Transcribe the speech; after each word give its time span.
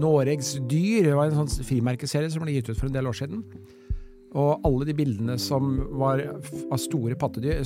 Noregs 0.00 0.56
dyr 0.70 1.10
det 1.10 1.16
var 1.18 1.30
en 1.30 1.42
sånn 1.42 1.66
frimerkeserie 1.68 2.30
som 2.32 2.44
ble 2.44 2.56
gitt 2.56 2.70
ut 2.72 2.78
for 2.78 2.88
en 2.88 2.96
del 2.96 3.10
år 3.10 3.16
siden. 3.20 3.44
Og 4.30 4.66
alle 4.66 4.86
de 4.86 4.94
bildene 4.94 5.34
som 5.42 5.72
var 5.98 6.22
av 6.22 6.78
store, 6.78 7.16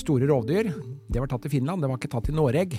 store 0.01 0.29
rovdyr, 0.30 0.71
det 1.12 1.21
var 1.21 1.29
tatt 1.31 1.47
i 1.49 1.53
Finland. 1.53 1.85
Det 1.85 1.91
var 1.91 2.01
ikke 2.01 2.15
tatt 2.17 2.31
i 2.33 2.37
Noreg. 2.37 2.79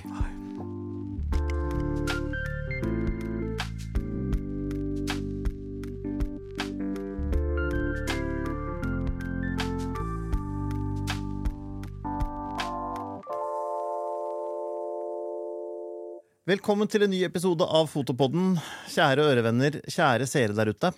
Velkommen 16.56 16.88
til 16.88 17.04
en 17.04 17.12
ny 17.12 17.18
episode 17.26 17.66
av 17.68 17.90
Fotopodden. 17.92 18.54
Kjære 18.88 19.24
ørevenner, 19.28 19.74
kjære 19.92 20.24
seere 20.30 20.54
der 20.56 20.70
ute. 20.72 20.92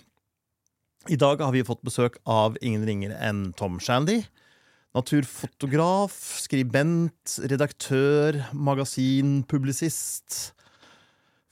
I 1.10 1.16
dag 1.18 1.40
har 1.42 1.50
vi 1.50 1.64
fått 1.66 1.80
besøk 1.82 2.20
av 2.30 2.54
ingen 2.62 2.84
ringer 2.86 3.16
enn 3.16 3.40
Tom 3.58 3.80
Shandy. 3.82 4.20
Naturfotograf, 4.94 6.14
skribent, 6.44 7.34
redaktør, 7.50 8.38
magasinpublisist. 8.54 10.38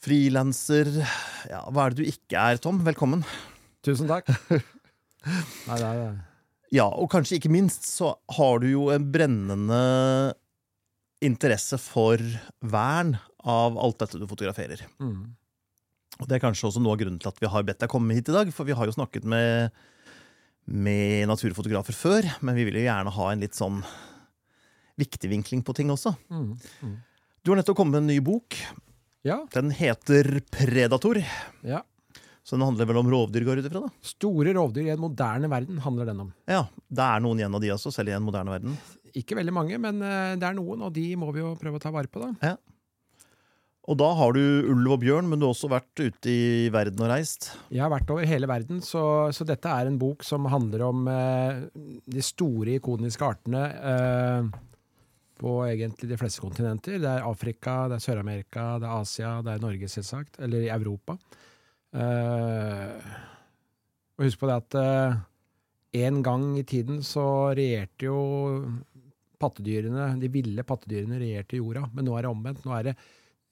Frilanser 0.07 0.93
Ja, 1.51 1.65
hva 1.67 1.89
er 1.89 1.97
det 1.97 2.05
du 2.05 2.07
ikke 2.07 2.39
er, 2.39 2.63
Tom? 2.63 2.85
Velkommen. 2.87 3.27
Tusen 3.83 4.07
takk. 4.07 4.31
Nei, 5.67 5.83
det 5.83 5.83
er, 5.83 6.19
Ja, 6.79 6.87
og 6.87 7.11
kanskje 7.11 7.41
ikke 7.41 7.51
minst 7.51 7.91
så 7.91 8.15
har 8.39 8.63
du 8.63 8.71
jo 8.71 8.87
en 8.95 9.11
brennende 9.11 9.83
interesse 11.27 11.81
for 11.81 12.23
vern 12.63 13.17
av 13.47 13.77
alt 13.79 13.99
dette 14.03 14.19
du 14.21 14.27
fotograferer. 14.29 14.83
mm. 15.01 15.19
Og 16.17 16.29
Det 16.31 16.39
er 16.39 16.41
kanskje 16.47 16.65
også 16.71 16.81
noe 16.81 16.95
av 16.97 17.01
grunnen 17.03 17.19
til 17.21 17.29
at 17.29 17.41
vi 17.43 17.49
har 17.53 17.65
bedt 17.69 17.83
deg 17.83 17.91
komme 17.93 18.15
hit 18.17 18.31
i 18.31 18.35
dag. 18.35 18.49
For 18.57 18.65
vi 18.65 18.73
har 18.73 18.89
jo 18.89 18.95
snakket 18.95 19.27
med, 19.29 19.75
med 20.65 21.27
naturfotografer 21.29 21.93
før, 21.93 22.29
men 22.41 22.57
vi 22.57 22.65
vil 22.65 22.79
jo 22.81 22.87
gjerne 22.87 23.13
ha 23.13 23.27
en 23.33 23.43
litt 23.45 23.59
sånn 23.59 23.83
viktig 24.97 25.29
vinkling 25.29 25.61
på 25.67 25.75
ting 25.77 25.93
også. 25.93 26.15
Mm. 26.33 26.55
Mm. 26.81 26.95
Du 27.45 27.53
har 27.53 27.61
nettopp 27.61 27.77
kommet 27.77 27.99
med 27.99 28.07
en 28.07 28.11
ny 28.15 28.17
bok. 28.25 28.57
Ja, 29.27 29.43
Den 29.53 29.71
heter 29.77 30.41
Predator. 30.51 31.21
ja. 31.67 31.83
Så 32.47 32.55
den 32.55 32.63
handler 32.63 32.87
vel 32.87 32.99
om 33.01 33.09
rovdyr, 33.11 33.43
går 33.43 33.59
utifra 33.59 33.67
ut 33.67 33.73
ifra? 33.73 33.89
da? 33.91 34.07
Store 34.07 34.53
rovdyr 34.55 34.85
i 34.87 34.91
en 34.93 35.01
moderne 35.03 35.49
verden 35.51 35.81
handler 35.83 36.07
den 36.07 36.21
om. 36.23 36.29
Ja, 36.47 36.61
Det 36.87 37.03
er 37.03 37.21
noen 37.25 37.41
igjen 37.43 37.57
av 37.59 37.61
de 37.65 37.73
også, 37.75 37.91
selv 37.91 38.13
i 38.13 38.15
en 38.15 38.23
moderne 38.23 38.53
verden. 38.55 38.77
Ikke 39.19 39.35
veldig 39.35 39.53
mange, 39.57 39.81
men 39.83 39.99
eh, 39.99 40.37
det 40.39 40.47
er 40.47 40.55
noen, 40.55 40.85
og 40.87 40.93
de 40.95 41.09
må 41.19 41.33
vi 41.35 41.43
jo 41.43 41.57
prøve 41.59 41.81
å 41.81 41.83
ta 41.83 41.91
vare 41.91 42.07
på. 42.07 42.23
da. 42.23 42.53
Og 43.87 43.95
da 44.01 44.09
har 44.19 44.35
du 44.35 44.43
ulv 44.73 44.97
og 44.97 45.03
bjørn, 45.05 45.29
men 45.31 45.39
du 45.39 45.47
har 45.47 45.55
også 45.55 45.71
vært 45.71 46.01
ute 46.03 46.31
i 46.33 46.69
verden 46.75 47.05
og 47.07 47.11
reist. 47.13 47.53
Jeg 47.71 47.85
har 47.85 47.93
vært 47.93 48.11
over 48.11 48.27
hele 48.27 48.49
verden, 48.51 48.81
så, 48.83 49.03
så 49.31 49.47
dette 49.47 49.71
er 49.71 49.87
en 49.87 49.99
bok 50.01 50.27
som 50.27 50.49
handler 50.51 50.83
om 50.89 51.07
eh, 51.13 51.61
de 52.11 52.25
store, 52.25 52.81
ikoniske 52.81 53.23
artene 53.23 53.63
eh, 53.93 54.49
på 55.39 55.53
egentlig 55.69 56.11
de 56.11 56.19
fleste 56.19 56.43
kontinenter. 56.43 56.99
Det 56.99 57.13
er 57.13 57.29
Afrika, 57.29 57.85
det 57.87 58.01
er 58.01 58.05
Sør-Amerika, 58.09 58.67
det 58.83 58.91
er 58.91 59.05
Asia, 59.05 59.33
det 59.47 59.55
er 59.55 59.63
Norge, 59.63 59.91
selvsagt. 59.93 60.41
Eller 60.43 60.67
i 60.67 60.73
Europa. 60.75 61.15
Eh, 61.95 63.15
og 64.17 64.27
husk 64.27 64.41
på 64.41 64.51
det 64.51 64.59
at 64.65 64.79
eh, 64.81 65.19
en 66.07 66.23
gang 66.27 66.49
i 66.59 66.67
tiden 66.67 67.05
så 67.07 67.53
regjerte 67.55 68.09
jo 68.09 68.19
pattedyrene, 69.41 70.15
de 70.19 70.33
ville 70.33 70.65
pattedyrene 70.67 71.21
regjerte 71.21 71.61
jorda, 71.61 71.85
men 71.93 72.09
nå 72.09 72.17
er 72.17 72.27
det 72.27 72.33
omvendt. 72.33 72.67
Nå 72.67 72.75
er 72.75 72.91
det 72.91 72.97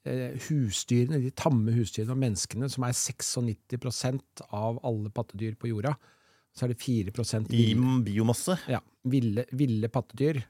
husdyrene, 0.05 1.21
de 1.23 1.31
tamme 1.33 1.73
husdyrene 1.73 2.13
og 2.13 2.21
menneskene, 2.21 2.69
som 2.69 2.85
er 2.85 2.97
96% 2.97 4.45
av 4.53 4.81
alle 4.85 5.13
pattedyr 5.15 5.57
på 5.57 5.71
jorda. 5.73 5.95
Så 6.55 6.67
er 6.67 6.75
det 6.75 6.81
4 6.83 7.11
I 7.51 7.75
biomasse. 8.07 8.59
ja, 8.71 8.81
ville, 9.03 9.45
ville 9.53 9.89
pattedyr. 9.89 10.45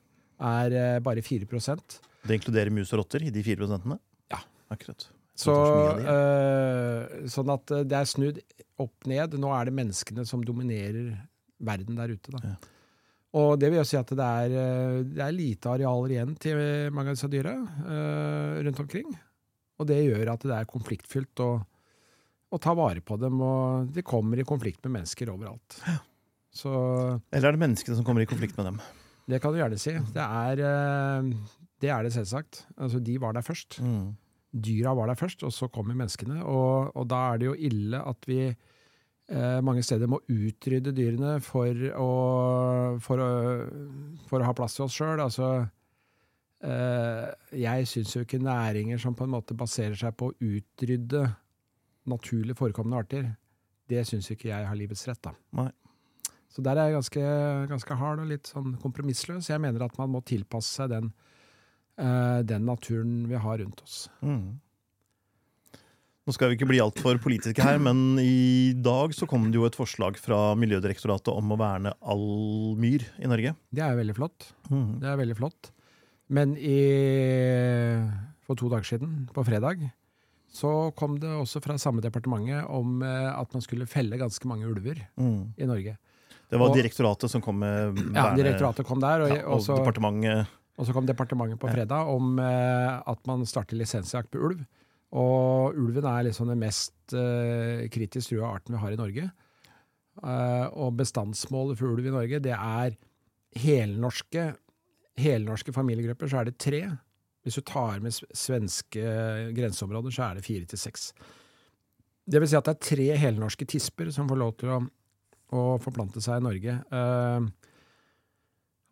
Er 0.44 0.74
eh, 0.74 1.00
bare 1.00 1.22
4% 1.22 2.00
Det 2.26 2.34
inkluderer 2.34 2.70
mus 2.74 2.92
og 2.92 3.04
rotter 3.04 3.22
i 3.22 3.30
de 3.30 3.42
fire 3.46 3.62
prosentene? 3.62 3.96
Ja. 4.32 4.40
Akkurat. 4.68 5.06
Så, 5.38 5.54
eh, 6.02 7.26
sånn 7.30 7.50
at 7.54 7.70
eh, 7.70 7.84
det 7.86 7.96
er 7.98 8.10
snudd 8.10 8.40
opp 8.82 9.06
ned. 9.06 9.38
Nå 9.40 9.50
er 9.54 9.70
det 9.70 9.76
menneskene 9.78 10.26
som 10.28 10.42
dominerer 10.44 11.14
verden 11.64 11.96
der 11.98 12.14
ute. 12.14 12.34
Da. 12.34 12.54
Ja. 12.54 12.56
Og 13.34 13.56
det 13.58 13.70
vil 13.72 13.80
jo 13.80 13.86
si 13.88 13.96
at 13.98 14.10
det 14.14 14.26
er, 14.26 14.56
eh, 14.60 14.98
det 15.10 15.22
er 15.24 15.34
lite 15.34 15.72
arealer 15.72 16.14
igjen 16.14 16.34
til 16.42 16.60
mange 16.94 17.14
av 17.14 17.16
disse 17.18 17.30
dyra 17.32 17.54
øh, 17.62 18.60
rundt 18.66 18.82
omkring. 18.84 19.14
Og 19.80 19.88
det 19.90 20.00
gjør 20.04 20.34
at 20.34 20.44
det 20.46 20.56
er 20.56 20.70
konfliktfylt 20.70 21.42
å, 21.42 21.52
å 22.54 22.60
ta 22.62 22.74
vare 22.78 23.02
på 23.02 23.18
dem, 23.20 23.40
og 23.42 23.94
de 23.94 24.04
kommer 24.06 24.38
i 24.38 24.46
konflikt 24.46 24.84
med 24.86 25.00
mennesker 25.00 25.32
overalt. 25.32 25.80
Så 26.54 26.70
Eller 27.34 27.48
er 27.48 27.56
det 27.56 27.64
menneskene 27.64 27.98
som 27.98 28.06
kommer 28.06 28.22
i 28.22 28.30
konflikt 28.30 28.58
med 28.60 28.72
dem? 28.72 28.84
det 29.26 29.40
kan 29.40 29.54
du 29.54 29.56
gjerne 29.58 29.78
si. 29.80 29.94
Det 30.14 30.20
er, 30.24 30.60
eh, 30.60 31.30
det 31.80 31.90
er 31.90 32.04
det 32.04 32.12
selvsagt. 32.12 32.66
Altså, 32.76 33.00
de 33.02 33.16
var 33.18 33.32
der 33.34 33.46
først 33.46 33.80
dyra 34.54 34.94
var 34.94 35.10
der 35.10 35.18
først, 35.18 35.42
og 35.46 35.52
så 35.52 35.68
kommer 35.72 35.96
menneskene. 35.98 36.42
Og, 36.44 36.94
og 36.94 37.08
da 37.10 37.20
er 37.32 37.40
det 37.40 37.48
jo 37.48 37.56
ille 37.68 38.00
at 38.00 38.28
vi 38.30 38.40
eh, 38.46 39.60
mange 39.66 39.82
steder 39.82 40.10
må 40.10 40.20
utrydde 40.30 40.94
dyrene 40.94 41.38
for 41.44 41.86
å, 41.98 42.10
for 43.02 43.24
å, 43.24 43.30
for 44.30 44.40
å 44.40 44.48
ha 44.48 44.54
plass 44.56 44.78
til 44.78 44.86
oss 44.86 44.98
sjøl. 44.98 45.22
Altså, 45.24 45.50
jeg 46.64 47.88
syns 47.90 48.14
jo 48.14 48.22
ikke 48.24 48.38
næringer 48.40 49.00
som 49.02 49.16
på 49.16 49.26
en 49.26 49.34
måte 49.34 49.56
baserer 49.58 49.98
seg 50.00 50.14
på 50.16 50.30
å 50.30 50.36
utrydde 50.40 51.26
naturlig 52.08 52.56
forekommende 52.56 53.00
arter, 53.04 53.30
det 53.90 54.04
syns 54.08 54.30
ikke 54.32 54.50
jeg 54.50 54.68
har 54.68 54.78
livets 54.78 55.04
rett. 55.08 55.20
da. 55.24 55.34
Nei. 55.60 55.70
Så 56.54 56.62
der 56.62 56.78
er 56.78 56.88
jeg 56.88 57.00
ganske, 57.00 57.22
ganske 57.72 57.96
hard 57.98 58.20
og 58.22 58.28
litt 58.30 58.46
sånn 58.46 58.76
kompromissløs. 58.82 59.48
Jeg 59.50 59.62
mener 59.62 59.82
at 59.88 59.96
man 59.98 60.12
må 60.12 60.20
tilpasse 60.26 60.78
seg 60.78 60.92
den, 60.92 61.08
eh, 61.98 62.42
den 62.46 62.68
naturen 62.68 63.24
vi 63.26 63.40
har 63.42 63.58
rundt 63.58 63.82
oss. 63.82 64.04
Mm. 64.22 64.60
Nå 66.24 66.32
skal 66.32 66.48
vi 66.48 66.56
ikke 66.56 66.70
bli 66.70 66.80
altfor 66.80 67.18
politiske 67.20 67.60
her, 67.60 67.76
men 67.82 68.16
i 68.22 68.72
dag 68.72 69.12
så 69.12 69.26
kom 69.28 69.50
det 69.50 69.58
jo 69.58 69.66
et 69.66 69.76
forslag 69.76 70.16
fra 70.16 70.54
Miljødirektoratet 70.56 71.28
om 71.34 71.52
å 71.52 71.58
verne 71.60 71.92
all 72.00 72.78
myr 72.80 73.04
i 73.20 73.28
Norge. 73.28 73.52
Det 73.74 73.84
er 73.84 73.98
veldig 73.98 74.16
flott. 74.16 74.46
Mm. 74.70 75.02
Det 75.02 75.10
er 75.10 75.20
veldig 75.20 75.36
flott. 75.42 75.73
Men 76.32 76.56
i, 76.56 76.78
for 78.46 78.56
to 78.56 78.68
dager 78.72 78.86
siden, 78.94 79.26
på 79.34 79.44
fredag, 79.46 79.82
så 80.54 80.70
kom 80.96 81.16
det 81.20 81.28
også 81.34 81.60
fra 81.64 81.76
samme 81.82 82.00
departementet 82.04 82.64
om 82.70 83.02
eh, 83.02 83.30
at 83.34 83.52
man 83.52 83.62
skulle 83.64 83.88
felle 83.90 84.16
ganske 84.20 84.46
mange 84.48 84.68
ulver 84.70 85.02
Mm. 85.18 85.52
i 85.58 85.66
Norge. 85.66 85.96
Det 86.50 86.58
var 86.60 86.68
Og- 86.70 86.76
direktoratet 86.76 87.30
som 87.30 87.42
kom 87.42 87.58
med 87.58 87.98
Ja, 88.14 88.34
Direktoratet 88.36 88.86
kom 88.86 89.00
der, 89.00 89.20
og, 89.24 89.28
ja, 89.28 89.42
og 89.46 89.54
og, 89.58 89.60
så, 89.62 89.76
departementet 89.76 90.46
og 90.78 90.86
så 90.86 90.92
kom 90.92 91.06
departementet 91.06 91.58
på 91.58 91.68
fredag 91.70 92.06
om 92.08 92.38
eh, 92.38 93.02
at 93.06 93.26
man 93.26 93.44
starter 93.46 93.76
lisensjakt 93.76 94.30
på 94.30 94.38
ulv. 94.42 94.64
Og 95.14 95.74
ulven 95.78 96.04
er 96.04 96.24
liksom 96.24 96.48
den 96.48 96.58
mest 96.58 97.12
eh, 97.14 97.86
kritisk 97.88 98.30
trua 98.32 98.54
arten 98.56 98.74
vi 98.74 98.80
har 98.82 98.92
i 98.92 98.96
Norge. 98.98 99.30
Eh, 100.22 100.66
og 100.74 100.96
bestandsmålet 100.96 101.78
for 101.78 101.86
ulv 101.94 102.06
i 102.06 102.10
Norge, 102.14 102.40
det 102.42 102.52
er 102.54 102.96
helnorske, 103.56 104.54
helnorske 105.20 105.74
familiegrupper, 105.74 106.30
så 106.30 106.40
er 106.40 106.48
det 106.48 106.58
tre. 106.62 106.82
Hvis 107.44 107.58
du 107.60 107.64
tar 107.68 108.00
med 108.02 108.14
svenske 108.14 109.02
grenseområder, 109.54 110.14
så 110.14 110.28
er 110.28 110.38
det 110.38 110.46
fire 110.46 110.68
til 110.68 110.80
seks. 110.80 111.10
Det 112.24 112.40
vil 112.40 112.48
si 112.48 112.56
at 112.56 112.66
det 112.66 112.74
er 112.74 112.88
tre 112.88 113.08
helnorske 113.20 113.66
tisper 113.68 114.08
som 114.14 114.30
får 114.30 114.40
lov 114.40 114.54
til 114.60 114.72
å, 114.72 114.80
å 115.52 115.64
forplante 115.82 116.22
seg 116.24 116.40
i 116.40 116.46
Norge. 116.46 116.78
Uh, 116.88 117.44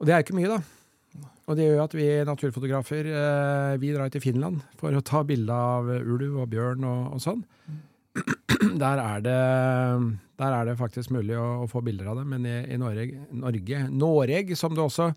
og 0.00 0.08
det 0.08 0.14
er 0.14 0.24
ikke 0.24 0.36
mye, 0.36 0.52
da. 0.52 0.60
Og 1.48 1.56
det 1.56 1.64
gjør 1.64 1.78
jo 1.78 1.84
at 1.86 1.94
vi 1.96 2.08
naturfotografer 2.28 3.08
uh, 3.08 3.80
vi 3.80 3.94
drar 3.94 4.12
til 4.12 4.22
Finland 4.24 4.60
for 4.80 4.94
å 4.94 5.04
ta 5.04 5.22
bilde 5.26 5.56
av 5.56 5.88
ulv 5.88 6.42
og 6.44 6.52
bjørn 6.52 6.84
og, 6.88 7.16
og 7.16 7.24
sånn. 7.24 7.42
Der 8.82 9.00
er, 9.00 9.22
det, 9.24 9.38
der 10.38 10.54
er 10.54 10.68
det 10.68 10.74
faktisk 10.78 11.10
mulig 11.12 11.34
å, 11.36 11.64
å 11.64 11.66
få 11.68 11.80
bilder 11.84 12.12
av 12.12 12.20
det, 12.20 12.22
men 12.30 12.44
i, 12.46 12.54
i 12.72 12.76
Norge, 12.78 13.24
Norge 13.34 13.80
Norge, 13.90 14.56
som 14.56 14.76
det 14.76 14.84
også 14.84 15.08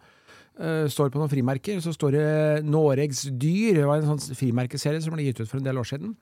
står 0.56 1.12
på 1.12 1.20
noen 1.20 1.32
frimerker, 1.32 1.82
så 1.84 1.92
står 1.96 2.16
det 2.16 2.28
Noregs 2.68 3.26
dyr. 3.32 3.82
Det 3.82 3.88
var 3.90 4.00
en 4.00 4.16
sånn 4.16 4.38
frimerkeserie 4.40 5.02
som 5.04 5.16
ble 5.16 5.26
gitt 5.28 5.42
ut 5.42 5.50
for 5.50 5.60
en 5.60 5.68
del 5.68 5.82
år 5.82 5.90
siden. 5.90 6.16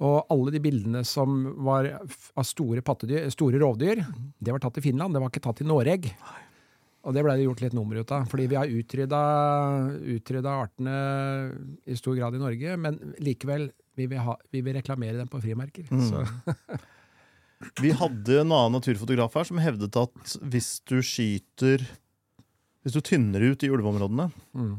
Og 0.00 0.30
alle 0.32 0.52
de 0.54 0.62
bildene 0.64 1.02
som 1.04 1.42
var 1.66 1.88
av 1.90 2.46
store, 2.48 2.80
pattedyr, 2.84 3.26
store 3.34 3.60
rovdyr, 3.60 4.00
det 4.40 4.54
var 4.54 4.62
tatt 4.62 4.78
i 4.80 4.84
Finland, 4.84 5.12
det 5.12 5.20
var 5.20 5.32
ikke 5.32 5.44
tatt 5.44 5.60
i 5.60 5.68
Noreg. 5.68 6.08
Og 7.00 7.16
det 7.16 7.24
ble 7.24 7.34
det 7.36 7.44
gjort 7.46 7.62
litt 7.64 7.76
nummer 7.76 8.00
ut 8.00 8.12
av, 8.12 8.26
fordi 8.28 8.46
vi 8.48 8.58
har 8.60 8.70
utrydda, 8.70 9.20
utrydda 10.16 10.56
artene 10.66 10.96
i 11.88 11.96
stor 11.96 12.16
grad 12.16 12.36
i 12.36 12.42
Norge, 12.42 12.76
men 12.80 12.98
likevel 13.24 13.70
vi 13.98 14.06
vil, 14.08 14.20
ha, 14.24 14.36
vi 14.52 14.62
vil 14.64 14.76
reklamere 14.76 15.18
dem 15.18 15.28
på 15.28 15.40
frimerker. 15.42 15.88
Så, 16.08 16.24
Vi 17.80 17.90
hadde 17.92 18.38
en 18.40 18.52
annen 18.56 18.78
naturfotograf 18.78 19.34
her 19.36 19.44
som 19.44 19.58
hevdet 19.60 19.96
at 20.00 20.36
hvis 20.40 20.78
du 20.88 21.00
skyter 21.04 21.84
Hvis 22.84 22.96
du 22.96 23.00
tynner 23.04 23.42
ut 23.52 23.62
i 23.62 23.68
ulveområdene, 23.70 24.30
mm. 24.56 24.72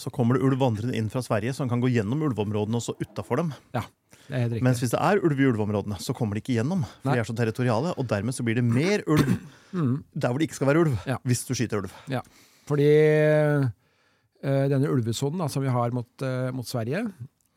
så 0.00 0.10
kommer 0.14 0.36
det 0.38 0.46
ulv 0.46 0.58
vandrende 0.60 0.96
inn 0.96 1.10
fra 1.12 1.20
Sverige 1.24 1.52
som 1.56 1.68
kan 1.68 1.82
gå 1.82 1.90
gjennom 1.92 2.22
ulveområdene 2.24 2.80
og 2.80 2.84
så 2.84 2.94
utafor 3.00 3.42
dem. 3.42 3.52
Ja. 3.76 3.82
det 4.30 4.40
er. 4.58 4.64
Mens 4.64 4.80
hvis 4.80 4.94
det 4.94 5.00
er 5.04 5.20
ulv 5.20 5.40
i 5.40 5.48
ulveområdene, 5.50 5.98
så 6.00 6.14
kommer 6.16 6.36
de 6.38 6.42
ikke 6.44 6.56
gjennom. 6.56 6.86
For 7.02 7.10
Nei. 7.10 7.18
de 7.18 7.22
er 7.24 7.28
så 7.28 7.36
territoriale, 7.36 7.92
og 7.96 8.08
dermed 8.08 8.36
så 8.36 8.46
blir 8.46 8.56
det 8.60 8.64
mer 8.64 9.04
ulv 9.12 9.36
Mm. 9.76 10.04
der 10.14 10.30
hvor 10.30 10.38
det 10.40 10.46
ikke 10.48 10.56
skal 10.56 10.68
være 10.70 10.80
ulv. 10.86 10.92
Ja. 11.10 11.16
Hvis 11.26 11.42
du 11.44 11.52
skyter 11.52 11.82
ulv. 11.82 11.92
Ja. 12.08 12.20
Fordi 12.66 12.86
øh, 12.86 13.66
denne 14.70 14.88
ulvesonen 14.88 15.42
da, 15.42 15.48
som 15.52 15.62
vi 15.66 15.68
har 15.74 15.92
mot, 15.92 16.08
øh, 16.22 16.54
mot 16.54 16.64
Sverige, 16.64 17.02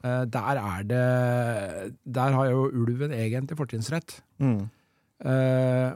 eh, 0.03 0.25
der 0.27 0.57
er 0.59 0.83
det 0.83 1.95
Der 2.03 2.35
har 2.35 2.49
jo 2.49 2.65
ulven 2.73 3.13
egentlig 3.13 3.55
fortrinnsrett. 3.57 4.21
Mm. 4.39 4.67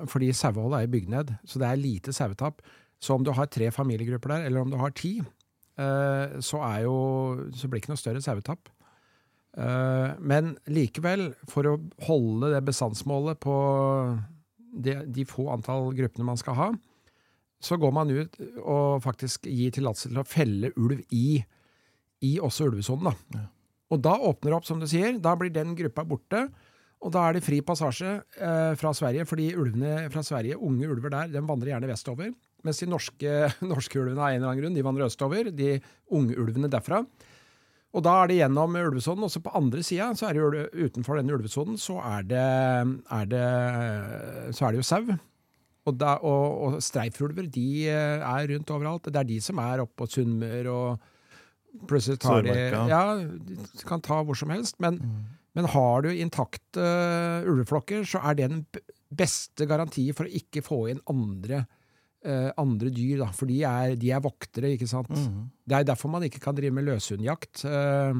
Fordi 0.07 0.31
saueholdet 0.35 0.83
er 0.83 0.87
bygd 0.91 1.09
ned, 1.09 1.29
så 1.45 1.59
det 1.59 1.67
er 1.67 1.75
lite 1.79 2.13
sauetap. 2.13 2.61
Så 3.03 3.17
om 3.17 3.25
du 3.25 3.33
har 3.35 3.49
tre 3.51 3.67
familiegrupper 3.75 4.31
der, 4.37 4.47
eller 4.47 4.63
om 4.63 4.71
du 4.71 4.77
har 4.79 4.93
ti, 4.95 5.17
eh, 5.19 6.37
så, 6.39 6.61
er 6.63 6.85
jo, 6.85 6.95
så 7.51 7.67
blir 7.67 7.81
det 7.81 7.83
ikke 7.83 7.93
noe 7.93 8.03
større 8.03 8.23
sauetap. 8.23 8.71
Eh, 9.59 10.13
men 10.23 10.53
likevel, 10.71 11.31
for 11.51 11.67
å 11.67 11.75
holde 12.07 12.53
det 12.55 12.63
bestandsmålet 12.69 13.41
på 13.43 13.57
de, 14.73 14.97
de 15.05 15.27
få 15.29 15.49
antall 15.53 15.91
gruppene 15.97 16.29
man 16.31 16.39
skal 16.39 16.57
ha, 16.57 16.69
så 17.63 17.77
går 17.79 17.93
man 17.95 18.11
ut 18.11 18.39
og 18.59 19.03
faktisk 19.03 19.45
gir 19.47 19.71
tillatelse 19.75 20.09
til 20.11 20.19
å 20.19 20.27
felle 20.27 20.73
ulv 20.75 21.03
i, 21.15 21.37
i 22.27 22.33
også 22.43 22.67
ulvesonen. 22.71 23.11
Da. 23.11 23.39
Ja. 23.39 23.45
Og 23.93 24.01
da 24.03 24.15
åpner 24.17 24.51
det 24.51 24.57
opp, 24.57 24.67
som 24.67 24.81
du 24.81 24.87
sier. 24.89 25.19
Da 25.21 25.35
blir 25.39 25.51
den 25.53 25.75
gruppa 25.77 26.03
borte. 26.07 26.47
Og 27.03 27.11
da 27.13 27.27
er 27.27 27.37
det 27.37 27.43
fri 27.45 27.59
passasje 27.65 28.15
eh, 28.15 28.73
fra 28.79 28.93
Sverige, 28.95 29.27
fordi 29.29 29.51
ulvene 29.59 30.09
fra 30.11 30.23
Sverige, 30.25 30.57
unge 30.57 30.87
ulver 30.89 31.11
der, 31.13 31.31
de 31.35 31.43
vandrer 31.45 31.73
gjerne 31.73 31.91
vestover. 31.91 32.31
Mens 32.63 32.79
de 32.81 32.89
norske, 32.89 33.35
norske 33.73 33.99
ulvene 33.99 34.21
av 34.21 34.31
en 34.31 34.39
eller 34.39 34.49
annen 34.49 34.63
grunn, 34.63 34.77
de 34.77 34.85
vandrer 34.85 35.11
østover. 35.11 35.51
De 35.53 35.75
unge 36.15 36.37
ulvene 36.39 36.71
derfra. 36.71 37.03
Og 37.93 38.01
da 38.01 38.15
er 38.23 38.31
det 38.31 38.39
gjennom 38.39 38.79
ulvesonen. 38.79 39.27
Også 39.27 39.43
på 39.43 39.53
andre 39.57 39.83
sida, 39.85 40.09
så 40.17 40.29
er 40.29 40.39
det 40.39 40.65
utenfor 40.73 41.19
denne 41.19 41.35
ulvesonen, 41.35 41.77
så 41.77 41.99
er 42.01 42.25
det, 42.25 42.47
er 43.19 43.29
det, 43.29 43.45
så 44.57 44.65
er 44.65 44.73
det 44.73 44.81
jo 44.81 44.87
sau. 44.87 45.13
Og, 45.83 45.97
da, 45.99 46.15
og, 46.23 46.45
og 46.63 46.83
streifulver 46.83 47.49
de 47.51 47.67
eh, 47.91 48.23
er 48.23 48.47
rundt 48.53 48.71
overalt. 48.71 49.09
Det 49.11 49.19
er 49.19 49.27
de 49.27 49.39
som 49.43 49.59
er 49.59 49.83
oppe 49.83 49.99
på 49.99 50.07
Sunnmøre 50.15 50.71
og 50.71 51.09
plutselig 51.89 52.21
tar 52.23 52.45
de 52.45 52.55
Ja, 52.89 53.03
de 53.19 53.87
kan 53.87 54.03
ta 54.03 54.21
hvor 54.23 54.37
som 54.37 54.53
helst. 54.53 54.79
Men, 54.83 55.01
men 55.57 55.69
har 55.73 56.05
du 56.05 56.11
intakte 56.13 56.81
uh, 56.81 57.49
ulveflokker, 57.49 58.05
så 58.07 58.23
er 58.23 58.39
det 58.39 58.49
den 58.51 58.63
beste 59.13 59.67
garanti 59.69 60.07
for 60.15 60.29
å 60.29 60.37
ikke 60.39 60.63
få 60.65 60.79
inn 60.93 61.03
andre, 61.11 61.65
eh, 62.25 62.49
andre 62.59 62.91
dyr. 62.93 63.21
Da. 63.23 63.29
For 63.35 63.49
de 63.49 63.59
er, 63.67 63.95
de 63.99 64.11
er 64.15 64.23
voktere, 64.23 64.73
ikke 64.75 64.89
sant. 64.89 65.11
Mm. 65.11 65.45
Det 65.67 65.77
er 65.77 65.87
derfor 65.87 66.11
man 66.13 66.25
ikke 66.27 66.41
kan 66.43 66.57
drive 66.57 66.75
med 66.75 66.87
løshundjakt 66.87 67.65
eh, 67.69 68.19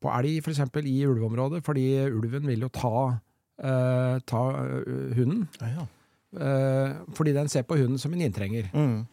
på 0.00 0.12
elg, 0.16 0.40
f.eks. 0.42 0.62
i 0.84 0.98
ulveområdet. 1.06 1.62
Fordi 1.66 1.86
ulven 2.08 2.48
vil 2.50 2.66
jo 2.66 2.72
ta, 2.74 3.06
eh, 3.60 4.16
ta 4.26 4.44
eh, 4.64 5.16
hunden. 5.18 5.46
Ja, 5.60 5.72
ja. 5.78 5.88
Eh, 6.30 6.98
fordi 7.16 7.34
den 7.34 7.48
ser 7.50 7.66
på 7.66 7.78
hunden 7.78 7.98
som 7.98 8.12
en 8.14 8.26
inntrenger. 8.26 8.70
Mm. 8.74 9.06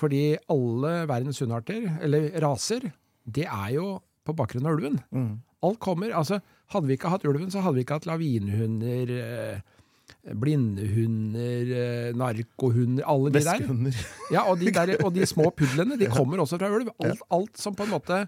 Fordi 0.00 0.36
alle 0.52 0.94
verdens 1.08 1.40
hundearter, 1.40 1.98
eller 2.04 2.30
raser, 2.42 2.90
det 3.24 3.46
er 3.46 3.74
jo 3.76 3.98
på 4.24 4.36
bakgrunn 4.36 4.68
av 4.68 4.78
ulven. 4.78 4.98
Mm. 5.12 5.38
Alt 5.66 5.80
kommer, 5.82 6.14
altså 6.16 6.40
Hadde 6.70 6.86
vi 6.86 6.94
ikke 6.94 7.10
hatt 7.10 7.24
ulven, 7.26 7.48
så 7.50 7.64
hadde 7.64 7.80
vi 7.80 7.82
ikke 7.82 7.96
hatt 7.98 8.04
lavinhunder, 8.06 9.10
eh, 9.10 9.79
blindehunder, 10.24 11.70
eh, 11.74 12.12
narkohunder, 12.16 13.04
alle 13.08 13.30
de 13.34 13.42
der. 13.44 13.64
Ja, 14.34 14.44
og 14.50 14.60
de, 14.60 14.70
der, 14.74 14.94
og 15.04 15.14
de 15.14 15.26
små 15.26 15.50
pudlene, 15.56 15.98
de 16.00 16.06
kommer 16.12 16.38
også 16.42 16.58
fra 16.60 16.70
ulv. 16.72 16.90
Alt, 17.04 17.22
alt 17.30 17.58
som 17.60 17.74
på 17.74 17.86
en 17.86 17.94
måte 17.94 18.20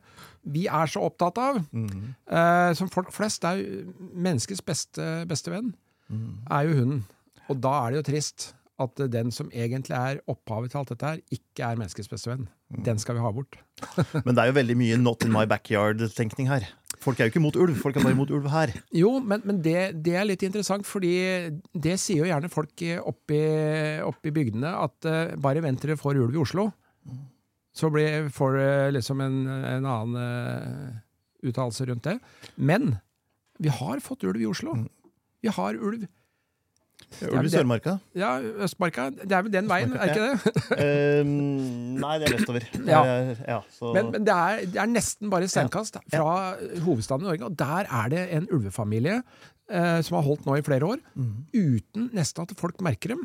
vi 0.42 0.64
er 0.66 0.86
så 0.90 1.04
opptatt 1.06 1.38
av, 1.38 1.60
Mm. 1.72 2.14
eh, 2.26 2.72
som 2.74 2.88
folk 2.90 3.12
flest, 3.14 3.44
er 3.44 3.60
jo 3.62 3.92
menneskets 4.14 4.60
beste, 4.66 5.26
beste 5.28 5.50
venn, 5.52 5.74
Mm. 6.10 6.38
er 6.50 6.62
jo 6.68 6.74
hunden. 6.80 7.04
Og 7.48 7.60
da 7.60 7.86
er 7.86 7.90
det 7.92 8.04
jo 8.04 8.12
trist 8.12 8.52
at 8.80 8.96
den 9.12 9.30
som 9.30 9.48
egentlig 9.50 9.94
er 9.94 10.18
opphavet 10.28 10.70
til 10.72 10.78
alt 10.78 10.88
dette 10.88 11.06
her, 11.06 11.18
ikke 11.30 11.62
er 11.70 11.76
menneskets 11.76 12.08
beste 12.10 12.28
venn. 12.30 12.48
Den 12.82 12.98
skal 12.98 13.14
vi 13.14 13.20
ha 13.20 13.30
bort. 13.30 13.56
Men 14.26 14.34
det 14.34 14.38
er 14.42 14.46
jo 14.50 14.58
veldig 14.58 14.76
mye 14.76 14.96
'not 14.96 15.24
in 15.24 15.32
my 15.32 15.44
backyard'-tenkning 15.46 16.48
her. 16.48 16.66
Folk 17.02 17.18
er 17.18 17.26
jo 17.26 17.32
ikke 17.32 17.40
imot 17.42 17.58
ulv, 17.58 17.74
folk 17.82 17.96
er 17.98 18.04
bare 18.06 18.14
imot 18.14 18.30
ulv 18.34 18.46
her. 18.52 18.72
Jo, 18.94 19.16
men, 19.18 19.42
men 19.48 19.58
det, 19.64 19.78
det 20.06 20.14
er 20.18 20.26
litt 20.28 20.44
interessant, 20.46 20.86
fordi 20.86 21.14
det 21.74 21.96
sier 21.98 22.22
jo 22.22 22.28
gjerne 22.30 22.50
folk 22.52 22.84
oppe 23.02 24.30
i 24.30 24.34
bygdene, 24.34 24.70
at 24.70 25.08
uh, 25.10 25.34
bare 25.42 25.64
vent 25.64 25.82
til 25.82 25.92
dere 25.92 26.00
får 26.00 26.20
ulv 26.22 26.36
i 26.36 26.42
Oslo. 26.42 26.68
Så 27.74 27.88
blir, 27.90 28.28
får 28.30 28.58
du 28.58 28.64
liksom 28.98 29.22
en, 29.24 29.38
en 29.48 29.88
annen 29.88 30.16
uh, 30.20 31.00
uttalelse 31.42 31.88
rundt 31.88 32.06
det. 32.06 32.18
Men 32.56 32.94
vi 33.62 33.72
har 33.72 34.02
fått 34.04 34.26
ulv 34.28 34.42
i 34.42 34.48
Oslo. 34.50 34.76
Vi 35.42 35.50
har 35.50 35.78
ulv. 35.78 36.06
Ulv 37.28 37.46
i 37.46 37.52
Sørmarka? 37.52 37.96
Ja, 38.18 38.30
Østmarka. 38.64 39.08
Det 39.14 39.32
er 39.36 39.44
vel 39.46 39.52
den 39.54 39.68
veien, 39.70 39.92
er 39.96 40.12
ikke 40.12 40.28
det? 40.30 40.54
Eh, 40.82 41.22
nei, 41.26 42.14
det 42.22 42.28
er 42.30 42.36
vestover. 42.38 42.66
Ja. 42.88 43.02
ja, 43.46 43.58
Men, 43.94 44.10
men 44.14 44.24
det, 44.26 44.34
er, 44.36 44.64
det 44.72 44.80
er 44.84 44.90
nesten 44.90 45.30
bare 45.32 45.50
steinkast 45.50 46.00
fra 46.14 46.32
hovedstaden 46.86 47.26
i 47.26 47.30
Norge, 47.32 47.50
og 47.50 47.58
der 47.60 47.90
er 47.90 48.08
det 48.14 48.24
en 48.38 48.48
ulvefamilie 48.52 49.20
eh, 49.20 50.00
som 50.06 50.18
har 50.18 50.26
holdt 50.26 50.48
nå 50.48 50.56
i 50.58 50.64
flere 50.66 50.88
år, 50.94 51.02
mm. 51.14 51.30
uten 51.54 52.10
nesten 52.16 52.46
at 52.46 52.56
folk 52.60 52.80
merker 52.84 53.14
dem. 53.16 53.24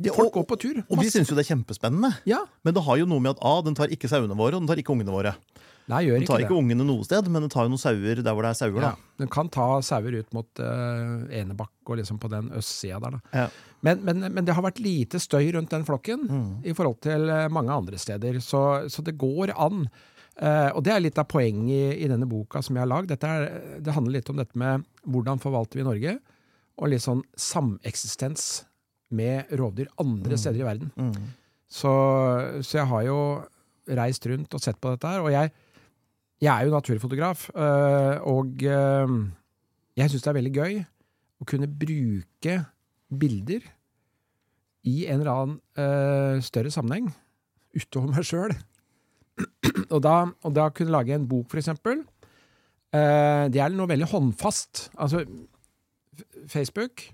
Ja, 0.00 0.14
Folk 0.16 0.30
og, 0.30 0.38
går 0.38 0.44
på 0.48 0.56
tur. 0.62 0.76
og 0.86 0.94
vi 0.96 1.02
Masse- 1.02 1.18
syns 1.18 1.28
jo 1.28 1.36
det 1.36 1.42
er 1.44 1.50
kjempespennende. 1.54 2.08
Ja. 2.24 2.38
Men 2.64 2.72
det 2.76 2.82
har 2.86 2.96
jo 2.96 3.08
noe 3.10 3.20
med 3.20 3.34
at 3.36 3.42
A, 3.44 3.58
den 3.66 3.74
tar 3.76 3.92
ikke 3.92 4.08
sauene 4.08 4.32
våre, 4.32 4.56
og 4.56 4.62
den 4.64 4.70
tar 4.70 4.80
ikke 4.80 4.94
ungene 4.94 5.12
våre. 5.12 5.34
Nei, 5.90 6.00
gjør 6.06 6.20
Den 6.22 6.28
tar 6.30 6.42
ikke 6.44 6.54
det. 6.54 6.60
ungene 6.62 6.86
noe 6.86 7.04
sted, 7.06 7.28
men 7.32 7.42
den 7.44 7.50
tar 7.52 7.66
jo 7.66 7.72
noen 7.72 7.82
sauer 7.82 8.20
der 8.22 8.36
hvor 8.36 8.46
det 8.46 8.52
er 8.54 8.58
sauer. 8.60 8.78
Ja, 8.84 8.92
da. 8.94 9.14
den 9.22 9.30
kan 9.34 9.50
ta 9.52 9.66
sauer 9.84 10.16
ut 10.20 10.30
mot 10.36 10.62
uh, 10.62 11.26
Enebakk 11.40 11.90
og 11.90 11.98
liksom 12.00 12.20
på 12.22 12.30
den 12.32 12.48
østsida 12.56 13.00
der. 13.02 13.18
Ja. 13.34 13.48
Men, 13.86 14.02
men, 14.06 14.24
men 14.36 14.44
det 14.46 14.54
har 14.54 14.62
vært 14.66 14.78
lite 14.84 15.18
støy 15.22 15.50
rundt 15.56 15.72
den 15.74 15.84
flokken 15.88 16.26
Mm. 16.30 16.48
i 16.68 16.72
forhold 16.76 16.98
til 17.02 17.28
eh, 17.32 17.46
mange 17.52 17.72
andre 17.72 17.98
steder. 17.98 18.38
Så, 18.44 18.60
så 18.92 19.02
det 19.06 19.14
går 19.18 19.54
an. 19.56 19.86
Uh, 20.40 20.70
og 20.76 20.84
det 20.86 20.92
er 20.94 21.02
litt 21.04 21.18
av 21.20 21.26
poenget 21.28 21.96
i, 21.98 22.04
i 22.04 22.08
denne 22.08 22.28
boka 22.28 22.62
som 22.64 22.76
jeg 22.76 22.84
har 22.86 22.88
lagd. 22.92 23.10
Det 23.12 23.92
handler 23.96 24.14
litt 24.20 24.30
om 24.32 24.38
dette 24.40 24.56
med 24.60 24.84
hvordan 25.04 25.40
forvalter 25.42 25.80
vi 25.80 25.84
Norge, 25.88 26.14
og 26.80 26.88
litt 26.92 27.02
sånn 27.04 27.20
sameksistens 27.36 28.64
med 29.10 29.50
rovdyr 29.58 29.88
andre 30.00 30.38
steder 30.38 30.62
i 30.62 30.68
verden. 30.68 30.92
Mm. 30.96 31.32
Så, 31.70 31.90
så 32.64 32.78
jeg 32.80 32.86
har 32.90 33.02
jo 33.08 33.18
reist 33.98 34.26
rundt 34.30 34.54
og 34.54 34.62
sett 34.62 34.78
på 34.80 34.92
dette 34.94 35.10
her, 35.10 35.24
og 35.24 35.32
jeg, 35.34 35.50
jeg 36.40 36.52
er 36.54 36.66
jo 36.66 36.72
naturfotograf, 36.74 37.48
øh, 37.54 38.16
og 38.22 38.62
øh, 38.64 39.16
jeg 39.96 40.10
syns 40.10 40.22
det 40.22 40.30
er 40.30 40.38
veldig 40.38 40.54
gøy 40.54 40.78
å 41.40 41.48
kunne 41.48 41.68
bruke 41.68 42.56
bilder 43.20 43.66
i 44.88 45.04
en 45.04 45.20
eller 45.20 45.32
annen 45.32 45.58
øh, 45.76 46.40
større 46.44 46.72
sammenheng, 46.72 47.10
utover 47.76 48.14
meg 48.14 48.24
sjøl. 48.24 48.54
og, 49.94 50.00
da, 50.04 50.16
og 50.44 50.56
da 50.56 50.68
kunne 50.72 50.94
lage 50.94 51.14
en 51.16 51.28
bok, 51.28 51.50
for 51.52 51.60
eksempel. 51.60 52.04
Eh, 52.90 53.46
det 53.52 53.60
er 53.60 53.72
noe 53.76 53.90
veldig 53.90 54.08
håndfast. 54.10 54.88
Altså, 54.96 55.24
Facebook 56.48 57.10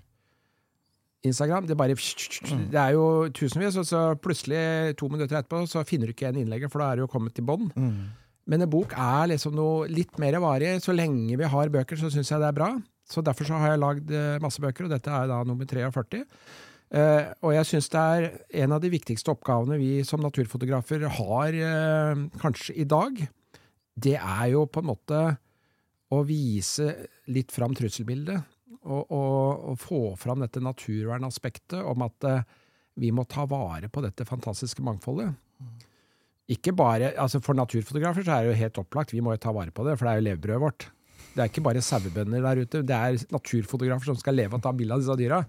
Instagram, 1.27 1.67
det 1.67 1.77
bare 1.77 1.95
Det 1.95 2.79
er 2.79 2.89
jo 2.95 3.29
tusenvis, 3.33 3.75
og 3.75 3.85
så 3.85 4.15
plutselig, 4.15 4.95
to 4.97 5.07
minutter 5.07 5.37
etterpå, 5.37 5.65
så 5.65 5.83
finner 5.83 6.07
du 6.07 6.13
ikke 6.13 6.27
igjen 6.27 6.43
innlegget, 6.43 6.71
for 6.71 6.79
da 6.79 6.91
er 6.91 6.95
det 6.95 7.05
jo 7.05 7.11
kommet 7.11 7.35
til 7.35 7.43
bånn. 7.43 7.71
Mm. 7.75 8.26
Men 8.47 8.63
en 8.63 8.71
bok 8.71 8.93
er 8.95 9.33
liksom 9.33 9.55
noe 9.57 9.89
litt 9.91 10.15
mer 10.21 10.39
varig. 10.43 10.77
Så 10.83 10.95
lenge 10.95 11.35
vi 11.39 11.51
har 11.51 11.73
bøker, 11.73 11.99
så 11.99 12.11
syns 12.13 12.31
jeg 12.31 12.41
det 12.43 12.47
er 12.51 12.55
bra. 12.55 12.71
Så 13.07 13.23
derfor 13.23 13.47
så 13.47 13.59
har 13.59 13.73
jeg 13.73 13.83
lagd 13.83 14.11
eh, 14.11 14.39
masse 14.43 14.63
bøker, 14.63 14.87
og 14.87 14.93
dette 14.95 15.11
er 15.11 15.29
da 15.29 15.41
nummer 15.47 15.67
43. 15.67 16.23
Uh, 16.87 17.33
og 17.43 17.51
jeg 17.51 17.67
syns 17.67 17.89
det 17.91 17.99
er 17.99 18.25
en 18.63 18.71
av 18.71 18.79
de 18.79 18.87
viktigste 18.93 19.33
oppgavene 19.33 19.75
vi 19.75 20.05
som 20.07 20.21
naturfotografer 20.23 21.01
har 21.17 21.57
uh, 21.59 22.21
kanskje 22.39 22.77
i 22.79 22.85
dag. 22.87 23.19
Det 23.91 24.15
er 24.15 24.45
jo 24.53 24.63
på 24.71 24.79
en 24.79 24.87
måte 24.93 25.23
å 26.15 26.21
vise 26.23 26.93
litt 27.27 27.51
fram 27.51 27.75
trusselbildet. 27.75 28.53
Og, 28.87 29.03
og, 29.11 29.65
og 29.73 29.81
få 29.83 29.99
fram 30.15 30.39
dette 30.45 30.63
naturvernaspektet 30.63 31.83
om 31.83 32.05
at 32.07 32.27
uh, 32.29 32.45
vi 32.95 33.11
må 33.11 33.27
ta 33.27 33.43
vare 33.49 33.91
på 33.91 34.03
dette 34.05 34.25
fantastiske 34.27 34.83
mangfoldet. 34.85 35.35
Ikke 36.47 36.71
bare, 36.75 37.11
altså 37.19 37.41
For 37.43 37.57
naturfotografer 37.57 38.23
så 38.23 38.37
er 38.37 38.45
det 38.45 38.53
jo 38.53 38.61
helt 38.61 38.77
opplagt, 38.79 39.11
vi 39.15 39.23
må 39.23 39.33
jo 39.35 39.43
ta 39.43 39.51
vare 39.55 39.73
på 39.75 39.83
det, 39.83 39.97
for 39.97 40.07
det 40.07 40.13
er 40.13 40.21
jo 40.21 40.27
levebrødet 40.29 40.63
vårt. 40.63 40.91
Det 41.37 41.43
er 41.43 41.51
ikke 41.51 41.61
bare 41.67 41.81
sauebønder 41.85 42.41
der 42.41 42.63
ute, 42.63 42.79
det 42.87 42.95
er 42.95 43.17
naturfotografer 43.29 44.09
som 44.09 44.17
skal 44.17 44.33
leve 44.39 44.57
og 44.57 44.63
ta 44.63 44.71
bilde 44.73 44.95
av 44.95 45.03
disse 45.03 45.17
dyra. 45.19 45.43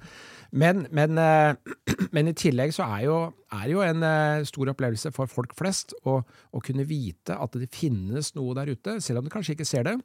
Men, 0.53 0.85
men, 0.93 1.17
eh, 1.23 1.55
men 2.15 2.29
i 2.29 2.35
tillegg 2.37 2.75
så 2.77 2.85
er 2.99 3.07
jo, 3.07 3.17
er 3.57 3.71
jo 3.73 3.81
en 3.85 4.05
eh, 4.05 4.43
stor 4.49 4.73
opplevelse 4.75 5.15
for 5.17 5.31
folk 5.33 5.55
flest 5.57 5.95
å, 6.05 6.19
å 6.21 6.63
kunne 6.65 6.85
vite 6.89 7.39
at 7.39 7.57
det 7.57 7.71
finnes 7.73 8.35
noe 8.37 8.57
der 8.59 8.75
ute, 8.75 8.99
selv 9.05 9.23
om 9.23 9.29
du 9.29 9.33
kanskje 9.33 9.57
ikke 9.57 9.69
ser 9.69 9.89
det. 9.89 9.97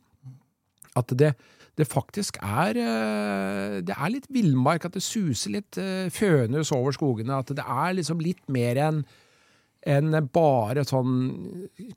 At 0.96 1.12
det, 1.18 1.34
det 1.76 1.90
faktisk 1.90 2.38
er 2.46 2.78
eh, 2.78 3.78
Det 3.84 3.98
er 3.98 4.14
litt 4.14 4.30
villmark, 4.32 4.86
at 4.86 4.96
det 4.96 5.04
suser 5.04 5.58
litt 5.58 5.82
fønhus 6.14 6.72
over 6.76 6.96
skogene. 6.96 7.42
At 7.42 7.52
det 7.52 7.66
er 7.66 8.00
liksom 8.00 8.24
litt 8.24 8.46
mer 8.48 8.80
enn 8.88 9.04
enn 9.84 10.16
bare 10.34 10.86
sånn 10.88 11.16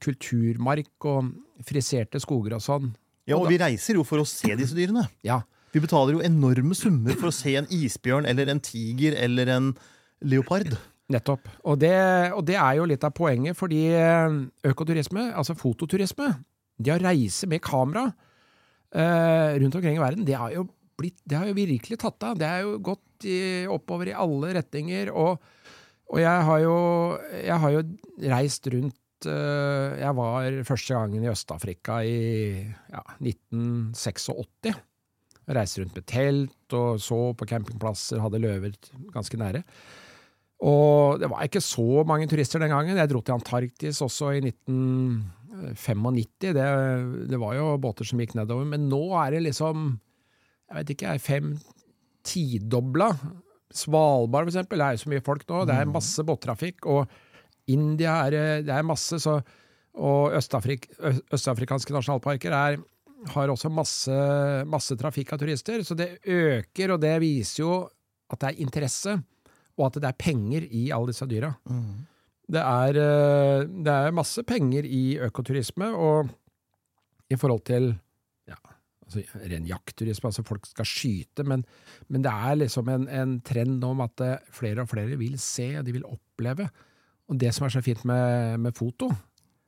kulturmark 0.02 1.07
og 1.07 1.31
friserte 1.66 2.21
skoger 2.23 2.57
og 2.59 2.64
sånn. 2.64 2.90
Ja, 3.26 3.38
og 3.38 3.49
vi 3.50 3.59
reiser 3.59 3.99
jo 3.99 4.05
for 4.07 4.23
å 4.23 4.28
se 4.28 4.55
disse 4.59 4.76
dyrene. 4.76 5.07
Ja. 5.26 5.40
Vi 5.75 5.83
betaler 5.83 6.16
jo 6.16 6.25
enorme 6.25 6.76
summer 6.78 7.16
for 7.19 7.31
å 7.31 7.35
se 7.35 7.57
en 7.59 7.66
isbjørn 7.75 8.28
eller 8.31 8.52
en 8.52 8.62
tiger 8.62 9.16
eller 9.21 9.50
en 9.52 9.73
leopard. 10.25 10.76
Nettopp. 11.12 11.50
Og 11.69 11.78
det, 11.78 11.97
og 12.35 12.47
det 12.49 12.57
er 12.59 12.78
jo 12.78 12.87
litt 12.90 13.05
av 13.07 13.14
poenget, 13.14 13.59
fordi 13.59 13.83
eh, 13.95 14.38
økoturisme, 14.66 15.28
altså 15.38 15.55
fototurisme, 15.59 16.33
det 16.83 16.95
å 16.95 17.02
reise 17.02 17.47
med 17.50 17.62
kamera 17.64 18.09
eh, 18.90 19.59
rundt 19.61 19.78
omkring 19.78 19.99
i 19.99 20.02
verden, 20.02 20.26
det 20.26 20.38
har 20.38 20.55
jo 20.55 20.66
blitt, 20.99 21.19
det 21.28 21.38
har 21.38 21.50
jo 21.50 21.59
virkelig 21.59 21.99
tatt 22.02 22.26
av. 22.26 22.38
Det 22.40 22.49
er 22.49 22.64
jo 22.64 22.78
gått 22.85 23.28
i, 23.28 23.38
oppover 23.71 24.11
i 24.11 24.16
alle 24.16 24.55
retninger. 24.59 25.12
Og, 25.14 25.38
og 26.06 26.20
jeg, 26.22 26.44
har 26.48 26.58
jo, 26.62 26.76
jeg 27.34 27.58
har 27.62 27.75
jo 27.75 27.82
reist 28.30 28.68
rundt 28.70 29.26
eh, 29.26 29.96
Jeg 29.98 30.12
var 30.14 30.58
første 30.68 30.94
gangen 30.94 31.25
i 31.25 31.30
Øst-Afrika 31.32 31.98
i 32.06 32.62
ja, 32.92 33.02
1986. 33.18 34.76
Reiste 35.46 35.82
rundt 35.82 35.98
med 35.98 36.06
telt 36.06 36.76
og 36.78 37.00
så 37.02 37.20
på 37.38 37.46
campingplasser, 37.46 38.22
hadde 38.22 38.42
løver 38.42 38.75
ganske 39.14 39.38
nære. 39.40 39.62
Og 40.64 41.20
det 41.20 41.28
var 41.28 41.44
ikke 41.44 41.60
så 41.60 42.04
mange 42.08 42.28
turister 42.30 42.62
den 42.62 42.72
gangen. 42.72 42.96
Jeg 42.96 43.10
dro 43.10 43.20
til 43.20 43.36
Antarktis 43.36 44.00
også 44.00 44.30
i 44.38 44.40
1995. 44.46 46.38
Det, 46.40 46.54
det 47.30 47.40
var 47.40 47.54
jo 47.58 47.76
båter 47.82 48.08
som 48.08 48.20
gikk 48.22 48.34
nedover. 48.38 48.64
Men 48.68 48.88
nå 48.88 49.02
er 49.20 49.36
det 49.36 49.42
liksom, 49.50 50.00
jeg 50.70 50.78
vet 50.78 50.94
ikke, 50.94 51.18
fem-tidobla. 51.26 53.10
Svalbard, 53.75 54.50
eksempel, 54.50 54.80
det 54.80 54.87
er 54.87 54.96
jo 54.96 55.04
så 55.04 55.12
mye 55.12 55.25
folk 55.26 55.46
nå. 55.49 55.62
Det 55.68 55.76
er 55.76 55.88
masse 55.90 56.25
båttrafikk. 56.26 56.87
Og 56.92 57.73
India 57.73 58.18
er 58.26 58.62
det 58.66 58.75
er 58.75 58.87
masse. 58.87 59.18
Så, 59.23 59.38
og 59.96 60.37
Østafrik, 60.37 60.90
østafrikanske 61.35 61.94
nasjonalparker 61.94 62.54
er, 62.54 62.78
har 63.32 63.50
også 63.50 63.73
masse, 63.73 64.18
masse 64.68 64.96
trafikk 65.00 65.35
av 65.35 65.42
turister. 65.42 65.82
Så 65.87 65.96
det 65.99 66.18
øker, 66.23 66.94
og 66.94 67.02
det 67.02 67.16
viser 67.25 67.64
jo 67.64 67.73
at 68.30 68.42
det 68.42 68.52
er 68.52 68.62
interesse 68.66 69.16
og 69.76 69.90
at 69.90 70.00
det 70.00 70.08
er 70.08 70.18
penger 70.18 70.66
i 70.73 70.88
alle 70.94 71.12
disse 71.12 71.28
dyra. 71.28 71.52
Mm. 71.68 72.06
Det, 72.56 72.62
er, 72.62 72.99
eh, 73.02 73.66
det 73.85 73.92
er 73.92 74.16
masse 74.16 74.42
penger 74.46 74.88
i 74.88 75.18
økoturisme, 75.26 75.90
og 75.92 76.30
i 77.30 77.37
forhold 77.37 77.64
til 77.68 77.90
altså, 79.06 79.22
ren 79.52 79.68
jaktturisme, 79.70 80.28
altså 80.30 80.44
folk 80.46 80.66
skal 80.68 80.88
skyte, 80.88 81.44
men, 81.48 81.62
men 82.12 82.25
det 82.26 82.32
er 82.32 82.58
liksom 82.62 82.90
en, 82.92 83.06
en 83.08 83.36
trend 83.46 83.84
om 83.86 84.02
at 84.04 84.20
eh, 84.26 84.36
flere 84.54 84.82
og 84.84 84.90
flere 84.92 85.16
vil 85.20 85.38
se, 85.42 85.70
de 85.86 85.94
vil 85.96 86.04
oppleve. 86.08 86.68
Og 87.30 87.38
det 87.40 87.54
som 87.56 87.66
er 87.66 87.72
så 87.75 87.82
fint 87.82 88.04
med, 88.06 88.58
med 88.62 88.76
foto, 88.78 89.08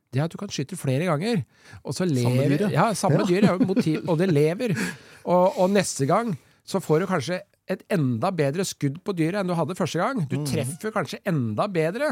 det 0.09 0.21
er 0.21 0.25
at 0.25 0.33
du 0.33 0.39
kan 0.41 0.49
skyte 0.49 0.77
flere 0.79 1.05
ganger. 1.05 1.43
Og 1.83 1.93
så 1.93 2.05
lever, 2.07 2.23
Samme 2.31 2.57
dyr, 2.57 2.63
ja. 2.69 2.69
ja. 2.73 2.85
Samme 2.97 3.19
Ja. 3.21 3.27
dyr, 3.29 3.45
ja, 3.49 3.57
motiv, 3.67 4.03
og 4.09 4.17
det 4.21 4.29
lever. 4.39 4.73
Og, 5.25 5.59
og 5.59 5.69
neste 5.75 6.07
gang 6.09 6.31
så 6.65 6.79
får 6.81 7.03
du 7.03 7.09
kanskje 7.11 7.41
et 7.69 7.83
enda 7.93 8.31
bedre 8.33 8.63
skudd 8.65 8.95
på 9.05 9.13
dyret 9.13 9.43
enn 9.43 9.49
du 9.51 9.53
hadde 9.53 9.75
første 9.77 9.99
gang. 10.01 10.23
Du 10.31 10.39
treffer 10.47 10.89
kanskje 10.95 11.19
enda 11.29 11.67
bedre. 11.69 12.07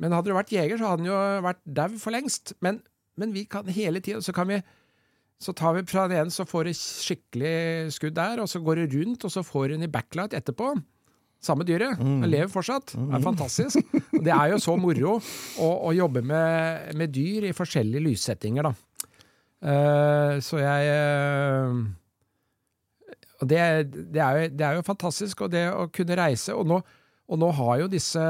Men 0.00 0.16
hadde 0.16 0.32
du 0.32 0.34
vært 0.34 0.50
jeger, 0.50 0.80
så 0.80 0.88
hadde 0.90 1.04
den 1.04 1.10
jo 1.12 1.20
vært 1.44 1.60
dau 1.76 1.94
for 2.02 2.14
lengst. 2.16 2.54
Men, 2.64 2.80
men 3.20 3.34
vi 3.36 3.44
kan 3.50 3.68
hele 3.70 4.00
tida 4.02 4.18
Så 4.24 4.32
kan 4.34 4.48
vi 4.50 4.58
så 5.40 5.54
tar 5.56 5.76
vi 5.78 5.86
fra 5.88 6.06
den 6.10 6.20
ene, 6.20 6.32
så 6.34 6.44
får 6.48 6.68
du 6.68 6.76
skikkelig 6.76 7.92
skudd 7.96 8.16
der, 8.18 8.42
og 8.42 8.48
så 8.50 8.60
går 8.60 8.82
du 8.82 8.98
rundt, 8.98 9.24
og 9.24 9.32
så 9.32 9.44
får 9.46 9.72
den 9.74 9.86
i 9.86 9.90
backlight 9.92 10.36
etterpå. 10.36 10.74
Samme 11.40 11.64
dyret. 11.64 11.96
Den 11.96 12.28
lever 12.28 12.50
fortsatt. 12.52 12.92
Det 12.92 13.16
er 13.16 13.24
fantastisk. 13.24 13.94
Det 14.12 14.34
er 14.34 14.50
jo 14.52 14.58
så 14.60 14.74
moro 14.76 15.14
å, 15.16 15.70
å 15.88 15.94
jobbe 15.96 16.20
med, 16.20 16.92
med 17.00 17.14
dyr 17.14 17.48
i 17.48 17.54
forskjellige 17.56 18.04
lyssettinger, 18.04 18.68
da. 18.68 18.74
Uh, 19.60 20.36
så 20.44 20.60
jeg 20.60 20.92
uh, 20.92 21.80
det, 23.44 23.58
det, 24.12 24.20
er 24.20 24.36
jo, 24.36 24.52
det 24.56 24.66
er 24.66 24.76
jo 24.76 24.84
fantastisk, 24.84 25.46
og 25.46 25.52
det 25.52 25.66
å 25.72 25.88
kunne 25.92 26.16
reise 26.20 26.56
og 26.56 26.68
nå, 26.68 26.80
og 27.30 27.40
nå 27.40 27.50
har 27.56 27.82
jo 27.82 27.90
disse 27.92 28.22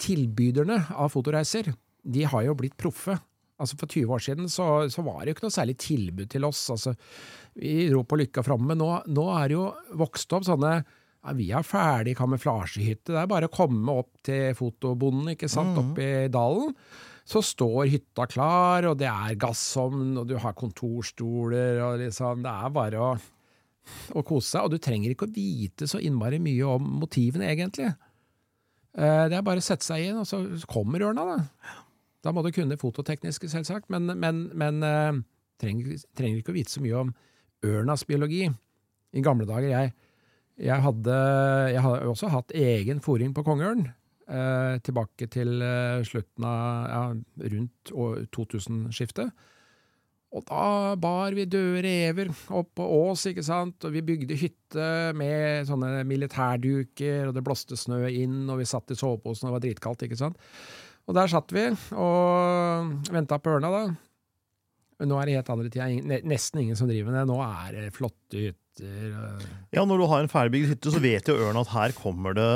tilbyderne 0.00 0.80
av 0.96 1.12
fotoreiser 1.12 1.72
de 2.04 2.24
har 2.28 2.44
jo 2.46 2.56
blitt 2.56 2.76
proffe. 2.80 3.16
Altså 3.60 3.76
For 3.78 3.86
20 3.86 4.10
år 4.16 4.22
siden 4.24 4.48
så, 4.50 4.64
så 4.90 5.04
var 5.06 5.20
det 5.22 5.30
jo 5.30 5.36
ikke 5.36 5.46
noe 5.46 5.54
særlig 5.54 5.76
tilbud 5.78 6.28
til 6.32 6.44
oss. 6.48 6.64
Altså, 6.74 6.94
vi 7.54 7.86
dro 7.90 8.02
på 8.02 8.18
Lykka 8.18 8.42
framme, 8.42 8.74
nå, 8.74 8.88
nå 9.14 9.26
er 9.38 9.48
det 9.52 9.54
jo 9.58 9.66
vokst 10.00 10.32
opp 10.34 10.46
sånne 10.48 10.72
ja, 10.82 11.34
Vi 11.38 11.50
har 11.54 11.62
ferdig 11.64 12.16
kamuflasjehytte. 12.18 13.12
Det 13.14 13.20
er 13.22 13.30
bare 13.30 13.46
å 13.48 13.54
komme 13.54 13.94
opp 14.02 14.10
til 14.26 14.56
fotobonden, 14.58 15.30
ikke 15.36 15.48
sant, 15.48 15.78
Oppe 15.80 16.08
i 16.26 16.32
dalen. 16.34 16.74
Så 17.24 17.40
står 17.46 17.86
hytta 17.88 18.26
klar, 18.28 18.84
og 18.90 18.98
det 19.00 19.08
er 19.08 19.38
gassovn, 19.40 20.10
og 20.20 20.26
du 20.28 20.34
har 20.42 20.52
kontorstoler, 20.58 21.78
og 21.86 22.02
liksom 22.02 22.42
Det 22.44 22.52
er 22.52 22.74
bare 22.74 23.06
å 23.06 23.14
å 24.16 24.22
kose 24.24 24.48
seg, 24.48 24.64
og 24.64 24.70
du 24.72 24.78
trenger 24.80 25.12
ikke 25.12 25.26
å 25.28 25.32
vite 25.34 25.84
så 25.84 25.98
innmari 26.00 26.38
mye 26.40 26.64
om 26.64 26.86
motivene, 27.02 27.50
egentlig. 27.52 27.90
Eh, 28.96 29.28
Det 29.28 29.36
er 29.36 29.42
bare 29.44 29.60
å 29.60 29.64
sette 29.64 29.84
seg 29.84 30.06
inn, 30.06 30.20
og 30.22 30.24
så 30.24 30.38
kommer 30.70 31.04
ørna, 31.04 31.24
da. 31.34 31.74
Da 32.24 32.32
må 32.32 32.44
du 32.44 32.50
kunne 32.54 32.80
fototekniske, 32.80 33.50
selvsagt, 33.52 33.90
men, 33.92 34.08
men, 34.20 34.46
men 34.56 34.80
eh, 34.86 35.20
trenger, 35.60 36.00
trenger 36.16 36.40
ikke 36.40 36.54
å 36.54 36.56
vite 36.56 36.72
så 36.72 36.82
mye 36.84 37.02
om 37.02 37.12
ørnas 37.64 38.06
biologi. 38.08 38.48
I 39.14 39.22
gamle 39.24 39.46
dager, 39.48 39.68
jeg, 39.70 39.92
jeg 40.64 40.82
hadde 40.82 41.18
Jeg 41.74 41.82
hadde 41.84 42.08
også 42.08 42.30
hatt 42.32 42.54
egen 42.56 43.02
fòring 43.04 43.34
på 43.36 43.44
kongeørn. 43.46 43.86
Eh, 44.24 44.76
tilbake 44.80 45.28
til 45.28 45.60
eh, 45.60 46.00
slutten 46.08 46.46
av 46.48 46.86
ja, 46.88 47.02
rundt 47.52 47.92
2000-skiftet. 48.32 49.34
Og 50.34 50.42
da 50.48 50.94
bar 50.98 51.36
vi 51.36 51.44
døde 51.46 51.82
rever 51.84 52.30
opp 52.56 52.72
på 52.80 52.86
Ås, 53.04 53.28
ikke 53.30 53.44
sant, 53.46 53.84
og 53.86 53.92
vi 53.94 54.02
bygde 54.02 54.38
hytte 54.40 54.86
med 55.14 55.68
sånne 55.68 56.02
militærduker, 56.08 57.28
og 57.28 57.36
det 57.36 57.44
blåste 57.46 57.78
snø 57.78 58.00
inn, 58.08 58.40
og 58.48 58.58
vi 58.62 58.66
satt 58.66 58.90
i 58.90 58.98
soveposen, 58.98 59.46
og 59.46 59.52
det 59.52 59.56
var 59.58 59.64
dritkaldt, 59.68 60.06
ikke 60.08 60.18
sant. 60.18 60.40
Og 61.04 61.16
der 61.18 61.28
satt 61.28 61.52
vi 61.52 61.66
og 62.00 63.08
venta 63.12 63.36
på 63.42 63.52
ørna, 63.58 63.70
da. 63.74 63.82
Men 65.00 65.10
nå 65.10 65.18
er 65.20 65.26
det 65.28 65.34
helt 65.40 65.50
andre 65.52 65.68
tida. 65.72 65.88
Nesten 66.24 66.62
ingen 66.62 66.78
som 66.78 66.88
driver 66.88 67.10
med 67.10 67.18
det. 67.18 67.26
Nå 67.28 67.36
er 67.44 67.74
det 67.76 67.90
flotte 67.96 68.40
hytter. 68.40 69.12
Ja, 69.74 69.84
når 69.84 70.00
du 70.00 70.06
har 70.10 70.22
en 70.24 70.30
ferdigbygd 70.32 70.70
hytte, 70.72 70.92
så 70.94 71.02
vet 71.02 71.28
jo 71.28 71.36
ørna 71.44 71.64
at 71.66 71.72
her 71.74 71.94
kommer 71.98 72.36
det 72.38 72.48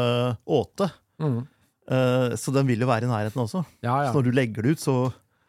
åte. 0.49 0.89
Mm. 1.21 1.41
Eh, 1.91 2.37
så 2.41 2.55
den 2.55 2.69
vil 2.71 2.81
jo 2.85 2.89
være 2.89 3.09
i 3.09 3.11
nærheten 3.11 3.43
også. 3.43 3.65
Ja, 3.85 3.99
ja. 4.07 4.13
Så 4.13 4.21
når 4.21 4.29
du 4.31 4.37
legger 4.39 4.65
det 4.65 4.77
ut, 4.79 4.85
så 4.87 4.97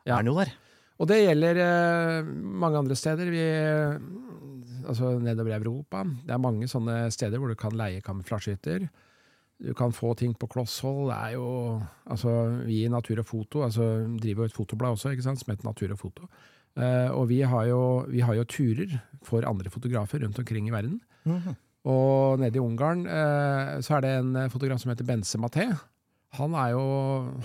Ja. 0.05 0.17
er 0.17 0.23
den 0.23 0.33
jo 0.33 0.39
der. 0.39 0.51
Og 0.99 1.07
det 1.07 1.21
gjelder 1.23 1.59
eh, 1.63 2.23
mange 2.63 2.77
andre 2.81 2.95
steder. 2.99 3.29
Vi, 3.31 3.43
altså 4.89 5.13
nedover 5.21 5.53
i 5.53 5.57
Europa. 5.61 6.03
Det 6.25 6.33
er 6.35 6.41
mange 6.41 6.67
sånne 6.67 7.05
steder 7.13 7.39
hvor 7.39 7.51
du 7.53 7.55
kan 7.59 7.75
leie 7.77 8.01
kamuflasjehytter. 8.03 8.89
Du 9.59 9.73
kan 9.75 9.91
få 9.91 10.13
ting 10.15 10.31
på 10.39 10.47
kloss 10.47 10.77
hold. 10.85 11.09
Det 11.11 11.17
er 11.17 11.35
jo 11.35 11.47
Altså, 12.09 12.31
vi 12.65 12.83
i 12.85 12.91
Natur 12.91 13.19
og 13.19 13.27
Foto 13.27 13.63
altså, 13.65 13.89
driver 14.21 14.45
jo 14.45 14.51
et 14.51 14.55
fotoblad 14.55 14.95
også, 14.95 15.11
ikke 15.13 15.25
sant, 15.25 15.41
som 15.41 15.51
heter 15.51 15.67
Natur 15.67 15.91
og 15.93 15.99
Foto. 15.99 16.29
Uh, 16.79 17.09
og 17.11 17.25
vi 17.31 17.41
har, 17.41 17.65
jo, 17.67 18.05
vi 18.07 18.21
har 18.23 18.37
jo 18.37 18.45
turer 18.47 18.93
for 19.25 19.43
andre 19.47 19.71
fotografer 19.73 20.23
rundt 20.23 20.39
omkring 20.39 20.69
i 20.69 20.73
verden. 20.73 20.99
Mhm. 21.25 21.57
Og 21.89 22.39
nede 22.39 22.59
i 22.59 22.61
Ungarn 22.61 23.05
uh, 23.07 23.79
så 23.83 23.97
er 23.97 24.03
det 24.03 24.11
en 24.19 24.49
fotograf 24.51 24.81
som 24.81 24.91
heter 24.91 25.07
Bense 25.07 25.39
Maté. 25.39 25.67
Han, 26.37 26.53
er 26.53 26.73
jo, 26.75 26.85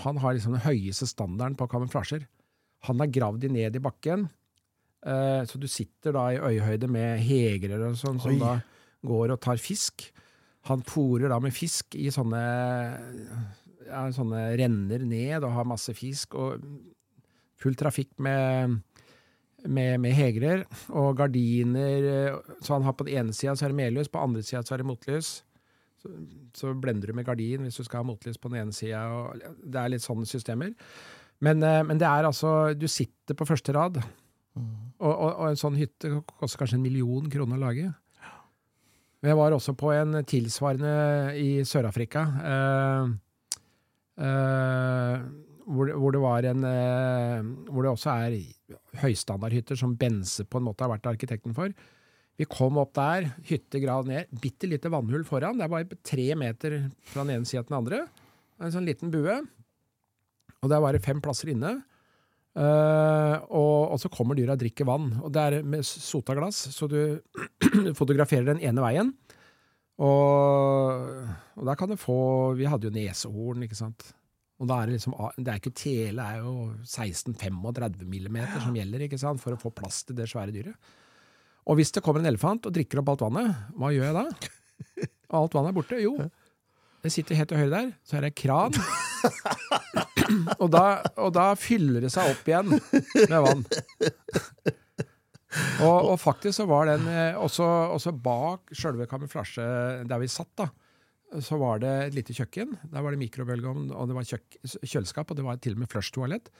han 0.03 0.19
har 0.21 0.35
liksom 0.35 0.55
den 0.55 0.65
høyeste 0.65 1.07
standarden 1.09 1.55
på 1.57 1.67
kamuflasjer. 1.71 2.27
Han 2.85 2.99
har 3.01 3.11
gravd 3.11 3.41
de 3.41 3.49
ned 3.49 3.75
i 3.75 3.81
bakken, 3.81 4.27
uh, 5.07 5.41
så 5.47 5.59
du 5.59 5.67
sitter 5.71 6.15
da 6.15 6.27
i 6.31 6.39
øyehøyde 6.39 6.91
med 6.91 7.23
hegrer 7.25 7.89
og 7.89 7.97
sånn, 7.99 8.21
som 8.21 8.35
Oi. 8.35 8.39
da 8.39 8.59
går 9.07 9.33
og 9.35 9.41
tar 9.41 9.59
fisk. 9.61 10.11
Han 10.65 10.81
fòrer 10.87 11.29
da 11.29 11.39
med 11.43 11.53
fisk 11.53 11.95
i 11.99 12.09
sånne, 12.13 12.41
ja, 13.85 14.03
sånne 14.15 14.47
renner 14.57 15.05
ned 15.05 15.45
og 15.45 15.53
har 15.53 15.67
masse 15.69 15.93
fisk, 15.97 16.37
og 16.39 16.63
full 17.61 17.77
trafikk 17.79 18.15
med 18.23 18.79
med, 19.67 19.99
med 20.01 20.13
hegrer 20.15 20.63
og 20.93 21.17
gardiner. 21.17 22.37
Så 22.61 22.75
han 22.75 22.85
har 22.85 22.95
på 22.97 23.07
den 23.07 23.21
ene 23.21 23.35
sida 23.35 23.55
så 23.55 23.67
er 23.67 23.73
det 23.73 23.79
medlys, 23.79 24.09
på 24.11 24.19
den 24.19 24.31
andre 24.31 24.45
sida 24.45 24.63
så 24.65 24.75
er 24.75 24.83
det 24.83 24.89
motlys. 24.89 25.31
Så, 26.01 26.11
så 26.57 26.73
blender 26.77 27.09
du 27.09 27.17
med 27.17 27.25
gardin 27.25 27.65
hvis 27.65 27.79
du 27.79 27.85
skal 27.85 28.03
ha 28.03 28.09
motlys 28.09 28.39
på 28.41 28.51
den 28.51 28.65
ene 28.65 28.75
sida. 28.75 29.05
Det 29.63 29.81
er 29.81 29.93
litt 29.93 30.05
sånne 30.05 30.27
systemer. 30.29 30.75
Men, 31.43 31.63
eh, 31.65 31.81
men 31.83 31.99
det 31.99 32.07
er 32.07 32.23
altså 32.23 32.73
Du 32.77 32.87
sitter 32.87 33.35
på 33.35 33.47
første 33.47 33.73
rad, 33.75 33.99
og, 34.55 35.11
og, 35.11 35.31
og 35.31 35.47
en 35.49 35.59
sånn 35.59 35.75
hytte 35.79 36.21
koster 36.39 36.61
kanskje 36.61 36.79
en 36.79 36.85
million 36.85 37.29
kroner 37.31 37.59
å 37.59 37.65
lage. 37.65 37.89
Men 39.25 39.31
jeg 39.31 39.37
var 39.39 39.55
også 39.55 39.73
på 39.73 39.89
en 39.89 40.19
tilsvarende 40.29 40.91
i 41.41 41.47
Sør-Afrika. 41.65 42.21
Eh, 42.45 43.07
eh, 44.21 45.23
hvor, 45.65 45.87
det- 45.89 45.95
hvor 45.97 46.11
det 46.13 46.21
var 46.21 46.45
en 46.45 46.63
eh, 46.69 47.41
Hvor 47.71 47.81
det 47.81 47.89
også 47.89 48.11
er 48.13 48.35
høystandardhytter 49.01 49.75
som 49.81 49.95
Bense 49.97 50.45
på 50.45 50.59
en 50.61 50.67
måte 50.67 50.85
har 50.85 50.93
vært 50.93 51.09
arkitekten 51.09 51.55
for. 51.57 51.73
Vi 52.37 52.45
kom 52.45 52.77
opp 52.77 52.93
der, 52.93 53.31
hytte 53.49 53.79
grad 53.81 54.05
ned, 54.05 54.27
bitte 54.43 54.67
lite 54.69 54.91
vannhull 54.91 55.23
foran. 55.25 55.57
Det 55.57 55.63
er 55.65 55.73
bare 55.73 55.97
tre 56.03 56.35
meter 56.35 56.91
fra 57.07 57.23
den 57.23 57.37
ene 57.39 57.45
sida 57.49 57.63
til 57.63 57.71
den 57.73 57.79
andre. 57.81 58.03
En 58.61 58.71
sånn 58.71 58.85
liten 58.85 59.09
bue. 59.09 59.41
Og 60.61 60.69
der 60.69 60.81
var 60.83 60.93
det 60.93 61.01
fem 61.03 61.21
plasser 61.23 61.49
inne. 61.49 61.81
Eh, 62.55 63.35
og, 63.51 63.91
og 63.91 63.97
så 63.99 64.07
kommer 64.13 64.37
dyra 64.37 64.55
og 64.55 64.61
drikker 64.61 64.87
vann. 64.87 65.09
Og 65.21 65.31
det 65.35 65.43
er 65.43 65.65
med 65.67 65.85
sota 65.87 66.35
glass, 66.37 66.65
så 66.75 66.87
du 66.91 66.99
fotograferer 67.99 68.53
den 68.53 68.63
ene 68.63 68.83
veien. 68.83 69.11
Og, 69.95 71.25
og 71.55 71.67
der 71.69 71.77
kan 71.79 71.87
du 71.87 71.95
få 71.95 72.17
Vi 72.59 72.67
hadde 72.67 72.89
jo 72.89 72.95
nesehorn, 72.95 73.63
ikke 73.63 73.79
sant. 73.79 74.09
Og 74.59 74.67
da 74.67 74.81
er 74.81 74.89
det 74.89 74.97
liksom 74.97 75.15
Det 75.37 75.51
er 75.51 75.59
ikke 75.61 75.71
tele, 75.75 76.19
det 76.19 76.25
er 76.25 76.43
jo 76.43 76.73
16-35 76.83 78.03
millimeter 78.07 78.63
som 78.63 78.75
gjelder 78.75 79.05
ikke 79.07 79.19
sant, 79.19 79.43
for 79.43 79.55
å 79.55 79.59
få 79.59 79.71
plass 79.75 80.03
til 80.07 80.19
det 80.19 80.29
svære 80.31 80.55
dyret. 80.55 80.93
Og 81.65 81.79
hvis 81.79 81.91
det 81.95 82.03
kommer 82.05 82.21
en 82.21 82.29
elefant 82.29 82.67
og 82.67 82.75
drikker 82.75 83.01
opp 83.01 83.15
alt 83.15 83.23
vannet, 83.25 83.63
hva 83.75 83.91
gjør 83.91 84.11
jeg 84.11 84.17
da? 84.19 84.25
Alt 85.35 85.55
vannet 85.57 85.71
er 85.71 85.75
borte. 85.75 85.97
Jo, 85.97 86.11
det 87.01 87.11
sitter 87.11 87.39
helt 87.39 87.49
til 87.49 87.57
høyre 87.57 87.71
der, 87.73 87.87
så 88.05 88.19
er 88.19 88.27
det 88.27 88.35
kran. 88.37 88.75
og, 90.61 90.67
da, 90.73 90.85
og 91.21 91.33
da 91.35 91.51
fyller 91.59 92.05
det 92.05 92.11
seg 92.13 92.33
opp 92.33 92.49
igjen 92.49 92.73
med 92.75 93.39
vann. 93.45 93.65
Og, 95.85 96.11
og 96.11 96.17
faktisk 96.19 96.57
så 96.57 96.65
var 96.67 96.89
den 96.89 97.05
eh, 97.07 97.37
også, 97.39 97.65
også 97.95 98.11
bak 98.19 98.73
sjølve 98.75 99.07
kamuflasje 99.07 99.65
der 100.07 100.19
vi 100.19 100.27
satt, 100.31 100.51
da, 100.59 100.67
så 101.43 101.59
var 101.61 101.81
det 101.83 101.93
et 102.05 102.17
lite 102.17 102.35
kjøkken. 102.35 102.75
Der 102.91 103.03
var 103.03 103.13
det 103.13 103.21
mikrobølgeovn, 103.21 103.89
og 103.95 104.09
det 104.09 104.17
var 104.17 104.27
kjøk, 104.29 104.57
kjøleskap, 104.83 105.31
og 105.31 105.39
det 105.39 105.45
var 105.45 105.61
til 105.63 105.77
og 105.77 105.83
med 105.83 105.91
flush-toalett. 105.91 106.51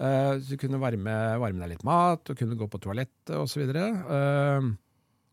Uh, 0.00 0.38
så 0.40 0.54
du 0.54 0.60
kunne 0.60 0.80
varme, 0.82 1.14
varme, 1.42 1.62
deg 1.62 1.74
litt 1.74 1.86
mat, 1.86 2.32
og 2.32 2.38
kunne 2.38 2.58
gå 2.58 2.68
på 2.70 2.80
toalettet 2.82 3.34
osv. 3.38 3.62
Uh, 3.70 4.72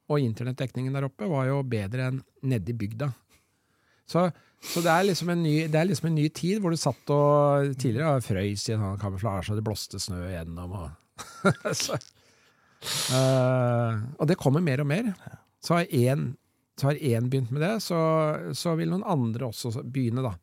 og 0.09 0.25
internettdekningen 0.25 0.95
der 0.95 1.07
oppe 1.07 1.29
var 1.29 1.49
jo 1.49 1.61
bedre 1.69 2.09
enn 2.09 2.21
nedi 2.49 2.75
bygda. 2.77 3.11
Så, 4.09 4.25
så 4.59 4.81
det, 4.83 4.91
er 4.91 5.07
liksom 5.07 5.31
ny, 5.39 5.53
det, 5.71 5.79
er 5.79 5.87
liksom 5.87 6.09
en 6.09 6.17
ny, 6.19 6.27
tid, 6.35 6.59
hvor 6.59 6.73
du 6.73 6.79
satt 6.79 7.13
og 7.15 7.71
tidligere 7.79 8.19
frøys 8.23 8.65
i 8.67 8.75
en 8.75 8.83
sånn 8.83 8.99
kamuflasje, 9.01 9.53
og 9.53 9.59
det 9.61 9.65
blåste 9.65 10.01
snø 10.03 10.19
igjennom. 10.27 10.75
Og, 10.75 11.23
så, 11.83 11.95
uh, 13.15 13.95
og 14.19 14.27
det 14.29 14.39
kommer 14.39 14.63
mer 14.63 14.83
og 14.83 14.91
mer. 14.91 15.13
Så 15.63 15.79
har 15.79 15.87
én 15.95 16.35
begynt 17.31 17.55
med 17.55 17.63
det, 17.63 17.73
så, 17.83 17.97
så, 18.55 18.75
vil 18.79 18.91
noen 18.91 19.07
andre 19.07 19.47
også 19.47 19.79
begynne, 19.83 20.27
da. 20.27 20.35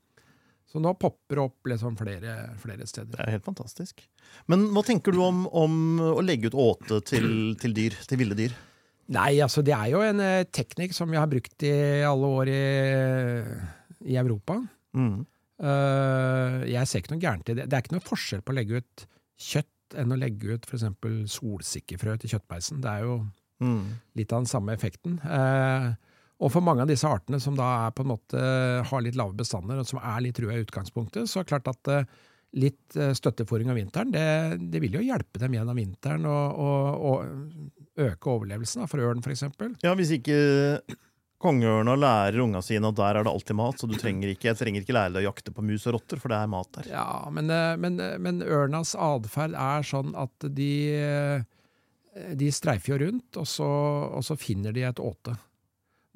Så 0.66 0.80
nå 0.82 0.96
popper 0.98 1.38
det 1.38 1.44
opp 1.44 1.68
liksom 1.70 1.94
flere, 2.00 2.32
flere, 2.60 2.88
steder. 2.88 3.12
Det 3.12 3.22
er 3.22 3.36
helt 3.36 3.46
fantastisk. 3.46 4.02
Men 4.50 4.66
hva 4.74 4.82
tenker 4.84 5.14
du 5.14 5.20
om, 5.22 5.44
om 5.46 6.00
å 6.16 6.24
legge 6.24 6.50
ut 6.50 6.58
åte 6.58 6.98
til, 7.06 7.54
til, 7.60 7.76
dyr, 7.76 8.00
til 8.08 8.20
ville 8.20 8.36
dyr? 8.36 8.56
Nei, 9.14 9.36
altså 9.44 9.62
det 9.62 9.76
er 9.76 9.92
jo 9.92 10.00
en 10.02 10.20
eh, 10.24 10.48
teknikk 10.50 10.96
som 10.96 11.12
vi 11.12 11.20
har 11.20 11.28
brukt 11.30 11.62
i 11.62 11.72
alle 12.02 12.30
år 12.40 12.50
i, 12.50 12.62
i 14.04 14.18
Europa. 14.20 14.58
Mm. 14.96 15.24
Uh, 15.56 16.66
jeg 16.68 16.88
ser 16.88 17.00
ikke 17.00 17.14
noe 17.14 17.22
gærent 17.22 17.48
i 17.52 17.56
det. 17.56 17.68
Det 17.70 17.76
er 17.76 17.84
ikke 17.84 17.96
noe 17.96 18.04
forskjell 18.04 18.44
på 18.44 18.52
å 18.52 18.58
legge 18.58 18.82
ut 18.82 19.06
kjøtt 19.40 19.96
enn 19.96 20.12
å 20.12 20.18
legge 20.18 20.56
ut 20.56 20.66
f.eks. 20.66 20.84
solsikkefrø 21.32 22.16
til 22.20 22.34
kjøttpeisen. 22.34 22.82
Det 22.84 22.92
er 22.92 23.06
jo 23.06 23.20
mm. 23.64 23.82
litt 24.18 24.34
av 24.34 24.44
den 24.44 24.50
samme 24.50 24.76
effekten. 24.76 25.18
Uh, 25.24 25.94
og 26.36 26.52
for 26.52 26.64
mange 26.64 26.84
av 26.84 26.90
disse 26.90 27.08
artene 27.08 27.40
som 27.40 27.56
da 27.56 27.68
er 27.86 27.94
på 27.96 28.04
en 28.04 28.12
måte 28.12 28.40
har 28.84 29.04
litt 29.04 29.16
lave 29.16 29.36
bestander, 29.38 29.80
og 29.80 29.88
som 29.88 30.02
er 30.02 30.24
litt 30.26 30.36
trua 30.36 30.58
i 30.58 30.64
utgangspunktet, 30.66 31.30
så 31.30 31.40
er 31.40 31.46
det 31.46 31.52
klart 31.54 31.70
at 31.72 31.92
uh, 31.92 32.26
litt 32.56 32.96
støttefòring 33.18 33.72
av 33.72 33.76
vinteren, 33.76 34.12
det, 34.12 34.26
det, 34.72 34.80
vil 34.80 34.94
jo 34.96 35.04
hjelpe 35.04 35.40
dem 35.42 35.56
gjennom 35.56 35.76
vinteren 35.76 36.24
og, 36.30 36.60
og, 36.62 37.08
og 37.10 38.04
øke 38.06 38.30
overlevelsen 38.32 38.84
da, 38.84 38.86
for 38.88 39.02
ørn, 39.04 39.20
f.eks. 39.20 39.42
Ja, 39.84 39.92
hvis 39.98 40.14
ikke 40.16 40.38
kongeørna 41.42 41.96
lærer 41.98 42.40
unga 42.44 42.62
sine 42.64 42.90
at 42.90 42.98
der 42.98 43.18
er 43.18 43.26
det 43.26 43.32
alltid 43.32 43.58
mat, 43.58 43.80
så 43.80 43.88
du 43.88 43.96
trenger 44.00 44.32
ikke, 44.32 44.50
jeg 44.50 44.60
trenger 44.60 44.84
ikke 44.84 44.96
lære 44.96 45.16
deg 45.16 45.24
å 45.24 45.30
jakte 45.30 45.52
på 45.54 45.64
mus 45.66 45.84
og 45.88 45.98
rotter, 45.98 46.20
for 46.22 46.32
det 46.32 46.38
er 46.40 46.52
mat 46.52 46.70
der. 46.78 46.92
Ja, 46.94 47.08
men, 47.32 47.50
eh, 47.52 47.74
men, 47.80 47.98
eh, 48.00 48.16
men 48.22 48.40
ørnas 48.42 48.94
atferd 48.96 49.56
er 49.56 49.86
sånn 49.86 50.14
at 50.16 50.48
de, 50.56 50.70
eh, 50.96 51.44
de 52.34 52.52
streifer 52.54 52.94
jo 52.94 53.02
rundt, 53.04 53.36
og 53.36 53.50
så, 53.50 53.68
og 54.16 54.24
så 54.24 54.38
finner 54.40 54.72
de 54.72 54.88
et 54.88 55.02
åte 55.02 55.36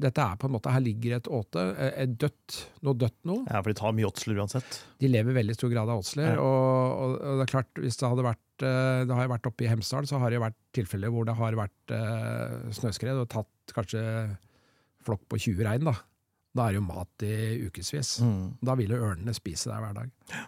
dette 0.01 0.17
er 0.25 0.37
på 0.41 0.49
en 0.49 0.55
måte, 0.55 0.71
Her 0.73 0.81
ligger 0.81 1.19
et 1.19 1.27
åte, 1.29 1.61
et 1.77 2.15
dødt, 2.17 2.55
noe 2.81 2.97
dødt 2.97 3.19
noe. 3.29 3.43
Ja, 3.45 3.59
For 3.61 3.69
de 3.69 3.77
tar 3.77 3.93
mye 3.93 4.09
åtsler 4.09 4.39
uansett? 4.41 4.79
De 4.97 5.11
lever 5.13 5.37
veldig 5.37 5.53
stor 5.53 5.69
grad 5.69 5.93
av 5.93 6.01
åtsler. 6.01 6.39
Ja. 6.39 6.41
Og, 6.41 6.95
og, 6.95 7.17
og, 7.21 7.35
det 7.37 7.45
er 7.45 7.51
klart, 7.53 7.69
hvis 7.77 8.01
det 8.01 8.09
hadde 8.09 8.25
vært 8.25 8.65
Det 8.65 9.19
har 9.19 9.29
vært 9.29 9.51
oppe 9.51 9.67
i 9.67 9.69
Hemsedal, 9.69 10.09
så 10.09 10.17
har 10.23 10.33
det 10.33 10.41
vært 10.41 10.57
tilfeller 10.73 11.13
hvor 11.13 11.29
det 11.29 11.37
har 11.37 11.59
vært 11.59 11.95
snøskred 12.81 13.21
og 13.21 13.29
tatt 13.29 13.77
kanskje 13.77 14.01
flokk 15.07 15.27
på 15.31 15.41
20 15.41 15.67
rein. 15.67 15.87
Da 15.87 15.97
Da 16.51 16.67
er 16.67 16.75
det 16.75 16.81
jo 16.81 16.87
mat 16.89 17.23
i 17.23 17.35
ukevis. 17.69 18.17
Mm. 18.27 18.59
Da 18.67 18.75
vil 18.75 18.91
jo 18.91 19.05
ørnene 19.07 19.35
spise 19.37 19.71
der 19.71 19.85
hver 19.85 19.95
dag. 19.95 20.11
Ja. 20.33 20.47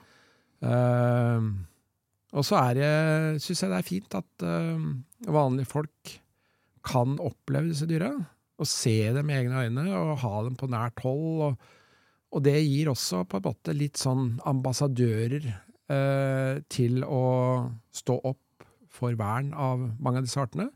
Uh, 0.63 1.47
og 2.33 2.45
så 2.47 2.59
er 2.59 2.75
det, 2.79 2.91
syns 3.45 3.63
jeg 3.63 3.71
det 3.71 3.79
er 3.79 3.87
fint 3.87 4.15
at 4.17 4.45
uh, 4.47 4.83
vanlige 5.31 5.69
folk 5.71 6.13
kan 6.83 7.19
oppleve 7.23 7.71
disse 7.71 7.87
dyra 7.87 8.11
og 8.63 8.69
se 8.69 8.95
dem 9.15 9.27
med 9.27 9.43
egne 9.43 9.63
øyne 9.67 9.85
og 9.95 10.21
ha 10.23 10.33
dem 10.47 10.57
på 10.59 10.69
nært 10.71 11.03
hold. 11.05 11.43
Og, 11.47 11.57
og 12.33 12.45
det 12.47 12.57
gir 12.63 12.91
også 12.91 13.25
på 13.29 13.39
en 13.39 13.47
måte 13.47 13.75
litt 13.77 14.01
sånn 14.01 14.39
ambassadører 14.49 15.51
uh, 15.51 16.63
til 16.73 17.03
å 17.07 17.25
stå 17.95 18.19
opp 18.33 18.67
for 18.93 19.17
vern 19.19 19.53
av 19.55 19.83
mange 20.03 20.21
av 20.21 20.27
disse 20.27 20.41
artene. 20.41 20.69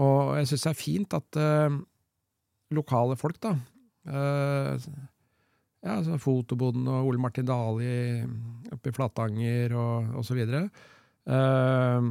Og 0.00 0.36
jeg 0.38 0.50
syns 0.50 0.64
det 0.64 0.70
er 0.70 0.78
fint 0.78 1.16
at 1.18 1.38
eh, 1.40 1.74
lokale 2.76 3.16
folk, 3.18 3.40
da 3.42 3.54
eh, 4.06 4.88
ja, 5.80 5.94
så 6.04 6.18
Fotoboden 6.20 6.88
og 6.92 7.08
Ole 7.08 7.20
Martin 7.22 7.46
Dali 7.48 7.92
oppe 8.72 8.90
i 8.90 8.94
Flatanger 8.94 9.72
og 9.80 10.18
osv. 10.20 10.40
Uh, 10.44 12.10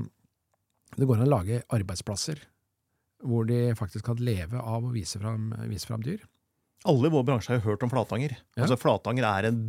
det 0.97 1.05
går 1.05 1.19
an 1.19 1.27
å 1.27 1.33
lage 1.35 1.61
arbeidsplasser 1.69 2.41
hvor 3.29 3.45
de 3.49 3.75
faktisk 3.77 4.07
kan 4.07 4.21
leve 4.23 4.57
av 4.57 4.85
å 4.87 4.93
vise 4.93 5.19
fram, 5.21 5.51
vise 5.69 5.89
fram 5.89 6.01
dyr. 6.05 6.23
Alle 6.87 7.09
i 7.09 7.13
vår 7.13 7.25
bransje 7.27 7.51
har 7.51 7.59
jo 7.59 7.67
hørt 7.67 7.83
om 7.83 7.91
Flatanger. 7.91 8.37
Ja. 8.55 8.63
Altså 8.63 8.79
Flatanger 8.79 9.27
er 9.27 9.49
en 9.49 9.63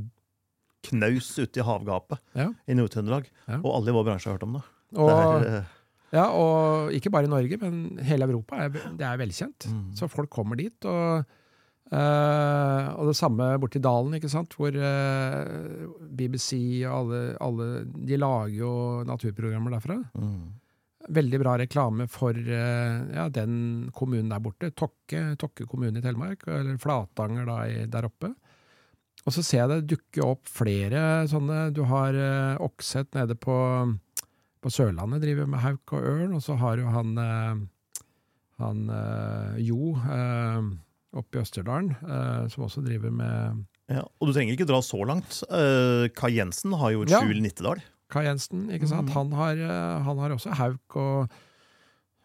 knaus 0.86 1.32
ute 1.36 1.60
i 1.60 1.66
havgapet 1.66 2.22
ja. 2.38 2.46
i 2.70 2.76
Nord-Trøndelag. 2.78 3.26
Ja. 3.48 3.58
Og 3.58 3.72
alle 3.74 3.92
i 3.92 3.96
vår 3.96 4.06
bransje 4.06 4.30
har 4.30 4.38
hørt 4.38 4.46
om 4.46 4.56
det. 4.56 4.62
Og, 4.94 5.10
det 5.10 5.16
er, 5.18 5.58
uh... 5.66 5.79
ja, 6.10 6.28
og 6.34 6.94
ikke 6.96 7.12
bare 7.14 7.28
i 7.28 7.32
Norge, 7.32 7.58
men 7.60 8.00
hele 8.06 8.26
Europa. 8.26 8.64
Er, 8.64 8.72
det 8.98 9.06
er 9.06 9.20
velkjent. 9.20 9.68
Mm. 9.70 9.84
Så 9.98 10.10
folk 10.10 10.32
kommer 10.32 10.60
dit. 10.60 10.78
og 10.88 11.36
Uh, 11.90 12.86
og 13.02 13.08
det 13.08 13.16
samme 13.18 13.48
borti 13.58 13.80
dalen, 13.82 14.12
ikke 14.14 14.28
sant, 14.30 14.52
hvor 14.54 14.70
uh, 14.70 15.88
BBC 16.14 16.84
og 16.86 16.92
alle, 17.00 17.22
alle, 17.42 17.64
De 18.06 18.14
lager 18.14 18.52
jo 18.60 18.70
naturprogrammer 19.08 19.74
derfra. 19.74 19.96
Mm 20.14 20.60
veldig 21.08 21.40
bra 21.42 21.56
reklame 21.60 22.06
for 22.10 22.36
eh, 22.36 22.98
ja, 23.14 23.26
den 23.32 23.90
kommunen 23.96 24.30
der 24.32 24.42
borte. 24.42 24.70
Tokke, 24.76 25.34
Tokke 25.40 25.66
kommune 25.68 26.00
i 26.00 26.04
Telemark, 26.04 26.46
eller 26.48 26.78
Flatanger 26.80 27.48
da, 27.48 27.58
der 27.90 28.08
oppe. 28.08 28.32
Og 29.26 29.34
så 29.36 29.44
ser 29.44 29.64
jeg 29.64 29.70
det 29.72 29.96
dukke 29.96 30.24
opp 30.24 30.48
flere 30.48 31.26
sånne. 31.30 31.68
Du 31.76 31.82
har 31.90 32.16
eh, 32.16 32.62
Okset 32.64 33.12
nede 33.16 33.36
på, 33.36 33.56
på, 34.60 34.72
Sørlandet, 34.72 35.22
driver 35.24 35.48
med 35.50 35.62
hauk 35.64 35.94
og 35.96 36.06
ørn. 36.12 36.36
Og 36.36 36.44
så 36.44 36.56
har 36.60 36.80
jo 36.80 36.92
han, 36.92 37.16
eh, 37.18 37.62
han 38.60 38.86
eh, 38.94 39.60
Jo 39.66 39.94
eh, 39.98 40.70
oppe 41.16 41.38
i 41.38 41.42
Østerdalen, 41.42 41.94
som 42.52 42.68
også 42.68 42.84
driver 42.86 43.10
med 43.10 43.64
ja, 43.90 44.04
Og 44.22 44.28
du 44.28 44.34
trenger 44.36 44.54
ikke 44.54 44.68
dra 44.68 44.78
så 44.86 45.00
langt. 45.02 45.40
Kai 46.14 46.36
Jensen 46.36 46.76
har 46.78 46.92
jo 46.94 47.02
et 47.02 47.10
skjul 47.10 47.40
i 47.40 47.42
Nittedal. 47.42 47.80
Kai 48.10 48.28
Jensen, 48.28 48.68
ikke 48.70 48.86
sant? 48.86 49.10
Mm. 49.10 49.16
Han, 49.16 49.32
har, 49.34 49.62
han, 50.06 50.20
har, 50.22 50.36
også 50.36 50.54
hauk, 50.54 50.96
og, 51.02 51.34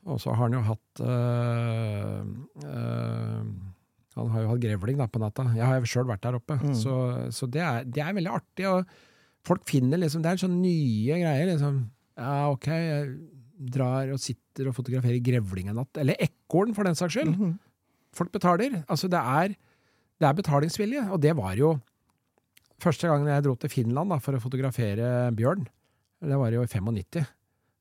og 0.06 0.22
så 0.22 0.36
har 0.36 0.44
han 0.44 0.54
jo 0.54 0.62
hatt 0.68 1.02
øh, 1.02 2.22
øh, 2.62 3.42
Han 4.20 4.32
har 4.36 4.46
jo 4.46 4.52
hatt 4.52 4.62
grevling 4.68 5.02
da, 5.02 5.10
på 5.10 5.24
natta. 5.24 5.48
Jeg 5.58 5.66
har 5.66 5.82
jo 5.82 5.90
sjøl 5.90 6.06
vært 6.12 6.22
der 6.28 6.38
oppe, 6.38 6.60
mm. 6.62 6.78
så, 6.78 6.96
så 7.34 7.50
det, 7.50 7.66
er, 7.66 7.90
det, 7.90 8.06
er, 8.06 8.14
veldig 8.14 8.34
artig. 8.38 8.70
og 8.70 8.86
Folk 9.46 9.66
finner 9.70 10.02
liksom 10.02 10.22
Det 10.22 10.32
er 10.32 10.46
sånn 10.46 10.62
nye 10.62 11.18
greier. 11.22 11.50
liksom, 11.56 11.88
Ja, 12.16 12.50
ok, 12.52 12.68
jeg 12.72 13.08
drar 13.76 14.12
og 14.14 14.22
sitter 14.24 14.70
og 14.70 14.76
fotograferer 14.78 15.22
grevling 15.24 15.72
en 15.72 15.80
natt. 15.82 16.00
Eller 16.02 16.20
ekorn, 16.24 16.74
for 16.76 16.88
den 16.88 16.98
saks 16.98 17.18
skyld. 17.18 17.36
Mm. 17.36 17.56
Folk 18.16 18.32
betaler. 18.32 18.82
Altså, 18.88 19.10
det 19.12 19.20
er, 19.20 19.56
det 20.20 20.28
er 20.28 20.38
betalingsvilje, 20.38 21.08
og 21.12 21.22
det 21.24 21.36
var 21.38 21.60
jo 21.60 21.76
Første 22.84 23.08
gangen 23.08 23.30
jeg 23.32 23.44
dro 23.46 23.54
til 23.56 23.72
Finland 23.72 24.12
da, 24.12 24.18
for 24.20 24.36
å 24.36 24.42
fotografere 24.44 25.30
bjørn, 25.32 25.62
det 26.28 26.38
var 26.42 26.52
jo 26.52 26.64
i 26.66 26.68
95. 26.68 27.22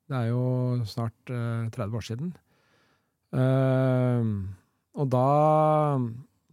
Det 0.06 0.16
er 0.20 0.28
jo 0.28 0.44
snart 0.86 1.32
uh, 1.32 1.64
eh, 1.66 1.72
30 1.74 1.98
år 1.98 2.04
siden. 2.06 2.28
Uh, 3.34 4.46
og 4.94 5.10
da, 5.10 5.26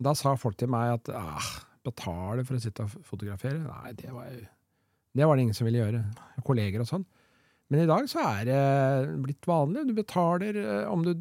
da, 0.01 0.15
sa 0.17 0.33
folk 0.41 0.57
til 0.57 0.71
meg 0.73 0.95
at 0.95 1.11
ah, 1.13 1.51
betale 1.85 2.45
for 2.47 2.57
å 2.57 2.63
sitte 2.63 2.87
og 2.87 3.05
fotografere? 3.05 3.61
Nei, 3.61 3.93
det 3.99 4.09
var, 4.09 4.33
det 5.13 5.27
var 5.29 5.37
det 5.37 5.45
ingen 5.45 5.57
som 5.57 5.69
ville 5.69 5.83
gjøre. 5.83 6.01
Kolleger 6.47 6.81
og 6.81 6.89
sånn. 6.89 7.05
Men 7.71 7.79
i 7.85 7.87
dag 7.87 8.03
så 8.11 8.19
er 8.19 8.47
det 8.49 8.61
blitt 9.23 9.45
vanlig. 9.47 9.85
Du 9.87 9.93
betaler 9.95 10.57
eh, 10.59 10.89
om 10.91 11.05
du 11.05 11.13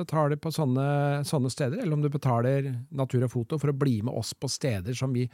betaler 0.00 0.34
på 0.42 0.50
sånne, 0.54 0.86
sånne 1.28 1.50
steder, 1.52 1.78
eller 1.84 1.94
om 1.94 2.02
du 2.02 2.08
betaler 2.10 2.72
Natur 2.98 3.22
og 3.28 3.30
Foto 3.30 3.58
for 3.62 3.70
å 3.70 3.76
bli 3.78 4.00
med 4.02 4.14
oss 4.18 4.32
på 4.34 4.50
steder 4.50 4.96
som 4.98 5.14
vi 5.14 5.28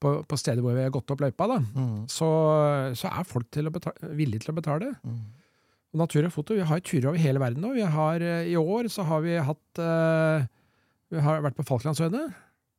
på, 0.00 0.12
på 0.30 0.38
steder 0.38 0.62
hvor 0.62 0.76
vi 0.78 0.84
har 0.86 0.94
gått 0.94 1.10
opp 1.10 1.24
løypa, 1.26 1.48
Mm. 1.74 2.04
så, 2.06 2.28
så 2.94 3.10
er 3.10 3.26
folk 3.26 3.48
til 3.50 3.66
å 3.66 3.72
beta- 3.74 3.96
villige 4.14 4.44
til 4.46 4.52
å 4.54 4.58
betale. 4.60 4.92
Mm. 5.02 5.18
Og 5.90 5.98
Natur 6.04 6.28
og 6.28 6.32
Foto, 6.36 6.54
vi 6.54 6.62
har 6.70 6.80
turer 6.86 7.08
over 7.10 7.18
hele 7.18 7.42
verden 7.42 7.64
nå. 7.66 7.72
Vi 7.74 7.82
har, 7.82 8.22
eh, 8.22 8.46
I 8.52 8.54
år 8.60 8.86
så 8.94 9.02
har 9.08 9.20
vi 9.26 9.34
hatt 9.42 9.80
uh, 9.82 10.46
Vi 11.10 11.18
har 11.26 11.42
vært 11.42 11.56
på 11.58 11.66
Falklandsøyene 11.66 12.28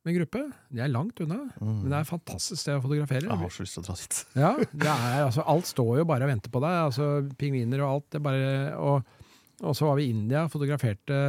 med 0.06 0.16
gruppe. 0.16 0.42
Det 0.74 0.82
er 0.82 0.90
langt 0.90 1.20
unna, 1.22 1.38
men 1.60 1.86
det 1.86 1.94
er 1.94 2.04
et 2.04 2.10
fantastisk 2.10 2.58
sted 2.58 2.74
å 2.78 2.82
fotografere. 2.82 3.28
Jeg 3.28 3.38
har 3.42 3.54
så 3.54 3.66
lyst 3.66 3.76
til 3.78 3.84
å 3.84 3.86
dra 3.86 3.96
dit. 4.00 4.20
Ja, 4.34 4.52
det 4.58 4.90
er, 4.90 5.18
altså, 5.28 5.44
alt 5.54 5.68
står 5.70 5.92
jo 6.00 6.06
bare 6.10 6.26
og 6.26 6.32
venter 6.32 6.52
på 6.54 6.62
deg. 6.64 6.78
altså 6.88 7.08
Pingviner 7.38 7.84
og 7.84 7.90
alt. 7.92 8.08
Det 8.16 8.22
bare, 8.24 8.50
og, 8.82 9.22
og 9.62 9.78
så 9.78 9.86
var 9.88 10.00
vi 10.00 10.08
i 10.08 10.12
India, 10.16 10.44
fotograferte 10.50 11.22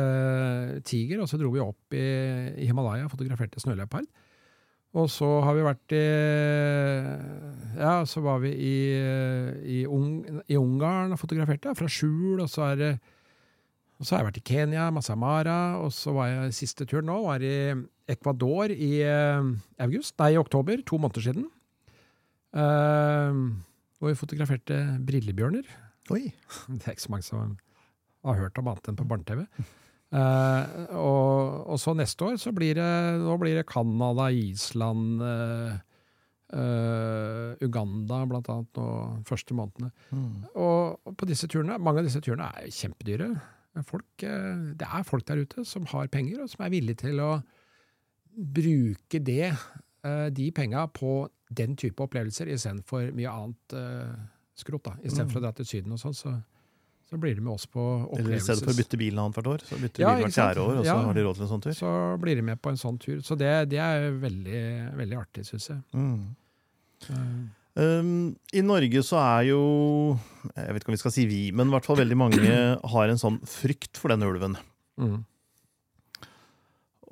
tiger, 0.90 1.22
og 1.22 1.30
så 1.30 1.38
dro 1.42 1.54
vi 1.54 1.62
opp 1.64 1.98
i, 1.98 2.06
i 2.64 2.70
Himalaya 2.70 3.06
og 3.06 3.14
fotograferte 3.14 3.62
snøleopard. 3.62 4.10
Og 4.94 5.08
så 5.10 5.28
har 5.42 5.56
vi 5.58 5.66
vært 5.66 5.94
i 5.98 6.04
Ja, 7.80 7.96
så 8.06 8.22
var 8.22 8.44
vi 8.44 8.52
i, 8.54 8.76
i, 9.66 9.80
Ung, 9.90 10.22
i 10.46 10.58
Ungarn 10.60 11.14
og 11.16 11.22
fotograferte, 11.22 11.74
fra 11.78 11.90
skjul, 11.90 12.44
og 12.44 12.50
så 12.52 12.68
er 12.72 12.82
det 12.82 12.92
og 14.04 14.08
så 14.08 14.18
har 14.18 14.20
jeg 14.20 14.28
vært 14.28 14.38
i 14.42 14.48
Kenya, 14.50 14.86
Masai 14.92 15.16
Mara, 15.16 15.78
og 15.80 15.94
så 15.96 16.12
var 16.12 16.28
jeg 16.28 16.56
siste 16.58 16.84
turen 16.84 17.08
nå, 17.08 17.22
var 17.24 17.44
i 17.48 17.72
Ecuador 18.12 18.74
i 18.76 18.98
eh, 19.00 19.46
august, 19.86 20.18
nei, 20.20 20.34
i 20.36 20.40
oktober, 20.42 20.82
to 20.84 21.00
måneder 21.00 21.24
siden. 21.24 21.46
Uh, 22.54 23.56
hvor 23.96 24.12
vi 24.12 24.20
fotograferte 24.20 24.82
brillebjørner. 25.08 25.72
Oi. 26.12 26.28
Det 26.76 26.84
er 26.84 26.98
ikke 26.98 27.06
så 27.06 27.14
mange 27.16 27.30
som 27.30 27.56
har 28.28 28.42
hørt 28.42 28.60
om 28.60 28.74
annet 28.74 28.92
enn 28.92 29.00
på 29.00 29.08
barne-TV. 29.08 29.46
Uh, 30.12 30.92
og, 31.00 31.64
og 31.72 31.80
så 31.82 31.96
neste 31.96 32.28
år 32.28 32.36
så 32.44 32.52
blir 32.54 32.76
det 32.78 32.92
Nå 33.24 33.40
blir 33.42 33.56
det 33.58 33.66
Canada, 33.72 34.28
Island, 34.36 35.24
uh, 35.24 35.80
uh, 36.52 37.56
Uganda 37.64 38.20
blant 38.28 38.52
annet 38.52 38.84
de 38.84 39.26
første 39.32 39.56
månedene. 39.56 39.96
Mm. 40.12 40.30
Og, 40.54 41.00
og 41.08 41.18
på 41.18 41.32
disse 41.32 41.48
turene, 41.48 41.80
mange 41.80 42.04
av 42.04 42.12
disse 42.12 42.22
turene 42.22 42.52
er 42.52 42.68
kjempedyre. 42.84 43.32
Folk, 43.82 44.06
eh, 44.22 44.74
det 44.78 44.86
er 44.86 45.04
folk 45.04 45.26
der 45.26 45.42
ute 45.42 45.64
som 45.66 45.86
har 45.90 46.08
penger, 46.14 46.44
og 46.44 46.50
som 46.52 46.62
er 46.66 46.70
villige 46.70 47.00
til 47.08 47.18
å 47.24 47.32
bruke 48.34 49.20
det, 49.24 49.54
eh, 50.04 50.30
de 50.30 50.52
penga 50.52 50.88
på 50.94 51.28
den 51.54 51.76
type 51.78 52.02
opplevelser 52.06 52.50
istedenfor 52.54 53.12
mye 53.14 53.30
annet 53.30 53.74
eh, 53.78 54.14
skrot. 54.58 54.84
da. 54.84 54.96
Istedenfor 55.06 55.42
å 55.42 55.46
dra 55.48 55.52
til 55.58 55.66
Syden 55.70 55.94
og 55.94 56.02
sånn, 56.02 56.14
så, 56.18 56.34
så 57.10 57.18
blir 57.22 57.36
de 57.38 57.42
med 57.46 57.54
oss 57.54 57.66
på 57.70 57.84
Eller 58.18 58.38
i 58.38 58.40
stedet 58.42 58.64
for 58.66 58.74
å 58.74 58.78
bytte 58.78 58.98
bil 59.02 59.18
annethvert 59.22 59.50
år, 59.56 59.66
så 59.66 59.78
bytter 59.82 60.02
de 60.02 60.06
Ja, 60.08 60.14
hvert 60.22 60.38
fjerde 60.38 60.64
år, 60.68 60.78
og 60.78 60.86
så 60.86 60.94
Ja. 60.94 61.02
har 61.08 61.14
de 61.18 61.26
råd 61.28 61.36
til 61.40 61.46
en 61.48 61.52
sånn 61.56 61.66
tur. 61.66 61.74
Så 61.78 61.92
blir 62.22 62.36
de 62.36 62.46
med 62.50 62.62
på 62.62 62.70
en 62.74 62.78
sånn 62.82 63.00
tur. 63.02 63.22
Så 63.22 63.38
det, 63.38 63.52
det 63.74 63.82
er 63.82 64.10
veldig, 64.22 64.64
veldig 65.02 65.18
artig, 65.20 65.46
syns 65.50 65.70
jeg. 65.70 65.82
Mm. 65.94 66.36
Eh, 67.10 67.36
Um, 67.74 68.36
I 68.54 68.62
Norge 68.62 69.02
så 69.02 69.18
er 69.18 69.48
jo 69.48 69.62
Jeg 70.52 70.76
vet 70.76 70.84
ikke 70.84 70.92
om 70.92 70.94
vi 70.94 71.02
skal 71.02 71.14
si 71.16 71.24
vi, 71.26 71.44
men 71.58 71.72
i 71.72 71.74
hvert 71.74 71.88
fall 71.88 71.98
veldig 71.98 72.18
mange 72.20 72.58
har 72.94 73.10
en 73.10 73.22
sånn 73.22 73.40
frykt 73.50 73.98
for 73.98 74.14
den 74.14 74.26
ulven. 74.28 74.60
Mm. 75.02 75.24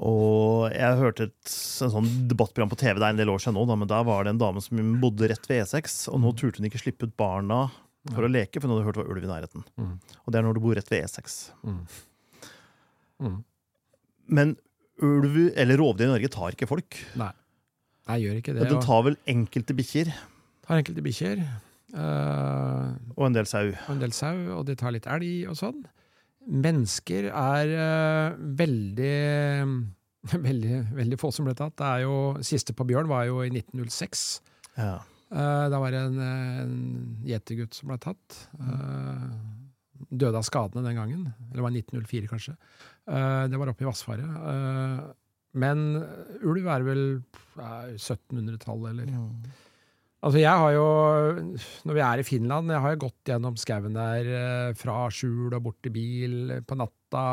Og 0.01 0.71
jeg 0.73 0.97
hørte 0.97 1.27
et 1.29 1.53
en 1.85 1.93
sånn 1.93 2.09
debattprogram 2.29 2.71
på 2.71 2.77
TV 2.79 2.97
det 2.97 3.05
er 3.05 3.13
en 3.13 3.21
del 3.21 3.29
år 3.33 3.41
siden 3.41 3.57
nå, 3.57 3.67
da, 3.69 3.77
men 3.77 3.89
der 3.89 4.05
var 4.05 4.25
det 4.25 4.33
en 4.33 4.41
dame 4.41 4.61
som 4.65 4.79
bodde 5.01 5.29
rett 5.29 5.45
ved 5.49 5.61
E6, 5.61 6.07
og 6.13 6.21
nå 6.23 6.33
turte 6.37 6.61
hun 6.61 6.69
ikke 6.69 6.81
slippe 6.81 7.09
ut 7.09 7.13
barna 7.17 7.67
for 8.09 8.25
å 8.25 8.31
leke, 8.31 8.57
for 8.57 8.65
hun 8.65 8.75
hadde 8.75 8.87
hørt 8.87 8.97
det 8.97 9.03
var 9.03 9.11
ulv 9.13 9.27
i 9.27 9.29
nærheten. 9.29 9.65
Mm. 9.77 9.93
Og 10.25 10.33
det 10.33 10.39
er 10.39 10.47
når 10.47 10.57
du 10.57 10.63
bor 10.63 10.77
rett 10.77 10.89
ved 10.89 11.05
E6. 11.05 11.37
Mm. 11.61 11.83
Mm. 13.21 13.37
Men 14.39 14.55
ulv, 15.05 15.37
eller 15.53 15.81
rovdyr 15.81 16.07
i 16.07 16.11
Norge, 16.15 16.33
tar 16.33 16.57
ikke 16.57 16.69
folk. 16.69 16.97
Nei. 17.21 17.29
Jeg 18.09 18.25
gjør 18.25 18.39
ikke 18.41 18.55
det. 18.57 18.67
Den 18.71 18.81
tar 18.83 19.03
vel 19.05 19.17
enkelte 19.29 19.75
bikkjer 19.77 20.09
tar 20.71 20.79
enkelte 20.79 21.03
bikkjer. 21.03 21.43
Uh, 21.91 22.95
og 23.17 23.27
en 23.27 23.35
del 23.35 23.47
sau. 23.49 23.67
og 23.67 23.91
en 23.91 24.03
del 24.03 24.13
sau, 24.15 24.37
og 24.55 24.63
de 24.69 24.77
tar 24.79 24.95
litt 24.95 25.09
elg 25.11 25.49
og 25.51 25.57
sånn. 25.59 25.81
Mennesker 26.47 27.27
er 27.29 27.73
uh, 27.75 28.37
veldig 28.39 29.17
Veldig, 30.47 30.75
veldig 30.93 31.17
få 31.17 31.31
som 31.33 31.47
ble 31.47 31.55
tatt. 31.57 31.73
Det 31.79 31.85
er 31.87 32.03
jo, 32.03 32.17
Siste 32.45 32.75
på 32.77 32.85
bjørn 32.85 33.07
var 33.09 33.25
jo 33.25 33.39
i 33.41 33.49
1906. 33.49 34.25
Ja. 34.75 34.99
Uh, 35.33 35.65
da 35.73 35.79
var 35.81 35.95
det 35.95 36.01
en, 36.05 36.19
en 36.21 36.75
gjetergutt 37.25 37.73
som 37.73 37.89
ble 37.89 37.97
tatt. 38.03 38.37
Døde 40.11 40.37
av 40.37 40.45
skadene 40.45 40.85
den 40.85 40.99
gangen. 40.99 41.25
Eller 41.47 41.57
det 41.57 41.65
var 41.65 41.73
1904, 41.73 42.29
kanskje. 42.29 42.53
Det 43.49 43.57
var 43.57 43.73
oppe 43.73 43.81
i 43.81 43.89
Vassfaret. 43.89 45.09
Men 45.57 45.83
ulv 46.45 46.69
er 46.69 46.85
vel 46.85 47.03
eh, 47.17 47.97
1700-tallet, 47.97 48.93
eller 48.93 49.09
Altså 50.21 50.37
jeg 50.37 50.53
har 50.53 50.73
jo, 50.75 50.85
Når 51.89 51.95
vi 51.97 52.01
er 52.05 52.21
i 52.21 52.25
Finland, 52.25 52.69
jeg 52.69 52.81
har 52.83 52.93
jo 52.93 52.99
gått 53.07 53.29
gjennom 53.31 53.55
skauen 53.57 53.95
der 53.97 54.27
eh, 54.29 54.73
fra 54.77 55.07
skjul 55.09 55.49
og 55.57 55.63
bort 55.65 55.79
til 55.81 55.93
bil 55.95 56.35
på 56.67 56.77
natta, 56.77 57.23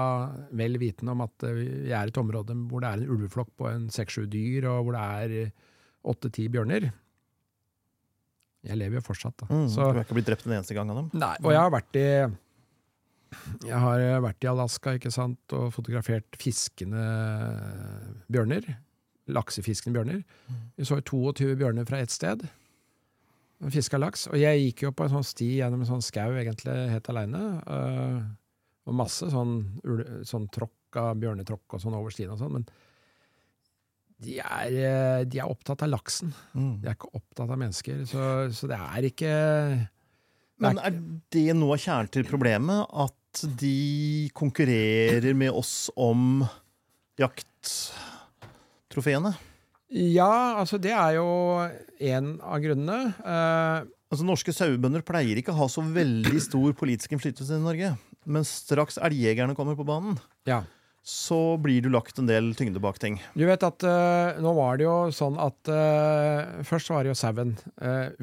vel 0.56 0.78
vitende 0.80 1.12
om 1.12 1.20
at 1.26 1.44
eh, 1.44 1.58
vi 1.58 1.92
er 1.92 2.08
et 2.08 2.20
område 2.20 2.56
hvor 2.70 2.80
det 2.80 2.88
er 2.88 3.02
en 3.02 3.12
ulveflokk 3.12 3.50
på 3.60 3.68
en 3.68 3.90
seks-sju 3.92 4.24
dyr, 4.32 4.70
og 4.72 4.88
hvor 4.88 4.96
det 4.96 5.04
er 5.04 5.52
åtte-ti 6.08 6.46
bjørner. 6.54 6.88
Jeg 8.64 8.80
lever 8.80 8.98
jo 8.98 9.04
fortsatt, 9.04 9.36
da. 9.42 9.48
Mm, 9.52 9.66
Så, 9.70 9.84
du 9.92 10.00
er 10.00 10.06
ikke 10.06 10.16
blitt 10.16 10.30
drept 10.30 10.48
en 10.48 10.56
eneste 10.56 10.76
gang 10.76 10.88
av 10.90 11.02
dem? 11.02 11.10
nei, 11.20 11.34
og 11.44 11.52
jeg 11.52 11.60
har 11.60 11.74
vært 11.74 11.98
i 12.00 12.08
jeg 13.68 13.76
har 13.84 14.00
vært 14.24 14.44
i 14.46 14.48
Alaska 14.48 14.94
ikke 14.96 15.12
sant, 15.12 15.52
og 15.52 15.68
fotografert 15.74 16.38
fiskende 16.40 17.02
bjørner. 18.32 18.64
Laksefiskende 19.28 19.98
bjørner. 19.98 20.22
Vi 20.78 20.86
så 20.88 20.96
22 21.04 21.52
bjørner 21.60 21.84
fra 21.84 22.00
ett 22.00 22.14
sted. 22.14 22.46
Fiska 23.74 23.98
laks. 23.98 24.28
Og 24.30 24.38
jeg 24.38 24.68
gikk 24.68 24.84
jo 24.86 24.92
på 24.94 25.06
en 25.06 25.16
sånn 25.16 25.26
sti 25.26 25.48
gjennom 25.58 25.82
en 25.82 25.88
sånn 25.88 26.04
skau 26.04 26.36
egentlig 26.38 26.76
helt 26.92 27.08
aleine. 27.10 27.40
og 28.88 28.94
masse 28.96 29.26
sånn, 29.28 29.58
sånn 30.24 30.46
tråkk 30.54 30.96
av 30.96 31.18
bjørnetråkk 31.20 31.74
og 31.76 31.82
sånn 31.82 31.96
over 31.98 32.14
stien 32.14 32.30
og 32.32 32.38
sånn. 32.40 32.54
Men 32.56 32.64
de 34.18 34.40
er, 34.42 34.72
eh, 34.72 35.24
de 35.28 35.38
er 35.38 35.50
opptatt 35.50 35.82
av 35.86 35.90
laksen. 35.92 36.32
Mm. 36.54 36.80
De 36.82 36.88
er 36.88 36.94
ikke 36.96 37.14
opptatt 37.14 37.50
av 37.50 37.58
mennesker. 37.60 38.06
Så, 38.08 38.22
så 38.54 38.66
det 38.70 38.78
er 38.78 39.02
ikke 39.10 39.32
Men 40.58 40.78
er 40.82 40.90
det 41.30 41.54
noe 41.54 41.74
av 41.76 41.80
kjernen 41.82 42.10
til 42.10 42.24
problemet? 42.26 42.86
At 42.90 43.14
de 43.60 44.28
konkurrerer 44.34 45.34
med 45.38 45.50
oss 45.54 45.90
om 45.94 46.42
jakttrofeene? 47.20 49.36
Ja, 49.88 50.58
altså 50.60 50.76
det 50.80 50.92
er 50.92 51.16
jo 51.16 51.28
en 52.10 52.34
av 52.44 52.60
grunnene. 52.64 52.98
Uh, 53.24 53.94
Altså, 54.08 54.24
Norske 54.24 54.54
sauebønder 54.56 55.02
pleier 55.04 55.36
ikke 55.36 55.52
å 55.52 55.58
ha 55.58 55.66
så 55.68 55.82
veldig 55.84 56.40
stor 56.40 56.72
politisk 56.78 57.12
innflytelse 57.12 57.58
i 57.58 57.60
Norge. 57.60 57.90
Men 58.28 58.44
straks 58.48 58.96
elgjegerne 59.04 59.56
kommer 59.56 59.76
på 59.76 59.84
banen, 59.88 60.16
ja. 60.48 60.62
så 61.04 61.56
blir 61.60 61.84
du 61.84 61.90
lagt 61.92 62.16
en 62.20 62.28
del 62.28 62.50
tyngde 62.56 62.80
bak 62.80 62.96
ting. 63.00 63.18
Du 63.36 63.44
vet 63.48 63.64
at 63.64 63.84
uh, 63.84 64.40
nå 64.40 64.52
var 64.56 64.80
det 64.80 64.86
jo 64.86 64.96
sånn 65.12 65.36
at 65.40 65.70
uh, 65.72 66.64
Først 66.64 66.92
var 66.92 67.04
det 67.04 67.12
jo 67.12 67.18
sauen. 67.20 67.54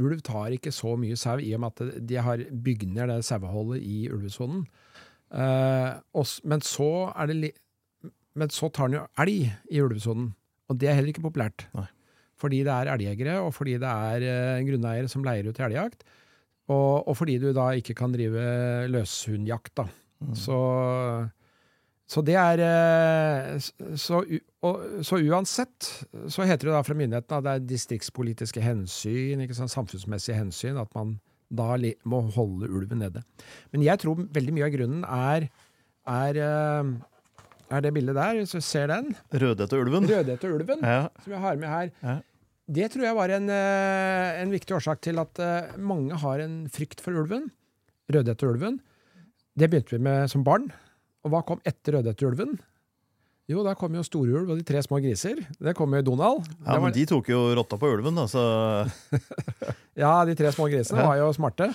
Ulv 0.02 0.24
tar 0.26 0.58
ikke 0.58 0.74
så 0.74 0.96
mye 0.98 1.18
sau 1.22 1.38
i 1.42 1.54
og 1.58 1.62
med 1.62 1.74
at 1.74 2.02
de 2.10 2.18
har 2.30 2.42
bygd 2.50 2.90
ned 2.98 3.14
det 3.14 3.22
saueholdet 3.26 3.86
i 3.86 4.08
ulvesonen. 4.10 4.66
Men, 5.36 6.66
så 6.66 6.90
er 7.14 7.30
det 7.30 7.54
men 8.38 8.52
så 8.54 8.70
tar 8.74 8.90
den 8.90 9.00
jo 9.00 9.06
elg 9.22 9.50
i 9.74 9.82
ulvesonen, 9.82 10.34
og 10.70 10.80
det 10.82 10.90
er 10.90 10.98
heller 10.98 11.14
ikke 11.14 11.26
populært. 11.26 11.68
Nei. 11.78 11.88
Fordi 12.40 12.62
det 12.68 12.74
er 12.74 12.92
elgjegere, 12.92 13.38
og 13.46 13.54
fordi 13.56 13.78
det 13.80 13.90
er 13.90 14.26
eh, 14.28 14.64
grunneiere 14.68 15.12
som 15.12 15.24
leier 15.24 15.48
ut 15.48 15.56
til 15.56 15.70
elgjakt. 15.70 16.04
Og, 16.68 17.06
og 17.08 17.14
fordi 17.16 17.38
du 17.40 17.52
da 17.56 17.70
ikke 17.78 17.96
kan 17.98 18.14
drive 18.14 18.44
løshundjakt, 18.92 19.76
da. 19.78 19.86
Så, 20.34 20.58
så 22.10 22.24
det 22.26 22.38
er 22.40 22.64
eh, 22.66 23.68
så, 24.00 24.24
og, 24.66 24.84
så 25.06 25.20
uansett 25.22 25.90
så 26.32 26.48
heter 26.48 26.70
det 26.72 26.76
da 26.76 26.82
fra 26.88 26.98
myndighetene 26.98 27.38
at 27.38 27.46
det 27.46 27.54
er 27.54 27.70
distriktspolitiske 27.70 28.64
hensyn, 28.64 29.44
ikke 29.46 29.58
sant, 29.58 29.74
samfunnsmessige 29.74 30.40
hensyn, 30.40 30.82
at 30.82 30.92
man 30.98 31.18
da 31.56 31.76
må 32.10 32.24
holde 32.34 32.72
ulven 32.74 33.04
nede. 33.04 33.22
Men 33.72 33.86
jeg 33.86 34.02
tror 34.02 34.26
veldig 34.34 34.56
mye 34.56 34.66
av 34.68 34.74
grunnen 34.74 35.04
er, 35.06 35.48
er, 36.10 36.42
eh, 36.42 36.96
er 37.78 37.84
det 37.86 37.94
bildet 37.96 38.16
der, 38.18 38.40
hvis 38.40 38.54
du 38.56 38.62
ser 38.64 38.88
den. 38.92 39.12
Rødhette 39.34 39.78
ulven. 39.80 40.08
Rødhette 40.10 40.50
ulven, 40.52 40.82
Ja. 40.84 41.08
som 41.24 41.34
jeg 41.36 41.42
har 41.44 41.56
med 41.62 41.70
her. 41.70 41.92
Ja. 42.04 42.16
Det 42.68 42.88
tror 42.92 43.04
jeg 43.06 43.16
var 43.16 43.30
en, 43.36 43.50
eh, 43.54 44.42
en 44.42 44.52
viktig 44.52 44.74
årsak 44.76 45.02
til 45.06 45.20
at 45.22 45.40
eh, 45.40 45.76
mange 45.78 46.18
har 46.18 46.40
en 46.42 46.66
frykt 46.74 47.02
for 47.06 47.14
ulven. 47.14 47.52
Rødhette 48.12 48.48
ulven. 48.50 48.80
Det 49.58 49.70
begynte 49.70 49.94
vi 49.98 50.02
med 50.02 50.30
som 50.32 50.44
barn. 50.44 50.72
Og 51.26 51.32
hva 51.34 51.44
kom 51.46 51.62
etter 51.66 52.00
rødhette 52.00 52.26
ulven? 52.28 52.58
Jo, 53.48 53.62
da 53.62 53.76
kom 53.78 53.94
jo 53.94 54.02
storulv 54.02 54.50
og 54.50 54.58
de 54.58 54.64
tre 54.66 54.80
små 54.82 54.98
griser. 55.04 55.38
Det 55.62 55.76
kom 55.78 55.92
jo 55.94 56.02
Donald. 56.02 56.48
ja, 56.66 56.72
var- 56.74 56.82
men 56.82 56.94
de 56.96 57.04
tok 57.06 57.28
jo 57.30 57.44
rotta 57.54 57.78
på 57.78 57.92
ulven, 57.94 58.16
da, 58.18 58.24
så 58.26 58.42
Ja, 60.02 60.26
de 60.26 60.34
tre 60.36 60.50
små 60.52 60.66
grisene 60.72 61.06
var 61.06 61.20
jo 61.20 61.28
smarte. 61.36 61.68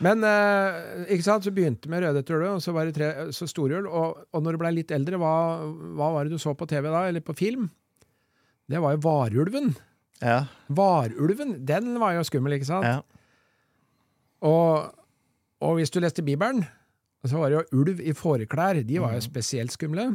Men 0.00 0.22
eh, 0.22 0.76
ikke 1.16 1.26
sant, 1.26 1.42
så 1.44 1.50
begynte 1.50 1.90
med 1.90 2.04
rødhette 2.04 2.38
og 2.52 2.62
så 2.62 2.70
var 2.72 2.86
det 2.86 2.94
tre, 2.94 3.08
så 3.34 3.48
storulv. 3.50 3.90
Og, 3.90 4.22
og 4.32 4.44
når 4.46 4.54
du 4.54 4.60
blei 4.62 4.70
litt 4.78 4.94
eldre, 4.94 5.18
hva, 5.18 5.32
hva 5.98 6.12
var 6.14 6.24
det 6.28 6.36
du 6.36 6.38
så 6.38 6.54
på 6.54 6.68
TV 6.70 6.86
da, 6.86 7.02
eller 7.10 7.20
på 7.26 7.34
film? 7.36 7.66
Det 8.70 8.78
var 8.84 8.94
jo 8.94 9.02
varulven. 9.02 9.72
Ja. 10.22 10.44
Varulven, 10.70 11.56
den 11.66 11.96
var 11.98 12.14
jo 12.14 12.22
skummel, 12.26 12.54
ikke 12.60 12.70
sant? 12.70 12.86
ja. 12.86 13.02
Og, 14.46 14.92
og 15.66 15.72
hvis 15.80 15.90
du 15.90 15.98
leste 15.98 16.22
Bibelen, 16.22 16.62
så 17.26 17.40
var 17.40 17.50
det 17.50 17.56
jo 17.58 17.80
ulv 17.82 17.98
i 18.06 18.12
fåreklær. 18.14 18.78
De 18.86 19.00
var 19.02 19.16
jo 19.16 19.22
spesielt 19.24 19.74
skumle. 19.74 20.12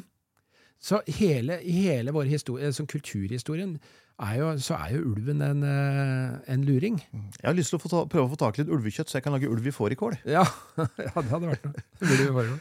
Så 0.83 0.99
hele, 1.15 1.61
i 1.63 1.77
hele 1.85 2.11
vår 2.15 2.27
historie, 2.27 2.67
sånn 2.75 2.89
kulturhistorien, 2.91 3.77
er 4.23 4.35
jo, 4.37 4.49
så 4.61 4.75
er 4.77 4.97
jo 4.97 5.13
ulven 5.13 5.39
en, 5.41 5.63
eh, 5.65 6.33
en 6.53 6.65
luring. 6.67 6.99
Jeg 7.39 7.47
har 7.47 7.55
lyst 7.57 7.71
til 7.73 7.79
å 7.79 7.83
få 7.83 7.89
ta, 7.91 8.03
prøve 8.11 8.27
å 8.27 8.31
få 8.33 8.39
tak 8.41 8.59
i 8.59 8.63
litt 8.63 8.73
ulvekjøtt, 8.75 9.09
så 9.09 9.17
jeg 9.17 9.25
kan 9.25 9.33
lage 9.35 9.49
ulv 9.49 9.65
i 9.67 9.73
fårikål. 9.73 10.19
Ja, 10.29 10.43
ja 10.77 10.85
det 11.15 11.31
hadde 11.31 11.53
vært 11.53 11.65
noe. 11.65 12.59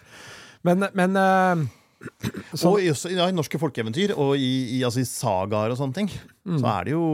Men, 0.62 0.86
men 0.94 1.18
eh, 1.18 1.64
sånn- 2.54 2.70
Og 2.72 2.78
i, 2.80 2.88
ja, 3.14 3.26
i 3.28 3.34
norske 3.36 3.58
folkeeventyr 3.62 4.14
og 4.16 4.36
i, 4.38 4.78
i, 4.78 4.82
altså 4.86 5.02
i 5.02 5.08
sagaer 5.08 5.74
og 5.74 5.80
sånne 5.82 5.98
ting, 5.98 6.12
så 6.46 6.66
er 6.78 6.88
det 6.88 6.94
jo 6.96 7.04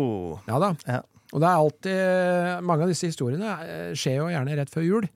Ja 0.49 0.61
da. 0.63 0.75
ja. 0.87 1.01
Og 1.29 1.43
det 1.43 1.49
er 1.49 1.63
alltid 1.63 2.65
Mange 2.65 2.87
av 2.87 2.93
disse 2.93 3.11
historiene 3.11 3.55
eh, 3.65 3.91
skjer 3.99 4.21
jo 4.23 4.31
gjerne 4.33 4.57
rett 4.57 4.73
før 4.73 4.87
jul. 4.87 5.09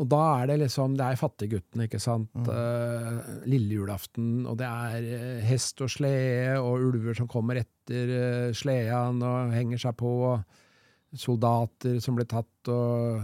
Og 0.00 0.08
da 0.08 0.20
er 0.38 0.50
det 0.52 0.58
liksom 0.62 0.96
Det 0.98 1.04
er 1.06 1.20
fattiggutten, 1.20 1.84
ikke 1.86 2.00
sant. 2.02 2.30
Eh, 2.48 3.20
lille 3.50 3.80
julaften, 3.80 4.46
og 4.48 4.58
det 4.60 4.68
er 4.68 5.08
eh, 5.18 5.44
hest 5.46 5.82
og 5.84 5.90
slede 5.92 6.58
og 6.62 6.86
ulver 6.88 7.18
som 7.18 7.28
kommer 7.30 7.60
etter 7.60 8.12
uh, 8.12 8.50
sleden 8.54 9.22
og 9.26 9.52
henger 9.52 9.82
seg 9.82 9.96
på. 9.98 10.12
Og 10.32 11.18
soldater 11.18 11.98
som 12.00 12.16
blir 12.16 12.28
tatt, 12.30 12.70
og 12.72 13.18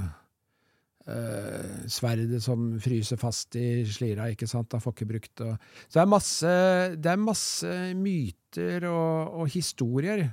uh, 1.08 1.86
sverdet 1.88 2.42
som 2.44 2.74
fryser 2.82 3.20
fast 3.20 3.56
i 3.56 3.86
slira, 3.88 4.28
ikke 4.34 4.50
sant. 4.50 4.68
Da 4.74 4.82
får 4.82 4.96
ikke 4.96 5.10
brukt 5.14 5.44
og 5.46 5.54
Så 5.86 5.96
det 5.96 6.02
er 6.02 6.12
masse, 6.12 6.52
det 6.98 7.14
er 7.14 7.22
masse 7.22 7.78
myter 7.96 8.90
og, 8.90 9.40
og 9.40 9.54
historier. 9.54 10.26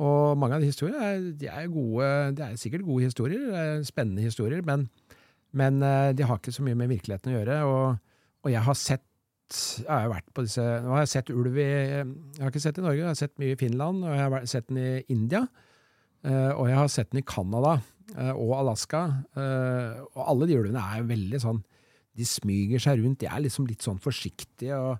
Og 0.00 0.38
mange 0.40 0.56
av 0.56 0.62
de 0.62 0.70
historiene 0.70 1.04
er, 1.04 1.24
de 1.36 1.48
er 1.52 1.68
gode, 1.72 2.08
det 2.38 2.44
er 2.46 2.60
sikkert 2.60 2.86
gode 2.86 3.10
historier, 3.10 3.42
er 3.52 3.82
spennende 3.84 4.24
historier, 4.24 4.62
men, 4.64 4.86
men 5.52 5.82
eh, 5.84 6.12
de 6.16 6.24
har 6.24 6.40
ikke 6.40 6.54
så 6.54 6.64
mye 6.64 6.78
med 6.78 6.88
virkeligheten 6.94 7.32
å 7.32 7.34
gjøre. 7.36 7.58
Og, 7.68 8.14
og 8.46 8.54
jeg 8.54 8.64
har 8.68 8.78
sett 8.78 9.08
jeg 9.52 9.84
har 9.84 10.08
vært 10.08 10.30
på 10.32 10.46
disse, 10.46 10.62
Nå 10.80 10.94
har 10.94 11.02
jeg 11.02 11.10
sett 11.12 11.28
ulv 11.28 11.58
i 11.60 11.66
Jeg 11.66 12.38
har 12.40 12.48
ikke 12.48 12.62
sett 12.62 12.78
i 12.80 12.84
Norge, 12.86 13.02
jeg 13.02 13.10
har 13.10 13.18
sett 13.18 13.34
mye 13.42 13.52
i 13.52 13.58
Finland, 13.60 13.98
og 14.06 14.14
jeg 14.14 14.22
har 14.22 14.46
sett 14.48 14.70
den 14.70 14.78
i 14.80 14.92
India. 15.12 15.42
eh, 16.24 16.52
og 16.54 16.70
jeg 16.70 16.78
har 16.78 16.88
sett 16.88 17.10
den 17.12 17.20
i 17.20 17.26
Canada 17.28 17.74
eh, 18.16 18.32
og 18.32 18.54
Alaska. 18.62 19.02
og 19.36 20.22
alle 20.24 20.48
de 20.48 20.56
ulvene 20.56 20.80
er 20.96 21.04
veldig 21.04 21.42
sånn 21.42 21.60
De 22.16 22.24
smyger 22.24 22.80
seg 22.80 23.02
rundt, 23.02 23.20
de 23.20 23.28
er 23.28 23.44
liksom 23.44 23.68
litt 23.68 23.84
sånn 23.84 24.00
forsiktige 24.00 24.78
og 24.80 24.96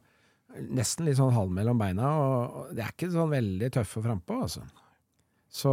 nesten 0.68 1.08
litt 1.08 1.16
sånn 1.16 1.32
halv 1.32 1.52
mellom 1.54 1.80
beina. 1.80 2.12
Og 2.12 2.76
de 2.76 2.84
er 2.84 2.92
ikke 2.92 3.08
sånn 3.12 3.32
veldig 3.32 3.72
tøffe 3.72 4.04
frampå, 4.04 4.42
altså. 4.44 4.66
Så 5.52 5.72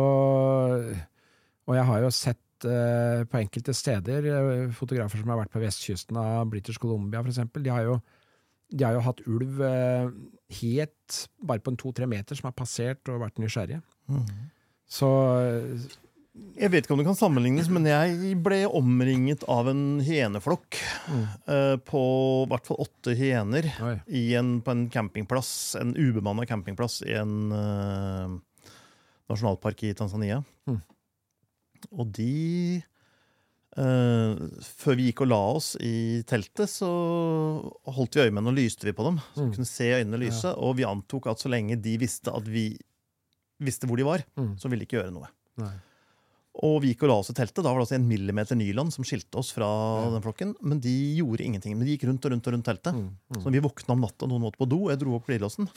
Og 1.70 1.76
jeg 1.78 1.86
har 1.88 2.02
jo 2.04 2.10
sett 2.14 2.66
eh, 2.68 3.22
på 3.30 3.40
enkelte 3.40 3.76
steder 3.78 4.26
eh, 4.34 4.72
fotografer 4.76 5.22
som 5.22 5.30
har 5.32 5.44
vært 5.44 5.54
på 5.54 5.62
vestkysten 5.64 6.18
av 6.20 6.48
British 6.52 6.82
Columbia, 6.82 7.22
f.eks. 7.24 7.44
De 7.60 7.72
har 7.74 7.86
jo 7.88 8.00
de 8.70 8.84
har 8.86 8.94
jo 8.94 9.02
hatt 9.02 9.22
ulv 9.26 9.62
eh, 9.66 10.10
helt 10.60 11.16
bare 11.42 11.62
på 11.66 11.72
en 11.74 11.80
to-tre 11.82 12.06
meter 12.06 12.38
som 12.38 12.52
har 12.52 12.58
passert 12.58 13.10
og 13.10 13.24
vært 13.24 13.40
nysgjerrige. 13.42 13.80
Så 14.90 15.08
eh, 15.42 15.88
Jeg 16.62 16.70
vet 16.76 16.86
ikke 16.86 16.94
om 16.94 17.02
det 17.02 17.08
kan 17.08 17.18
sammenlignes, 17.18 17.70
men 17.74 17.88
jeg 17.90 18.36
ble 18.46 18.60
omringet 18.70 19.42
av 19.50 19.72
en 19.72 19.82
hyeneflokk. 20.06 20.78
eh, 21.50 21.78
på 21.82 22.04
i 22.46 22.52
hvert 22.52 22.70
fall 22.70 22.84
åtte 22.86 23.16
hyener 23.18 23.72
i 24.06 24.24
en, 24.38 24.60
på 24.62 24.76
en 24.76 24.86
campingplass, 24.94 25.76
en 25.82 25.96
ubemanna 25.98 26.46
campingplass 26.50 27.02
i 27.10 27.18
en 27.18 27.36
eh, 27.56 28.38
nasjonalpark 29.30 29.84
i 29.90 29.94
Tanzania. 29.98 30.42
Mm. 30.68 30.82
Og 31.96 32.12
de 32.12 32.30
eh, 33.78 34.36
Før 34.82 34.98
vi 35.00 35.10
gikk 35.10 35.22
og 35.26 35.30
la 35.32 35.40
oss 35.56 35.74
i 35.80 36.22
teltet, 36.28 36.68
så 36.72 36.90
holdt 37.96 38.18
vi 38.18 38.26
øyemenn 38.28 38.50
og 38.52 38.58
lyste 38.58 38.88
vi 38.90 38.94
på 38.98 39.06
dem. 39.08 39.20
Så 39.34 39.44
vi 39.44 39.48
Mm. 39.50 39.54
kunne 39.56 39.66
se 39.70 39.90
øynene 40.00 40.20
lyse. 40.20 40.50
Og 40.58 40.76
vi 40.78 40.84
antok 40.84 41.28
at 41.28 41.38
så 41.40 41.50
lenge 41.50 41.80
de 41.82 41.98
visste 41.98 42.34
at 42.36 42.44
vi 42.44 42.78
visste 43.62 43.86
hvor 43.88 43.98
de 43.98 44.04
var, 44.04 44.24
Mm. 44.38 44.56
så 44.58 44.70
ville 44.70 44.80
de 44.86 44.88
ikke 44.88 45.00
gjøre 45.04 45.14
noe. 45.14 45.28
Nei. 45.58 45.74
Og 46.62 46.82
vi 46.82 46.94
gikk 46.94 47.04
og 47.04 47.10
la 47.10 47.16
oss 47.20 47.30
i 47.30 47.34
teltet. 47.34 47.64
Da 47.64 47.72
var 47.72 47.80
det 47.80 47.88
altså 47.88 47.96
en 47.96 48.08
millimeter 48.10 48.56
nylon 48.58 48.92
som 48.92 49.04
skilte 49.04 49.38
oss 49.38 49.52
fra 49.52 49.66
Ja. 50.04 50.10
den 50.12 50.22
flokken. 50.22 50.56
Men 50.62 50.80
de 50.80 51.16
gjorde 51.18 51.46
ingenting. 51.46 51.78
Men 51.78 51.86
de 51.86 51.96
gikk 51.98 52.08
rundt 52.10 52.26
og 52.26 52.32
rundt 52.32 52.48
og 52.48 52.54
rundt 52.54 52.66
teltet. 52.66 52.94
Mm, 52.94 53.16
mm. 53.32 53.42
Så 53.42 53.46
når 53.46 53.52
vi 53.52 53.60
våkna 53.70 53.90
om 53.92 54.02
natta 54.02 54.28
noen 54.28 54.42
måtte 54.42 54.58
på 54.58 54.68
do, 54.68 54.90
jeg 54.90 55.00
dro 55.00 55.16
opp 55.16 55.28
glidelåsen, 55.28 55.70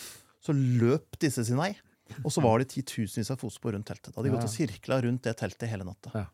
så 0.42 0.52
løp 0.52 1.18
disse 1.20 1.44
si 1.44 1.52
nei. 1.54 1.76
Og 2.22 2.34
så 2.34 2.44
var 2.44 2.62
det 2.62 2.70
titusenvis 2.72 3.32
av 3.34 3.40
fotspor 3.40 3.76
rundt 3.76 3.88
teltet. 3.88 4.12
Da 4.12 4.20
hadde 4.20 4.30
de 4.30 4.36
gått 4.36 4.48
og 4.48 4.54
sirkla 4.54 5.00
rundt 5.04 5.26
det 5.26 5.34
teltet 5.40 5.70
hele 5.70 5.86
natta. 5.88 6.12
Ja. 6.14 6.28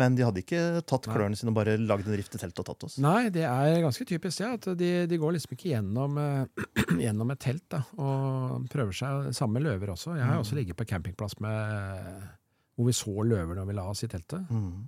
Men 0.00 0.16
de 0.18 0.24
hadde 0.26 0.42
ikke 0.42 0.60
tatt 0.90 1.06
klørne 1.06 1.38
sine 1.38 1.52
og 1.52 1.58
bare 1.60 1.76
lagd 1.78 2.08
en 2.08 2.16
rift 2.18 2.34
i 2.34 2.40
teltet 2.40 2.64
og 2.64 2.66
tatt 2.66 2.86
oss. 2.88 2.96
Nei, 3.02 3.28
det 3.34 3.44
er 3.46 3.76
ganske 3.84 4.06
typisk 4.08 4.42
det. 4.42 4.48
At 4.58 4.66
de, 4.80 4.88
de 5.10 5.18
går 5.22 5.36
liksom 5.36 5.54
ikke 5.54 5.70
gjennom, 5.70 6.18
uh, 6.18 6.64
gjennom 7.04 7.30
et 7.30 7.42
telt 7.44 7.66
da, 7.70 7.84
og 8.02 8.66
prøver 8.72 8.98
seg. 8.98 9.30
Samme 9.38 9.62
løver 9.62 9.94
også. 9.94 10.16
Jeg 10.18 10.26
har 10.26 10.42
også 10.42 10.58
ligget 10.58 10.78
på 10.80 10.88
campingplass 10.90 11.38
med, 11.44 12.26
hvor 12.74 12.90
vi 12.90 12.96
så 12.96 13.14
løver 13.22 13.60
når 13.60 13.70
vi 13.70 13.78
la 13.78 13.86
oss 13.92 14.02
i 14.02 14.10
teltet. 14.10 14.50
Mm. 14.50 14.82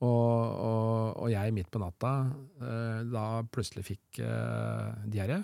Og, 0.00 0.08
og, 0.08 1.18
og 1.20 1.28
jeg 1.28 1.52
midt 1.52 1.68
på 1.68 1.82
natta 1.82 2.14
uh, 2.32 3.00
da 3.12 3.24
plutselig 3.52 3.84
fikk 3.90 4.22
uh, 4.24 5.04
diaré 5.04 5.36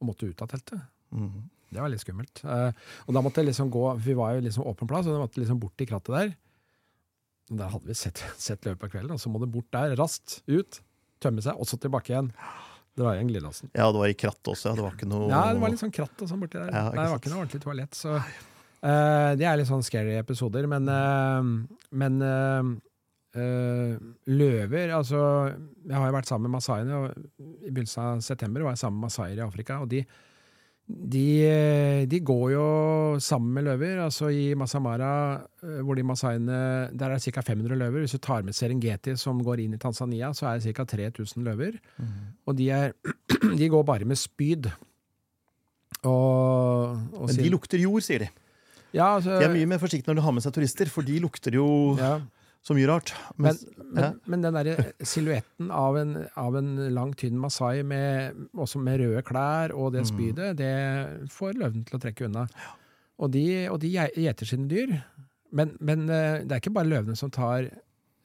og 0.00 0.08
måtte 0.08 0.30
ut 0.30 0.40
av 0.40 0.48
teltet. 0.48 0.80
Mm. 1.12 1.42
Det 1.72 1.80
var 1.80 1.92
litt 1.92 2.02
skummelt. 2.02 2.42
Eh, 2.44 2.88
og 3.06 3.16
da 3.16 3.22
måtte 3.24 3.40
jeg 3.40 3.48
liksom 3.50 3.70
gå, 3.72 3.84
vi 4.04 4.16
var 4.18 4.36
jo 4.36 4.44
liksom 4.44 4.66
åpen 4.68 4.90
plass, 4.90 5.08
og 5.08 5.16
da 5.16 5.22
måtte 5.22 5.38
jeg 5.38 5.46
liksom 5.46 5.60
bort 5.62 5.76
til 5.80 5.88
krattet 5.88 6.16
der. 6.16 6.34
Og 7.52 7.56
Der 7.60 7.72
hadde 7.72 7.88
vi 7.88 7.96
sett, 7.98 8.24
sett 8.48 8.68
løpet 8.68 8.84
på 8.84 8.92
kvelden, 8.96 9.16
og 9.16 9.22
så 9.22 9.32
må 9.32 9.40
det 9.42 9.50
bort 9.54 9.70
der, 9.74 9.96
raskt, 10.00 10.40
ut, 10.52 10.82
tømme 11.22 11.44
seg, 11.44 11.56
og 11.56 11.68
så 11.68 11.80
tilbake 11.80 12.12
igjen. 12.12 12.30
Dra 12.98 13.14
igjen 13.16 13.30
glidelåsen. 13.30 13.72
Ja, 13.72 13.88
det 13.88 14.02
var 14.02 14.10
i 14.12 14.16
krattet 14.20 14.52
også. 14.52 14.68
Ja. 14.68 14.76
Det 14.76 14.84
var 14.84 14.96
ikke 14.98 15.08
noe 15.08 15.28
Ja, 15.30 15.42
det 15.54 15.62
var 15.62 15.72
litt 15.72 15.80
sånn 15.80 15.94
kratt 15.96 16.24
og 16.24 16.28
sånn 16.28 16.42
borti 16.42 16.58
der. 16.58 16.68
Ja, 16.68 16.88
Nei, 16.90 17.06
det 17.06 17.12
var 17.14 17.20
ikke 17.22 17.32
noe 17.32 17.40
ordentlig 17.40 17.60
toalett, 17.64 17.96
så 17.96 18.18
uh, 18.18 19.30
Det 19.40 19.46
er 19.48 19.56
litt 19.56 19.70
sånn 19.70 19.86
scary 19.86 20.18
episoder, 20.20 20.68
men, 20.68 20.90
uh, 20.92 21.78
men 21.96 22.18
uh, 22.20 22.74
løver 24.28 24.92
Altså, 24.92 25.22
jeg 25.86 25.96
har 25.96 26.10
jo 26.10 26.16
vært 26.18 26.28
sammen 26.28 26.50
med 26.50 26.58
masaiene, 26.58 26.98
og 27.00 27.40
i 27.40 27.70
begynnelsen 27.70 28.02
av 28.04 28.20
september 28.26 28.66
var 28.66 28.76
jeg 28.76 28.82
sammen 28.84 29.00
med 29.00 29.08
masaier 29.08 29.40
i 29.40 29.46
Afrika, 29.46 29.80
og 29.80 29.88
de 29.88 30.02
de, 30.88 31.26
eh, 31.46 32.02
de 32.10 32.18
går 32.20 32.50
jo 32.52 32.64
sammen 33.22 33.52
med 33.54 33.64
løver. 33.64 34.02
altså 34.04 34.28
I 34.28 34.54
Masamara, 34.54 35.40
eh, 35.62 35.80
hvor 35.80 35.94
de 35.94 36.02
masaiene 36.02 36.90
Der 36.92 37.06
er 37.06 37.14
det 37.18 37.22
ca. 37.22 37.40
500 37.40 37.78
løver. 37.78 38.00
Hvis 38.00 38.12
du 38.12 38.18
tar 38.18 38.42
med 38.42 38.52
Serengeti, 38.52 39.16
som 39.16 39.42
går 39.42 39.60
inn 39.60 39.74
i 39.74 39.78
Tanzania, 39.78 40.32
så 40.32 40.46
er 40.46 40.58
det 40.58 40.74
ca. 40.76 40.84
3000 40.84 41.44
løver. 41.44 41.78
Mm. 41.98 42.06
Og 42.46 42.58
de, 42.58 42.70
er, 42.70 42.92
de 43.58 43.68
går 43.68 43.82
bare 43.82 44.04
med 44.04 44.16
spyd. 44.16 44.70
Og, 46.02 46.98
og 47.14 47.26
Men 47.26 47.36
de 47.36 47.48
lukter 47.50 47.78
jord, 47.78 48.02
sier 48.02 48.18
de. 48.18 48.28
ja, 48.92 49.14
altså, 49.16 49.38
De 49.38 49.44
er 49.44 49.54
mye 49.54 49.66
mer 49.66 49.78
forsiktige 49.78 50.10
når 50.10 50.18
de 50.20 50.26
har 50.26 50.32
med 50.32 50.42
seg 50.42 50.52
turister, 50.52 50.90
for 50.90 51.02
de 51.06 51.20
lukter 51.22 51.54
jo 51.54 51.94
ja, 51.96 52.16
så 52.62 52.74
mye 52.78 52.86
rart. 52.86 53.12
men, 53.36 53.56
men, 53.92 54.20
men 54.30 54.42
den 54.44 54.54
derre 54.54 54.92
silhuetten 55.02 55.70
av 55.74 55.96
en, 55.98 56.12
av 56.38 56.54
en 56.60 56.68
lang, 56.94 57.12
tynn 57.18 57.38
masai 57.42 57.82
med, 57.82 58.36
også 58.54 58.78
med 58.82 59.00
røde 59.02 59.22
klær 59.26 59.74
og 59.74 59.92
det 59.96 60.04
Mm. 60.04 60.10
spydet, 60.12 60.56
det 60.60 61.30
får 61.34 61.58
løven 61.58 61.84
til 61.88 61.98
å 61.98 62.02
trekke 62.02 62.26
unna. 62.28 62.46
Og 63.18 63.30
de, 63.34 63.68
og 63.68 63.80
de 63.82 63.90
gjeter 63.92 64.46
sine 64.46 64.68
dyr. 64.70 64.94
Men, 65.52 65.74
men 65.80 66.06
eh, 66.08 66.40
det 66.46 66.52
er 66.54 66.60
ikke 66.62 66.72
bare 66.78 66.88
løvene 66.88 67.16
som 67.18 67.30
tar, 67.30 67.66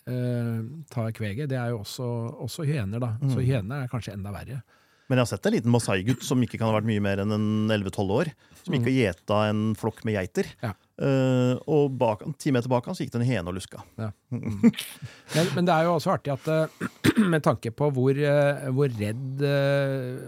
uh, 0.08 0.62
tar 0.93 1.12
kveget, 1.17 1.50
det 1.52 1.58
er 1.60 1.73
jo 1.73 1.82
også, 1.84 2.08
også 2.47 2.65
hyener, 2.69 3.00
da. 3.04 3.15
Så 3.28 3.38
Mm. 3.41 3.45
hyenene 3.45 3.84
er 3.84 3.89
kanskje 3.91 4.13
enda 4.15 4.32
verre. 4.32 4.62
Men 5.10 5.17
jeg 5.19 5.23
har 5.26 5.30
sett 5.38 5.45
en 5.47 5.54
liten 5.56 5.71
masai-gutt 5.71 6.23
som 6.23 6.41
ikke 6.43 6.58
kan 6.60 6.67
ha 6.69 6.76
vært 6.80 6.88
mye 6.88 7.02
mer 7.04 7.17
enn 7.23 7.32
en 7.32 7.69
11-12 7.71 8.12
år, 8.12 8.32
som 8.63 8.73
gikk 8.76 8.89
og 8.89 8.97
gjeta 8.97 9.38
en 9.50 9.62
flokk 9.80 10.04
med 10.08 10.15
geiter. 10.17 10.50
Mm. 10.62 10.65
Ja. 10.67 10.73
Eh, 10.97 11.53
og 11.69 11.91
bak, 11.93 12.23
ti 12.41 12.49
meter 12.53 12.71
bak 12.71 12.88
han 12.89 12.95
så 12.97 13.05
gikk 13.05 13.13
det 13.13 13.19
en 13.21 13.29
hene 13.29 13.51
og 13.51 13.57
luska. 13.60 13.83
Men, 14.33 15.51
men 15.53 15.67
det 15.67 15.73
er 15.73 15.86
jo 15.86 15.93
også 15.97 16.15
artig 16.15 16.31
at 16.33 16.47
uh, 16.49 16.88
med 17.33 17.43
tanke 17.45 17.69
på 17.75 17.89
hvor, 17.93 18.17
uh, 18.17 18.65
hvor 18.73 18.89
redd 18.97 19.43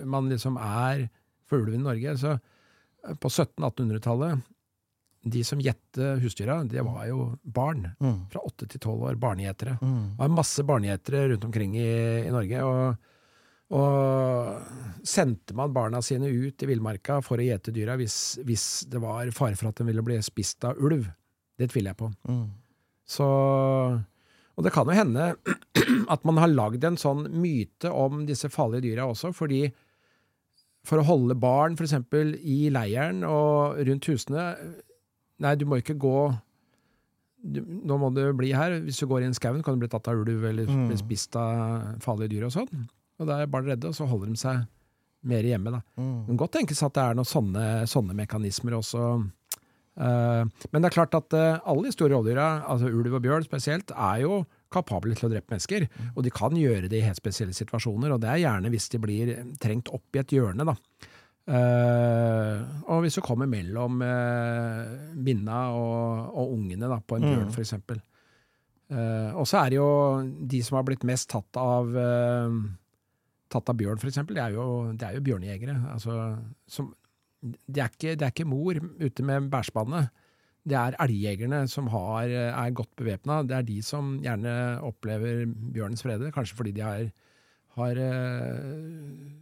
man 0.08 0.30
liksom 0.30 0.60
er 0.62 1.08
for 1.50 1.64
ulven 1.64 1.82
i 1.82 1.88
Norge 1.88 2.16
så 2.20 2.36
På 3.20 3.32
1700-1800-tallet, 3.32 4.42
de 5.34 5.44
som 5.48 5.62
gjette 5.64 6.14
husdyra, 6.20 6.58
det 6.68 6.84
var 6.84 7.06
jo 7.08 7.30
barn. 7.44 7.86
Mm. 8.00 8.26
Fra 8.32 8.44
8 8.44 8.68
til 8.68 8.80
12 8.80 9.06
år. 9.08 9.16
Barnegjetere. 9.20 9.78
Mm. 9.80 10.18
Det 10.18 10.20
var 10.20 10.34
masse 10.36 10.66
barnegjetere 10.68 11.30
rundt 11.32 11.48
omkring 11.48 11.78
i, 11.80 11.94
i 12.28 12.34
Norge. 12.34 12.64
og 12.64 12.98
og 13.70 15.04
sendte 15.06 15.54
man 15.58 15.74
barna 15.76 16.02
sine 16.02 16.28
ut 16.32 16.64
i 16.64 16.70
villmarka 16.70 17.20
for 17.26 17.38
å 17.38 17.46
gjete 17.46 17.74
dyra 17.76 17.96
hvis, 18.00 18.40
hvis 18.46 18.64
det 18.90 19.02
var 19.04 19.30
fare 19.36 19.56
for 19.60 19.70
at 19.70 19.78
de 19.80 19.86
ville 19.92 20.04
bli 20.06 20.18
spist 20.26 20.66
av 20.66 20.80
ulv? 20.82 21.06
Det 21.60 21.70
tviler 21.72 21.92
jeg 21.94 22.00
på. 22.00 22.10
Mm. 22.30 22.48
Så, 23.10 23.28
Og 24.58 24.66
det 24.66 24.74
kan 24.76 24.90
jo 24.90 24.96
hende 24.98 25.30
at 26.14 26.26
man 26.28 26.38
har 26.42 26.52
lagd 26.52 26.84
en 26.88 26.98
sånn 27.00 27.28
myte 27.42 27.92
om 27.94 28.26
disse 28.28 28.50
farlige 28.52 28.88
dyra 28.90 29.06
også, 29.10 29.32
fordi 29.36 29.68
for 30.88 31.02
å 31.02 31.06
holde 31.06 31.36
barn 31.38 31.76
f.eks. 31.78 31.94
i 32.42 32.70
leiren 32.74 33.24
og 33.28 33.82
rundt 33.86 34.08
husene 34.10 34.54
Nei, 35.40 35.54
du 35.56 35.64
må 35.70 35.78
ikke 35.80 35.96
gå 35.96 36.16
du, 37.40 37.62
Nå 37.64 37.96
må 38.02 38.10
du 38.12 38.26
bli 38.36 38.50
her. 38.52 38.74
Hvis 38.84 38.98
du 39.00 39.06
går 39.08 39.24
inn 39.24 39.32
i 39.32 39.38
skauen, 39.38 39.62
kan 39.64 39.78
du 39.78 39.84
bli 39.86 39.92
tatt 39.92 40.10
av 40.12 40.20
ulv 40.20 40.44
eller 40.50 40.68
Mm. 40.68 40.88
bli 40.90 40.98
spist 41.00 41.36
av 41.40 42.00
farlige 42.04 42.34
dyr 42.34 42.48
og 42.50 42.52
sånn. 42.52 42.82
Og 43.20 43.28
da 43.28 43.40
er 43.44 43.50
barn 43.52 43.68
redde, 43.68 43.90
og 43.92 43.96
så 43.98 44.08
holder 44.08 44.32
de 44.32 44.40
seg 44.40 44.62
mer 45.30 45.44
hjemme, 45.44 45.74
da. 45.76 45.82
Mm. 46.00 46.14
Det 46.24 46.32
kan 46.32 46.38
godt 46.46 46.54
tenkes 46.56 46.80
at 46.86 46.94
det 46.96 47.04
er 47.04 47.18
noen 47.20 47.28
sånne, 47.28 47.66
sånne 47.92 48.16
mekanismer 48.16 48.78
også. 48.78 49.10
Uh, 50.00 50.46
men 50.72 50.80
det 50.80 50.88
er 50.88 50.96
klart 50.96 51.16
at 51.18 51.36
uh, 51.36 51.58
alle 51.68 51.90
de 51.90 51.92
store 51.92 52.14
rovdyra, 52.16 52.46
altså 52.72 52.88
ulv 52.88 53.18
og 53.18 53.24
bjørn 53.26 53.44
spesielt, 53.44 53.92
er 53.92 54.22
jo 54.24 54.38
kapable 54.72 55.18
til 55.18 55.28
å 55.28 55.32
drepe 55.34 55.52
mennesker. 55.52 55.90
Og 56.14 56.24
de 56.24 56.32
kan 56.32 56.56
gjøre 56.56 56.88
det 56.88 57.02
i 57.02 57.04
helt 57.04 57.20
spesielle 57.20 57.56
situasjoner, 57.58 58.14
og 58.16 58.22
det 58.24 58.30
er 58.32 58.44
gjerne 58.46 58.72
hvis 58.72 58.88
de 58.94 59.02
blir 59.04 59.34
trengt 59.60 59.92
opp 59.92 60.16
i 60.16 60.22
et 60.24 60.32
hjørne, 60.38 60.64
da. 60.70 60.78
Uh, 61.50 62.64
og 62.94 63.02
hvis 63.04 63.18
du 63.18 63.24
kommer 63.26 63.50
mellom 63.50 64.00
binna 65.26 65.64
og, 65.76 66.30
og 66.38 66.54
ungene 66.56 66.88
da, 66.92 67.02
på 67.04 67.18
en 67.20 67.26
bjørn, 67.28 67.48
Mm. 67.50 67.56
for 67.58 67.66
eksempel. 67.66 68.00
Eh, 68.90 69.36
og 69.38 69.46
så 69.46 69.60
er 69.60 69.70
det 69.70 69.78
jo 69.78 69.90
de 70.50 70.60
som 70.66 70.80
har 70.80 70.86
blitt 70.88 71.04
mest 71.06 71.28
tatt 71.30 71.58
av 71.62 71.92
tatt 73.50 73.70
av 73.72 73.78
bjørn, 73.80 74.02
eksempel, 74.10 74.38
det 74.38 74.46
er 74.46 74.56
jo, 74.58 74.66
det 74.94 75.08
er 75.08 75.18
jo 75.18 75.26
bjørnejegere. 75.26 75.76
Altså, 75.94 76.16
det, 77.42 77.80
er 77.82 77.88
ikke, 77.90 78.16
er 78.16 78.32
ikke 78.32 78.50
mor 78.50 78.80
ute 79.00 79.26
med 79.26 79.50
bærspannet. 79.52 80.12
Det 80.70 80.78
er 80.78 80.98
elgjegerne 81.02 81.64
som 81.72 81.88
har, 81.94 82.30
er 82.30 82.76
godt 82.78 82.92
bevæpna. 83.00 83.42
Det 83.48 83.58
er 83.58 83.66
de 83.66 83.80
som 83.86 84.18
gjerne 84.22 84.54
opplever 84.86 85.46
bjørnens 85.48 86.04
frede, 86.06 86.34
kanskje 86.36 86.58
fordi 86.60 86.76
de 86.76 86.84
har, 86.86 87.08
har 87.80 88.02
uh, 88.04 88.68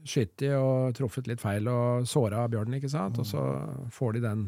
skutt 0.08 0.46
og 0.56 0.96
truffet 0.96 1.28
litt 1.28 1.44
feil 1.44 1.68
og 1.72 2.08
såra 2.08 2.46
bjørnen, 2.52 2.78
ikke 2.80 2.94
sant? 2.94 3.20
Og 3.20 3.28
så 3.28 3.44
får 3.92 4.18
de 4.18 4.24
den 4.28 4.48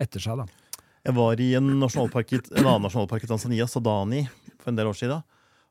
etter 0.00 0.22
seg, 0.22 0.40
da. 0.40 0.48
Jeg 1.08 1.16
var 1.16 1.40
i 1.40 1.52
en, 1.58 1.72
nasjonalpark, 1.80 2.34
en 2.38 2.64
annen 2.64 2.86
nasjonalpark 2.86 3.24
i 3.24 3.30
Tanzania, 3.30 3.66
Sadani, 3.70 4.24
for 4.58 4.70
en 4.70 4.78
del 4.78 4.90
år 4.90 4.96
siden. 4.98 5.22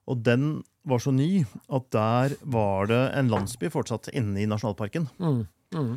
Og 0.07 0.21
den 0.23 0.61
var 0.87 1.01
så 1.03 1.11
ny 1.11 1.43
at 1.73 1.87
der 1.93 2.35
var 2.47 2.87
det 2.89 3.01
en 3.19 3.29
landsby 3.31 3.69
fortsatt 3.73 4.09
inne 4.15 4.39
i 4.43 4.47
nasjonalparken. 4.49 5.09
Mm. 5.19 5.41
Mm. 5.75 5.95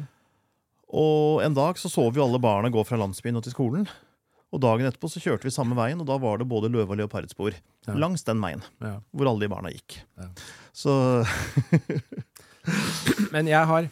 Og 0.91 1.43
en 1.47 1.55
dag 1.55 1.79
så 1.79 1.91
så 1.93 2.09
vi 2.11 2.23
alle 2.23 2.41
barna 2.43 2.71
gå 2.75 2.83
fra 2.87 2.99
landsbyen 2.99 3.39
og 3.39 3.45
til 3.47 3.55
skolen. 3.55 3.87
Og 4.51 4.59
dagen 4.65 4.89
etterpå 4.89 5.07
så 5.13 5.21
kjørte 5.23 5.47
vi 5.47 5.53
samme 5.55 5.77
veien, 5.79 6.01
og 6.03 6.09
da 6.09 6.17
var 6.19 6.41
det 6.41 6.49
både 6.51 6.67
løve- 6.75 6.91
og 6.91 6.99
leopardspor 6.99 7.55
Ja. 7.87 7.95
langs 7.95 8.25
den 8.27 8.41
veien 8.43 8.63
Ja. 8.83 8.97
hvor 9.15 9.31
alle 9.31 9.41
de 9.47 9.49
barna 9.49 9.71
gikk. 9.71 10.01
Ja. 10.19 10.27
Så 10.75 11.25
Men 13.33 13.47
jeg 13.49 13.65
har, 13.67 13.89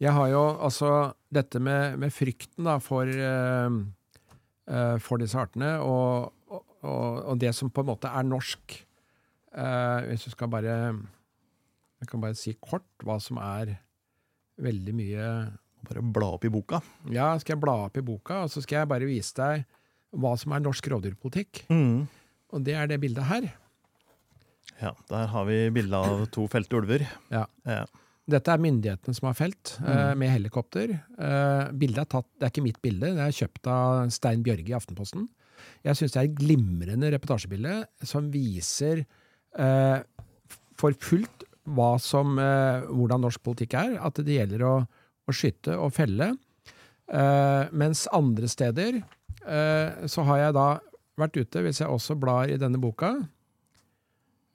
jeg 0.00 0.12
har 0.14 0.28
jo 0.32 0.42
altså 0.64 0.92
dette 1.34 1.60
med, 1.60 1.98
med 1.98 2.14
frykten 2.14 2.64
da, 2.68 2.78
for, 2.82 3.04
uh, 3.10 3.68
uh, 4.70 4.96
for 5.02 5.18
disse 5.20 5.36
artene, 5.38 5.74
og, 5.82 6.30
og, 6.48 7.24
og 7.34 7.38
det 7.42 7.52
som 7.58 7.70
på 7.70 7.82
en 7.84 7.90
måte 7.90 8.08
er 8.10 8.24
norsk 8.26 8.78
Hvis 9.52 10.26
du 10.26 10.30
skal 10.34 10.50
bare 10.52 10.74
Jeg 11.98 12.08
kan 12.10 12.20
bare 12.20 12.36
si 12.38 12.52
kort 12.60 12.86
hva 13.02 13.16
som 13.22 13.40
er 13.42 13.78
veldig 14.60 14.94
mye 14.94 15.28
bare 15.86 16.02
bla 16.02 16.32
opp 16.36 16.44
i 16.46 16.50
boka. 16.52 16.80
Ja, 17.12 17.30
skal 17.40 17.54
jeg 17.56 17.62
bla 17.62 17.74
opp 17.86 17.98
i 17.98 18.04
boka, 18.04 18.42
og 18.44 18.52
så 18.52 18.62
skal 18.64 18.82
jeg 18.82 18.90
bare 18.90 19.08
vise 19.08 19.34
deg 19.38 19.64
hva 20.18 20.34
som 20.40 20.54
er 20.56 20.64
norsk 20.64 20.90
rovdyrpolitikk. 20.92 21.64
Mm. 21.70 22.08
Og 22.54 22.64
det 22.64 22.74
er 22.78 22.90
det 22.90 23.00
bildet 23.02 23.28
her. 23.28 23.48
Ja, 24.78 24.92
Der 25.10 25.26
har 25.32 25.44
vi 25.48 25.70
bilde 25.74 25.96
av 25.96 26.26
to 26.32 26.46
felte 26.50 26.78
ulver. 26.78 27.04
Ja. 27.32 27.46
Ja. 27.66 27.84
Dette 28.28 28.52
er 28.52 28.60
myndighetene 28.60 29.16
som 29.16 29.30
har 29.30 29.34
felt, 29.34 29.78
eh, 29.80 30.14
med 30.14 30.30
helikopter. 30.30 30.90
Eh, 31.18 31.72
bildet 31.72 31.98
er 31.98 32.04
tatt, 32.04 32.26
Det 32.38 32.44
er 32.46 32.50
ikke 32.50 32.62
mitt 32.62 32.82
bilde, 32.82 33.14
det 33.16 33.24
er 33.24 33.46
kjøpt 33.46 33.66
av 33.66 34.10
Stein 34.10 34.42
Bjørge 34.42 34.68
i 34.68 34.76
Aftenposten. 34.76 35.28
Jeg 35.82 35.96
syns 35.96 36.12
det 36.12 36.16
er 36.16 36.28
et 36.28 36.36
glimrende 36.36 37.10
reportasjebilde 37.10 37.86
som 38.04 38.30
viser 38.30 38.98
eh, 38.98 39.04
for 39.56 40.94
fullt 41.02 41.38
som, 42.00 42.38
eh, 42.38 42.82
hvordan 42.88 43.20
norsk 43.20 43.42
politikk 43.42 43.74
er. 43.74 43.98
At 44.00 44.14
det 44.14 44.38
gjelder 44.38 44.64
å, 44.64 44.74
å 45.28 45.32
skyte 45.32 45.76
og 45.76 45.92
felle. 45.92 46.36
Eh, 47.08 47.68
mens 47.72 48.06
andre 48.12 48.48
steder 48.48 49.00
eh, 49.46 50.06
så 50.06 50.24
har 50.28 50.38
jeg 50.38 50.54
da 50.54 50.68
vært 51.18 51.36
ute, 51.36 51.62
hvis 51.62 51.80
jeg 51.80 51.88
også 51.88 52.18
blar 52.18 52.48
i 52.48 52.58
denne 52.60 52.78
boka, 52.78 53.14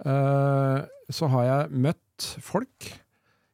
eh, 0.05 0.79
så 1.09 1.29
har 1.33 1.43
jeg 1.45 1.81
møtt 1.83 2.27
folk. 2.41 2.91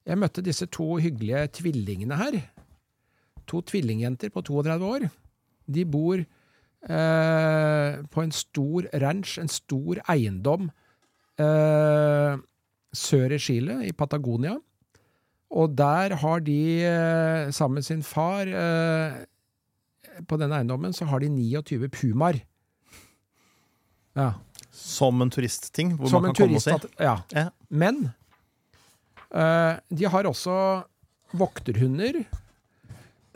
Jeg 0.05 0.19
møtte 0.19 0.43
disse 0.43 0.67
to 0.67 0.97
hyggelige 0.99 1.47
tvillingene 1.59 2.17
her. 2.19 2.41
To 3.47 3.61
tvillingjenter 3.61 4.29
på 4.29 4.43
32 4.45 4.85
år. 4.85 5.07
De 5.69 5.85
bor 5.85 6.19
eh, 6.19 8.03
på 8.03 8.21
en 8.23 8.31
stor 8.35 8.89
ranch, 9.01 9.37
en 9.39 9.49
stor 9.49 10.01
eiendom 10.09 10.69
eh, 11.39 12.39
sør 12.95 13.35
i 13.35 13.39
Chile, 13.41 13.79
i 13.87 13.93
Patagonia. 13.95 14.57
Og 15.49 15.73
der 15.73 16.13
har 16.21 16.43
de, 16.45 16.59
eh, 16.85 17.49
sammen 17.51 17.79
med 17.79 17.85
sin 17.85 18.03
far 18.05 18.45
eh, 18.45 19.25
På 20.27 20.37
denne 20.37 20.59
eiendommen 20.59 20.93
så 20.93 21.07
har 21.09 21.23
de 21.23 21.29
29 21.31 21.89
pumaer. 21.89 22.43
Ja. 24.13 24.33
Som 24.69 25.21
en 25.21 25.31
turistting, 25.31 25.95
hvor 25.97 26.09
Som 26.11 26.21
man 26.23 26.33
kan 26.35 26.45
komme 26.45 26.59
og 26.59 26.61
se. 26.61 26.75
Ja. 26.99 27.21
Ja. 27.31 27.49
Men 27.69 28.11
eh, 29.31 29.79
de 29.89 30.05
har 30.05 30.27
også 30.27 30.83
vokterhunder. 31.31 32.23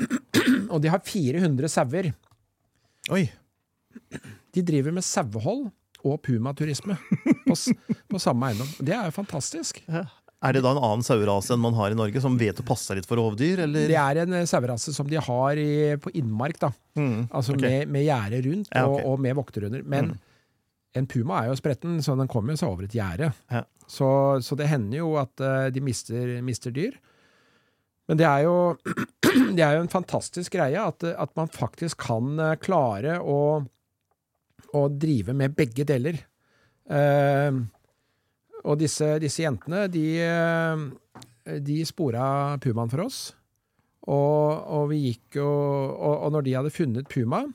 Og 0.74 0.82
de 0.82 0.89
har 0.89 1.00
400 1.06 1.70
sauer. 1.70 2.12
Oi! 3.13 3.30
De 4.54 4.62
driver 4.62 4.92
med 4.92 5.06
sauehold 5.06 5.70
og 6.04 6.20
pumaturisme 6.26 6.98
på, 7.48 7.56
på 8.12 8.22
samme 8.22 8.52
eiendom. 8.52 8.70
Det 8.84 8.96
er 8.96 9.08
jo 9.08 9.16
fantastisk. 9.16 9.80
Er 9.88 10.56
det 10.56 10.63
da 10.66 10.74
en 10.74 10.82
annen 10.82 11.06
sauerase 11.06 11.56
enn 11.56 11.63
man 11.63 11.76
har 11.78 11.94
i 11.94 11.98
Norge, 11.98 12.20
som 12.24 12.36
vet 12.39 12.60
å 12.60 12.66
passe 12.68 12.96
litt 12.98 13.08
for 13.08 13.22
rovdyr, 13.22 13.63
eller? 13.63 13.88
Det 13.88 14.00
er 14.00 14.20
en 14.26 14.36
eh, 14.42 14.48
sauerase 14.50 14.92
som 14.96 15.08
de 15.08 15.22
har 15.24 15.60
i, 15.62 15.96
på 16.04 16.12
innmark, 16.20 16.60
da. 16.60 16.74
Mm, 17.00 17.30
Altså 17.32 17.56
okay. 17.56 17.63
med, 17.86 17.94
med 17.96 18.06
gjerde 18.10 18.42
rundt 18.50 18.74
Ja, 18.74 18.84
okay. 18.89 19.06
og, 19.06 19.13
og 19.13 19.24
med 19.24 19.38
vokterhunder. 19.39 19.86
Men 19.88 20.16
en 20.94 21.08
puma 21.10 21.39
er 21.42 21.50
jo 21.52 21.58
spretten, 21.58 21.96
så 22.04 22.18
den 22.20 22.30
kommer 22.32 22.60
seg 22.60 22.74
over 22.74 22.86
et 22.86 22.98
gjerde. 22.98 23.32
Ja. 23.54 23.63
Så, 23.88 24.08
så 24.44 24.58
det 24.60 24.70
hender 24.72 25.00
jo 25.00 25.16
at 25.22 25.42
uh, 25.44 25.68
de 25.74 25.82
mister, 25.84 26.38
mister 26.46 26.76
dyr. 26.76 27.00
Men 28.12 28.20
det 28.20 28.28
er 28.28 28.44
jo, 28.46 28.56
det 29.58 29.63
er 29.63 29.78
jo 29.78 29.86
en 29.86 29.92
fantastisk 29.92 30.58
greie 30.58 30.80
at, 30.80 31.06
at 31.08 31.34
man 31.39 31.52
faktisk 31.52 32.04
kan 32.04 32.36
eh, 32.36 32.58
klare 32.60 33.16
å, 33.24 33.63
å 34.74 34.88
drive 34.90 35.36
med 35.38 35.56
begge 35.58 35.86
deler. 35.88 36.20
Eh, 36.90 37.62
og 38.64 38.80
disse, 38.80 39.16
disse 39.24 39.44
jentene, 39.44 39.86
de, 39.92 40.06
eh, 40.24 41.58
de 41.64 41.80
spora 41.88 42.58
pumaen 42.64 42.92
for 42.92 43.06
oss. 43.06 43.20
Og, 44.04 44.64
og 44.76 44.90
vi 44.92 45.00
gikk 45.06 45.38
jo 45.40 45.48
og, 45.48 46.16
og 46.26 46.34
når 46.36 46.48
de 46.48 46.56
hadde 46.58 46.74
funnet 46.76 47.12
puma, 47.12 47.46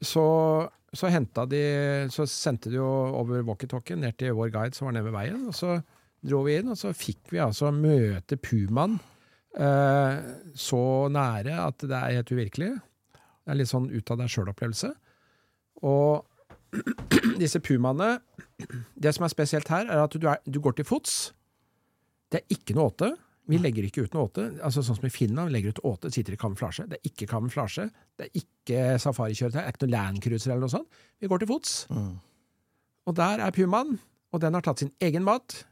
så, 0.00 0.26
så 0.94 1.10
henta 1.12 1.42
de 1.44 1.58
Så 2.08 2.24
sendte 2.30 2.70
de 2.72 2.78
jo 2.78 2.86
over 3.18 3.42
walkietalkien 3.44 4.00
ned 4.00 4.16
til 4.16 4.32
vår 4.38 4.52
guide 4.54 4.78
som 4.78 4.86
var 4.86 4.94
nede 4.96 5.08
ved 5.10 5.16
veien. 5.18 5.42
Og 5.50 5.56
så 5.56 5.80
dro 6.20 6.44
vi 6.46 6.58
inn, 6.60 6.70
og 6.70 6.78
så 6.78 6.94
fikk 6.96 7.32
vi 7.34 7.42
altså 7.42 7.72
møte 7.74 8.38
pumaen 8.40 8.98
eh, 9.56 10.16
så 10.54 10.82
nære 11.12 11.58
at 11.64 11.86
det 11.86 11.96
er 11.96 12.18
helt 12.20 12.32
uvirkelig. 12.34 12.72
Det 13.10 13.54
er 13.54 13.58
litt 13.58 13.70
sånn 13.72 13.90
ut 13.90 14.12
av 14.12 14.20
deg 14.20 14.32
sjøl-opplevelse. 14.32 14.92
Og 15.86 16.26
disse 17.42 17.58
pumaene 17.64 18.18
Det 18.94 19.10
som 19.16 19.24
er 19.24 19.32
spesielt 19.32 19.70
her, 19.72 19.88
er 19.88 20.02
at 20.04 20.12
du, 20.14 20.26
er, 20.28 20.38
du 20.44 20.60
går 20.60 20.76
til 20.76 20.84
fots. 20.84 21.32
Det 22.30 22.42
er 22.42 22.56
ikke 22.56 22.76
noe 22.76 22.90
åte. 22.90 23.08
Vi 23.50 23.58
legger 23.58 23.86
ikke 23.86 24.04
ut 24.04 24.12
noe 24.14 24.28
åte. 24.28 24.44
Altså 24.62 24.84
Sånn 24.84 24.98
som 24.98 25.06
i 25.08 25.12
Finland, 25.12 25.48
vi 25.48 25.56
legger 25.56 25.74
ut 25.74 25.80
åte, 25.88 26.10
sitter 26.12 26.36
i 26.36 26.40
kamuflasje. 26.40 26.84
Det 26.90 26.98
er 27.00 27.08
ikke 27.08 27.30
kamuflasje. 27.32 27.86
Det 28.18 28.28
er 28.28 28.42
ikke 28.42 28.82
safarikjøretøy. 29.02 29.56
Det 29.56 29.64
er 29.64 29.72
ikke 29.72 29.86
noe 29.86 29.94
landcruiser 29.96 30.52
eller 30.52 30.66
noe 30.66 30.74
sånt. 30.76 31.00
Vi 31.18 31.30
går 31.30 31.42
til 31.42 31.50
fots. 31.50 31.72
Mm. 31.90 32.12
Og 33.08 33.16
der 33.16 33.42
er 33.46 33.56
pumaen, 33.56 33.96
og 34.30 34.44
den 34.44 34.54
har 34.54 34.66
tatt 34.66 34.84
sin 34.84 34.92
egen 35.02 35.24
mat. 35.26 35.62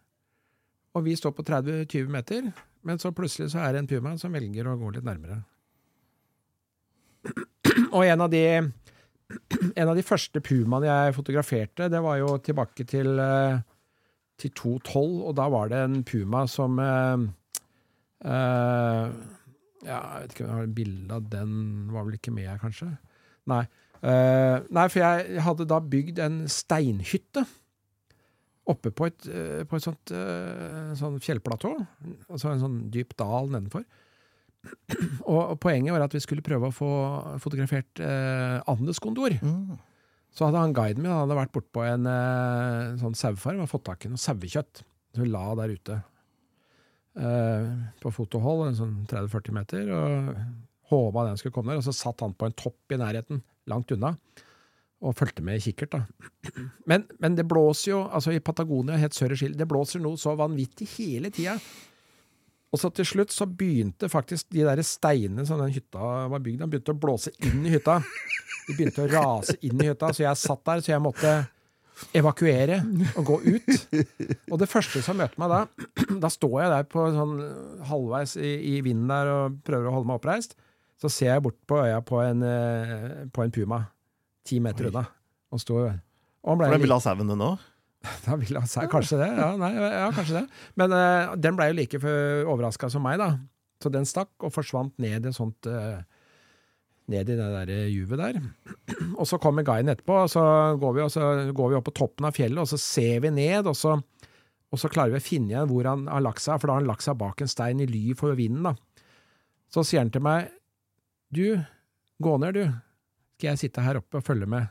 Og 0.97 1.05
vi 1.07 1.15
står 1.19 1.37
på 1.37 1.45
30-20 1.47 2.11
meter, 2.11 2.51
men 2.89 2.99
så 2.99 3.13
plutselig 3.15 3.53
så 3.53 3.63
er 3.63 3.77
det 3.77 3.85
en 3.85 3.91
puma 3.91 4.17
som 4.19 4.35
velger 4.35 4.67
å 4.67 4.79
gå 4.81 4.91
litt 4.97 5.07
nærmere. 5.07 5.43
Og 7.97 8.03
en 8.07 8.25
av 8.25 8.31
de 8.33 8.43
en 9.75 9.91
av 9.91 9.97
de 9.99 10.05
første 10.07 10.41
pumaene 10.45 10.89
jeg 10.89 11.17
fotograferte, 11.17 11.89
det 11.93 12.01
var 12.05 12.21
jo 12.21 12.37
tilbake 12.45 12.87
til, 12.89 13.19
eh, 13.21 13.59
til 14.41 14.55
2012, 14.57 15.19
og 15.29 15.35
da 15.37 15.49
var 15.53 15.73
det 15.73 15.83
en 15.85 15.99
puma 16.07 16.47
som 16.51 16.79
eh, 16.83 17.27
eh, 18.25 19.19
Ja, 19.87 19.99
jeg 19.99 20.23
vet 20.25 20.33
ikke 20.35 20.45
om 20.47 20.51
jeg 20.51 20.59
har 20.59 20.73
bilde 20.75 21.19
av 21.21 21.29
den, 21.31 21.53
var 21.95 22.09
vel 22.09 22.17
ikke 22.19 22.35
med 22.35 22.49
her, 22.51 22.59
kanskje? 22.63 22.91
Nei. 23.49 23.63
Eh, 23.99 24.57
nei, 24.75 24.89
for 24.91 25.03
jeg 25.03 25.43
hadde 25.43 25.67
da 25.71 25.79
bygd 25.83 26.21
en 26.23 26.43
steinhytte 26.51 27.45
oppe 28.69 28.93
på 28.93 29.09
et, 29.09 29.29
eh, 29.33 29.63
på 29.69 29.79
et 29.79 29.85
sånt 29.85 30.13
eh, 30.15 30.93
sånn 30.99 31.17
fjellplatå, 31.25 31.73
altså 32.29 32.53
en 32.53 32.63
sånn 32.63 32.79
dyp 32.93 33.17
dal 33.19 33.49
nedenfor. 33.55 33.87
Og, 35.29 35.57
poenget 35.61 35.93
var 35.95 36.07
at 36.07 36.15
vi 36.17 36.23
skulle 36.25 36.45
prøve 36.45 36.71
å 36.71 36.75
få 36.75 36.91
fotografert 37.43 38.01
eh, 38.03 38.59
Andes 38.71 39.01
kondor. 39.03 39.35
Mm. 39.43 39.77
Så 40.35 40.47
hadde 40.47 40.63
han 40.63 40.77
guiden 40.77 41.03
min 41.03 41.13
han 41.13 41.25
hadde 41.25 41.39
vært 41.39 41.55
bortpå 41.55 41.83
en 41.87 42.07
eh, 42.09 42.95
sånn 43.01 43.17
sauefarm 43.19 43.65
og 43.65 43.71
fått 43.73 43.87
tak 43.89 44.07
i 44.07 44.13
noe 44.13 44.21
sauekjøtt. 44.23 44.85
Som 45.15 45.25
hun 45.25 45.33
la 45.33 45.45
der 45.59 45.75
ute 45.75 45.99
eh, 47.19 47.69
på 48.03 48.13
fotohold, 48.15 48.67
en 48.69 48.79
sånn 48.79 48.97
30-40 49.11 49.57
meter, 49.57 49.93
og 49.97 50.35
håpa 50.93 51.29
den 51.29 51.41
skulle 51.41 51.57
komme 51.57 51.73
der. 51.73 51.83
Og 51.83 51.89
så 51.89 51.97
satt 51.97 52.25
han 52.25 52.37
på 52.37 52.49
en 52.49 52.57
topp 52.59 52.95
i 52.95 53.01
nærheten, 53.01 53.43
langt 53.69 53.93
unna, 53.95 54.15
og 54.99 55.15
fulgte 55.15 55.45
med 55.47 55.61
i 55.61 55.65
kikkert. 55.69 55.97
da. 55.97 56.53
Men, 56.91 57.07
men 57.23 57.37
det 57.39 57.47
blåser 57.49 57.93
jo, 57.93 58.03
altså 58.07 58.35
i 58.35 58.43
Patagonia, 58.45 58.99
helt 59.01 59.17
sør 59.17 59.35
i 59.35 59.41
Chile, 59.41 59.59
det 59.59 59.69
blåser 59.71 60.03
noe 60.03 60.19
så 60.21 60.35
vanvittig 60.39 60.89
hele 60.97 61.33
tida. 61.35 61.59
Og 62.69 62.81
så 62.81 62.91
til 62.93 63.07
slutt 63.09 63.33
så 63.33 63.47
begynte 63.49 64.11
faktisk 64.13 64.51
de 64.53 64.65
der 64.67 64.83
steinene 64.85 65.47
som 65.49 65.61
den 65.63 65.73
hytta 65.73 66.27
var 66.29 66.43
bygd 66.45 66.65
av, 66.65 66.73
begynte 66.73 66.93
å 66.93 67.01
blåse 67.01 67.33
inn 67.47 67.63
i 67.65 67.73
hytta. 67.73 68.01
De 68.67 68.75
begynte 68.75 69.07
å 69.07 69.09
rase 69.09 69.57
inn 69.65 69.81
i 69.81 69.89
hytta, 69.89 70.11
så 70.13 70.27
jeg 70.27 70.41
satt 70.43 70.67
der, 70.69 70.83
så 70.85 70.93
jeg 70.93 71.05
måtte 71.05 71.33
evakuere 72.15 72.79
og 73.19 73.25
gå 73.27 73.39
ut. 73.57 73.95
Og 74.53 74.59
det 74.61 74.69
første 74.71 75.01
som 75.03 75.19
møter 75.19 75.41
meg 75.41 75.51
da, 75.51 75.61
da 76.25 76.31
står 76.33 76.57
jeg 76.63 76.75
der 76.75 76.89
på 76.93 77.07
sånn 77.15 77.35
halvveis 77.89 78.37
i, 78.39 78.53
i 78.75 78.75
vinden 78.85 79.09
der 79.11 79.33
og 79.33 79.59
prøver 79.67 79.89
å 79.89 79.97
holde 79.97 80.11
meg 80.13 80.21
oppreist. 80.21 80.55
Så 80.99 81.11
ser 81.15 81.33
jeg 81.33 81.45
bort 81.45 81.59
på 81.71 81.79
øya 81.79 82.03
på 82.05 82.21
en, 82.25 82.43
eh, 82.43 83.09
på 83.33 83.45
en 83.45 83.55
puma, 83.55 83.85
ti 84.47 84.59
meter 84.63 84.91
unna. 84.91 85.05
Og 85.55 85.63
står, 85.63 85.93
og 86.43 86.51
han 86.53 86.61
ble 86.61 86.81
ville 86.83 86.99
ha 86.99 87.03
sauen, 87.03 87.31
den 87.31 87.45
òg? 87.49 87.63
da 88.27 88.37
vil 88.41 88.59
han 88.59 88.69
si 88.71 88.85
kanskje 88.91 89.21
det. 89.21 89.31
Ja, 89.39 89.53
nei, 89.61 89.73
ja 89.77 90.11
kanskje 90.15 90.43
det. 90.43 90.61
Men 90.81 90.95
uh, 90.95 91.35
den 91.39 91.59
ble 91.59 91.71
jo 91.71 91.79
like 91.79 92.01
overraska 92.49 92.91
som 92.93 93.05
meg, 93.07 93.19
da. 93.23 93.35
Så 93.83 93.93
den 93.95 94.09
stakk 94.09 94.33
og 94.43 94.55
forsvant 94.55 94.97
ned 95.03 95.29
i 95.29 95.35
sånt 95.35 95.69
uh, 95.71 96.01
Ned 97.09 97.31
i 97.33 97.37
det 97.39 97.45
der 97.55 97.71
juvet 97.89 98.21
der. 98.21 98.37
Og 99.21 99.25
så 99.25 99.39
kommer 99.41 99.65
guiden 99.65 99.89
etterpå, 99.89 100.13
og 100.27 100.29
så 100.29 100.43
går 100.77 100.93
vi, 100.93 101.01
og 101.01 101.09
så 101.09 101.23
går 101.57 101.71
vi 101.71 101.77
opp 101.79 101.87
på 101.87 101.95
toppen 101.97 102.27
av 102.29 102.35
fjellet, 102.37 102.61
og 102.61 102.69
så 102.69 102.77
ser 102.77 103.23
vi 103.25 103.31
ned, 103.33 103.65
og 103.65 103.73
så, 103.81 103.95
og 104.69 104.83
så 104.83 104.91
klarer 104.93 105.15
vi 105.15 105.23
å 105.23 105.25
finne 105.25 105.55
igjen 105.55 105.71
hvor 105.71 105.89
han 105.89 106.03
har 106.05 106.21
lagt 106.27 106.45
seg, 106.45 106.61
for 106.61 106.69
da 106.69 106.77
har 106.77 106.83
han 106.83 106.91
lagt 106.91 107.07
seg 107.07 107.17
bak 107.17 107.41
en 107.41 107.49
stein 107.49 107.81
i 107.81 107.89
ly 107.89 108.13
for 108.19 108.37
vinden, 108.37 108.69
da. 108.69 109.01
Så 109.73 109.87
sier 109.89 110.05
han 110.05 110.13
til 110.13 110.27
meg, 110.29 110.53
du, 111.33 111.57
gå 112.21 112.37
ned, 112.45 112.61
du. 112.61 112.77
Skal 113.39 113.55
jeg 113.55 113.63
sitte 113.65 113.89
her 113.89 114.03
oppe 114.03 114.21
og 114.21 114.29
følge 114.29 114.51
med? 114.59 114.69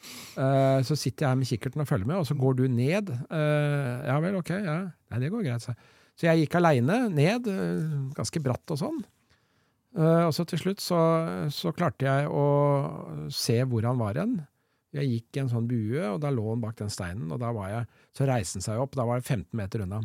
Eh, 0.00 0.80
så 0.86 0.96
sitter 0.96 1.26
jeg 1.26 1.30
her 1.32 1.38
med 1.38 1.48
kikkerten 1.48 1.82
og 1.82 1.88
følger 1.88 2.08
med, 2.08 2.20
og 2.22 2.28
så 2.28 2.36
går 2.38 2.58
du 2.60 2.66
ned. 2.72 3.10
Uh, 3.30 4.00
ja 4.06 4.18
vel, 4.22 4.38
ok, 4.40 4.52
ja. 4.56 4.76
Nei, 5.12 5.22
det 5.22 5.32
går 5.32 5.46
greit. 5.46 5.64
Så, 5.64 5.74
så 6.16 6.28
jeg 6.30 6.44
gikk 6.44 6.56
aleine 6.60 7.02
ned, 7.12 7.48
uh, 7.50 7.96
ganske 8.16 8.42
bratt 8.44 8.76
og 8.76 8.80
sånn. 8.84 9.00
Og 9.90 10.30
så 10.30 10.44
til 10.46 10.60
slutt 10.60 10.78
så, 10.78 10.96
så 11.50 11.72
klarte 11.74 12.06
jeg 12.06 12.28
å 12.30 12.44
se 13.34 13.56
hvor 13.66 13.82
han 13.88 13.98
var 13.98 14.20
hen. 14.20 14.36
Jeg 14.94 15.08
gikk 15.08 15.34
i 15.34 15.40
en 15.42 15.50
sånn 15.50 15.66
bue, 15.66 16.04
og 16.12 16.20
da 16.22 16.30
lå 16.30 16.44
han 16.46 16.62
bak 16.62 16.76
den 16.78 16.92
steinen, 16.94 17.26
og 17.34 17.40
da 17.42 17.50
var 17.54 17.72
jeg, 17.72 17.88
så 18.14 18.28
reiste 18.30 18.60
han 18.60 18.66
seg 18.68 18.82
opp, 18.84 18.94
da 18.94 19.08
var 19.08 19.18
det 19.18 19.26
15 19.26 19.50
meter 19.58 19.82
unna. 19.82 19.98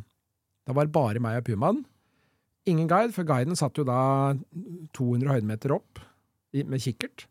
Da 0.66 0.74
var 0.74 0.90
det 0.90 0.96
bare 0.98 1.22
meg 1.22 1.38
og 1.38 1.46
pumaen. 1.52 1.84
Ingen 2.66 2.90
guide, 2.90 3.14
for 3.14 3.30
guiden 3.30 3.58
satt 3.58 3.78
jo 3.78 3.86
da 3.86 4.34
200 4.98 5.36
høydemeter 5.36 5.76
opp 5.78 6.02
med 6.66 6.82
kikkert. 6.82 7.28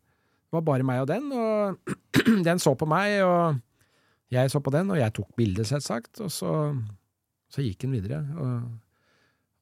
Var 0.55 0.65
bare 0.67 0.87
meg 0.87 1.03
og 1.03 1.11
den, 1.11 1.31
og 1.35 1.95
den 2.49 2.63
så 2.63 2.75
på 2.79 2.89
meg, 2.91 3.19
og 3.27 3.59
jeg 4.35 4.53
så 4.53 4.63
på 4.63 4.73
den, 4.75 4.93
og 4.93 5.01
jeg 5.01 5.15
tok 5.17 5.35
bildet, 5.39 5.69
selvsagt, 5.69 6.23
og 6.25 6.33
så, 6.33 6.55
så 7.51 7.65
gikk 7.65 7.85
den 7.85 7.95
videre, 7.97 8.23
og, 8.41 8.65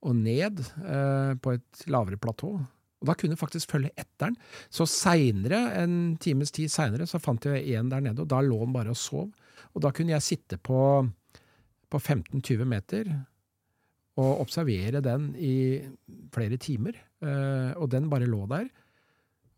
og 0.09 0.17
ned 0.19 0.63
eh, 0.63 1.35
på 1.41 1.57
et 1.57 1.85
lavere 1.93 2.21
platå. 2.21 2.55
Og 3.03 3.09
da 3.09 3.17
kunne 3.19 3.35
jeg 3.35 3.41
faktisk 3.41 3.73
følge 3.75 3.91
etter 3.99 4.31
den. 4.31 4.37
Så 4.71 4.87
seinere, 4.87 5.65
en 5.81 6.15
times 6.23 6.55
tid 6.55 6.71
seinere, 6.71 7.09
så 7.11 7.19
fant 7.23 7.49
jeg 7.49 7.75
en 7.75 7.91
der 7.91 8.05
nede, 8.05 8.23
og 8.23 8.31
da 8.31 8.39
lå 8.45 8.61
den 8.63 8.77
bare 8.77 8.95
og 8.95 8.99
sov. 8.99 9.33
Og 9.75 9.83
da 9.83 9.91
kunne 9.95 10.15
jeg 10.15 10.23
sitte 10.23 10.59
på, 10.63 10.79
på 11.91 11.99
15-20 11.99 12.69
meter 12.69 13.11
og 14.21 14.43
observere 14.45 15.01
den 15.05 15.31
i 15.41 15.81
flere 16.35 16.59
timer, 16.61 16.99
eh, 17.25 17.73
og 17.81 17.91
den 17.91 18.11
bare 18.13 18.29
lå 18.29 18.45
der. 18.51 18.69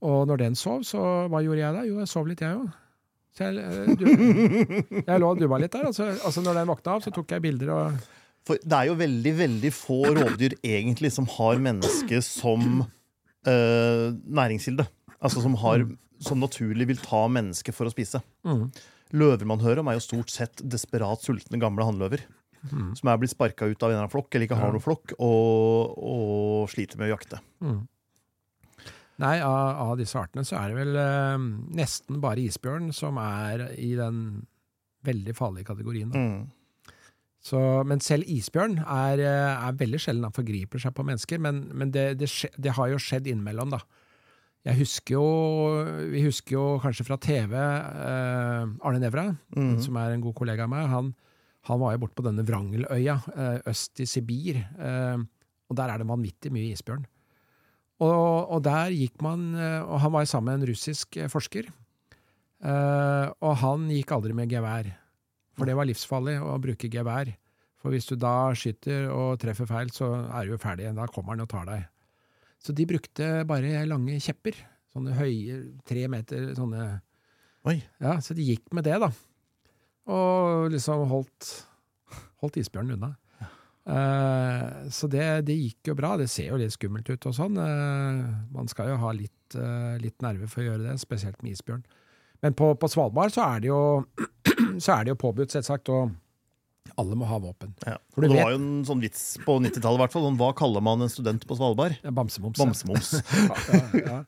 Og 0.04 0.26
når 0.28 0.40
den 0.42 0.56
sov, 0.58 0.82
så 0.84 1.00
hva 1.32 1.40
gjorde 1.44 1.62
jeg 1.62 1.76
da? 1.78 1.84
Jo, 1.88 1.98
jeg 2.02 2.10
sov 2.10 2.26
litt, 2.28 2.42
jeg 2.44 2.58
òg. 2.58 2.72
Så 3.34 3.48
jeg, 3.48 3.62
eh, 3.64 3.94
du, 3.98 4.04
jeg 5.08 5.20
lå 5.22 5.30
og 5.32 5.40
dubba 5.40 5.58
litt 5.62 5.72
der. 5.74 5.88
Altså, 5.88 6.10
altså 6.22 6.42
når 6.44 6.60
den 6.60 6.68
våkna 6.70 6.92
av, 6.98 7.02
så 7.06 7.12
tok 7.14 7.32
jeg 7.34 7.42
bilder 7.42 7.72
og 7.74 8.10
For 8.46 8.60
det 8.62 8.76
er 8.78 8.90
jo 8.90 8.98
veldig, 9.00 9.32
veldig 9.40 9.72
få 9.74 9.96
rovdyr 10.14 10.54
egentlig 10.60 11.10
som 11.16 11.26
har 11.38 11.58
mennesket 11.64 12.26
som 12.26 12.84
øh, 12.84 14.06
næringskilde. 14.12 14.86
Altså 15.24 15.40
som, 15.42 15.56
har, 15.64 15.86
som 16.22 16.38
naturlig 16.42 16.86
vil 16.92 17.00
ta 17.02 17.24
mennesket 17.32 17.74
for 17.74 17.88
å 17.88 17.94
spise. 17.94 18.20
mm, 18.44 18.66
Løver 19.14 19.46
man 19.48 19.62
hører 19.64 19.80
om, 19.80 19.88
er 19.88 19.96
jo 19.98 20.04
stort 20.04 20.30
sett 20.32 20.60
desperat 20.60 21.22
sultne 21.24 21.58
gamle 21.62 21.86
hannløver. 21.88 22.22
mm, 22.70 22.92
Som 23.00 23.08
er 23.10 23.18
blitt 23.22 23.32
sparka 23.32 23.64
ut 23.66 23.80
av 23.82 23.88
en 23.88 23.94
eller 23.96 24.04
annen 24.04 24.12
flokk, 24.12 24.28
eller 24.34 24.46
ikke 24.48 24.60
har 24.60 24.72
noen 24.74 24.84
flokk, 24.84 25.16
og, 25.18 25.96
og 25.96 26.70
sliter 26.72 27.00
med 27.00 27.08
å 27.08 27.14
jakte. 27.16 27.40
mm. 27.64 27.82
Nei, 29.22 29.36
av, 29.46 29.76
av 29.84 29.96
disse 30.00 30.18
artene 30.18 30.42
så 30.46 30.56
er 30.58 30.72
det 30.72 30.78
vel 30.80 30.96
eh, 30.98 31.44
nesten 31.78 32.20
bare 32.22 32.42
isbjørn 32.42 32.88
som 32.96 33.18
er 33.22 33.68
i 33.78 33.92
den 33.98 34.18
veldig 35.06 35.34
farlige 35.38 35.68
kategorien. 35.68 36.10
Mm. 36.10 36.46
Så, 37.44 37.58
men 37.86 38.00
selv 38.00 38.24
isbjørn 38.32 38.78
er, 38.80 39.20
eh, 39.20 39.66
er 39.68 39.76
veldig 39.78 40.00
sjelden 40.00 40.24
han 40.26 40.34
forgriper 40.34 40.80
seg 40.82 40.94
på 40.96 41.04
mennesker, 41.06 41.38
men, 41.44 41.60
men 41.76 41.92
det, 41.94 42.06
det, 42.22 42.30
det 42.56 42.72
har 42.78 42.88
jo 42.90 42.98
skjedd 43.04 43.28
innimellom, 43.30 43.74
da. 43.76 43.82
Jeg 44.64 44.78
husker 44.78 45.18
jo, 45.18 45.24
Vi 46.08 46.22
husker 46.24 46.54
jo 46.56 46.62
kanskje 46.80 47.04
fra 47.04 47.18
TV 47.20 47.52
eh, 47.52 48.62
Arne 48.88 49.02
Nævra, 49.02 49.26
Mm. 49.54 49.76
som 49.84 49.96
er 50.00 50.14
en 50.16 50.24
god 50.24 50.34
kollega 50.34 50.64
av 50.64 50.70
meg. 50.72 50.88
Han, 50.88 51.10
han 51.68 51.80
var 51.82 51.92
jo 51.94 52.00
borte 52.02 52.16
på 52.18 52.24
denne 52.24 52.42
Vrangeløya 52.48 53.18
eh, 53.36 53.58
øst 53.70 54.00
i 54.00 54.06
Sibir, 54.08 54.62
eh, 54.80 55.20
og 55.68 55.76
der 55.78 55.92
er 55.92 56.00
det 56.00 56.08
vanvittig 56.08 56.50
mye 56.52 56.72
isbjørn. 56.72 57.04
Og, 58.02 58.50
og 58.50 58.60
der 58.66 58.90
gikk 58.90 59.20
man 59.22 59.52
eh, 59.54 59.80
Og 59.86 60.00
han 60.02 60.12
var 60.16 60.26
sammen 60.26 60.50
med 60.50 60.64
en 60.64 60.72
russisk 60.72 61.18
eh, 61.20 61.30
forsker. 61.30 61.68
Eh, 62.64 63.26
og 63.38 63.56
han 63.60 63.88
gikk 63.92 64.14
aldri 64.16 64.34
med 64.36 64.50
gevær. 64.50 64.88
For 65.54 65.68
det 65.68 65.76
var 65.78 65.86
livsfarlig 65.86 66.40
å 66.42 66.56
bruke 66.62 66.90
gevær. 66.90 67.30
For 67.78 67.94
hvis 67.94 68.08
du 68.08 68.16
da 68.18 68.50
skyter 68.56 69.10
og 69.12 69.36
treffer 69.42 69.68
feil, 69.68 69.92
så 69.94 70.08
er 70.24 70.46
du 70.46 70.54
jo 70.54 70.60
ferdig. 70.62 70.88
Da 70.96 71.06
kommer 71.12 71.34
han 71.34 71.44
og 71.44 71.50
tar 71.52 71.68
deg. 71.68 71.84
Så 72.64 72.72
de 72.74 72.86
brukte 72.88 73.44
bare 73.46 73.84
lange 73.86 74.16
kjepper. 74.24 74.56
Sånne 74.94 75.14
høye, 75.18 75.60
tre 75.86 76.06
meter 76.10 76.52
sånne 76.56 76.86
Oi. 77.64 77.78
Ja, 78.02 78.18
så 78.20 78.34
de 78.36 78.44
gikk 78.44 78.74
med 78.76 78.84
det, 78.84 78.98
da. 79.00 79.08
Og 80.12 80.66
liksom 80.74 81.06
holdt, 81.08 81.46
holdt 82.42 82.58
isbjørnen 82.60 82.98
unna. 82.98 83.14
Eh, 83.84 84.88
så 84.90 85.08
det, 85.12 85.26
det 85.48 85.56
gikk 85.58 85.92
jo 85.92 85.96
bra. 85.98 86.14
Det 86.20 86.28
ser 86.32 86.52
jo 86.52 86.60
litt 86.60 86.74
skummelt 86.74 87.08
ut 87.10 87.28
og 87.28 87.36
sånn. 87.36 87.58
Uh, 87.60 88.32
man 88.54 88.70
skal 88.70 88.94
jo 88.94 88.98
ha 89.02 89.12
litt, 89.16 89.56
uh, 89.58 89.94
litt 90.00 90.24
nerve 90.24 90.48
for 90.50 90.64
å 90.64 90.70
gjøre 90.70 90.86
det, 90.88 90.98
spesielt 91.02 91.40
med 91.44 91.54
isbjørn. 91.54 91.84
Men 92.44 92.56
på, 92.56 92.72
på 92.76 92.90
Svalbard 92.92 93.32
så 93.34 93.44
er 93.46 93.64
det 93.64 93.72
jo, 93.72 93.80
så 94.84 94.98
er 94.98 95.04
det 95.04 95.14
jo 95.14 95.20
påbudt, 95.20 95.52
selvsagt, 95.52 95.90
og 95.92 96.14
alle 97.00 97.16
må 97.16 97.26
ha 97.28 97.38
våpen. 97.40 97.72
Ja. 97.84 97.96
Det 98.16 98.28
vet- 98.28 98.38
var 98.44 98.52
jo 98.54 98.60
en 98.60 98.84
sånn 98.88 99.00
vits 99.04 99.22
på 99.44 99.56
90-tallet, 99.60 99.98
i 99.98 100.02
hvert 100.04 100.16
fall. 100.16 100.28
om 100.28 100.36
Hva 100.40 100.50
kaller 100.56 100.84
man 100.84 101.04
en 101.04 101.12
student 101.12 101.44
på 101.48 101.56
Svalbard? 101.58 101.96
Bamsemums. 102.04 102.60
Bamsemums. 102.60 103.14
ja, 103.72 103.84
ja. 104.00 104.18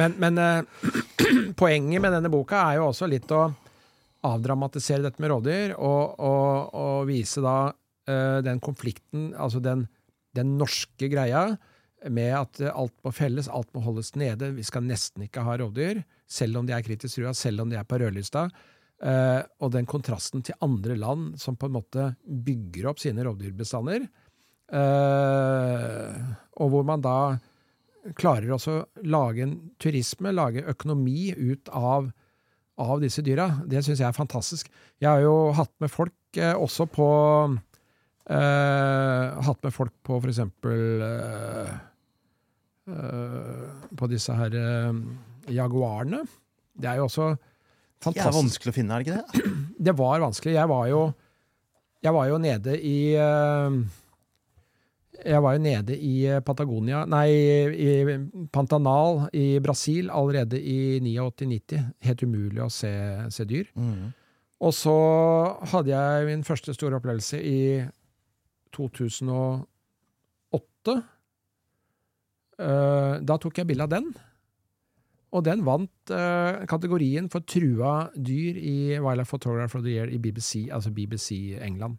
Men, 0.00 0.16
men 0.20 0.40
poenget 1.60 2.04
med 2.04 2.16
denne 2.16 2.32
boka 2.32 2.66
er 2.68 2.80
jo 2.80 2.90
også 2.90 3.08
litt 3.08 3.32
å 3.32 3.46
avdramatisere 4.24 5.04
dette 5.04 5.20
med 5.20 5.32
rovdyr, 5.32 5.74
og, 5.76 6.16
og, 6.16 6.76
og 6.80 7.08
vise 7.08 7.44
da 7.44 7.58
den 8.04 8.58
konflikten, 8.60 9.30
altså 9.40 9.62
den, 9.64 9.86
den 10.36 10.58
norske 10.60 11.08
greia, 11.08 11.54
med 12.10 12.34
at 12.36 12.60
eh, 12.60 12.74
alt 12.74 12.94
må 13.04 13.12
felles, 13.14 13.48
alt 13.48 13.70
må 13.74 13.82
holdes 13.84 14.14
nede. 14.18 14.52
Vi 14.56 14.64
skal 14.66 14.84
nesten 14.86 15.26
ikke 15.26 15.44
ha 15.46 15.56
rovdyr, 15.60 16.02
selv 16.30 16.60
om 16.60 16.68
de 16.68 16.74
er 16.76 16.84
kritisk 16.84 17.18
trua, 17.18 17.34
selv 17.36 17.64
om 17.64 17.72
de 17.72 17.78
er 17.80 17.88
på 17.88 17.98
rødlista. 18.00 18.48
Eh, 19.04 19.40
og 19.60 19.72
den 19.74 19.88
kontrasten 19.90 20.44
til 20.44 20.58
andre 20.64 20.96
land 20.98 21.34
som 21.40 21.58
på 21.58 21.68
en 21.68 21.76
måte 21.78 22.10
bygger 22.24 22.90
opp 22.92 23.02
sine 23.02 23.24
rovdyrbestander, 23.26 24.06
eh, 24.72 26.20
og 26.60 26.72
hvor 26.72 26.86
man 26.86 27.04
da 27.04 27.18
klarer 28.18 28.52
også 28.52 28.76
å 28.76 29.08
lage 29.08 29.46
en 29.46 29.54
turisme, 29.80 30.32
lage 30.34 30.66
økonomi 30.68 31.32
ut 31.32 31.70
av, 31.72 32.10
av 32.80 32.98
disse 33.00 33.24
dyra. 33.24 33.48
Det 33.64 33.80
syns 33.84 34.02
jeg 34.02 34.10
er 34.10 34.16
fantastisk. 34.16 34.68
Jeg 35.00 35.08
har 35.08 35.24
jo 35.24 35.54
hatt 35.56 35.72
med 35.80 35.92
folk 35.92 36.40
eh, 36.40 36.52
også 36.52 36.86
på 36.92 37.08
eh, 38.30 39.42
Hatt 39.46 39.62
med 39.64 39.74
folk 39.74 39.92
på 40.04 40.20
for 40.20 40.30
eksempel 40.32 41.02
eh, 41.06 41.74
eh, 42.92 43.66
På 43.96 44.08
disse 44.10 44.36
her 44.38 44.56
jaguarene. 45.52 46.22
Det 46.74 46.88
er 46.90 46.96
jo 47.00 47.08
også 47.08 47.34
Det 48.04 48.16
er 48.16 48.32
vanskelig 48.34 48.72
å 48.72 48.76
finne, 48.76 48.94
er 48.94 49.04
det 49.04 49.06
ikke 49.08 49.20
det? 49.20 49.52
Det 49.90 49.94
var 49.98 50.24
vanskelig. 50.24 50.56
Jeg 50.56 50.68
var 50.70 50.88
jo 50.88 51.02
Jeg 52.04 52.12
var 52.16 52.26
jo 52.30 52.38
nede 52.40 52.78
i 52.80 52.98
Jeg 55.24 55.40
var 55.44 55.52
jo 55.54 55.62
nede 55.62 55.96
i 55.96 56.40
Patagonia 56.44 57.04
Nei, 57.06 57.28
i 57.30 58.18
Pantanal 58.52 59.28
i 59.32 59.58
Brasil 59.60 60.10
allerede 60.10 60.58
i 60.60 60.98
89-90. 61.00 61.92
Helt 62.08 62.22
umulig 62.24 62.62
å 62.64 62.70
se, 62.72 62.92
se 63.30 63.44
dyr. 63.48 63.68
Mm. 63.76 64.12
Og 64.64 64.72
så 64.72 64.96
hadde 65.72 65.92
jeg 65.92 66.26
min 66.30 66.44
første 66.46 66.74
store 66.76 66.96
opplevelse 67.00 67.40
i 67.40 67.60
2008. 68.74 70.94
Eh, 72.54 73.14
da 73.26 73.36
tok 73.40 73.58
jeg 73.58 73.68
bilde 73.70 73.86
av 73.86 73.92
den. 73.92 74.12
Og 75.34 75.42
den 75.46 75.64
vant 75.66 76.12
eh, 76.14 76.62
kategorien 76.70 77.26
for 77.32 77.42
trua 77.42 77.94
dyr 78.14 78.58
i 78.60 78.76
Wildlife 79.02 79.34
Photographer 79.34 79.80
of 79.80 79.86
the 79.86 79.96
Year 79.96 80.10
i 80.10 80.20
BBC, 80.22 80.68
altså 80.70 80.94
BBC 80.94 81.58
England. 81.58 81.98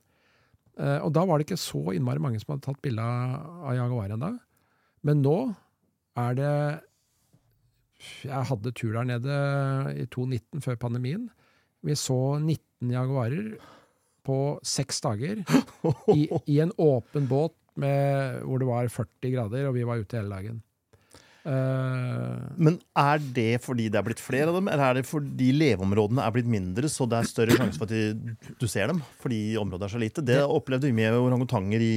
Eh, 0.79 0.99
og 1.03 1.11
da 1.15 1.25
var 1.27 1.39
det 1.39 1.49
ikke 1.49 1.59
så 1.59 1.91
innmari 1.95 2.23
mange 2.23 2.39
som 2.39 2.53
hadde 2.53 2.67
tatt 2.67 2.83
bilde 2.83 3.03
av 3.03 3.71
av 3.71 3.77
jaguar 3.79 4.15
ennå. 4.15 4.33
Men 5.05 5.23
nå 5.23 5.37
er 6.19 6.37
det 6.39 6.57
Jeg 8.27 8.47
hadde 8.49 8.73
tur 8.75 8.91
der 8.93 9.05
nede 9.07 9.35
i 9.95 10.05
2019, 10.05 10.61
før 10.61 10.75
pandemien. 10.75 11.29
Vi 11.81 11.95
så 11.95 12.37
19 12.37 12.91
jaguarer 12.91 13.55
på 14.25 14.37
seks 14.65 14.99
dager 15.05 15.43
i, 16.15 16.25
i 16.51 16.59
en 16.63 16.73
åpen 16.81 17.27
båt 17.29 17.53
med, 17.79 18.41
hvor 18.47 18.61
det 18.61 18.67
var 18.69 18.87
40 18.91 19.33
grader, 19.33 19.67
og 19.69 19.75
vi 19.75 19.83
var 19.87 19.99
ute 20.01 20.17
hele 20.19 20.31
dagen. 20.31 20.61
Uh, 21.45 22.41
Men 22.57 22.79
er 22.97 23.19
det 23.35 23.59
fordi 23.61 23.85
det 23.93 23.99
er 23.99 24.05
blitt 24.07 24.21
flere 24.23 24.47
av 24.49 24.55
dem, 24.57 24.69
eller 24.71 24.81
er 24.87 24.97
det 24.97 25.03
fordi 25.05 25.51
leveområdene 25.53 26.23
er 26.25 26.33
blitt 26.33 26.47
mindre, 26.49 26.89
så 26.89 27.05
det 27.09 27.19
er 27.19 27.29
større 27.29 27.57
sjanse 27.59 27.77
for 27.77 27.85
at 27.91 28.55
du 28.57 28.65
ser 28.71 28.89
dem 28.89 29.03
fordi 29.21 29.41
området 29.61 29.85
er 29.85 29.93
så 29.93 30.01
lite? 30.01 30.23
Det 30.25 30.39
opplevde 30.41 30.89
vi 30.89 30.95
med 30.97 31.13
orangutanger 31.19 31.83
i, 31.85 31.93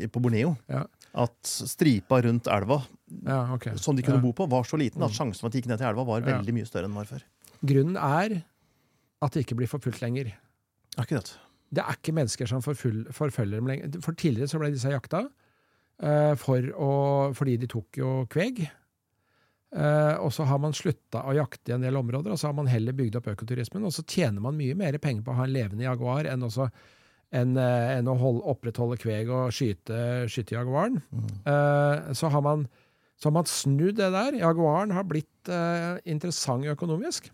i, 0.00 0.08
på 0.08 0.22
Borneo. 0.24 0.54
Ja. 0.72 0.86
At 1.26 1.36
stripa 1.44 2.22
rundt 2.24 2.48
elva 2.48 2.78
ja, 3.26 3.42
okay. 3.52 3.74
som 3.82 3.98
de 3.98 4.06
kunne 4.06 4.20
Ja. 4.22 4.24
bo 4.24 4.32
på, 4.38 4.46
var 4.48 4.64
så 4.64 4.78
liten 4.80 5.02
at 5.04 5.12
sjansen 5.12 5.42
for 5.42 5.50
at 5.50 5.58
de 5.58 5.60
gikk 5.60 5.68
ned 5.74 5.82
til 5.82 5.90
elva, 5.90 6.06
var 6.14 6.22
Ja. 6.24 6.38
veldig 6.38 6.54
mye 6.56 6.70
større 6.70 6.86
enn 6.88 6.94
den 6.94 7.02
var 7.02 7.10
før. 7.10 7.26
Grunnen 7.60 7.98
er 8.00 8.38
at 9.20 9.34
det 9.36 9.44
ikke 9.44 9.58
blir 9.60 9.68
forfulgt 9.68 10.00
lenger. 10.00 10.32
Akkurat. 10.96 11.34
Det 11.70 11.84
er 11.84 11.98
ikke 11.98 12.16
mennesker 12.16 12.50
som 12.50 12.62
forfølger 12.64 13.56
dem 13.56 13.70
lenger. 13.70 14.00
For 14.02 14.16
tidligere 14.18 14.50
så 14.50 14.58
ble 14.58 14.72
disse 14.74 14.90
jakta 14.90 15.24
eh, 16.02 16.34
for 16.40 16.66
å, 16.74 16.92
fordi 17.36 17.56
de 17.62 17.70
tok 17.70 18.00
jo 18.00 18.14
kveg. 18.30 18.64
Eh, 19.70 20.14
og 20.18 20.32
så 20.34 20.46
har 20.50 20.58
man 20.58 20.74
slutta 20.74 21.22
å 21.30 21.34
jakte 21.36 21.70
i 21.70 21.76
en 21.76 21.84
del 21.86 21.98
områder, 22.00 22.32
og 22.34 22.40
så 22.40 22.48
har 22.50 22.56
man 22.58 22.70
heller 22.70 22.96
bygd 22.96 23.20
opp 23.20 23.30
økoturismen. 23.30 23.86
Og 23.86 23.94
så 23.94 24.02
tjener 24.02 24.42
man 24.42 24.58
mye 24.58 24.74
mer 24.78 24.98
penger 25.02 25.22
på 25.26 25.34
å 25.34 25.38
ha 25.38 25.46
en 25.46 25.54
levende 25.54 25.86
jaguar 25.86 26.26
enn, 26.30 26.46
også, 26.48 26.66
enn, 27.38 27.56
eh, 27.60 27.94
enn 27.96 28.10
å 28.10 28.18
holde, 28.18 28.44
opprettholde 28.50 28.98
kveg 29.00 29.30
og 29.30 29.54
skyte, 29.54 30.00
skyte 30.30 30.58
jaguaren. 30.58 30.98
Eh, 31.46 32.10
så, 32.18 32.32
har 32.34 32.42
man, 32.46 32.66
så 33.14 33.30
har 33.30 33.38
man 33.38 33.50
snudd 33.50 34.00
det 34.02 34.10
der. 34.16 34.40
Jaguaren 34.42 34.96
har 34.96 35.06
blitt 35.06 35.52
eh, 35.54 36.02
interessant 36.10 36.66
økonomisk. 36.66 37.30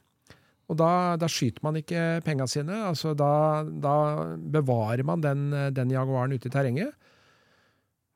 Og 0.66 0.78
da, 0.80 0.90
da 1.20 1.28
skyter 1.30 1.62
man 1.62 1.78
ikke 1.78 2.20
penga 2.26 2.46
sine. 2.50 2.80
altså 2.88 3.14
Da, 3.14 3.62
da 3.66 3.96
bevarer 4.36 5.04
man 5.06 5.22
den, 5.22 5.50
den 5.74 5.92
jaguaren 5.94 6.34
ute 6.34 6.50
i 6.50 6.54
terrenget. 6.54 6.94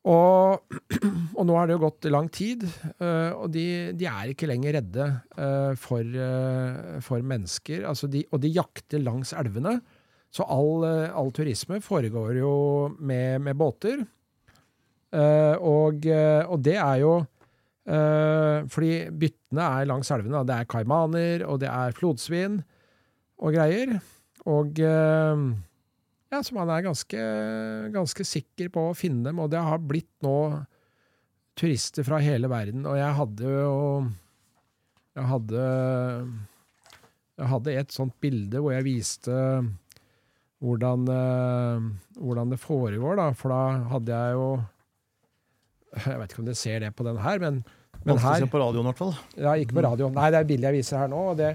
Og, 0.08 0.62
og 1.38 1.42
nå 1.44 1.56
har 1.56 1.68
det 1.68 1.76
jo 1.76 1.82
gått 1.82 2.08
lang 2.08 2.30
tid, 2.32 2.64
øh, 3.04 3.32
og 3.36 3.50
de, 3.52 3.92
de 3.92 4.06
er 4.08 4.32
ikke 4.32 4.48
lenger 4.48 4.78
redde 4.78 5.08
øh, 5.36 5.74
for, 5.76 6.00
øh, 6.00 7.00
for 7.04 7.20
mennesker. 7.20 7.84
Altså 7.88 8.08
de, 8.08 8.24
og 8.32 8.40
de 8.40 8.52
jakter 8.54 9.02
langs 9.04 9.34
elvene. 9.36 9.80
Så 10.32 10.46
all, 10.46 10.86
all 11.10 11.32
turisme 11.34 11.80
foregår 11.82 12.38
jo 12.38 12.54
med, 12.98 13.42
med 13.44 13.58
båter. 13.58 14.06
Eh, 15.10 15.56
og, 15.58 16.06
og 16.46 16.64
det 16.64 16.76
er 16.78 16.96
jo 17.02 17.14
Fordi 17.84 18.90
byttene 19.18 19.64
er 19.80 19.86
langs 19.88 20.10
elvene. 20.14 20.44
Det 20.46 20.54
er 20.54 20.68
kaimaner, 20.70 21.42
og 21.48 21.62
det 21.62 21.70
er 21.72 21.94
flodsvin 21.96 22.60
og 23.40 23.56
greier. 23.56 23.96
Og 24.48 24.78
øh, 24.84 25.44
ja, 26.30 26.42
så 26.42 26.54
man 26.56 26.70
er 26.70 26.84
ganske, 26.86 27.24
ganske 27.94 28.26
sikker 28.26 28.70
på 28.72 28.90
å 28.90 28.96
finne 28.96 29.28
dem, 29.28 29.40
og 29.42 29.50
det 29.52 29.62
har 29.64 29.82
blitt 29.82 30.12
nå 30.24 30.62
turister 31.58 32.06
fra 32.06 32.20
hele 32.22 32.50
verden. 32.50 32.86
Og 32.88 32.98
jeg 33.00 33.18
hadde 33.18 33.50
jo 33.50 33.76
Jeg 35.18 35.26
hadde 35.26 35.62
Jeg 37.40 37.48
hadde 37.50 37.78
et 37.82 37.92
sånt 37.92 38.14
bilde 38.22 38.60
hvor 38.62 38.76
jeg 38.76 38.86
viste 38.86 39.36
hvordan, 40.60 41.06
eh, 41.08 41.84
hvordan 42.20 42.50
det 42.52 42.60
foregår, 42.60 43.16
da. 43.16 43.30
For 43.32 43.48
da 43.52 43.62
hadde 43.94 44.12
jeg 44.12 44.36
jo 44.36 44.48
Jeg 45.96 46.20
vet 46.20 46.32
ikke 46.32 46.42
om 46.42 46.48
dere 46.48 46.58
ser 46.58 46.82
det 46.84 46.90
på 46.96 47.06
den 47.06 47.18
her, 47.18 47.40
men, 47.42 47.62
men 48.06 48.20
her 48.22 48.46
på 48.50 48.60
radioen, 48.62 48.86
i 48.86 48.90
hvert 48.92 49.00
fall. 49.00 49.14
ja, 49.36 49.54
ikke 49.58 49.78
på 49.78 49.86
radioen. 49.86 50.14
Nei, 50.16 50.28
det 50.32 50.40
er 50.40 50.48
bildet 50.48 50.70
jeg 50.70 50.78
viser 50.80 51.02
her 51.02 51.10
nå. 51.10 51.22
og 51.32 51.40
det, 51.40 51.54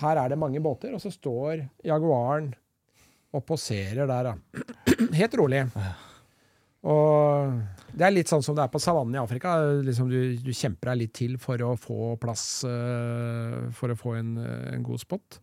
Her 0.00 0.22
er 0.22 0.32
det 0.32 0.40
mange 0.40 0.62
båter, 0.64 0.94
og 0.96 1.02
så 1.02 1.12
står 1.12 1.66
Jaguaren 1.84 2.52
og 3.36 3.44
poserer 3.44 4.08
der, 4.08 4.30
da. 4.30 4.66
Helt 5.20 5.36
rolig. 5.36 5.66
Og 6.86 7.56
det 7.96 8.06
er 8.06 8.14
litt 8.14 8.30
sånn 8.30 8.44
som 8.44 8.56
det 8.56 8.64
er 8.64 8.72
på 8.72 8.80
savannen 8.82 9.16
i 9.16 9.20
Afrika. 9.20 9.56
Liksom 9.84 10.08
du, 10.10 10.18
du 10.40 10.52
kjemper 10.54 10.92
deg 10.92 11.02
litt 11.02 11.14
til 11.16 11.36
for 11.42 11.60
å 11.64 11.74
få 11.80 12.14
plass, 12.22 12.46
uh, 12.68 13.66
for 13.76 13.92
å 13.92 13.98
få 13.98 14.16
en, 14.20 14.36
en 14.76 14.86
god 14.86 15.02
spot. 15.02 15.38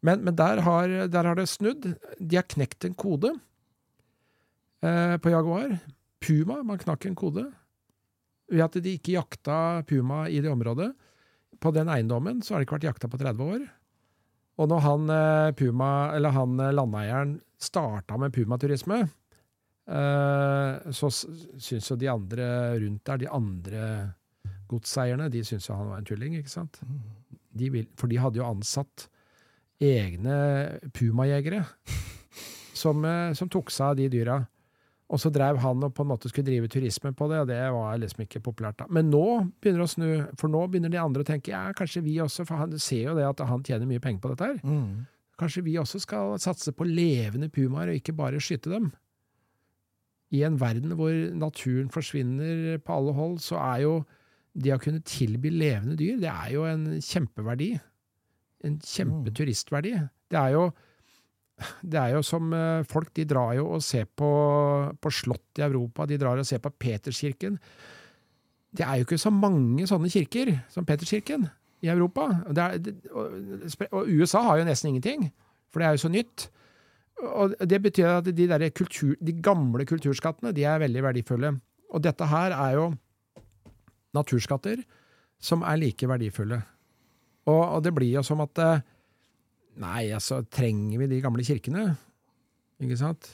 Men, 0.00 0.24
men 0.24 0.34
der, 0.38 0.62
har, 0.66 0.96
der 1.12 1.30
har 1.30 1.38
det 1.38 1.48
snudd. 1.52 1.92
De 2.18 2.38
har 2.38 2.48
knekt 2.48 2.88
en 2.88 2.96
kode 2.98 3.34
uh, 3.36 5.16
på 5.20 5.34
Jaguar. 5.34 5.76
Puma, 6.20 6.60
man 6.66 6.80
knakk 6.80 7.06
en 7.08 7.18
kode. 7.18 7.46
Ved 8.50 8.64
at 8.64 8.78
de 8.82 8.96
ikke 8.98 9.14
jakta 9.14 9.58
puma 9.86 10.24
i 10.28 10.40
det 10.42 10.50
området. 10.50 10.90
På 11.60 11.70
den 11.74 11.90
eiendommen 11.92 12.40
så 12.42 12.54
har 12.54 12.60
det 12.60 12.68
ikke 12.68 12.80
vært 12.80 12.88
jakta 12.90 13.10
på 13.10 13.20
30 13.20 13.54
år. 13.54 13.68
Og 14.60 14.68
når 14.68 14.82
han, 14.84 15.10
eh, 15.10 15.52
puma, 15.56 16.12
eller 16.16 16.34
han 16.36 16.60
eh, 16.60 16.72
landeieren 16.74 17.38
starta 17.60 18.18
med 18.20 18.32
pumaturisme, 18.32 19.00
eh, 19.88 20.90
så 20.92 21.10
syns 21.10 21.90
jo 21.90 21.96
de 21.96 22.10
andre 22.12 22.48
rundt 22.80 23.04
der, 23.04 23.22
de 23.22 23.28
andre 23.28 23.84
godseierne, 24.68 25.30
de 25.32 25.44
syns 25.44 25.68
jo 25.68 25.78
han 25.78 25.88
var 25.92 26.02
en 26.02 26.08
tulling, 26.08 26.36
ikke 26.36 26.52
sant? 26.52 26.80
De 27.56 27.70
vil, 27.70 27.88
for 27.96 28.10
de 28.10 28.20
hadde 28.20 28.40
jo 28.40 28.46
ansatt 28.46 29.08
egne 29.80 30.36
pumajegere 30.92 31.64
som, 32.76 33.02
som 33.34 33.48
tok 33.48 33.72
seg 33.72 33.86
av 33.86 33.96
de 33.98 34.10
dyra. 34.12 34.36
Og 35.10 35.18
så 35.18 35.30
drev 35.34 35.58
han 35.58 35.82
og 35.82 35.94
på 35.94 36.04
en 36.04 36.10
måte 36.12 36.30
skulle 36.30 36.46
drive 36.46 36.68
turisme 36.70 37.10
på 37.16 37.26
det, 37.32 37.40
og 37.42 37.48
det 37.50 37.58
var 37.74 37.98
liksom 37.98 38.22
ikke 38.24 38.42
populært 38.46 38.78
da. 38.78 38.86
Men 38.94 39.08
nå 39.10 39.24
begynner 39.58 39.82
det 39.82 39.88
å 39.88 39.90
snu, 39.90 40.10
for 40.38 40.52
nå 40.52 40.60
begynner 40.70 40.92
de 40.92 41.00
andre 41.02 41.24
å 41.24 41.26
tenke 41.26 41.50
ja, 41.50 41.64
kanskje 41.76 42.04
vi 42.06 42.14
også, 42.22 42.46
for 42.46 42.62
han 42.62 42.76
ser 42.78 43.08
jo 43.08 43.16
det 43.18 43.26
at 43.26 43.42
han 43.48 43.64
tjener 43.66 43.90
mye 43.90 44.02
penger 44.02 44.22
på 44.22 44.30
dette 44.32 44.50
her. 44.52 44.60
Mm. 44.62 45.08
Kanskje 45.40 45.64
vi 45.66 45.74
også 45.80 45.98
skal 46.04 46.36
satse 46.42 46.74
på 46.76 46.86
levende 46.86 47.50
pumaer, 47.50 47.90
og 47.90 47.98
ikke 47.98 48.14
bare 48.14 48.42
skyte 48.44 48.70
dem. 48.70 48.90
I 50.30 50.44
en 50.46 50.60
verden 50.60 50.94
hvor 50.94 51.10
naturen 51.34 51.90
forsvinner 51.90 52.78
på 52.84 53.00
alle 53.00 53.14
hold, 53.16 53.40
så 53.42 53.58
er 53.58 53.82
jo 53.88 53.94
det 54.54 54.74
å 54.74 54.80
kunne 54.82 55.02
tilby 55.06 55.50
levende 55.50 55.96
dyr, 55.98 56.20
det 56.22 56.30
er 56.30 56.54
jo 56.54 56.68
en 56.70 56.86
kjempeverdi. 57.02 57.72
En 58.66 58.78
kjempeturistverdi. 58.84 59.96
Det 60.30 60.38
er 60.38 60.54
jo 60.54 60.68
det 61.92 62.00
er 62.00 62.14
jo 62.16 62.22
som 62.26 62.52
eh, 62.56 62.82
folk, 62.88 63.12
de 63.16 63.26
drar 63.28 63.54
jo 63.58 63.66
og 63.76 63.84
ser 63.84 64.06
på, 64.06 64.30
på 65.00 65.12
slott 65.12 65.60
i 65.60 65.64
Europa, 65.66 66.06
de 66.08 66.18
drar 66.20 66.40
og 66.40 66.48
ser 66.48 66.62
på 66.62 66.72
Peterskirken. 66.72 67.58
Det 68.70 68.86
er 68.86 69.00
jo 69.00 69.08
ikke 69.08 69.18
så 69.18 69.32
mange 69.34 69.86
sånne 69.90 70.10
kirker 70.12 70.52
som 70.70 70.86
Peterskirken 70.86 71.48
i 71.82 71.90
Europa. 71.90 72.28
Er, 72.54 72.78
og 73.90 74.08
USA 74.08 74.44
har 74.46 74.60
jo 74.60 74.68
nesten 74.68 74.92
ingenting, 74.92 75.30
for 75.72 75.82
det 75.82 75.88
er 75.88 75.96
jo 75.96 76.04
så 76.04 76.12
nytt. 76.12 76.46
Og 77.20 77.56
det 77.68 77.80
betyr 77.82 78.08
at 78.20 78.30
de, 78.30 78.46
der 78.48 78.68
kultur, 78.72 79.16
de 79.20 79.34
gamle 79.42 79.84
kulturskattene 79.88 80.54
de 80.56 80.64
er 80.64 80.80
veldig 80.80 81.02
verdifulle. 81.04 81.54
Og 81.90 82.04
dette 82.04 82.28
her 82.30 82.54
er 82.54 82.76
jo 82.78 82.86
naturskatter 84.16 84.82
som 85.40 85.64
er 85.66 85.80
like 85.80 86.08
verdifulle. 86.08 86.60
Og, 87.48 87.60
og 87.60 87.84
det 87.84 87.92
blir 87.96 88.12
jo 88.14 88.22
som 88.26 88.42
at 88.44 88.60
eh, 88.60 88.82
Nei, 89.80 90.10
altså, 90.16 90.42
trenger 90.50 90.98
vi 90.98 91.08
de 91.12 91.20
gamle 91.22 91.44
kirkene? 91.46 91.86
Ikke 92.82 92.98
sant? 92.98 93.28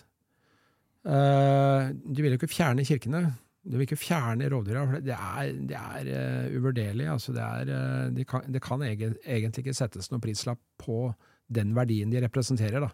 Uh, 1.06 1.94
du 2.02 2.20
vil 2.20 2.34
jo 2.34 2.40
ikke 2.40 2.50
fjerne 2.50 2.84
kirkene. 2.86 3.22
Du 3.66 3.76
vil 3.76 3.86
ikke 3.86 3.98
fjerne 3.98 4.50
rovdyra. 4.50 4.84
for 4.90 5.06
Det 5.06 5.16
er, 5.16 5.54
det 5.70 5.78
er 5.78 6.10
uh, 6.10 6.58
uvurderlig. 6.58 7.08
Altså, 7.10 7.32
det, 7.34 7.42
er, 7.42 7.72
uh, 7.72 8.14
de 8.14 8.26
kan, 8.28 8.46
det 8.52 8.62
kan 8.62 8.82
egentlig 8.84 9.64
ikke 9.64 9.74
settes 9.74 10.10
noen 10.12 10.22
prislapp 10.22 10.60
på 10.82 11.08
den 11.52 11.74
verdien 11.76 12.10
de 12.10 12.22
representerer. 12.22 12.82
Da. 12.82 12.90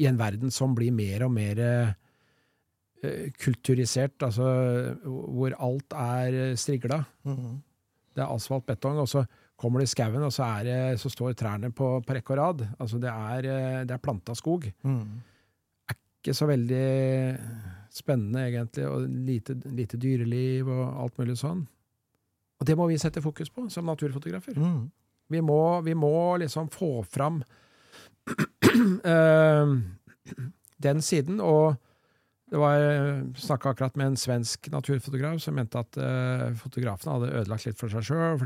I 0.00 0.08
en 0.10 0.20
verden 0.20 0.52
som 0.54 0.74
blir 0.76 0.94
mer 0.94 1.26
og 1.26 1.34
mer 1.34 1.60
eh, 1.62 3.28
kulturisert, 3.42 4.16
altså 4.24 4.46
hvor 5.04 5.54
alt 5.58 5.96
er 5.98 6.38
eh, 6.48 6.56
strigla. 6.58 7.02
Mm. 7.28 7.60
Det 8.12 8.24
er 8.24 8.32
asfalt, 8.34 8.66
betong, 8.68 9.00
og 9.02 9.08
så 9.08 9.24
kommer 9.62 9.78
du 9.78 9.86
i 9.86 9.90
skauen, 9.90 10.22
og 10.26 10.32
så, 10.34 10.46
er 10.58 10.66
det, 10.66 10.78
så 10.98 11.10
står 11.12 11.36
trærne 11.38 11.70
på, 11.74 11.94
på 12.02 12.16
rekke 12.16 12.34
og 12.34 12.40
rad. 12.40 12.64
Altså 12.82 12.98
det 13.02 13.12
er, 13.12 13.46
eh, 13.46 13.82
det 13.86 13.94
er 13.94 14.02
planta 14.02 14.34
skog. 14.38 14.66
Mm. 14.82 15.20
ikke 16.22 16.34
så 16.38 16.46
veldig 16.46 16.88
spennende, 17.90 18.46
egentlig, 18.48 18.86
og 18.88 19.06
lite, 19.26 19.56
lite 19.74 19.98
dyreliv 19.98 20.68
og 20.70 20.82
alt 21.04 21.16
mulig 21.18 21.36
sånn. 21.38 21.64
Og 22.62 22.66
det 22.66 22.76
må 22.78 22.86
vi 22.86 22.98
sette 22.98 23.22
fokus 23.22 23.50
på 23.50 23.66
som 23.74 23.88
naturfotografer. 23.90 24.54
Mm. 24.54 24.84
Vi 25.32 25.40
må, 25.42 25.80
vi 25.82 25.94
må 25.98 26.36
liksom 26.38 26.68
få 26.70 27.02
fram 27.10 27.40
uh, 29.02 29.72
den 30.86 31.02
siden. 31.02 31.40
Og 31.42 31.74
det 32.52 32.60
var 32.60 32.78
snakka 33.40 33.72
akkurat 33.72 33.98
med 33.98 34.12
en 34.12 34.20
svensk 34.20 34.70
naturfotograf 34.70 35.40
som 35.42 35.58
mente 35.58 35.80
at 35.80 35.98
uh, 35.98 36.54
fotografene 36.60 37.16
hadde 37.16 37.34
ødelagt 37.40 37.66
litt 37.66 37.82
for 37.82 37.90
seg 37.90 38.06
sjøl. 38.06 38.38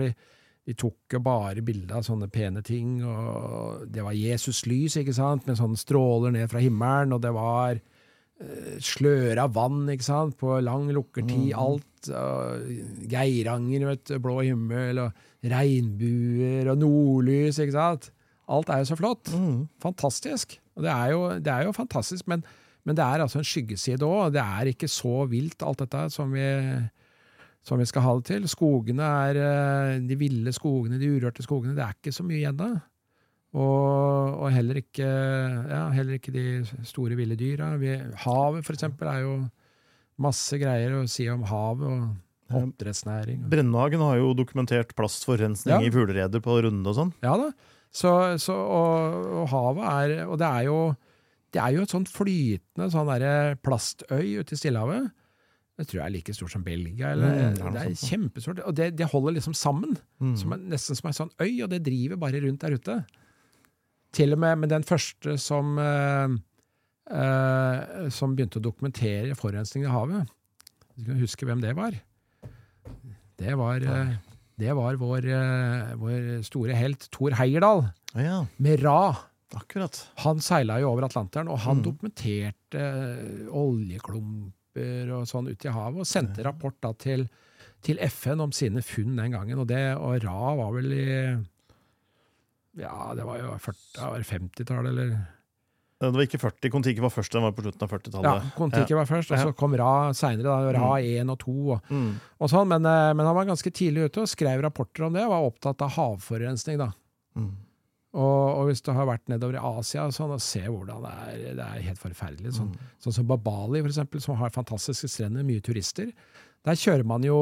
De 0.67 0.75
tok 0.75 1.15
jo 1.15 1.21
bare 1.23 1.63
bilder 1.63 2.01
av 2.01 2.03
sånne 2.07 2.27
pene 2.33 2.63
ting, 2.67 2.97
og 3.07 3.85
det 3.95 4.03
var 4.03 4.17
Jesus 4.19 4.65
lys, 4.67 4.97
ikke 4.99 5.15
sant, 5.15 5.47
med 5.47 5.59
sånne 5.61 5.79
stråler 5.79 6.33
ned 6.35 6.51
fra 6.51 6.59
himmelen, 6.65 7.15
og 7.15 7.21
det 7.23 7.31
var 7.37 7.79
uh, 7.79 8.73
sløre 8.83 9.45
av 9.45 9.55
vann, 9.55 9.85
ikke 9.95 10.09
sant, 10.09 10.35
på 10.41 10.57
lang 10.67 10.89
lukkertid, 10.97 11.53
Mm. 11.53 11.61
alt. 11.63 12.11
og 12.11 12.67
Geiranger, 13.11 13.87
vet 13.93 14.05
du, 14.11 14.19
blå 14.23 14.41
himmel, 14.43 14.99
og 15.07 15.13
regnbuer, 15.47 16.69
og 16.73 16.79
nordlys, 16.83 17.59
ikke 17.63 17.75
sant. 17.77 18.11
Alt 18.49 18.69
er 18.71 18.83
jo 18.83 18.91
så 18.93 18.99
flott. 18.99 19.31
Mm. 19.35 19.65
Fantastisk. 19.83 20.59
Og 20.77 20.85
det 20.87 20.93
er 20.93 21.11
jo, 21.15 21.23
det 21.43 21.51
er 21.53 21.65
jo 21.67 21.73
fantastisk, 21.75 22.27
men, 22.31 22.45
men 22.87 22.95
det 22.99 23.03
er 23.07 23.25
altså 23.25 23.41
en 23.41 23.49
skyggeside 23.49 24.07
òg. 24.07 24.35
Det 24.37 24.43
er 24.43 24.71
ikke 24.71 24.91
så 24.91 25.25
vilt, 25.31 25.63
alt 25.67 25.83
dette, 25.83 26.05
som 26.15 26.31
vi, 26.35 26.45
som 27.67 27.81
vi 27.83 27.87
skal 27.89 28.05
ha 28.07 28.13
det 28.19 28.27
til. 28.29 28.45
Skogene 28.51 29.07
er 29.27 29.39
eh, 29.43 29.95
De 30.07 30.19
ville 30.21 30.53
skogene, 30.55 31.01
de 31.03 31.09
urørte 31.17 31.43
skogene, 31.43 31.75
det 31.77 31.83
er 31.85 31.97
ikke 31.99 32.15
så 32.15 32.27
mye 32.27 32.39
igjen 32.43 32.61
av. 32.63 32.77
Og, 33.57 34.37
og 34.43 34.51
heller, 34.53 34.83
ikke, 34.83 35.07
ja, 35.07 35.85
heller 35.95 36.19
ikke 36.19 36.35
de 36.35 36.45
store 36.85 37.17
ville 37.17 37.39
dyra. 37.41 37.71
Vi, 37.81 37.95
havet, 38.27 38.67
for 38.67 38.77
eksempel, 38.77 39.09
er 39.09 39.23
jo 39.25 39.37
masse 40.21 40.59
greier 40.61 40.93
å 40.99 41.07
si 41.11 41.27
om 41.33 41.45
havet 41.49 41.89
og 41.89 42.61
oppdrettsnæring. 42.61 43.41
Brennhagen 43.51 44.03
har 44.05 44.21
jo 44.21 44.35
dokumentert 44.37 44.93
plastforurensning 44.99 45.73
Ja. 45.73 45.81
i 45.83 45.91
fuglereder 45.95 46.43
på 46.45 46.61
Runde 46.67 46.93
og 46.93 46.99
sånn. 46.99 47.15
Ja 47.25 47.35
da. 47.41 47.51
Så, 47.97 48.13
så, 48.43 48.53
og, 48.55 49.27
og 49.41 49.47
havet 49.49 49.87
er 49.89 50.27
Og 50.27 50.37
det 50.43 50.47
er 50.47 50.65
jo 50.69 50.79
det 51.55 51.63
er 51.63 51.73
jo 51.73 51.85
et 51.87 51.93
sånt 51.95 52.11
flytende 52.13 52.91
sånn 52.93 53.09
plastøy 53.65 54.43
ute 54.43 54.53
i 54.53 54.59
Stillehavet. 54.59 55.07
Det 55.77 55.85
tror 55.89 55.99
jeg 56.01 56.07
er 56.07 56.15
like 56.15 56.33
stort 56.35 56.51
som 56.55 56.63
Belgia. 56.65 57.11
Eller, 57.13 57.29
Mm, 57.29 57.55
det 57.57 57.67
er 57.67 57.73
det 57.73 57.83
er 57.83 58.07
kjempestort. 58.09 58.61
Og 58.65 58.75
det, 58.77 58.97
det 58.97 59.07
holder 59.13 59.35
liksom 59.37 59.55
sammen. 59.55 59.97
Mm. 60.21 60.37
Som 60.41 60.53
er, 60.53 60.63
nesten 60.73 60.97
som 60.97 61.09
en 61.11 61.17
sånn 61.19 61.33
øy, 61.41 61.63
og 61.65 61.69
det 61.71 61.83
driver 61.85 62.17
bare 62.17 62.41
rundt 62.41 62.61
der 62.65 62.77
ute. 62.79 62.97
Til 64.17 64.33
og 64.33 64.39
med 64.41 64.57
med 64.59 64.69
den 64.73 64.83
første 64.89 65.37
som 65.39 65.77
eh, 65.79 66.29
eh, 67.13 68.09
som 68.15 68.35
begynte 68.37 68.59
å 68.61 68.65
dokumentere 68.65 69.37
forurensningen 69.37 69.91
i 69.91 69.93
havet. 69.93 70.33
Du 70.97 71.05
kan 71.11 71.21
huske 71.21 71.45
hvem 71.47 71.61
det 71.61 71.75
var? 71.77 71.93
Det 73.37 73.53
var, 73.61 73.77
eh, 73.85 74.15
det 74.57 74.73
var 74.79 74.97
vår, 74.97 75.27
vår 76.01 76.43
store 76.47 76.73
helt 76.79 77.09
Thor 77.13 77.37
Heyerdahl, 77.37 77.91
ja, 78.17 78.47
med 78.59 78.81
Ra. 78.83 79.13
akkurat. 79.57 80.07
Han 80.25 80.41
seila 80.41 80.81
jo 80.81 80.89
over 80.91 81.05
Atlanteren, 81.07 81.49
og 81.53 81.59
han 81.61 81.83
Mm. 81.83 81.85
dokumenterte 81.85 82.81
eh, 82.81 83.49
oljeklumper 84.77 85.13
og 85.17 85.27
sånn 85.29 85.49
ut 85.51 85.65
i 85.65 85.73
havet, 85.73 86.01
og 86.01 86.07
sendte 86.07 86.45
rapport 86.45 86.75
da 86.83 86.93
til, 86.93 87.29
til 87.83 87.99
FN 88.11 88.41
om 88.41 88.53
sine 88.53 88.83
funn 88.83 89.17
den 89.17 89.33
gangen. 89.33 89.59
Og, 89.59 89.67
det, 89.67 89.97
og 89.97 90.23
Ra 90.25 90.55
var 90.59 90.73
vel 90.77 90.93
i 90.93 91.07
Ja, 92.77 93.15
det 93.17 93.25
var 93.25 93.39
jo 93.41 93.55
40 93.57 93.97
det 93.97 94.11
var 94.13 94.21
50-tallet, 94.29 94.91
eller 94.93 95.17
Det 95.99 96.11
var 96.13 96.27
ikke 96.27 96.39
40, 96.43 96.71
Kon-Tiki 96.71 97.01
var 97.01 97.09
først, 97.11 97.33
den 97.33 97.43
var 97.47 97.53
på 97.57 97.63
slutten 97.65 97.83
av 97.87 97.93
40-tallet. 97.95 98.51
Kon-Tiki 98.59 98.95
var 98.99 99.07
først, 99.09 99.31
og 99.33 99.39
så 99.41 99.55
kom 99.57 99.73
Ra 99.81 100.13
seinere. 100.13 100.73
Ra 100.77 100.91
1 101.01 101.31
og 101.33 101.39
2 101.41 101.55
og, 101.73 101.81
Mm. 101.89 102.11
og 102.39 102.51
sånn. 102.53 102.69
Men, 102.69 102.85
eh, 102.85 103.13
men 103.15 103.25
han 103.27 103.35
var 103.35 103.47
ganske 103.49 103.71
tidlig 103.73 104.11
ute 104.11 104.21
og 104.21 104.29
skrev 104.29 104.61
rapporter 104.61 105.07
om 105.07 105.13
det, 105.15 105.25
og 105.25 105.31
var 105.33 105.47
opptatt 105.49 105.81
av 105.83 105.91
havforurensning, 105.97 106.77
da. 106.79 106.91
Mm. 107.35 107.55
Og, 108.17 108.45
og 108.57 108.71
hvis 108.71 108.81
du 108.81 108.89
har 108.97 109.05
vært 109.11 109.29
nedover 109.29 109.59
i 109.59 109.63
Asia 109.79 110.07
sånn, 110.15 110.33
og 110.33 110.41
ser 110.41 110.71
hvordan 110.73 111.03
det 111.05 111.13
er, 111.13 111.41
det 111.59 111.67
er 111.67 111.83
helt 111.91 112.01
forferdelig. 112.01 112.55
Sånn, 112.57 112.71
Mm. 112.73 112.91
sånn 113.05 113.13
som 113.19 113.27
Babali, 113.29 113.83
for 113.85 113.93
eksempel, 113.93 114.23
som 114.25 114.39
har 114.41 114.55
fantastiske 114.55 115.11
strender, 115.13 115.45
mye 115.45 115.61
turister. 115.61 116.15
Der 116.67 116.75
kjører 116.81 117.05
man 117.07 117.23
jo 117.23 117.37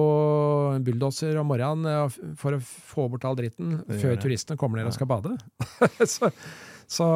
bulldoser 0.85 1.39
om 1.41 1.47
morgenen 1.49 1.87
eh, 1.89 2.35
for 2.37 2.57
å 2.57 2.61
få 2.61 3.07
bort 3.13 3.25
all 3.25 3.39
dritten 3.39 3.79
før 4.03 4.19
turistene 4.21 4.59
kommer 4.61 4.81
ned 4.83 4.91
og 4.91 4.97
skal 4.99 5.09
bade. 5.09 5.33
så, 6.17 6.29
så, 6.91 7.07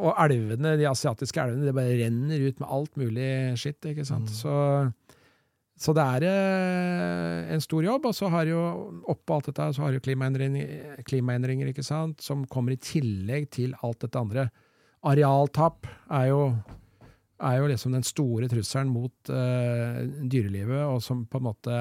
og 0.00 0.16
elvene, 0.24 0.72
de 0.80 0.88
asiatiske 0.90 1.38
elvene, 1.44 1.68
det 1.68 1.76
bare 1.76 1.98
renner 2.00 2.42
ut 2.48 2.58
med 2.64 2.68
alt 2.78 2.96
mulig 2.98 3.28
skitt, 3.60 3.78
ikke 3.92 4.08
sant. 4.08 4.32
Mm. 4.32 4.34
Så, 4.40 4.56
så 5.82 5.94
det 5.96 6.02
er 6.02 6.24
eh, 6.28 7.54
en 7.54 7.62
stor 7.62 7.82
jobb, 7.82 8.06
og 8.06 8.14
så 8.14 8.28
har 8.30 8.46
jo 8.46 8.60
oppå 9.10 9.34
alt 9.34 9.48
dette 9.50 9.66
så 9.74 9.82
har 9.82 9.96
jo 9.96 10.02
klimaendringer, 10.04 11.00
klimaendringer, 11.08 11.72
ikke 11.72 11.84
sant, 11.86 12.22
som 12.22 12.44
kommer 12.50 12.76
i 12.76 12.82
tillegg 12.82 13.48
til 13.54 13.74
alt 13.82 14.04
dette 14.04 14.20
andre. 14.20 14.46
Arealtap 15.10 15.88
er 16.14 16.28
jo, 16.30 16.44
er 17.42 17.58
jo 17.58 17.68
liksom 17.72 17.96
den 17.96 18.06
store 18.06 18.46
trusselen 18.52 18.92
mot 18.94 19.32
uh, 19.34 19.98
dyrelivet, 20.22 20.84
og 20.86 21.02
som 21.02 21.24
på 21.26 21.40
en 21.40 21.48
måte 21.48 21.80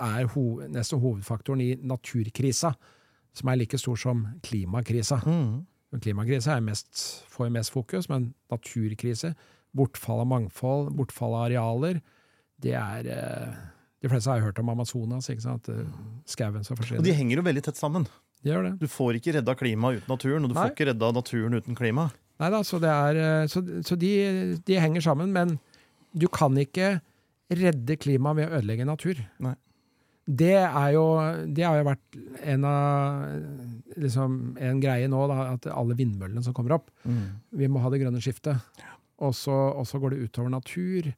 er 0.00 0.28
ho 0.34 0.44
nesten 0.68 1.00
hovedfaktoren 1.00 1.64
i 1.64 1.70
naturkrisa, 1.80 2.74
som 3.32 3.48
er 3.48 3.62
like 3.62 3.80
stor 3.80 3.96
som 4.00 4.26
klimakrisa. 4.44 5.22
Mm. 5.24 5.64
Klimakrisa 6.04 6.58
er 6.58 6.68
mest, 6.68 7.24
får 7.32 7.48
mest 7.56 7.72
fokus, 7.72 8.12
men 8.12 8.34
naturkrise, 8.52 9.32
bortfall 9.76 10.26
av 10.26 10.28
mangfold, 10.36 10.92
bortfall 10.98 11.38
av 11.38 11.48
arealer, 11.48 12.04
det 12.62 12.74
er 12.78 13.10
eh, 13.10 13.60
De 14.00 14.08
fleste 14.08 14.32
har 14.32 14.42
hørt 14.44 14.58
om 14.62 14.72
Amazonas, 14.72 15.28
ikke 15.32 15.44
sant? 15.44 15.68
Eh, 15.72 15.84
Skauen 16.28 16.64
som 16.66 16.78
Og 16.80 17.04
de 17.04 17.14
henger 17.16 17.40
jo 17.40 17.46
veldig 17.46 17.64
tett 17.68 17.80
sammen. 17.80 18.06
De 18.40 18.52
gjør 18.52 18.70
det. 18.70 18.74
Du 18.80 18.88
får 18.88 19.18
ikke 19.18 19.36
redda 19.36 19.54
klimaet 19.58 20.00
uten 20.00 20.14
naturen, 20.14 20.44
og 20.44 20.52
du 20.52 20.56
Nei. 20.56 20.64
får 20.64 20.74
ikke 20.74 20.90
redda 20.92 21.12
naturen 21.16 21.58
uten 21.60 21.76
klima. 21.78 22.10
Nei 22.40 22.48
da, 22.54 22.62
så, 22.64 22.80
det 22.80 22.92
er, 22.92 23.20
eh, 23.20 23.48
så, 23.52 23.62
så 23.84 23.96
de, 24.00 24.12
de 24.64 24.78
henger 24.80 25.04
sammen, 25.04 25.34
men 25.36 25.58
du 26.16 26.26
kan 26.32 26.56
ikke 26.58 26.98
redde 27.50 27.98
klimaet 28.00 28.38
ved 28.38 28.48
å 28.48 28.60
ødelegge 28.60 28.86
natur. 28.88 29.20
Nei. 29.44 29.56
Det, 30.30 30.54
er 30.62 30.92
jo, 30.94 31.04
det 31.50 31.64
har 31.66 31.80
jo 31.80 31.86
vært 31.88 32.18
en 32.52 32.66
av 32.68 33.96
liksom, 33.98 34.36
en 34.62 34.82
greie 34.82 35.08
nå, 35.10 35.24
da, 35.26 35.38
at 35.56 35.66
alle 35.72 35.96
vindmøllene 35.98 36.44
som 36.44 36.54
kommer 36.54 36.76
opp 36.76 36.92
Vi 37.02 37.66
må 37.66 37.82
ha 37.82 37.90
det 37.90 37.98
grønne 38.04 38.20
skiftet. 38.22 38.60
Og 39.20 39.34
så 39.34 40.00
går 40.00 40.14
det 40.14 40.28
utover 40.28 40.52
natur. 40.52 41.10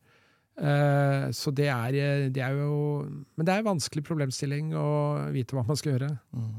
Eh, 0.62 1.24
så 1.34 1.50
det 1.50 1.66
er, 1.72 1.96
det 2.30 2.42
er 2.44 2.52
jo 2.54 3.02
Men 3.34 3.46
det 3.48 3.50
er 3.54 3.62
en 3.64 3.72
vanskelig 3.72 4.04
problemstilling 4.06 4.68
å 4.78 4.86
vite 5.34 5.56
hva 5.56 5.64
man 5.66 5.78
skal 5.80 5.96
gjøre. 5.96 6.12
Mm. 6.36 6.52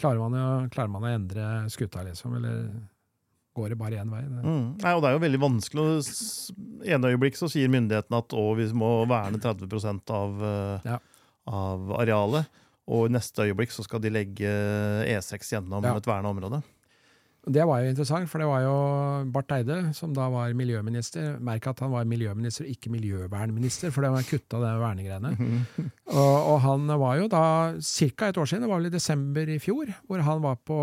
Klarer 0.00 0.22
man, 0.22 0.32
å, 0.40 0.46
klarer 0.72 0.88
man 0.94 1.04
å 1.04 1.10
endre 1.12 1.48
skuta, 1.68 2.00
liksom? 2.06 2.38
Eller 2.38 2.70
går 3.58 3.74
det 3.74 3.76
bare 3.82 4.00
én 4.00 4.08
vei? 4.14 4.22
Det, 4.24 4.40
Mm. 4.46 4.78
Nei, 4.80 4.94
og 4.96 5.02
det 5.02 5.10
er 5.10 5.12
jo 5.18 5.24
veldig 5.26 5.40
vanskelig 5.42 5.84
I 6.88 6.94
en 6.96 7.04
øyeblikk 7.04 7.36
så 7.36 7.50
sier 7.52 7.68
myndighetene 7.68 8.22
at 8.22 8.32
å, 8.32 8.46
vi 8.56 8.64
må 8.72 9.04
verne 9.10 9.36
30 9.42 10.10
av, 10.16 10.40
eh, 10.42 10.88
Ja. 10.88 10.98
av 11.46 11.90
arealet. 12.00 12.46
Og 12.88 13.06
i 13.10 13.12
neste 13.12 13.44
øyeblikk 13.44 13.70
så 13.76 13.84
skal 13.84 14.00
de 14.00 14.08
legge 14.10 14.48
E6 15.04 15.52
gjennom 15.52 15.84
Ja. 15.84 15.96
et 15.96 16.06
verna 16.06 16.32
område. 16.32 16.62
Det 17.40 17.64
var 17.64 17.80
jo 17.80 17.88
interessant, 17.88 18.28
for 18.28 18.42
det 18.42 18.46
var 18.50 18.60
jo 18.66 18.74
Barth 19.32 19.56
Eide 19.56 19.78
som 19.96 20.12
da 20.12 20.26
var 20.28 20.52
miljøminister. 20.56 21.38
Merk 21.40 21.70
at 21.70 21.80
han 21.80 21.92
var 21.94 22.08
miljøminister, 22.08 22.68
ikke 22.68 22.92
miljøvernminister, 22.92 23.92
for 23.94 24.04
det 24.04 24.10
var 24.12 24.26
kutta 24.28 24.60
de 24.60 24.74
vernegreiene. 24.82 25.32
Og, 26.10 26.36
og 26.52 26.56
han 26.66 26.90
var 27.00 27.20
jo 27.20 27.30
da 27.30 27.44
ca. 27.78 28.28
et 28.28 28.38
år 28.42 28.48
siden, 28.50 28.64
det 28.66 28.70
var 28.72 28.80
vel 28.82 28.90
i 28.90 28.92
desember 28.92 29.52
i 29.54 29.60
fjor, 29.62 29.92
hvor 30.10 30.24
han 30.26 30.42
var 30.42 30.56
på 30.66 30.78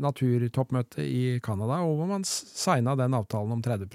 naturtoppmøte 0.00 1.04
i 1.04 1.38
Canada, 1.44 1.82
og 1.84 2.00
hvor 2.00 2.08
man 2.08 2.24
signa 2.26 2.96
den 2.98 3.14
avtalen 3.20 3.52
om 3.58 3.62
30 3.62 3.86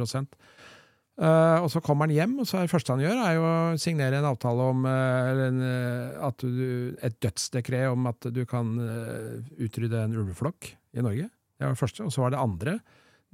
Uh, 1.16 1.64
og 1.64 1.70
så 1.72 1.80
kommer 1.80 2.10
han 2.10 2.12
hjem, 2.12 2.34
og 2.44 2.48
så 2.48 2.58
er 2.60 2.66
det 2.66 2.74
første 2.74 2.92
han 2.92 3.00
gjør, 3.00 3.20
er 3.24 3.36
jo 3.38 3.44
å 3.48 3.78
signere 3.80 4.18
en 4.20 4.28
avtale 4.28 4.66
om 4.68 4.82
uh, 4.84 5.46
en, 5.46 5.62
eh, 5.64 6.18
at 6.28 6.44
du, 6.44 6.92
et 7.00 7.16
dødsdekret 7.24 7.88
om 7.88 8.10
at 8.12 8.28
du 8.36 8.42
kan 8.50 8.74
uh, 8.76 9.40
utrydde 9.64 10.02
en 10.02 10.18
ulveflokk 10.20 10.74
i 10.76 11.06
Norge. 11.06 11.30
Det 11.56 11.66
var 11.66 11.76
det 11.76 11.82
første. 11.82 12.06
Og 12.06 12.14
så 12.14 12.24
var 12.24 12.34
det 12.34 12.42
andre. 12.42 12.78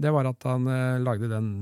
Det 0.02 0.12
var 0.14 0.30
at 0.30 0.50
han 0.50 0.68
eh, 0.70 1.04
lagde 1.04 1.32
den 1.32 1.54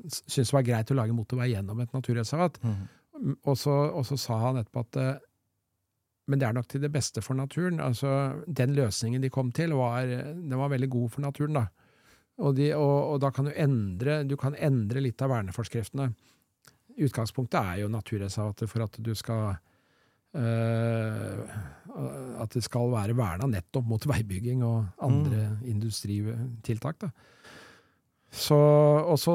Syntes 0.00 0.48
det 0.48 0.54
var 0.56 0.64
greit 0.64 0.90
å 0.90 0.94
lage 0.96 1.12
motorvei 1.12 1.50
gjennom 1.50 1.82
et 1.82 1.90
naturreservat. 1.92 2.54
Mm. 2.64 3.34
Og 3.44 3.56
så, 3.60 3.74
og 3.92 4.06
så 4.08 4.16
sa 4.16 4.38
han 4.46 4.56
etterpå 4.62 4.80
at 4.86 4.96
eh, 4.96 5.18
men 6.30 6.40
det 6.40 6.46
er 6.46 6.54
nok 6.54 6.68
til 6.70 6.80
det 6.80 6.92
beste 6.94 7.20
for 7.20 7.36
naturen. 7.36 7.80
Altså, 7.84 8.40
Den 8.46 8.72
løsningen 8.76 9.20
de 9.20 9.32
kom 9.34 9.50
til, 9.52 9.74
var, 9.74 10.06
den 10.06 10.56
var 10.56 10.70
veldig 10.70 10.88
god 10.88 11.08
for 11.10 11.24
naturen. 11.26 11.58
da. 11.58 11.66
Og, 12.38 12.54
de, 12.56 12.70
og, 12.76 12.96
og 13.12 13.20
da 13.20 13.30
kan 13.34 13.48
du 13.48 13.52
endre, 13.52 14.22
du 14.24 14.36
kan 14.40 14.54
endre 14.56 15.02
litt 15.02 15.20
av 15.22 15.32
verneforskriftene. 15.34 16.12
Utgangspunktet 17.00 17.58
er 17.60 17.82
jo 17.82 17.90
naturreservatet 17.92 18.70
for 18.70 18.86
at 18.86 18.96
du 19.02 19.12
skal 19.18 19.58
At 22.40 22.52
det 22.54 22.62
skal 22.62 22.92
være 22.92 23.16
verna 23.18 23.48
nettopp 23.50 23.86
mot 23.90 24.04
veibygging 24.06 24.62
og 24.62 24.84
andre 25.02 25.58
industritiltak. 25.66 27.00
da. 27.02 27.10
Så, 28.30 28.56
og 28.56 29.16
så 29.18 29.34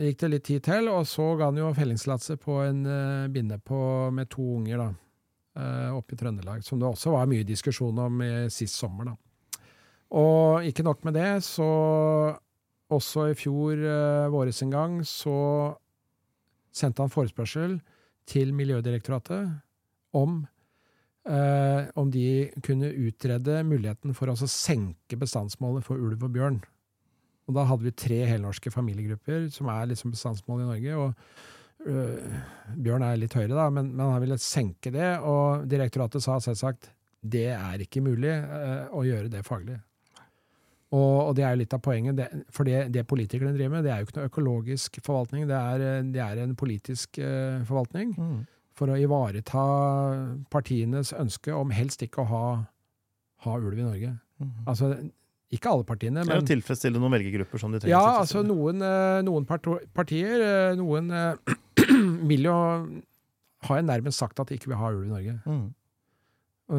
gikk 0.00 0.22
det 0.22 0.30
litt 0.32 0.46
tid 0.48 0.64
til, 0.64 0.88
og 0.88 1.04
så 1.08 1.34
ga 1.36 1.50
han 1.50 1.58
jo 1.60 1.68
fellingstillatelse 1.76 2.38
på 2.40 2.62
en 2.64 2.80
uh, 2.88 3.28
binne 3.32 3.58
på, 3.60 3.80
med 4.14 4.30
to 4.32 4.46
unger 4.56 4.80
da, 4.80 4.86
uh, 5.60 5.90
oppe 5.98 6.16
i 6.16 6.20
Trøndelag, 6.20 6.64
som 6.64 6.80
det 6.80 6.88
også 6.88 7.12
var 7.12 7.28
mye 7.28 7.44
diskusjon 7.44 8.00
om 8.00 8.22
i, 8.24 8.30
sist 8.52 8.80
sommer. 8.80 9.12
da. 9.12 9.68
Og 10.16 10.64
ikke 10.68 10.84
nok 10.84 11.04
med 11.04 11.16
det, 11.20 11.28
så 11.44 11.68
også 12.92 13.28
i 13.32 13.36
fjor 13.36 13.84
uh, 13.84 14.32
våres 14.32 14.64
en 14.64 14.72
gang 14.72 14.96
så 15.08 15.36
sendte 16.72 17.04
han 17.04 17.12
forespørsel 17.12 17.76
til 18.28 18.54
Miljødirektoratet 18.56 19.50
om 20.16 20.42
eh, 21.28 21.88
om 21.94 22.10
de 22.10 22.50
kunne 22.64 22.92
utrede 22.92 23.62
muligheten 23.66 24.14
for 24.16 24.32
å 24.32 24.36
senke 24.46 25.18
bestandsmålet 25.18 25.86
for 25.86 26.00
ulv 26.00 26.22
og 26.26 26.34
bjørn. 26.36 26.60
Og 27.48 27.56
da 27.56 27.66
hadde 27.66 27.88
vi 27.88 27.94
tre 27.98 28.22
helnorske 28.30 28.70
familiegrupper, 28.72 29.48
som 29.54 29.70
er 29.72 29.90
liksom 29.90 30.14
bestandsmål 30.14 30.62
i 30.62 30.68
Norge. 30.70 30.96
og 30.96 31.86
øh, 31.90 32.42
Bjørn 32.78 33.06
er 33.06 33.18
litt 33.18 33.34
høyere, 33.34 33.56
da, 33.58 33.68
men, 33.70 33.90
men, 33.96 34.12
han 34.14 34.22
ville 34.22 34.38
senke 34.38 34.92
det. 34.94 35.16
Og 35.26 35.66
direktoratet 35.70 36.22
sa 36.24 36.38
selvsagt 36.42 36.92
det 37.22 37.48
er 37.54 37.82
ikke 37.82 38.02
mulig 38.02 38.30
øh, 38.30 38.94
å 38.98 39.02
gjøre 39.06 39.30
det 39.30 39.44
faglig. 39.46 39.78
Og, 40.92 41.28
og, 41.28 41.36
det 41.38 41.44
er 41.46 41.54
jo 41.54 41.62
litt 41.62 41.74
av 41.74 41.80
poenget. 41.82 42.16
Det, 42.18 42.26
for 42.52 42.68
det, 42.68 42.88
det, 42.92 43.06
politikerne 43.08 43.54
driver 43.56 43.76
med, 43.76 43.86
det 43.86 43.92
er 43.92 44.00
jo 44.00 44.08
ikke 44.08 44.18
noe 44.18 44.30
økologisk 44.30 44.98
forvaltning, 45.02 45.46
det 45.48 45.56
er, 45.56 46.02
det 46.12 46.20
er 46.22 46.42
en 46.42 46.56
politisk 46.58 47.18
øh, 47.22 47.62
forvaltning. 47.66 48.12
Mm. 48.18 48.42
For 48.78 48.88
å 48.88 48.96
ivareta 48.96 49.62
partienes 50.52 51.12
ønske 51.12 51.52
om 51.52 51.72
helst 51.76 52.04
ikke 52.06 52.22
å 52.24 52.30
ha, 52.30 52.46
ha 53.44 53.56
ulv 53.58 53.76
i 53.76 53.84
Norge. 53.84 54.14
Mm. 54.40 54.54
Altså, 54.64 54.94
ikke 55.52 55.68
alle 55.68 55.84
partiene, 55.84 56.22
men 56.24 56.32
Eller 56.32 56.48
tilfredsstille 56.48 57.00
noen 57.00 57.12
velgergrupper 57.18 57.60
som 57.60 57.74
de 57.74 57.82
trenger. 57.82 57.92
Ja, 57.92 58.22
altså 58.22 58.40
noen, 58.46 58.80
eh, 58.80 59.20
noen 59.26 59.44
partier 59.44 60.44
eh, 60.46 60.76
Noen 60.80 61.12
eh, 61.12 61.56
vil 62.30 62.48
jo 62.48 62.56
har 63.62 63.78
jeg 63.78 63.86
nærmest 63.86 64.18
sagt 64.18 64.40
at 64.42 64.50
de 64.50 64.58
ikke 64.58 64.72
vil 64.72 64.80
ha 64.80 64.90
ulv 64.90 65.04
i 65.04 65.12
Norge. 65.12 65.36
Mm. 65.46 65.66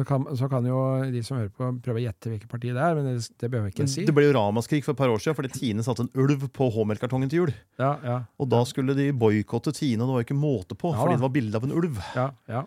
Kan, 0.02 0.24
så 0.34 0.48
kan 0.50 0.64
jo 0.66 0.76
de 1.12 1.20
som 1.22 1.36
hører 1.38 1.50
på, 1.54 1.68
prøve 1.84 2.00
å 2.00 2.02
gjette 2.02 2.30
hvilket 2.32 2.50
parti 2.50 2.72
det 2.74 2.82
er, 2.82 2.96
men 2.98 3.04
det, 3.06 3.28
det 3.38 3.50
behøver 3.50 3.68
jeg 3.70 3.74
ikke 3.76 3.86
si. 3.92 4.06
Det 4.08 4.14
ble 4.16 4.24
jo 4.26 4.32
ramaskrik 4.34 4.82
for 4.86 4.96
et 4.96 4.98
par 4.98 5.12
år 5.12 5.22
siden 5.22 5.36
fordi 5.38 5.52
Tine 5.54 5.84
satte 5.86 6.06
en 6.06 6.10
ulv 6.18 6.48
på 6.56 6.66
H-melkartongen 6.74 7.30
til 7.30 7.44
jul. 7.44 7.52
Ja, 7.78 7.92
ja, 8.02 8.16
og 8.42 8.48
da 8.50 8.64
skulle 8.66 8.96
de 8.98 9.12
boikotte 9.14 9.70
Tine, 9.76 10.02
og 10.02 10.08
det 10.08 10.16
var 10.16 10.24
jo 10.24 10.26
ikke 10.26 10.38
måte 10.40 10.78
på, 10.78 10.90
ja, 10.90 10.98
fordi 10.98 11.20
det 11.20 11.26
var 11.26 11.34
bilde 11.36 11.60
av 11.60 11.68
en 11.68 11.76
ulv. 11.78 12.00
Ja, 12.18 12.26
ja. 12.50 12.64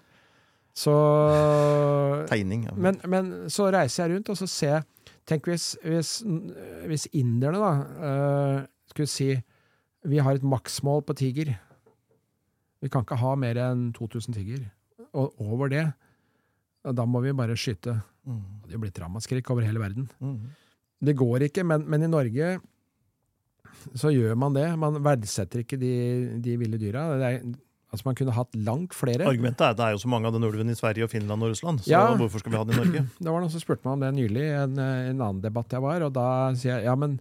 Så 0.77 0.93
Tegning. 2.29 2.67
Men, 2.77 3.01
men, 3.09 3.33
så 3.51 3.67
reiser 3.73 4.05
jeg 4.05 4.15
rundt, 4.15 4.31
og 4.31 4.39
så 4.39 4.47
ser 4.51 4.75
jeg 4.77 4.87
Tenk 5.27 5.49
hvis, 5.49 5.73
hvis, 5.83 6.11
hvis 6.87 7.03
inderne 7.19 7.59
da 7.59 7.71
uh, 7.83 8.59
skulle 8.87 9.11
si 9.11 9.33
vi 10.07 10.21
har 10.23 10.37
et 10.37 10.45
maksmål 10.45 11.01
på 11.03 11.17
tiger. 11.19 11.51
Vi 12.79 12.87
kan 12.87 13.03
ikke 13.03 13.17
ha 13.19 13.33
mer 13.35 13.59
enn 13.59 13.89
2000 13.97 14.37
tiger. 14.37 14.61
Og 15.11 15.33
over 15.41 15.71
det, 15.73 15.83
da 16.95 17.05
må 17.09 17.21
vi 17.25 17.35
bare 17.35 17.57
skyte. 17.59 17.97
Mm. 18.27 18.41
Det 18.67 18.81
blitt 18.81 18.99
ramaskrik 19.01 19.51
over 19.53 19.65
hele 19.67 19.81
verden. 19.81 20.09
Mm. 20.23 20.39
Det 21.07 21.15
går 21.17 21.47
ikke, 21.47 21.63
men, 21.67 21.85
men, 21.89 22.03
i 22.03 22.11
Norge 22.11 22.57
så 23.97 24.11
gjør 24.11 24.35
man 24.39 24.55
det. 24.55 24.67
Man 24.79 24.99
verdsetter 25.05 25.63
ikke 25.63 25.79
de, 25.79 25.93
de 26.43 26.57
ville 26.59 26.79
dyra. 26.81 27.07
Er, 27.19 27.41
Altså 27.87 28.03
Man 28.03 28.17
kunne 28.19 28.35
hatt 28.35 28.55
langt 28.67 28.95
flere. 28.97 29.23
Argumentet 29.29 29.63
er 29.63 29.71
at 29.71 29.79
det 29.79 29.85
er 29.85 29.93
jo 29.95 30.01
så 30.01 30.09
mange 30.11 30.27
av 30.27 30.35
den 30.35 30.43
ulven 30.43 30.67
i 30.71 30.75
Sverige, 30.75 31.07
og 31.07 31.11
Finland 31.13 31.43
og 31.45 31.53
Russland. 31.53 31.79
Så 31.85 31.93
ja, 31.93 32.03
hvorfor 32.19 32.43
skal 32.43 32.51
vi 32.51 32.59
ha 32.59 32.65
den 32.67 32.75
i 32.75 32.81
Norge? 32.81 33.03
Det 33.23 33.31
var 33.31 33.39
noen 33.39 33.53
som 33.53 33.63
spurte 33.63 33.87
meg 33.87 33.93
om 33.93 34.03
det 34.03 34.09
nylig 34.17 34.43
i 34.43 34.55
en, 34.59 34.75
en, 34.81 35.21
annen 35.21 35.39
debatt 35.43 35.71
jeg 35.71 35.83
var. 35.85 36.03
Og 36.03 36.11
da 36.17 36.27
sier 36.59 36.75
jeg 36.75 36.89
ja, 36.89 36.97
men 36.99 37.15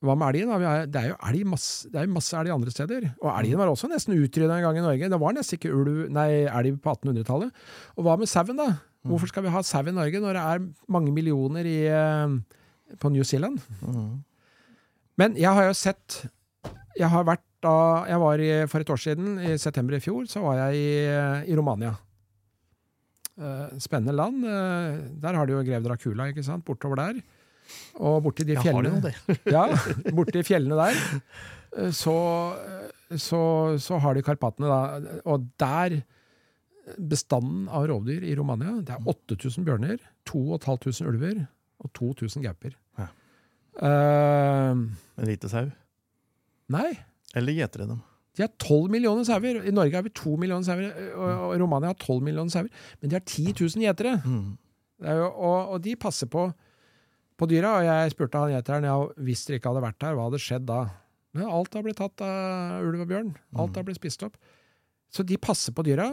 hva 0.00 0.14
med 0.16 0.30
elgen? 0.32 0.88
Det 0.88 0.96
er 0.96 1.10
jo 1.10 1.16
elg 1.28 1.48
masse, 1.52 1.88
det 1.92 2.00
er 2.00 2.08
masse 2.08 2.36
elg 2.38 2.52
andre 2.54 2.72
steder. 2.72 3.10
Og 3.20 3.28
elgen 3.34 3.60
var 3.60 3.68
også 3.68 3.90
nesten 3.90 4.16
utrydda 4.16 4.56
en 4.56 4.64
gang 4.64 4.78
i 4.80 4.84
Norge. 4.84 5.10
Det 5.12 5.18
var 5.20 5.34
nesten 5.36 5.58
ikke 5.58 5.74
ulv, 5.76 6.06
nei, 6.16 6.28
elg 6.48 6.78
på 6.80 6.94
1800-tallet. 6.94 7.52
Og 7.98 8.06
hva 8.06 8.16
med 8.20 8.30
sauen, 8.30 8.56
da? 8.56 8.70
Hvorfor 9.04 9.30
skal 9.30 9.44
vi 9.44 9.52
ha 9.52 9.62
sau 9.64 9.84
i 9.84 9.94
Norge 9.96 10.20
når 10.20 10.36
det 10.36 10.46
er 10.54 10.64
mange 10.92 11.12
millioner 11.12 11.68
i, 11.68 11.78
eh, 11.88 12.96
på 13.00 13.12
New 13.12 13.24
Zealand? 13.24 13.60
Men 15.20 15.36
jeg 15.36 15.52
har 15.52 15.68
jo 15.68 15.76
sett 15.76 16.22
Jeg 16.96 17.08
har 17.08 17.24
vært 17.24 17.44
da 17.60 18.04
jeg 18.08 18.20
var 18.20 18.40
i, 18.40 18.50
for 18.72 18.80
et 18.80 18.90
år 18.90 19.00
siden, 19.00 19.36
i 19.38 19.56
september 19.60 19.96
i 19.96 20.00
fjor, 20.00 20.24
så 20.28 20.40
var 20.40 20.56
jeg 20.58 20.80
i, 20.80 21.52
i 21.52 21.56
Romania. 21.56 21.92
Uh, 23.40 23.68
spennende 23.80 24.16
land. 24.16 24.44
Uh, 24.44 24.96
der 25.20 25.36
har 25.36 25.46
de 25.46 25.54
jo 25.54 25.64
grev 25.64 25.84
Dracula, 25.84 26.26
ikke 26.28 26.44
sant, 26.44 26.64
bortover 26.64 27.00
der. 27.00 27.20
Og 28.00 28.20
borti 28.24 28.46
de 28.48 28.56
fjellene 28.60 29.12
ja, 29.56 29.66
borti 30.16 30.44
fjellene 30.46 30.78
der. 30.78 31.02
Uh, 31.76 31.90
så, 31.94 32.16
så, 33.14 33.42
så, 33.82 34.00
har 34.02 34.16
de 34.16 34.24
Karpatene, 34.26 34.70
da. 34.70 35.20
Og 35.30 35.46
der 35.60 36.00
Bestanden 36.96 37.68
av 37.70 37.84
rovdyr 37.86 38.24
i 38.26 38.32
Romania 38.34 38.72
det 38.82 38.96
er 38.96 39.04
8000 39.06 39.62
bjørner, 39.66 40.00
2500 40.26 41.06
ulver 41.06 41.44
og 41.78 41.92
2000 41.94 42.42
gauper. 42.42 42.72
Ja. 42.98 43.06
en 43.84 45.28
lite 45.28 45.50
sau? 45.52 45.68
Nei. 46.72 46.88
Eller 47.36 47.54
gjeter 47.60 47.84
de 47.84 47.92
dem? 47.92 48.00
De 48.36 48.44
har 48.44 48.50
12 48.62 48.90
millioner 48.92 49.26
sauer. 49.26 49.60
I 49.66 49.74
Norge 49.74 49.96
har 49.96 50.06
vi 50.06 50.12
2 50.14 50.36
millioner 50.40 50.66
sauer, 50.66 50.90
og 51.18 51.54
Romania 51.60 51.90
har 51.92 51.98
12 51.98 52.22
millioner 52.24 52.52
sauer. 52.52 52.70
Men 53.00 53.10
de 53.10 53.18
har 53.18 53.24
10 53.26 53.54
000 53.58 53.84
gjetere. 53.84 54.16
Mm. 54.24 54.50
Og, 55.00 55.72
og, 55.74 55.76
de 55.82 55.96
passer 55.98 56.30
på, 56.30 56.46
på 57.40 57.48
dyra. 57.50 57.76
Og 57.78 57.86
jeg 57.88 58.14
spurte 58.14 58.42
han 58.42 58.54
gjeteren 58.54 58.88
ja, 58.88 58.96
hvis 59.24 59.46
dere 59.46 59.60
ikke 59.60 59.72
hadde 59.72 59.86
vært 59.86 60.06
her, 60.06 60.16
hva 60.18 60.26
hadde 60.28 60.42
skjedd 60.42 60.66
da? 60.68 60.80
Men 61.36 61.46
alt 61.46 61.76
har 61.76 61.86
blitt 61.86 62.00
tatt 62.00 62.24
av 62.26 62.88
ulv 62.88 63.04
og 63.04 63.10
bjørn. 63.10 63.30
Alt 63.62 63.78
har 63.78 63.86
blitt 63.86 64.00
spist 64.00 64.24
opp. 64.26 64.36
Så 65.10 65.24
de 65.26 65.38
passer 65.42 65.74
på 65.74 65.84
dyra. 65.86 66.10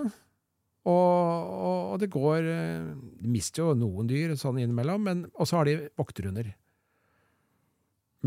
Og, 0.87 0.93
og, 0.93 1.79
og 1.93 1.97
det 1.99 2.07
går 2.13 2.45
De 2.47 3.27
mister 3.27 3.65
jo 3.65 3.73
noen 3.75 4.07
dyr 4.07 4.37
sånn 4.39 4.61
innimellom, 4.61 5.03
men 5.03 5.25
også 5.35 5.59
har 5.59 5.67
de 5.67 5.75
vokterhunder. 5.99 6.53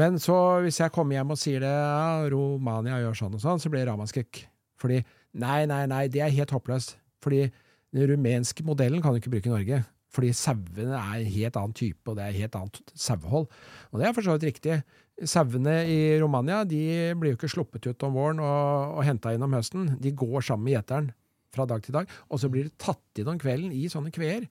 Men 0.00 0.18
så, 0.22 0.36
hvis 0.64 0.80
jeg 0.80 0.92
kommer 0.94 1.16
hjem 1.16 1.32
og 1.34 1.40
sier 1.40 1.62
det, 1.62 1.70
ja, 1.70 2.26
Romania 2.30 3.00
gjør 3.02 3.16
sånn 3.22 3.38
og 3.38 3.42
sånn, 3.42 3.62
så 3.62 3.72
blir 3.72 3.82
det 3.82 3.90
ramaskrik. 3.90 4.44
Fordi 4.80 5.00
nei, 5.40 5.64
nei, 5.70 5.82
nei, 5.90 6.04
det 6.12 6.22
er 6.24 6.34
helt 6.34 6.52
håpløst. 6.54 6.94
Fordi 7.24 7.46
den 7.94 8.06
rumenske 8.12 8.64
modellen 8.66 9.02
kan 9.02 9.12
du 9.12 9.20
ikke 9.20 9.32
bruke 9.34 9.50
i 9.50 9.54
Norge. 9.54 9.82
Fordi 10.10 10.32
sauene 10.34 10.96
er 10.98 11.20
en 11.20 11.30
helt 11.30 11.58
annen 11.60 11.76
type, 11.76 12.02
og 12.10 12.18
det 12.18 12.26
er 12.26 12.40
helt 12.40 12.56
annet 12.58 12.80
sauehold. 12.98 13.46
Og 13.92 14.00
det 14.00 14.08
er 14.08 14.16
for 14.16 14.26
så 14.26 14.34
vidt 14.34 14.48
riktig. 14.50 14.80
Sauene 15.28 15.76
i 15.86 16.00
Romania 16.22 16.64
de 16.66 16.82
blir 17.20 17.34
jo 17.34 17.38
ikke 17.38 17.52
sluppet 17.52 17.90
ut 17.90 18.06
om 18.06 18.16
våren 18.16 18.40
og, 18.42 18.96
og 18.96 19.04
henta 19.06 19.34
inn 19.36 19.44
om 19.46 19.54
høsten. 19.54 19.92
De 20.02 20.14
går 20.16 20.42
sammen 20.46 20.66
med 20.66 20.78
gjeteren 20.78 21.12
fra 21.54 21.66
dag 21.66 21.82
til 21.82 21.94
dag, 21.96 22.10
og 22.30 22.38
så 22.38 22.50
blir 22.50 22.68
de 22.68 22.74
tatt 22.78 23.20
inn 23.20 23.30
om 23.30 23.38
kvelden 23.40 23.72
i 23.74 23.88
sånne 23.90 24.12
kveer. 24.14 24.46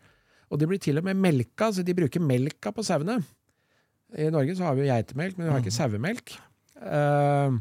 Og 0.49 0.59
de 0.59 0.67
blir 0.67 0.81
til 0.81 0.99
og 0.99 1.05
med 1.07 1.19
melka, 1.19 1.69
så 1.71 1.85
de 1.85 1.95
bruker 1.95 2.23
melka 2.23 2.73
på 2.75 2.83
sauene. 2.85 3.19
I 4.17 4.31
Norge 4.33 4.55
så 4.57 4.65
har 4.65 4.77
vi 4.77 4.85
jo 4.85 4.91
geitemelk, 4.91 5.37
men 5.37 5.47
vi 5.47 5.53
har 5.53 5.61
ikke 5.61 5.73
mm. 5.73 5.79
sauemelk. 5.79 6.33
Uh, 6.79 7.59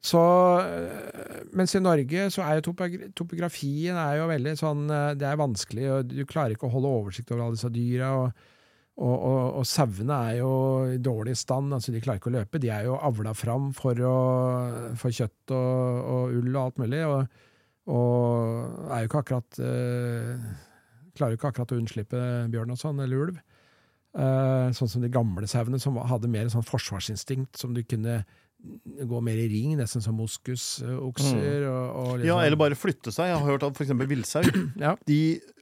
så, 0.00 0.20
eh, 0.60 1.42
mens 1.52 1.74
i 1.76 1.82
Norge 1.82 2.30
så 2.32 2.44
er 2.46 2.56
jo 2.58 2.72
topografien 2.72 3.98
er 4.00 4.14
jo 4.16 4.30
veldig 4.30 4.54
sånn 4.56 4.86
eh, 4.88 5.10
Det 5.20 5.26
er 5.28 5.36
vanskelig, 5.36 5.90
og 5.92 6.08
du 6.08 6.22
klarer 6.24 6.56
ikke 6.56 6.70
å 6.70 6.72
holde 6.72 6.92
oversikt 7.00 7.32
over 7.34 7.44
alle 7.44 7.58
disse 7.58 7.72
dyra. 7.74 8.14
Og, 8.22 8.48
og, 9.00 9.12
og, 9.12 9.42
og 9.60 9.68
sauene 9.68 10.16
er 10.30 10.38
jo 10.40 10.54
i 10.94 10.96
dårlig 11.04 11.36
stand, 11.40 11.72
altså 11.76 11.92
de 11.92 12.00
klarer 12.04 12.20
ikke 12.20 12.32
å 12.32 12.38
løpe. 12.38 12.62
De 12.62 12.72
er 12.72 12.88
jo 12.88 12.96
avla 12.96 13.36
fram 13.36 13.70
for, 13.76 14.00
å, 14.00 14.16
for 15.00 15.12
kjøtt 15.12 15.54
og, 15.56 16.00
og, 16.00 16.34
ull 16.40 16.50
og 16.54 16.64
alt 16.64 16.82
mulig, 16.82 17.04
og, 17.04 17.38
er 17.90 19.02
jo 19.02 19.08
ikke 19.08 19.22
akkurat 19.24 19.56
øh, 19.66 20.50
Klarer 21.16 21.32
jo 21.34 21.38
ikke 21.40 21.48
akkurat 21.48 21.72
å 21.74 21.78
unnslippe 21.80 22.18
bjørn 22.52 22.70
og 22.70 22.78
sånn, 22.78 23.00
eller 23.02 23.24
ulv. 23.24 23.40
Uh, 24.14 24.70
sånn 24.74 24.88
som 24.88 25.02
de 25.02 25.10
gamle 25.12 25.46
sauene, 25.50 25.78
som 25.82 25.98
hadde 26.08 26.30
mer 26.30 26.46
sånn 26.52 26.64
forsvarsinstinkt, 26.64 27.58
som 27.58 27.74
du 27.74 27.82
kunne 27.82 28.20
gå 29.10 29.20
mer 29.24 29.38
i 29.40 29.46
ring, 29.50 29.74
nesten 29.78 30.02
som 30.04 30.16
moskusokser. 30.20 31.64
Mm. 31.64 31.70
Og, 31.70 31.86
og 32.02 32.10
liksom. 32.20 32.28
Ja, 32.28 32.38
eller 32.44 32.60
bare 32.60 32.78
flytte 32.78 33.12
seg. 33.14 33.30
Jeg 33.30 33.40
har 33.40 33.48
hørt 33.48 33.64
at 33.66 33.78
f.eks. 33.78 33.94
villsau 34.10 34.44
ja. 34.84 34.94
de 35.08 35.20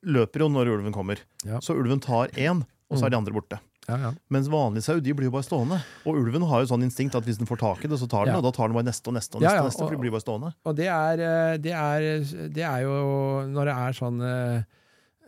løper 0.09 0.45
jo 0.45 0.51
når 0.53 0.75
ulven 0.77 0.95
kommer. 0.95 1.23
Ja. 1.47 1.63
Så 1.65 1.77
ulven 1.79 2.03
tar 2.05 2.33
én, 2.37 2.65
og 2.89 2.99
så 2.99 3.09
er 3.09 3.15
de 3.15 3.21
andre 3.21 3.37
borte. 3.37 3.61
Ja, 3.89 3.97
ja. 4.03 4.11
Mens 4.29 4.51
vanlige 4.53 4.85
sau 4.85 4.99
de 5.01 5.15
blir 5.17 5.31
jo 5.31 5.33
bare 5.33 5.47
stående. 5.47 5.79
Og 6.05 6.19
ulven 6.21 6.45
har 6.51 6.65
jo 6.65 6.69
sånn 6.75 6.85
instinkt 6.85 7.17
at 7.17 7.25
hvis 7.25 7.39
den 7.41 7.49
får 7.49 7.63
tak 7.63 7.87
i 7.87 7.89
det, 7.89 7.97
så 8.01 8.09
tar 8.11 8.29
den 8.29 8.37
og 8.37 8.45
da 8.45 8.53
tar 8.53 8.69
den 8.69 8.77
bare 8.77 8.89
neste 8.91 9.09
og 9.09 9.17
neste. 9.17 9.39
og 9.39 9.47
neste, 9.47 9.63
neste 9.71 9.81
for 9.81 9.95
de 9.97 10.03
blir 10.03 10.13
bare 10.13 10.25
stående. 10.27 10.51
Og 10.69 10.77
det 10.77 10.91
er, 10.93 11.23
eh, 11.25 11.55
det 11.65 11.73
er, 11.73 12.09
det 12.53 12.67
er 12.69 12.83
jo 12.85 12.99
når 13.49 13.71
det 13.71 13.79
er 13.87 13.97
sånn 13.97 14.21
eh, 14.29 14.59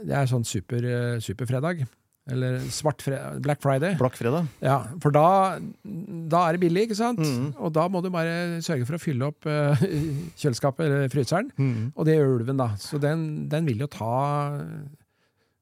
Det 0.01 0.15
er 0.17 0.29
sånn 0.29 0.45
super, 0.49 0.85
superfredag. 1.21 1.83
Eller 2.29 2.59
svart 2.71 3.03
Black 3.43 3.63
Friday. 3.63 3.97
Black 3.99 4.17
Friday. 4.17 4.45
Ja, 4.63 4.83
For 5.03 5.15
da, 5.15 5.59
da, 6.31 6.45
er 6.45 6.57
det 6.57 6.63
billig, 6.63 6.87
ikke 6.89 6.99
sant? 6.99 7.23
Mm. 7.23 7.51
Og 7.59 7.73
da 7.75 7.87
må 7.91 8.03
du 8.05 8.11
bare 8.13 8.61
sørge 8.65 8.87
for 8.89 8.99
å 8.99 9.03
fylle 9.03 9.31
opp 9.33 9.49
uh, 9.49 9.81
kjøleskapet 10.41 10.87
eller 10.87 11.13
fryseren. 11.13 11.51
Mm. 11.57 11.91
Og 11.95 12.07
det 12.07 12.19
gjør 12.19 12.37
ulven, 12.37 12.61
da. 12.61 12.75
Så 12.81 13.01
den, 13.03 13.49
den, 13.51 13.69
vil 13.69 13.87
jo 13.87 13.91
ta 13.91 14.15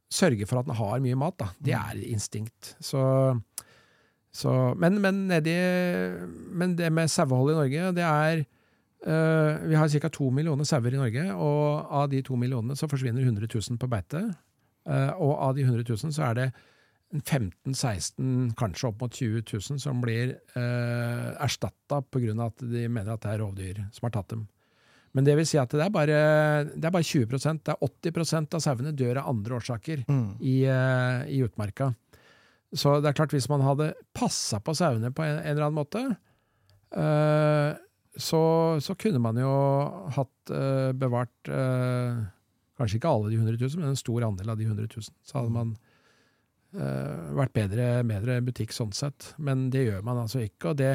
Sørge 0.08 0.46
for 0.48 0.56
at 0.56 0.64
den 0.64 0.78
har 0.78 1.00
mye 1.04 1.16
mat, 1.20 1.34
da. 1.36 1.50
Det 1.60 1.74
mm. 1.76 1.88
er 1.92 2.12
instinkt. 2.14 2.74
Så 2.80 3.02
Så, 4.32 4.52
men, 4.76 5.00
men, 5.02 5.26
nedi, 5.28 5.56
men 6.52 6.76
det 6.78 6.88
med 6.92 7.10
sauehold 7.12 7.52
i 7.52 7.56
Norge, 7.56 7.92
det 7.96 8.04
er 8.04 8.42
uh, 9.04 9.68
Vi 9.68 9.76
har 9.76 9.88
ca. 9.88 10.08
to 10.12 10.30
millioner 10.30 10.64
sauer 10.68 10.94
i 10.94 11.00
Norge, 11.00 11.24
og 11.34 11.92
av 12.00 12.08
de 12.12 12.22
to 12.22 12.36
millionene 12.36 12.76
så 12.76 12.88
forsvinner 12.88 13.24
100 13.24 13.48
000 13.52 13.80
på 13.80 13.88
beite. 13.88 14.22
Uh, 14.88 15.12
og 15.20 15.32
av 15.50 15.56
de 15.58 15.66
100 15.66 15.84
000 15.84 16.14
så 16.16 16.30
er 16.30 16.38
det 16.38 16.48
15-16, 17.16 18.52
kanskje 18.58 18.90
opp 18.90 19.00
mot 19.00 19.14
20 19.14 19.40
000, 19.48 19.80
som 19.80 20.00
blir 20.02 20.34
eh, 20.36 21.28
erstatta 21.40 22.02
pga. 22.04 22.34
at 22.44 22.60
de 22.60 22.84
mener 22.88 23.14
at 23.14 23.22
det 23.24 23.32
er 23.32 23.40
rovdyr 23.40 23.80
som 23.96 24.08
har 24.08 24.12
tatt 24.18 24.34
dem. 24.34 24.44
Men 25.16 25.24
det 25.24 25.38
vil 25.38 25.48
si 25.48 25.56
at 25.58 25.72
det 25.72 25.86
er 25.86 25.92
bare, 25.92 26.18
det 26.74 26.84
er 26.84 26.92
bare 26.92 27.06
20% 27.08 27.64
det 27.64 27.72
er 27.74 28.12
80% 28.12 28.58
av 28.58 28.60
sauene 28.62 28.92
dør 28.92 29.22
av 29.22 29.32
andre 29.32 29.56
årsaker 29.56 30.04
mm. 30.04 30.28
i, 30.44 30.60
eh, 30.68 31.24
i, 31.32 31.40
utmarka. 31.46 31.94
Så 32.76 32.98
det 33.00 33.08
er 33.08 33.16
klart, 33.16 33.32
hvis 33.32 33.48
man 33.48 33.64
hadde 33.64 33.94
passa 34.12 34.60
på 34.60 34.76
sauene 34.76 35.10
på 35.10 35.24
en, 35.24 35.38
en, 35.38 35.46
eller 35.48 35.70
annen 35.70 35.80
måte, 35.80 36.04
eh, 36.92 37.70
så, 38.18 38.42
så, 38.84 38.98
kunne 39.00 39.22
man 39.22 39.40
jo 39.40 39.54
hatt 40.12 40.52
eh, 40.52 40.90
bevart 40.92 41.48
kanskje 42.78 43.00
ikke 43.00 43.12
alle 43.12 43.32
de 43.32 43.38
100 43.40 43.60
000, 43.60 43.82
men 43.82 43.92
en 43.92 43.98
stor 43.98 44.26
andel 44.26 44.52
av 44.54 44.60
de 44.60 44.68
100 44.68 44.88
000. 44.94 45.08
Så 45.26 45.38
hadde 45.38 45.54
man 45.54 45.76
vært 46.68 47.54
bedre, 47.56 47.84
bedre 48.04 48.34
butikk 48.44 48.74
sånn 48.76 48.90
sett. 48.92 49.30
Men 49.40 49.70
det 49.72 49.86
gjør 49.86 50.02
man 50.04 50.18
altså 50.20 50.42
ikke. 50.44 50.74
Og 50.74 50.76
det, 50.76 50.90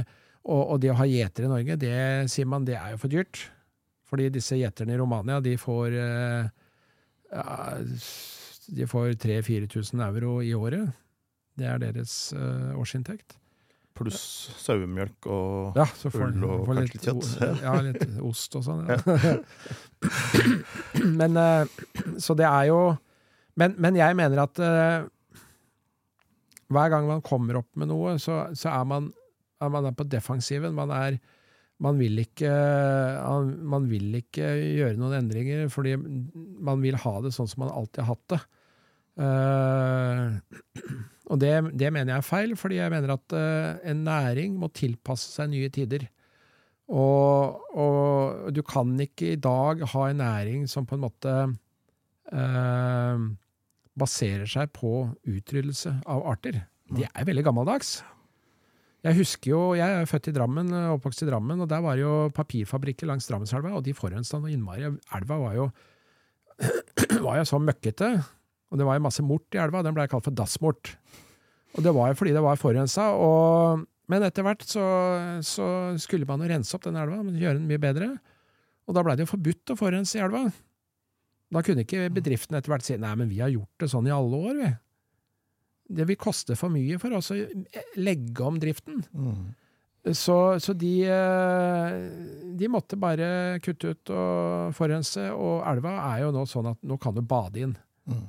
og, 0.45 0.61
og 0.61 0.81
det 0.83 0.91
å 0.93 0.97
ha 0.99 1.07
gjetere 1.09 1.49
i 1.49 1.51
Norge, 1.51 1.77
det 1.81 1.95
sier 2.29 2.45
man 2.49 2.67
det 2.67 2.77
er 2.77 2.93
jo 2.93 2.99
for 3.01 3.13
dyrt. 3.13 3.41
Fordi 4.13 4.27
disse 4.29 4.59
gjeterne 4.59 4.93
i 4.93 4.99
Romania, 5.01 5.39
de 5.41 5.55
får 5.57 5.95
uh, 5.97 6.51
ja, 7.33 7.79
de 8.67 8.87
får 8.87 9.15
3000-4000 9.23 10.03
euro 10.05 10.35
i 10.45 10.53
året. 10.53 10.93
Det 11.57 11.65
er 11.69 11.81
deres 11.81 12.13
uh, 12.37 12.73
årsinntekt. 12.79 13.37
Pluss 13.93 14.21
sauemjølk 14.63 15.27
og 15.29 15.77
ja, 15.77 15.85
ull 16.09 16.45
og 16.47 16.63
kanskje 16.65 16.85
litt 16.87 17.03
kjøtt. 17.05 17.27
Ja, 17.65 17.73
litt 17.85 18.05
ost 18.25 18.55
og 18.57 18.65
sånn. 18.65 18.87
Ja. 18.89 18.97
men 21.19 21.37
uh, 21.37 21.67
Så 22.17 22.33
det 22.37 22.47
er 22.49 22.71
jo 22.71 22.79
Men, 23.59 23.75
men 23.77 23.99
jeg 23.99 24.17
mener 24.17 24.41
at 24.47 24.57
uh, 24.63 25.05
hver 26.73 26.89
gang 26.89 27.05
man 27.05 27.21
kommer 27.21 27.61
opp 27.61 27.69
med 27.77 27.91
noe, 27.91 28.15
så, 28.17 28.47
så 28.57 28.71
er, 28.71 28.87
man, 28.89 29.11
er 29.61 29.93
på 29.93 30.07
defensiven. 30.09 30.73
Man 30.73 30.89
er 30.95 31.19
man 31.83 31.97
vil, 31.99 32.21
ikke, 32.21 32.49
man 33.67 33.87
vil 33.91 34.13
ikke 34.21 34.53
gjøre 34.79 34.97
noen 34.99 35.17
endringer, 35.17 35.65
fordi 35.73 35.97
man 35.97 36.83
vil 36.83 36.95
ha 37.01 37.13
det 37.25 37.33
sånn 37.35 37.49
som 37.49 37.65
man 37.65 37.73
alltid 37.73 38.05
har 38.05 38.13
hatt 38.13 38.27
det. 38.31 38.39
Uh, 39.19 41.03
og 41.31 41.39
det, 41.39 41.53
det, 41.79 41.91
mener 41.93 42.13
jeg 42.13 42.19
er 42.19 42.27
feil, 42.27 42.55
fordi 42.59 42.81
jeg 42.81 42.91
mener 42.91 43.15
at 43.15 43.35
uh, 43.37 43.79
en 43.89 44.03
næring 44.03 44.57
må 44.59 44.67
tilpasse 44.75 45.31
seg 45.31 45.53
nye 45.53 45.71
tider. 45.71 46.07
Og, 46.91 47.61
og, 47.79 48.49
du 48.51 48.59
kan 48.67 48.91
ikke 48.99 49.33
i 49.33 49.39
dag 49.39 49.85
ha 49.93 50.09
en 50.09 50.19
næring 50.19 50.65
som 50.69 50.87
på 50.87 50.97
en 50.97 51.05
måte 51.05 51.35
uh, 52.33 53.23
baserer 53.99 54.49
seg 54.49 54.73
på 54.75 55.07
utryddelse 55.23 55.95
av 56.09 56.27
arter. 56.33 56.65
Det 56.91 57.07
er 57.07 57.29
veldig 57.29 57.45
gammeldags. 57.47 58.01
Jeg 59.03 59.17
husker 59.17 59.51
jo, 59.51 59.61
jeg 59.75 59.83
er 59.83 60.07
født 60.07 60.29
i 60.31 60.35
Drammen, 60.35 60.69
oppvokst 60.93 61.25
i 61.25 61.27
Drammen, 61.27 61.59
og 61.63 61.67
der 61.71 61.81
var 61.83 61.97
jo 61.99 62.29
papirfabrikker 62.35 63.07
langs 63.09 63.27
Drammenselva, 63.27 63.73
og 63.75 63.83
de 63.83 63.95
forurensa 63.95 64.39
noe 64.39 64.51
innmari. 64.53 64.87
Elva 65.15 65.39
var 65.41 65.57
jo, 65.57 65.65
var 67.25 67.41
jo 67.41 67.47
så 67.47 67.59
møkkete, 67.59 68.13
og 68.73 68.79
det 68.79 68.87
var 68.87 68.97
jo 68.97 69.05
masse 69.05 69.23
mort 69.25 69.53
i 69.53 69.61
elva, 69.61 69.83
den 69.85 69.93
blei 69.93 70.07
kalt 70.09 70.25
for 70.25 70.33
dassmort. 70.33 70.95
Og 71.77 71.85
det 71.85 71.93
var 71.93 72.09
jo 72.09 72.17
fordi 72.17 72.33
det 72.33 72.41
var 72.41 72.57
forurensa, 72.57 73.05
men 74.09 74.25
etter 74.25 74.45
hvert 74.45 74.65
så, 74.67 74.83
så, 75.45 75.67
skulle 76.01 76.27
man 76.29 76.41
jo 76.41 76.49
rense 76.49 76.73
opp 76.75 76.83
den 76.87 76.97
elva, 76.99 77.21
gjøre 77.37 77.59
den 77.59 77.69
mye 77.69 77.81
bedre. 77.81 78.09
Og 78.89 78.97
da 78.97 79.05
blei 79.05 79.15
det 79.15 79.27
jo 79.27 79.33
forbudt 79.35 79.73
å 79.73 79.77
forurense 79.79 80.17
i 80.17 80.23
elva. 80.25 80.47
Da 81.53 81.61
kunne 81.63 81.85
ikke 81.85 82.09
bedriftene 82.13 82.59
etter 82.59 82.73
hvert 82.73 82.85
si 82.85 82.97
nei, 82.97 83.13
men 83.19 83.29
vi 83.29 83.39
har 83.45 83.53
gjort 83.53 83.85
det 83.85 83.91
sånn 83.93 84.09
i 84.09 84.15
alle 84.15 84.41
år, 84.49 84.57
vi 84.59 84.71
det 85.93 86.07
vil 86.07 86.19
koste 86.19 86.55
for 86.59 86.73
mye 86.73 86.99
for 87.01 87.15
oss 87.17 87.31
å 87.33 87.39
legge 87.99 88.45
om 88.45 88.59
driften. 88.61 89.03
Mm. 89.11 89.51
Så, 90.15 90.35
så 90.59 90.75
de, 90.75 90.91
eh, 91.07 91.97
de, 92.59 92.69
måtte 92.71 92.99
bare 92.99 93.59
kutte 93.63 93.93
ut 93.93 94.11
og 94.11 94.73
forurense, 94.75 95.29
og 95.31 95.63
elva 95.69 95.95
er 96.09 96.25
jo 96.25 96.33
nå 96.35 96.43
sånn 96.49 96.73
at 96.73 96.81
nå 96.83 96.97
kan 96.99 97.15
du 97.15 97.21
bade 97.23 97.61
inn. 97.63 97.75
Mm. 98.09 98.25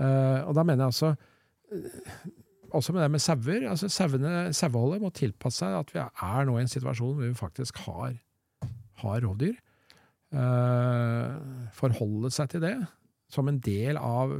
Uh, 0.00 0.48
og 0.48 0.54
da 0.56 0.64
mener 0.64 0.86
jeg 0.86 0.92
altså 0.94 1.08
eh, 1.74 2.28
Også 2.70 2.94
med 2.94 3.02
det 3.02 3.10
med 3.10 3.20
sauer. 3.20 3.66
altså 3.68 3.88
Saueholdet 3.90 5.02
må 5.02 5.10
tilpasse 5.10 5.58
seg 5.58 5.74
at 5.74 5.90
vi 5.92 6.00
er 6.00 6.46
nå 6.46 6.54
i 6.56 6.62
en 6.62 6.70
situasjon 6.70 7.16
hvor 7.18 7.26
vi 7.26 7.34
faktisk 7.34 7.82
har, 7.86 8.14
har 9.02 9.26
rovdyr. 9.26 9.58
Uh, 10.30 11.34
forholde 11.74 12.30
seg 12.30 12.52
til 12.52 12.62
det 12.62 12.76
som 13.30 13.50
en 13.50 13.58
del 13.62 13.98
av 13.98 14.30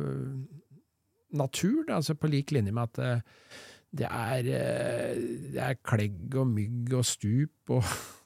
natur, 1.35 1.83
da, 1.89 1.99
altså 1.99 2.15
på 2.19 2.31
lik 2.31 2.55
linje 2.55 2.73
med 2.75 2.87
at 2.87 3.03
uh, 3.03 3.59
det 3.91 4.07
er, 4.07 4.47
det 5.51 5.63
er 5.67 5.79
klegg 5.83 6.39
og 6.39 6.47
mygg 6.47 6.95
og 6.95 7.05
stup 7.07 7.75
og 7.75 7.83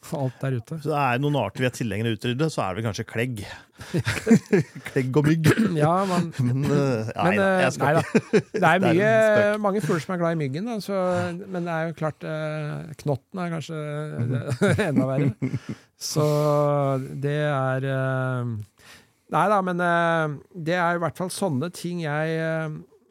alt 0.16 0.40
der 0.40 0.56
ute. 0.58 0.78
Så 0.80 0.90
det 0.90 1.00
er 1.00 1.20
noen 1.20 1.36
arter 1.40 1.62
vi 1.62 1.68
er 1.68 1.74
tilhengere 1.74 2.10
av 2.10 2.16
å 2.16 2.18
utrydde, 2.18 2.48
så 2.52 2.62
er 2.64 2.76
det 2.76 2.84
kanskje 2.86 3.06
klegg. 3.08 3.42
klegg 4.90 5.18
og 5.20 5.28
mygg. 5.28 5.50
Ja, 5.80 5.92
man, 6.08 6.30
men, 6.46 6.64
uh, 6.66 7.10
nei, 7.14 7.34
men, 7.36 7.42
jeg 7.64 7.74
skal 7.76 8.00
nei, 8.00 8.02
ikke. 8.02 8.42
Det 8.56 8.70
er 8.70 8.84
mye, 8.84 9.12
mange 9.62 9.82
fugler 9.84 10.04
som 10.04 10.14
er 10.16 10.22
glad 10.22 10.36
i 10.36 10.40
myggen, 10.40 10.70
da, 10.70 10.78
så, 10.84 10.96
men 11.44 11.68
det 11.68 11.76
er 11.76 11.90
jo 11.90 11.98
klart 12.00 12.26
uh, 12.26 12.90
Knotten 13.04 13.42
er 13.44 13.54
kanskje 13.54 13.80
enda 14.88 15.08
verre. 15.08 15.54
Så 16.00 16.26
det 17.20 17.38
er 17.50 17.88
uh, 17.92 18.56
Nei 19.30 19.42
da, 19.46 19.60
men 19.62 19.78
det 20.58 20.74
er 20.74 20.96
i 20.96 21.00
hvert 21.04 21.14
fall 21.14 21.28
sånne 21.30 21.68
ting 21.70 22.00
jeg, 22.02 22.38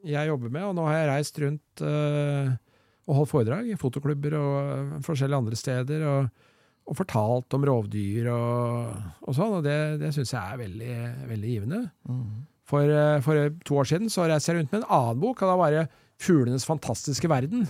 jeg, 0.04 0.24
jobber 0.28 0.52
med. 0.52 0.66
Og 0.68 0.74
nå 0.76 0.84
har 0.90 0.98
jeg 0.98 1.08
reist 1.08 1.40
rundt 1.40 1.84
og 1.86 3.14
holdt 3.16 3.32
foredrag 3.32 3.70
i 3.72 3.78
fotoklubber 3.80 4.36
og 4.36 4.98
forskjellige 5.06 5.40
andre 5.40 5.60
steder. 5.62 6.04
Og, 6.12 6.49
og 6.90 6.98
fortalt 6.98 7.54
om 7.54 7.66
rovdyr 7.70 8.32
og, 8.34 8.96
og 9.22 9.36
sånn, 9.38 9.60
og 9.60 9.66
det, 9.66 9.78
det 10.02 10.10
syns 10.16 10.34
jeg 10.34 10.42
er 10.42 10.62
veldig, 10.64 10.96
veldig 11.30 11.52
givende. 11.52 11.84
Mm. 12.10 12.48
For, 12.70 12.96
for, 13.26 13.52
to 13.66 13.78
år 13.82 13.90
siden 13.92 14.10
så 14.14 14.26
reiste 14.30 14.52
jeg 14.52 14.60
rundt 14.60 14.74
med 14.74 14.82
en 14.84 14.92
annen 14.98 15.22
bok, 15.22 15.44
og 15.44 15.52
da 15.52 15.60
var 15.60 15.76
det 15.76 15.86
'Fuglenes 16.20 16.66
fantastiske 16.68 17.30
verden'. 17.32 17.70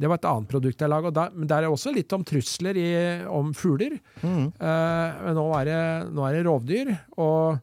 Det 0.00 0.08
var 0.10 0.18
et 0.18 0.26
annet 0.26 0.50
produkt 0.50 0.80
jeg 0.80 0.90
laga. 0.90 1.12
Men 1.34 1.46
det 1.46 1.54
er 1.58 1.68
også 1.68 1.92
litt 1.94 2.10
om 2.16 2.24
trusler 2.26 2.78
i, 2.80 2.88
om 3.30 3.52
fugler. 3.54 3.98
Mm. 4.22 4.50
men 4.58 5.36
nå 5.38 5.44
er, 5.60 5.68
det, 5.68 5.82
nå 6.16 6.24
er 6.26 6.38
det 6.38 6.46
rovdyr. 6.48 6.90
og 7.18 7.60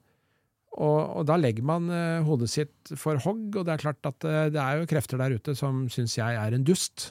og, 0.72 1.00
og, 1.20 1.24
da 1.28 1.36
legger 1.36 1.66
man 1.68 1.90
uh, 1.92 2.24
hodet 2.24 2.48
sitt 2.48 2.94
for 2.96 3.20
hogg, 3.20 3.58
og 3.60 3.66
det 3.68 3.74
er 3.74 3.82
klart 3.82 4.08
at 4.08 4.24
uh, 4.24 4.46
det 4.48 4.62
er 4.62 4.80
jo 4.80 4.88
krefter 4.88 5.20
der 5.20 5.36
ute 5.36 5.56
som 5.58 5.84
syns 5.92 6.16
jeg 6.16 6.38
er 6.40 6.56
en 6.56 6.64
dust. 6.64 7.10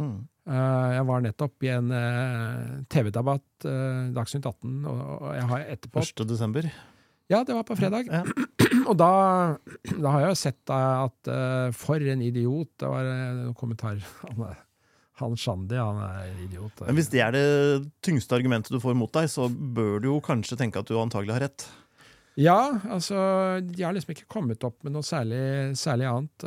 Mm. 0.00 0.24
Uh, 0.44 0.90
jeg 0.92 1.04
var 1.08 1.22
nettopp 1.24 1.64
i 1.64 1.70
en 1.72 1.92
TV-debatt, 2.92 3.46
Dagsnytt 4.14 4.44
18, 4.44 4.82
og, 4.90 5.30
jeg 5.38 5.46
har 5.52 5.70
etterpå 5.76 6.02
1. 6.04 6.26
desember? 6.28 6.68
Ja, 7.32 7.40
det 7.48 7.56
var 7.56 7.64
på 7.64 7.76
fredag. 7.78 8.10
Ja. 8.12 8.20
og 8.90 8.98
da, 9.00 9.08
da, 9.88 10.10
har 10.10 10.26
jeg 10.26 10.34
jo 10.34 10.40
sett 10.42 10.72
at 10.74 11.30
for 11.72 12.02
en 12.12 12.20
idiot 12.24 12.68
Det 12.80 12.90
var 12.90 13.08
noen 13.08 13.54
kommentarer 13.56 14.04
han, 14.28 14.58
han 15.22 15.38
Shandi, 15.40 15.78
han 15.80 16.02
er 16.04 16.34
idiot. 16.44 16.84
Men 16.84 16.98
Hvis 16.98 17.08
det 17.14 17.22
er 17.24 17.32
det 17.32 17.46
tyngste 18.04 18.36
argumentet 18.36 18.76
du 18.76 18.82
får 18.82 18.98
mot 18.98 19.12
deg, 19.16 19.30
så 19.32 19.48
bør 19.48 20.04
du 20.04 20.10
jo 20.10 20.18
kanskje 20.24 20.60
tenke 20.60 20.84
at 20.84 20.90
du 20.90 20.98
antagelig 21.00 21.38
har 21.38 21.46
rett? 21.46 21.66
Ja, 22.34 22.80
altså 22.90 23.16
De 23.62 23.82
har 23.82 23.94
liksom 23.94 24.14
ikke 24.14 24.30
kommet 24.30 24.64
opp 24.66 24.82
med 24.82 24.96
noe 24.96 25.06
særlig, 25.06 25.74
særlig 25.78 26.08
annet. 26.10 26.46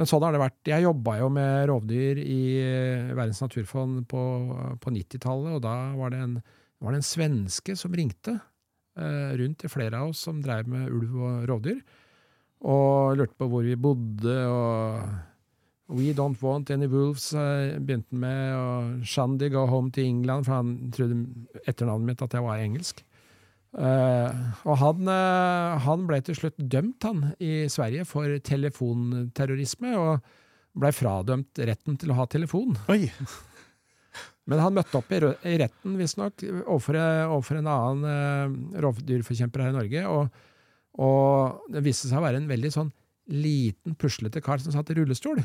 Men 0.00 0.08
sånn 0.08 0.24
har 0.24 0.32
det 0.32 0.40
vært. 0.40 0.60
Jeg 0.70 0.86
jobba 0.86 1.18
jo 1.20 1.28
med 1.32 1.66
rovdyr 1.68 2.20
i 2.22 2.42
Verdens 3.12 3.42
naturfond 3.44 4.06
på, 4.08 4.22
på 4.80 4.92
90-tallet, 4.94 5.58
og 5.58 5.64
da 5.66 5.74
var 5.98 6.14
det, 6.14 6.22
en, 6.24 6.38
var 6.80 6.94
det 6.94 7.02
en 7.02 7.10
svenske 7.10 7.76
som 7.78 7.92
ringte 7.96 8.38
eh, 8.38 9.34
rundt 9.40 9.60
til 9.60 9.72
flere 9.72 10.00
av 10.00 10.14
oss 10.14 10.22
som 10.24 10.40
drev 10.44 10.70
med 10.72 10.88
ulv 10.88 11.18
og 11.18 11.44
rovdyr, 11.50 11.82
og 12.62 13.20
lurte 13.20 13.36
på 13.36 13.50
hvor 13.52 13.68
vi 13.68 13.76
bodde. 13.76 14.38
og 14.48 15.92
We 15.92 16.14
don't 16.16 16.40
want 16.40 16.70
any 16.70 16.86
wolves, 16.88 17.34
uh, 17.34 17.76
begynte 17.76 18.14
han 18.14 18.20
med. 18.22 18.54
Og 18.56 19.06
Shandy 19.06 19.50
go 19.52 19.66
home 19.66 19.90
to 19.92 20.00
England, 20.00 20.46
for 20.46 20.54
han 20.54 20.92
trodde 20.94 21.18
etternavnet 21.66 22.14
mitt 22.14 22.22
at 22.24 22.32
jeg 22.32 22.46
var 22.46 22.62
engelsk. 22.62 23.02
Uh, 23.72 24.28
og 24.68 24.76
han, 24.82 25.06
uh, 25.08 25.78
han, 25.80 26.02
ble 26.08 26.18
til 26.24 26.36
slutt 26.36 26.58
dømt, 26.60 27.06
han, 27.06 27.30
i 27.40 27.70
Sverige 27.72 28.04
for 28.08 28.28
telefonterrorisme, 28.44 29.94
og 29.96 30.82
ble 30.82 30.90
fradømt 30.92 31.60
retten 31.68 31.96
til 32.00 32.12
å 32.12 32.18
ha 32.20 32.28
telefon. 32.28 32.76
Oi. 32.92 33.06
Men 34.50 34.60
han 34.60 34.76
møtte 34.76 34.98
opp 34.98 35.12
i, 35.14 35.22
i 35.48 35.56
retten, 35.62 35.96
visstnok, 35.96 36.44
overfor, 36.66 36.98
overfor 37.30 37.60
en 37.60 37.72
annen 37.72 38.04
uh, 38.04 38.78
rovdyrforkjemper 38.84 39.64
her 39.64 39.72
i 39.72 39.78
Norge, 39.78 40.04
og, 40.10 40.44
og, 41.00 41.66
det 41.72 41.84
viste 41.86 42.10
seg 42.10 42.20
å 42.20 42.26
være 42.26 42.42
en 42.42 42.50
veldig 42.50 42.72
sånn 42.74 42.92
liten, 43.32 43.96
puslete 43.96 44.42
kar 44.44 44.60
som 44.60 44.74
satt 44.74 44.90
i 44.92 44.98
rullestol. 44.98 45.40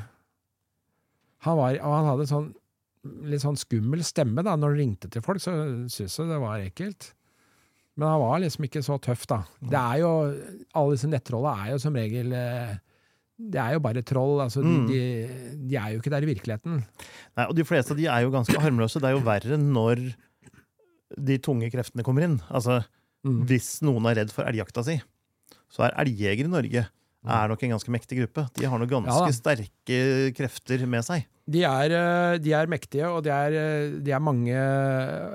Han, 1.46 1.60
var, 1.60 1.78
og 1.80 1.94
han 1.94 2.10
hadde 2.12 2.26
en 2.26 2.34
sånn 2.34 2.56
litt 3.30 3.40
sånn 3.40 3.56
skummel 3.56 4.02
stemme 4.04 4.44
da, 4.44 4.58
når 4.60 4.74
han 4.74 4.82
ringte 4.82 5.08
til 5.14 5.24
folk, 5.24 5.40
så 5.40 5.54
syntes 5.88 6.18
jeg 6.18 6.28
det 6.28 6.42
var 6.44 6.64
ekkelt. 6.66 7.14
Men 7.98 8.08
han 8.12 8.20
var 8.22 8.40
liksom 8.44 8.66
ikke 8.68 8.84
så 8.86 9.00
tøff, 9.02 9.24
da. 9.28 9.40
Det 9.62 9.80
er 9.80 10.02
jo, 10.04 10.12
Alle 10.78 10.94
disse 10.94 11.10
nettrolla 11.10 11.56
er 11.66 11.72
jo 11.74 11.80
som 11.82 11.96
regel 11.98 12.32
eh, 12.38 12.76
Det 13.40 13.60
er 13.62 13.74
jo 13.74 13.80
bare 13.82 14.02
troll. 14.06 14.40
altså 14.44 14.62
de, 14.62 14.70
Mm. 14.76 14.88
de, 14.88 15.02
de 15.70 15.76
er 15.78 15.92
jo 15.96 16.00
ikke 16.02 16.10
der 16.14 16.24
i 16.26 16.30
virkeligheten. 16.34 16.84
Nei, 17.38 17.46
og 17.48 17.56
de 17.58 17.64
fleste 17.66 17.92
av 17.94 17.98
de 17.98 18.06
er 18.10 18.22
jo 18.26 18.32
ganske 18.34 18.58
harmløse. 18.62 19.02
Det 19.02 19.10
er 19.10 19.18
jo 19.18 19.26
verre 19.26 19.58
når 19.62 20.04
de 21.18 21.38
tunge 21.40 21.70
kreftene 21.72 22.04
kommer 22.06 22.24
inn. 22.28 22.40
Altså, 22.50 22.84
Mm. 23.26 23.42
Hvis 23.50 23.82
noen 23.82 24.06
er 24.08 24.16
redd 24.22 24.30
for 24.32 24.46
elgjakta 24.46 24.84
si, 24.86 25.02
så 25.74 25.84
er 25.88 25.96
elgjegere 26.06 26.46
i 26.46 26.52
Norge 26.54 26.84
er 27.26 27.50
nok 27.52 27.64
en 27.64 27.74
ganske 27.76 27.92
mektig 27.92 28.20
gruppe. 28.22 28.46
De 28.56 28.68
har 28.70 28.80
noen 28.80 28.90
ganske 28.90 29.16
Mm. 29.18 29.28
Ja 29.28 29.34
sterke 29.34 30.34
krefter 30.38 30.86
med 30.88 31.04
seg. 31.04 31.26
De 31.48 31.64
er, 31.64 31.92
eh, 31.92 32.38
de 32.38 32.52
er 32.54 32.68
mektige, 32.68 33.08
og 33.08 33.24
de 33.24 33.30
er, 33.32 33.52
eh, 33.52 34.00
de 34.04 34.12
er 34.12 34.20
mange, 34.20 34.56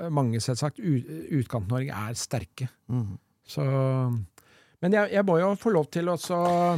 mange 0.09 0.39
selvsagt. 0.39 0.79
Utkant-Norge 0.79 1.89
er 1.89 2.13
sterke. 2.13 2.69
Mm. 2.87 3.17
Så, 3.45 3.63
men 4.81 4.93
jeg, 4.93 5.11
jeg 5.11 5.25
må 5.25 5.39
jo 5.39 5.55
få 5.55 5.73
lov 5.73 5.89
til 5.91 6.07
å 6.09 6.17
reklamere 6.17 6.77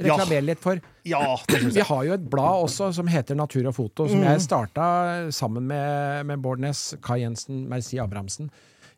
reklamere 0.00 0.46
litt 0.48 0.62
for 0.62 0.80
Ja, 1.04 1.36
Vi 1.48 1.80
har 1.80 2.04
jo 2.04 2.14
et 2.16 2.30
blad 2.30 2.64
også 2.64 2.90
som 2.96 3.08
heter 3.10 3.36
Natur 3.38 3.68
og 3.68 3.76
Foto, 3.76 4.08
som 4.08 4.20
mm. 4.20 4.26
jeg 4.30 4.44
starta 4.46 4.86
sammen 5.34 5.66
med, 5.68 6.26
med 6.26 6.42
Bård 6.42 6.60
Næss, 6.60 6.96
Kai 7.04 7.20
Jensen, 7.22 7.68
Merci 7.68 8.00
Abrahamsen 8.00 8.50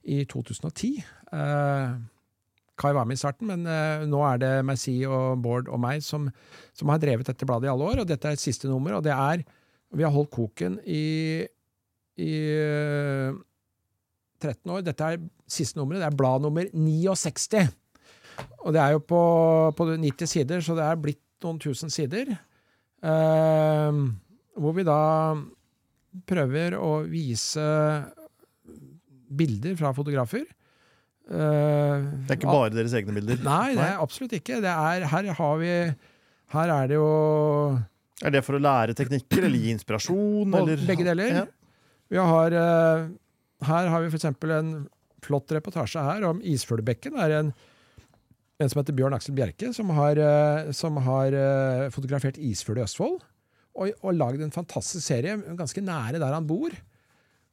i 0.02 0.24
2010. 0.24 1.02
Eh, 1.32 1.92
Kai 2.80 2.92
var 2.96 3.06
med 3.08 3.18
i 3.18 3.20
starten, 3.20 3.50
men 3.50 3.66
uh, 3.68 4.04
nå 4.08 4.22
er 4.26 4.40
det 4.42 4.52
Merci 4.66 4.94
og 5.04 5.42
Bård 5.44 5.68
og 5.68 5.80
meg 5.82 6.04
som, 6.04 6.30
som 6.76 6.92
har 6.92 7.00
drevet 7.02 7.28
dette 7.28 7.48
bladet 7.48 7.68
i 7.68 7.72
alle 7.72 7.88
år, 7.90 8.02
og 8.02 8.08
dette 8.08 8.32
er 8.32 8.40
siste 8.40 8.70
nummer, 8.70 8.96
og 8.96 9.04
det 9.04 9.12
er 9.12 9.44
Vi 9.92 10.04
har 10.06 10.14
holdt 10.14 10.32
koken 10.32 10.78
i, 10.88 11.44
i 12.16 12.32
uh, 12.56 13.36
13 14.42 14.72
år. 14.72 14.82
Dette 14.86 15.04
er 15.04 15.20
siste 15.46 15.78
nummeret. 15.78 16.00
Det 16.00 16.08
er 16.08 16.16
blad 16.16 16.42
nummer 16.42 16.68
69. 16.72 17.66
Og 18.64 18.72
det 18.72 18.80
er 18.80 18.94
jo 18.96 19.02
på, 19.04 19.22
på 19.76 19.88
90 19.92 20.32
sider, 20.32 20.64
så 20.64 20.76
det 20.78 20.86
er 20.86 21.02
blitt 21.02 21.22
noen 21.44 21.60
tusen 21.60 21.92
sider. 21.92 22.32
Uh, 23.04 24.08
hvor 24.56 24.74
vi 24.76 24.86
da 24.86 25.02
prøver 26.28 26.76
å 26.78 27.02
vise 27.08 27.62
bilder 29.32 29.76
fra 29.78 29.92
fotografer. 29.96 30.44
Eh, 31.30 32.02
Det 32.26 32.34
er 32.34 32.38
ikke 32.40 32.50
bare 32.50 32.72
deres 32.74 32.94
egne 32.98 33.14
bilder. 33.14 33.42
Nei, 33.46 33.74
det 33.78 33.84
er 33.86 34.00
absolutt 34.02 34.34
ikke. 34.36 34.60
Det 34.64 34.72
er, 34.72 35.06
her 35.12 35.28
har 35.38 35.56
vi 35.60 35.72
Her 36.52 36.68
er 36.74 36.88
det 36.90 36.98
jo 36.98 37.08
Er 38.22 38.34
det 38.34 38.42
for 38.44 38.58
å 38.58 38.62
lære 38.62 38.94
teknikker 38.98 39.46
eller 39.46 39.58
gi 39.58 39.70
inspirasjon? 39.72 40.54
Eller? 40.58 40.82
begge 40.86 41.06
deler. 41.06 41.36
Ja. 41.42 41.44
Vi 42.12 42.18
har, 42.18 42.52
eh, 42.52 43.06
her 43.66 43.88
har 43.88 44.02
vi 44.02 44.10
eksempel 44.12 44.50
en 44.58 44.72
flott 45.22 45.48
reportasje 45.54 46.02
her 46.02 46.26
om 46.28 46.42
Isfuglebekken. 46.42 47.14
Det 47.16 47.22
er 47.24 47.38
en, 47.38 47.52
en 48.60 48.68
som 48.68 48.82
heter 48.82 48.94
Bjørn 48.98 49.14
Aksel 49.16 49.34
Bjerke, 49.38 49.72
som 49.72 49.88
har, 49.96 50.18
eh, 50.18 50.72
som 50.76 50.98
har 51.06 51.32
fotografert 51.94 52.36
isfugl 52.38 52.82
i 52.82 52.84
Østfold. 52.84 53.22
Og, 53.72 53.94
og 54.04 54.12
lagd 54.18 54.42
en 54.44 54.52
fantastisk 54.52 55.06
serie 55.06 55.38
ganske 55.56 55.80
nære 55.80 56.20
der 56.20 56.34
han 56.34 56.46
bor. 56.46 56.74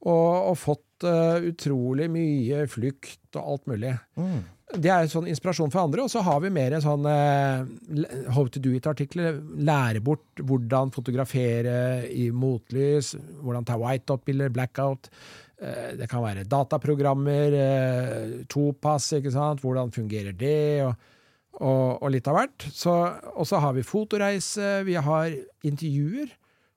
Og, 0.03 0.49
og 0.51 0.57
fått 0.59 0.84
eh, 1.07 1.49
utrolig 1.51 2.09
mye 2.11 2.63
flukt 2.71 3.37
og 3.39 3.53
alt 3.53 3.69
mulig. 3.71 3.93
Mm. 4.19 4.39
Det 4.69 4.91
er 4.93 5.07
sånn 5.09 5.27
inspirasjon 5.31 5.71
for 5.73 5.87
andre. 5.87 6.03
Og 6.05 6.11
så 6.13 6.21
har 6.25 6.41
vi 6.43 6.51
mer 6.53 6.75
sånn 6.83 7.07
uh, 7.09 7.65
how 8.35 8.45
to 8.53 8.61
do 8.61 8.75
it-artikler. 8.77 9.39
Lære 9.57 10.01
bort 10.05 10.43
hvordan 10.45 10.93
fotografere 10.93 12.05
i 12.13 12.27
motlys, 12.29 13.15
hvordan 13.41 13.65
ta 13.65 13.79
white-up-bilder, 13.81 14.53
blackout. 14.53 15.09
Eh, 15.59 15.95
det 15.97 16.05
kan 16.11 16.21
være 16.21 16.45
dataprogrammer, 16.47 17.57
topass, 18.51 19.09
ikke 19.17 19.33
sant. 19.33 19.65
Hvordan 19.65 19.89
fungerer 19.95 20.37
det? 20.37 20.85
Og, 20.85 21.09
og, 21.57 22.03
og 22.03 22.13
litt 22.13 22.29
av 22.29 22.37
hvert. 22.37 22.69
Og 22.69 23.49
så 23.49 23.63
har 23.65 23.73
vi 23.73 23.87
fotoreise, 23.87 24.83
vi 24.85 24.99
har 25.01 25.33
intervjuer. 25.65 26.29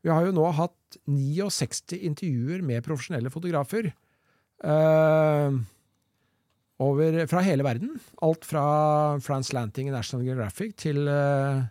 Vi 0.02 0.10
har 0.10 0.24
jo 0.26 0.32
nå 0.34 0.48
hatt 0.56 0.96
69 1.06 2.00
intervjuer 2.08 2.64
med 2.64 2.82
profesjonelle 2.86 3.30
fotografer. 3.32 3.92
Eh, 4.62 5.60
over, 6.82 7.20
fra 7.30 7.42
hele 7.46 7.64
verden. 7.66 7.94
Alt 8.24 8.46
fra 8.48 8.64
France 9.22 9.54
Lanting 9.54 9.88
i 9.88 9.94
National 9.94 10.24
Geographic 10.26 10.74
til 10.82 11.06
uh, 11.06 11.62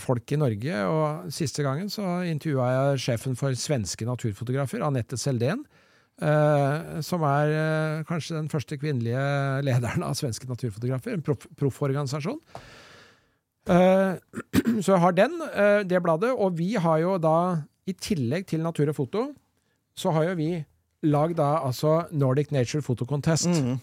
folk 0.00 0.32
i 0.34 0.38
Norge. 0.40 0.80
Og 0.92 1.30
siste 1.32 1.64
gangen 1.64 1.88
så 1.92 2.20
intervjua 2.28 2.70
jeg 2.74 3.04
sjefen 3.06 3.38
for 3.38 3.56
svenske 3.56 4.08
naturfotografer, 4.08 4.84
Anette 4.84 5.18
Seldén. 5.20 5.64
Uh, 6.20 7.00
som 7.00 7.24
er 7.24 7.54
uh, 7.54 8.02
kanskje 8.08 8.36
den 8.36 8.50
første 8.52 8.76
kvinnelige 8.76 9.22
lederen 9.64 10.04
av 10.04 10.18
svenske 10.18 10.48
naturfotografer. 10.50 11.16
En 11.16 11.24
proff- 11.24 11.48
profforganisasjon. 11.56 12.40
Eh, 13.70 14.12
så 14.84 14.92
jeg 14.92 15.00
har 15.00 15.16
den, 15.16 15.36
det 15.88 16.00
bladet. 16.04 16.34
Og 16.36 16.58
vi 16.58 16.74
har 16.80 17.00
jo 17.00 17.16
da, 17.22 17.62
i 17.88 17.96
tillegg 17.96 18.50
til 18.52 18.60
Natur 18.64 18.92
og 18.92 18.98
Foto, 18.98 19.24
så 19.96 20.12
har 20.16 20.28
jo 20.28 20.36
vi 20.36 20.50
lagd 21.02 21.36
da 21.38 21.60
altså 21.64 22.06
Nordic 22.12 22.50
Nature 22.52 22.82
Photo 22.82 23.04
Contest 23.04 23.46
Mm. 23.48 23.78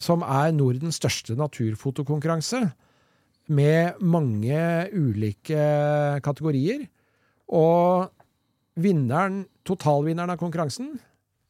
som 0.00 0.22
er 0.22 0.52
Nordens 0.52 0.96
største 0.96 1.36
naturfotokonkurranse, 1.36 2.72
med 3.48 3.98
mange 4.00 4.88
ulike 4.94 6.20
kategorier. 6.22 6.86
Og 7.48 8.10
vinneren, 8.76 9.46
totalvinneren 9.66 10.30
av 10.30 10.38
konkurransen 10.38 11.00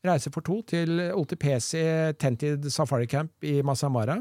reiser 0.05 0.33
for 0.33 0.41
to 0.41 0.63
til 0.63 1.13
OTPC 1.13 2.17
Tented 2.19 2.65
Safari 2.73 3.07
Camp 3.07 3.31
i 3.45 3.61
Masamara. 3.63 4.17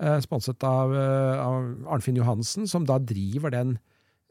Eh, 0.00 0.20
sponset 0.20 0.62
av, 0.64 0.92
eh, 0.94 1.38
av 1.38 1.86
Arnfinn 1.92 2.16
Johansen, 2.16 2.66
som 2.66 2.84
da 2.84 2.98
driver 2.98 3.50
den, 3.50 3.78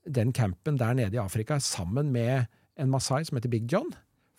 den 0.09 0.33
campen 0.33 0.77
der 0.77 0.93
nede 0.93 1.13
i 1.15 1.21
Afrika 1.23 1.59
sammen 1.59 2.11
med 2.11 2.47
en 2.77 2.89
masai 2.89 3.23
som 3.25 3.37
heter 3.37 3.49
Big 3.49 3.71
John. 3.71 3.89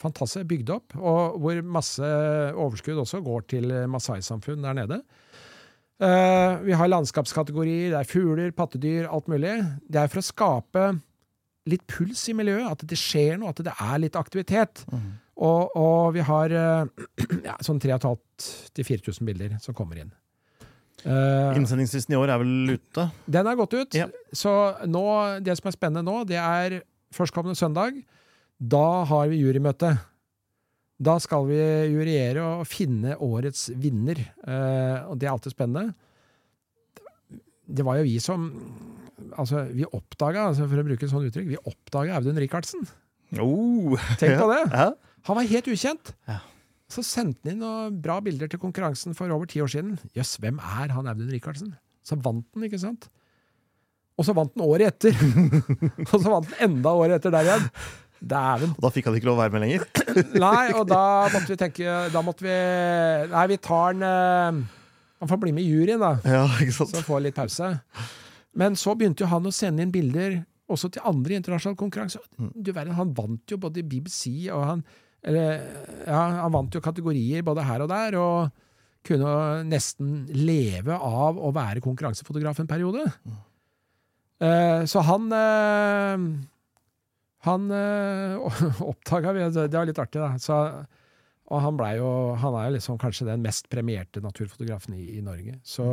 Fantastisk 0.02 0.48
bygd 0.50 0.74
opp, 0.74 0.96
og 0.98 1.38
hvor 1.40 1.60
masse 1.64 2.08
overskudd 2.52 2.98
også 3.00 3.22
går 3.24 3.46
til 3.54 3.70
masai-samfunn 3.88 4.66
der 4.66 4.76
nede. 4.76 5.00
Uh, 5.96 6.60
vi 6.66 6.74
har 6.76 6.90
landskapskategorier, 6.90 7.94
det 7.94 8.00
er 8.02 8.08
fugler, 8.08 8.50
pattedyr, 8.52 9.06
alt 9.08 9.30
mulig. 9.32 9.54
Det 9.88 10.02
er 10.02 10.10
for 10.12 10.20
å 10.20 10.26
skape 10.26 10.82
litt 11.66 11.86
puls 11.88 12.20
i 12.28 12.34
miljøet, 12.36 12.66
at 12.68 12.84
det 12.84 12.98
skjer 13.00 13.40
noe, 13.40 13.54
at 13.54 13.62
det 13.64 13.72
er 13.72 14.02
litt 14.02 14.18
aktivitet. 14.20 14.84
Og, 15.36 15.72
og 15.76 16.12
vi 16.16 16.24
har 16.24 16.52
uh, 16.52 17.06
ja, 17.48 17.56
sånn 17.64 17.80
3500-4000 17.82 19.28
bilder 19.28 19.56
som 19.64 19.76
kommer 19.76 20.02
inn. 20.04 20.12
Uh, 21.06 21.56
Innsendingslisten 21.56 22.16
i 22.16 22.18
år 22.18 22.32
er 22.34 22.40
vel 22.42 22.76
ute? 22.76 23.08
den 23.30 23.48
er 23.48 23.58
gått 23.58 23.76
ut. 23.76 23.96
Ja. 23.96 24.10
Så 24.36 24.52
nå, 24.88 25.06
det 25.44 25.56
som 25.56 25.70
er 25.70 25.76
spennende 25.76 26.04
nå, 26.04 26.22
det 26.28 26.40
er 26.40 26.80
førstkommende 27.16 27.56
søndag. 27.56 27.96
Da 28.56 29.04
har 29.08 29.28
vi 29.30 29.40
jurymøte. 29.42 29.92
Da 30.96 31.18
skal 31.20 31.44
vi 31.50 31.58
juryere 31.92 32.44
og 32.44 32.68
finne 32.68 33.16
årets 33.20 33.68
vinner. 33.76 34.20
Eh, 34.46 34.98
og 35.10 35.18
det 35.20 35.28
er 35.28 35.34
alltid 35.34 35.52
spennende. 35.52 35.92
Det 37.66 37.84
var 37.84 38.00
jo 38.00 38.06
vi 38.06 38.18
som 38.22 38.50
Altså, 39.36 39.62
vi 39.72 39.84
oppdaga, 39.96 40.42
altså 40.50 40.66
for 40.68 40.80
å 40.80 40.84
bruke 40.84 41.06
et 41.06 41.10
sånt 41.10 41.24
uttrykk, 41.24 41.48
vi 41.48 41.56
oppdaga 41.66 42.18
Audun 42.18 42.36
Rikardsen. 42.38 42.82
Oh. 43.40 43.96
Tenk 44.20 44.36
på 44.38 44.48
det! 44.52 44.60
Ja. 44.70 44.90
Han 45.26 45.38
var 45.38 45.48
helt 45.48 45.70
ukjent. 45.72 46.12
Ja. 46.28 46.36
Så 46.92 47.02
sendte 47.02 47.48
han 47.48 47.56
inn 47.56 47.62
noen 47.64 47.96
bra 48.04 48.18
bilder 48.22 48.50
til 48.52 48.60
konkurransen 48.62 49.16
for 49.18 49.32
over 49.34 49.48
ti 49.50 49.62
år 49.64 49.72
siden. 49.72 49.96
Jøss, 50.14 50.36
hvem 50.42 50.60
er 50.60 50.92
han 50.94 51.08
Audun 51.10 51.32
Rikardsen? 51.32 51.72
Så 52.06 52.20
vant 52.22 52.44
han, 52.54 52.68
ikke 52.68 52.80
sant? 52.82 53.08
Og 54.20 54.28
så 54.28 54.36
vant 54.36 54.52
han 54.54 54.66
året 54.68 54.94
etter! 54.94 55.16
og 56.12 56.14
så 56.14 56.26
vant 56.28 56.52
han 56.52 56.68
enda 56.68 56.92
året 56.96 57.18
etter 57.18 57.34
der 57.34 57.48
igjen. 57.50 57.66
Dæven. 58.20 58.72
Og 58.76 58.82
da 58.86 58.90
fikk 58.94 59.08
han 59.10 59.16
ikke 59.18 59.28
lov 59.28 59.36
å 59.36 59.42
være 59.42 59.54
med 59.54 59.64
lenger? 59.66 59.86
Nei, 60.46 60.64
og 60.72 60.86
da 60.88 61.02
måtte 61.32 61.52
vi 61.52 61.58
tenke 61.60 61.96
Da 62.14 62.22
måtte 62.24 62.46
vi 62.46 62.56
Nei, 63.32 63.46
vi 63.52 63.58
tar 63.60 63.90
han 63.90 64.04
eh, 64.08 64.60
Han 65.20 65.30
får 65.30 65.40
bli 65.42 65.52
med 65.56 65.66
i 65.66 65.70
juryen, 65.70 66.00
da. 66.00 66.14
Ja, 66.24 66.44
ikke 66.62 66.74
sant? 66.78 66.94
Så 66.96 67.04
får 67.04 67.26
litt 67.26 67.36
pause. 67.36 67.74
Men 68.56 68.76
så 68.80 68.94
begynte 68.96 69.24
jo 69.24 69.30
han 69.30 69.48
å 69.48 69.52
sende 69.54 69.84
inn 69.84 69.92
bilder 69.92 70.40
også 70.72 70.90
til 70.90 71.04
andre 71.06 71.36
internasjonale 71.38 71.78
konkurranser. 71.78 72.22
Du 72.36 72.72
verden, 72.72 72.96
Han 72.96 73.12
vant 73.16 73.52
jo 73.52 73.58
både 73.60 73.84
BBC 73.86 74.48
og 74.50 74.64
han 74.64 74.86
eller, 75.26 75.62
ja, 76.06 76.22
Han 76.42 76.54
vant 76.54 76.74
jo 76.74 76.82
kategorier 76.84 77.44
både 77.46 77.64
her 77.66 77.84
og 77.84 77.90
der, 77.90 78.16
og 78.20 78.64
kunne 79.06 79.62
nesten 79.66 80.24
leve 80.34 80.94
av 80.94 81.38
å 81.38 81.52
være 81.54 81.82
konkurransefotograf 81.84 82.60
en 82.62 82.70
periode. 82.70 83.04
Uh, 84.42 84.82
så 84.84 85.02
han 85.06 85.30
eh, 85.32 86.24
Han 87.44 87.68
øh, 87.82 88.46
oppdaga 88.80 89.34
vi, 89.36 89.44
det 89.54 89.74
var 89.76 89.88
litt 89.88 90.00
artig, 90.00 90.22
da. 90.22 90.32
Så, 90.40 90.56
og 91.46 91.60
han 91.62 91.82
jo 91.98 92.08
Han 92.42 92.56
er 92.58 92.70
jo 92.70 92.76
liksom 92.78 92.98
kanskje 92.98 93.28
den 93.28 93.44
mest 93.44 93.68
premierte 93.70 94.22
naturfotografen 94.24 94.96
i, 94.96 95.18
i 95.18 95.22
Norge. 95.22 95.60
Så 95.62 95.84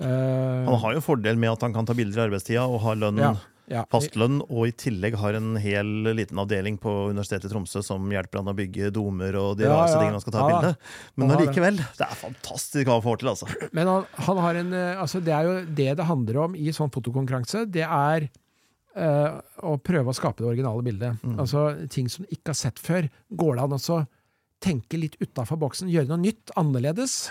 øh, 0.00 0.68
Han 0.68 0.78
har 0.84 0.94
jo 0.94 1.00
fordel 1.04 1.40
med 1.40 1.56
at 1.56 1.66
han 1.66 1.74
kan 1.74 1.86
ta 1.86 1.94
bilder 1.96 2.22
i 2.22 2.28
arbeidstida 2.28 2.68
og 2.68 2.80
har 2.86 3.00
lønn 3.00 3.24
Ja. 3.24 3.34
Ja, 3.64 3.86
fastlønn, 3.88 4.42
og 4.44 4.66
i 4.68 4.74
tillegg 4.76 5.14
har 5.16 5.38
en 5.38 5.54
hel 5.56 5.88
liten 6.12 6.36
avdeling 6.36 6.74
på 6.80 6.90
Universitetet 7.08 7.48
i 7.48 7.52
Tromsø 7.52 7.80
som 7.84 8.10
hjelper 8.12 8.42
han 8.42 8.50
å 8.52 8.56
bygge 8.58 8.90
domer 8.92 9.38
og 9.40 9.54
de 9.56 9.64
Ja, 9.64 9.78
ja. 9.86 9.94
tingene 9.94 10.18
han 10.18 10.24
skal 10.24 10.34
ta 10.36 10.42
Ja, 10.42 10.48
bilde. 10.50 10.72
Men 11.16 11.32
allikevel, 11.32 11.80
det 11.80 12.04
er 12.04 12.18
fantastisk 12.20 12.84
hva 12.90 12.98
han 12.98 13.06
får 13.06 13.22
til, 13.22 13.30
altså. 13.32 13.48
Men 13.72 13.88
han, 13.88 14.04
han 14.28 14.42
har 14.44 14.60
en 14.60 14.76
eh, 14.76 15.00
Altså, 15.00 15.22
det 15.24 15.32
er 15.32 15.48
jo 15.48 15.54
det 15.80 15.88
det 15.96 16.08
handler 16.10 16.40
om 16.44 16.58
i 16.60 16.74
sånn 16.76 16.92
fotokonkurranse. 16.92 17.64
Det 17.72 17.86
er 17.88 18.28
eh, 18.98 19.40
å 19.66 19.74
prøve 19.82 20.12
å 20.12 20.16
skape 20.16 20.42
det 20.42 20.50
originale 20.52 20.84
bildet. 20.86 21.24
Mm. 21.24 21.38
Altså 21.42 21.66
ting 21.92 22.10
som 22.12 22.24
du 22.24 22.34
ikke 22.34 22.52
har 22.54 22.60
sett 22.60 22.80
før. 22.82 23.08
Går 23.34 23.58
det 23.58 23.66
an 23.66 23.76
å 23.78 24.00
tenke 24.64 25.00
litt 25.00 25.18
utafor 25.22 25.60
boksen? 25.60 25.92
Gjøre 25.92 26.12
noe 26.12 26.22
nytt? 26.24 26.54
Annerledes? 26.60 27.28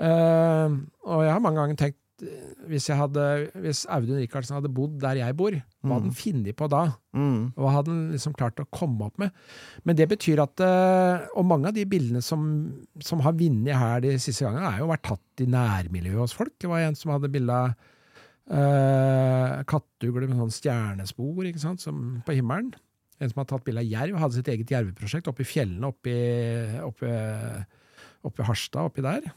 Uh, 0.00 0.86
og 1.04 1.26
jeg 1.26 1.34
har 1.34 1.42
mange 1.44 1.58
ganger 1.58 1.76
tenkt 1.76 2.22
eh, 2.24 2.52
hvis, 2.70 2.86
jeg 2.88 2.96
hadde, 2.96 3.24
hvis 3.60 3.82
Audun 3.90 4.20
Rikardsen 4.20 4.54
hadde 4.56 4.70
bodd 4.72 4.94
der 5.02 5.18
jeg 5.18 5.36
bor, 5.36 5.56
hva 5.82 5.96
hadde 5.98 6.08
han 6.08 6.16
funnet 6.16 6.56
på 6.56 6.68
da? 6.72 6.84
Mm. 7.16 7.50
Hva 7.58 7.72
hadde 7.74 7.92
han 7.92 8.06
liksom 8.14 8.36
klart 8.38 8.62
å 8.62 8.68
komme 8.72 9.10
opp 9.10 9.20
med? 9.20 9.34
Men 9.84 9.98
det 9.98 10.06
betyr 10.12 10.40
at 10.44 10.62
Og 10.62 11.44
mange 11.48 11.72
av 11.72 11.76
de 11.76 11.84
bildene 11.90 12.22
som, 12.24 12.46
som 13.02 13.24
har 13.26 13.36
vunnet 13.36 13.76
her 13.76 14.04
de 14.06 14.14
siste 14.22 14.46
gangene, 14.46 14.70
er 14.70 14.84
jo 14.84 14.92
vært 14.92 15.08
tatt 15.10 15.44
i 15.44 15.48
nærmiljøet 15.50 16.22
hos 16.22 16.36
folk. 16.38 16.54
Det 16.60 16.70
var 16.70 16.86
en 16.86 16.96
som 16.96 17.12
hadde 17.16 17.32
bilde 17.34 17.60
av 17.66 17.74
uh, 18.50 19.60
kattugle 19.70 20.28
med 20.28 20.38
sånn 20.38 20.54
stjernespor 20.54 21.48
ikke 21.48 21.62
sant, 21.62 21.82
som, 21.84 22.20
på 22.26 22.36
himmelen. 22.38 22.72
En 23.20 23.28
som 23.30 23.42
har 23.42 23.50
tatt 23.50 23.66
bilde 23.66 23.82
av 23.82 23.88
jerv, 23.88 24.16
hadde 24.20 24.38
sitt 24.38 24.48
eget 24.48 24.72
jerveprosjekt 24.72 25.28
oppe 25.28 25.44
i 25.44 25.48
fjellene 25.48 25.90
oppe 25.90 26.12
i, 26.12 26.80
oppe, 26.80 27.10
oppe 28.24 28.42
i 28.42 28.48
Harstad, 28.48 28.88
oppi 28.88 29.04
der. 29.04 29.28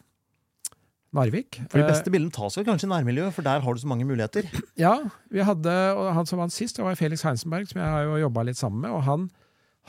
Narvik. 1.13 1.59
For 1.69 1.77
de 1.77 1.83
Eh, 1.83 1.91
beste 1.91 2.09
bildene 2.09 2.33
tas 2.33 2.55
vel 2.57 2.65
kanskje 2.65 2.87
i 2.87 2.93
nærmiljøet, 2.93 3.35
for 3.35 3.45
der 3.45 3.61
har 3.61 3.73
du 3.73 3.81
så 3.81 3.89
mange 3.91 4.07
muligheter. 4.07 4.47
ja, 4.79 4.95
vi 5.29 5.43
hadde, 5.45 5.75
og 5.93 6.13
han 6.15 6.25
som 6.25 6.41
vant 6.41 6.55
sist, 6.55 6.79
det 6.79 6.85
var 6.85 6.97
Felix 6.97 7.21
Heinsenberg, 7.27 7.67
som 7.69 7.83
jeg 7.83 7.91
har 7.91 8.07
jo 8.07 8.23
jobba 8.23 8.47
litt 8.47 8.57
sammen 8.57 8.81
med. 8.81 8.95
Og 8.95 9.03
han, 9.03 9.29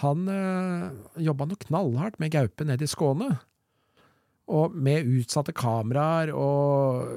han 0.02 0.28
øh, 0.28 0.90
jobba 1.24 1.48
noe 1.48 1.64
knallhardt 1.64 2.20
med 2.20 2.34
gaupe 2.34 2.66
nede 2.68 2.84
i 2.84 2.90
Skåne. 2.90 3.30
Og 4.52 4.74
med 4.76 5.08
utsatte 5.08 5.54
kameraer 5.56 6.34
og 6.36 7.08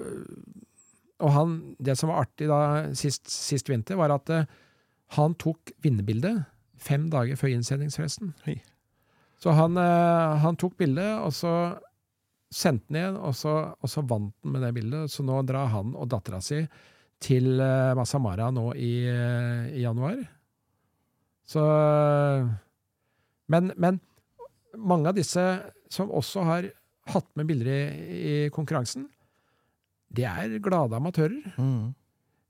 Og 1.23 1.33
han, 1.33 1.57
det 1.81 1.97
som 1.97 2.11
var 2.11 2.25
artig 2.25 2.49
da 2.49 2.59
sist, 2.97 3.25
sist 3.31 3.69
vinter, 3.71 3.97
var 3.97 4.13
at 4.13 4.29
uh, 4.29 4.45
han 5.17 5.35
tok 5.41 5.73
vinnerbildet 5.83 6.43
fem 6.77 7.07
dager 7.09 7.39
før 7.39 7.55
innsendingsfesten. 7.55 8.35
Hei. 8.45 8.59
Så 9.41 9.53
han, 9.57 9.77
uh, 9.79 10.37
han 10.43 10.59
tok 10.59 10.77
bildet, 10.77 11.17
og 11.23 11.33
så 11.33 11.53
sendte 12.53 12.87
den 12.91 13.01
igjen, 13.01 13.17
og 13.17 13.33
så, 13.35 13.55
og 13.75 13.91
så 13.91 14.05
vant 14.07 14.33
den 14.43 14.53
med 14.53 14.63
det 14.65 14.71
bildet. 14.77 15.11
Så 15.13 15.25
nå 15.25 15.41
drar 15.47 15.73
han 15.73 15.95
og 15.97 16.09
dattera 16.13 16.41
si 16.43 16.61
til 17.23 17.57
uh, 17.57 17.97
Masamara 17.97 18.51
nå 18.53 18.69
i, 18.77 18.93
i 19.09 19.81
januar. 19.81 20.21
Så 21.47 21.63
men, 23.47 23.71
men 23.79 24.01
mange 24.75 25.09
av 25.09 25.15
disse 25.15 25.43
som 25.89 26.11
også 26.11 26.43
har 26.43 26.67
hatt 27.13 27.29
med 27.39 27.47
bilder 27.47 27.71
i, 27.71 28.17
i 28.17 28.35
konkurransen, 28.53 29.07
de 30.13 30.25
er 30.27 30.57
glade 30.63 30.97
amatører. 30.97 31.39
Mm. 31.57 31.95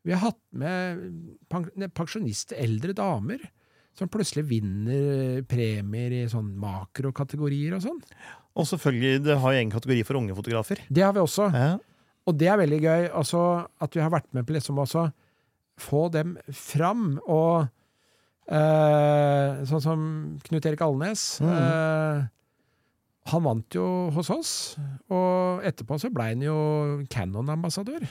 Vi 0.08 0.16
har 0.16 0.24
hatt 0.30 0.42
med 0.56 1.88
pensjonister, 1.98 2.60
eldre 2.64 2.94
damer, 2.96 3.42
som 3.98 4.10
plutselig 4.14 4.46
vinner 4.48 5.42
premier 5.50 6.14
i 6.14 6.26
sånn 6.32 6.54
makrokategorier 6.62 7.76
og 7.76 7.84
sånn. 7.88 8.02
Og 8.58 8.68
selvfølgelig, 8.70 9.24
det 9.26 9.38
har 9.42 9.54
jo 9.54 9.62
egen 9.62 9.74
kategori 9.74 10.04
for 10.06 10.20
unge 10.20 10.38
fotografer. 10.38 10.82
Det 10.90 11.04
har 11.04 11.16
vi 11.18 11.24
også. 11.24 11.50
Ja. 11.54 11.72
Og 12.28 12.38
det 12.38 12.50
er 12.52 12.60
veldig 12.60 12.80
gøy 12.84 13.10
altså, 13.16 13.42
at 13.84 13.96
vi 13.96 14.04
har 14.04 14.14
vært 14.14 14.30
med 14.36 14.48
på 14.48 14.56
liksom 14.56 14.80
også 14.84 15.08
få 15.82 16.08
dem 16.14 16.36
fram. 16.54 17.18
Og 17.26 17.68
eh, 18.52 19.62
sånn 19.70 19.84
som 19.84 20.08
Knut 20.48 20.68
Erik 20.68 20.84
Alnes. 20.86 21.28
Mm. 21.44 21.54
Eh, 21.54 22.26
han 23.32 23.44
vant 23.46 23.78
jo 23.78 23.86
hos 24.16 24.30
oss, 24.34 24.52
og 25.14 25.66
etterpå 25.68 25.98
så 26.02 26.12
ble 26.14 26.32
han 26.32 26.44
jo 26.46 26.58
Cannon-ambassadør. 27.12 28.06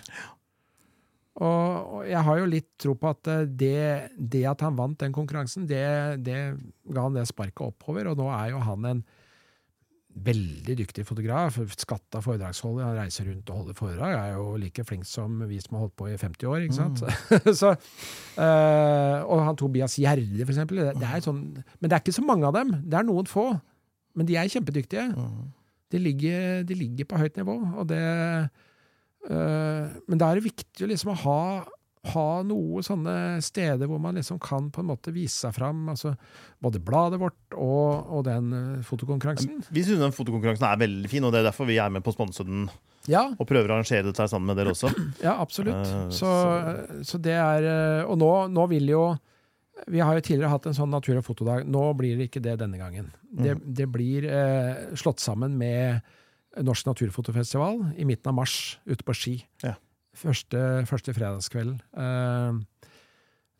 Og, 1.37 1.99
og 1.99 2.07
jeg 2.09 2.25
har 2.25 2.39
jo 2.41 2.49
litt 2.49 2.69
tro 2.81 2.95
på 2.97 3.11
at 3.12 3.29
eh, 3.29 3.45
det, 3.45 3.77
det 4.17 4.47
at 4.49 4.64
han 4.64 4.79
vant 4.79 4.97
den 5.03 5.12
konkurransen, 5.12 5.67
det, 5.69 5.85
det 6.25 6.39
ga 6.89 7.05
han 7.05 7.19
det 7.19 7.27
sparket 7.29 7.67
oppover, 7.67 8.09
og 8.09 8.17
nå 8.23 8.31
er 8.33 8.55
jo 8.55 8.62
han 8.64 8.89
en 8.89 9.03
veldig 10.17 10.79
dyktig 10.79 11.05
fotograf, 11.05 11.59
skatta 11.77 12.23
foredragsholder, 12.25 12.87
han 12.87 12.97
reiser 13.03 13.29
rundt 13.29 13.51
og 13.53 13.61
holder 13.61 13.77
foredrag, 13.77 14.14
er 14.17 14.39
jo 14.39 14.55
like 14.61 14.85
flink 14.89 15.05
som 15.05 15.43
vi 15.45 15.59
som 15.61 15.77
har 15.77 15.85
holdt 15.85 15.97
på 16.01 16.09
i 16.09 16.17
50 16.17 16.49
år, 16.49 16.64
ikke 16.64 16.79
sant? 16.79 17.03
så, 17.61 17.75
øh, 18.41 19.19
og 19.29 19.45
han 19.45 19.61
Tobias 19.61 19.99
Gjerde, 20.01 20.41
for 20.47 20.55
eksempel, 20.55 20.81
det, 20.87 20.95
det 21.03 21.11
er 21.11 21.25
sånn, 21.27 21.43
men 21.61 21.91
det 21.91 21.99
er 21.99 22.05
ikke 22.05 22.17
så 22.17 22.25
mange 22.25 22.49
av 22.49 22.57
dem, 22.57 22.79
det 22.81 22.97
er 22.97 23.09
noen 23.11 23.29
få, 23.29 23.51
men 24.17 24.27
de 24.29 24.37
er 24.41 24.49
kjempedyktige. 24.51 25.07
Mm. 25.12 25.53
De 25.95 25.99
ligger, 26.03 26.64
de 26.67 26.75
ligger 26.75 27.07
på 27.07 27.19
høyt 27.21 27.37
nivå, 27.39 27.55
og 27.79 27.87
det 27.93 28.01
øh, 29.31 29.89
Men 30.09 30.19
da 30.21 30.31
er 30.31 30.39
det 30.41 30.47
viktig 30.49 30.87
å 30.87 30.91
liksom 30.91 31.12
ha, 31.23 31.41
ha 32.12 32.27
noe 32.47 32.83
sånne 32.87 33.14
steder 33.45 33.89
hvor 33.91 34.01
man 34.03 34.19
liksom 34.19 34.39
kan 34.43 34.69
på 34.75 34.83
en 34.83 34.91
måte 34.91 35.14
vise 35.14 35.47
seg 35.47 35.55
fram, 35.57 35.85
altså 35.93 36.14
både 36.62 36.83
bladet 36.83 37.21
vårt 37.23 37.57
og, 37.59 38.11
og 38.19 38.27
den 38.29 38.53
eh, 38.57 38.83
fotokonkurransen. 38.87 39.62
Vi 39.71 39.87
synes 39.87 40.03
den 40.05 40.14
fotokonkurransen 40.17 40.69
er 40.69 40.83
veldig 40.85 41.11
fin, 41.12 41.27
og 41.27 41.35
det 41.35 41.43
er 41.43 41.49
derfor 41.51 41.69
vi 41.71 41.79
er 41.83 41.93
med 41.95 42.05
på 42.07 42.14
å 42.14 42.19
sponse 42.19 42.47
den 42.47 42.69
Ja, 43.11 43.29
og 43.37 43.47
prøver 43.47 43.71
å 43.71 43.79
arrangere 43.79 44.07
dette 44.09 44.27
sammen 44.31 44.51
med 44.51 44.59
dere 44.59 44.75
også. 44.75 44.91
ja 45.27 45.37
absolutt. 45.43 45.87
Eh, 45.87 46.11
Så, 46.14 46.31
så 47.07 47.23
det 47.23 47.37
er 47.39 48.07
Og 48.07 48.19
nå, 48.19 48.33
nå 48.51 48.67
vil 48.75 48.91
jo 48.95 49.05
Vi 49.87 50.01
har 50.01 50.16
jo 50.16 50.24
tidligere 50.24 50.51
hatt 50.55 50.66
en 50.70 50.77
sånn 50.77 50.93
natur- 50.93 51.18
og 51.20 51.27
fotodag. 51.27 51.66
Nå 51.68 51.83
blir 51.99 52.16
det 52.16 52.31
ikke 52.31 52.43
det 52.45 52.57
denne 52.62 52.79
gangen. 52.81 53.11
Det, 53.29 53.59
det 53.61 53.87
blir 53.93 54.24
eh, 54.24 54.95
slått 54.97 55.20
sammen 55.20 55.59
med 55.61 56.01
Norsk 56.64 56.89
naturfotofestival 56.89 57.83
i 58.01 58.07
midten 58.09 58.33
av 58.33 58.39
mars 58.39 58.79
ute 58.89 59.05
på 59.05 59.14
Ski. 59.16 59.35
Ja. 59.64 59.74
Første, 60.16 60.62
første 60.89 61.12
fredagskvelden. 61.12 61.77
Eh, 61.93 62.89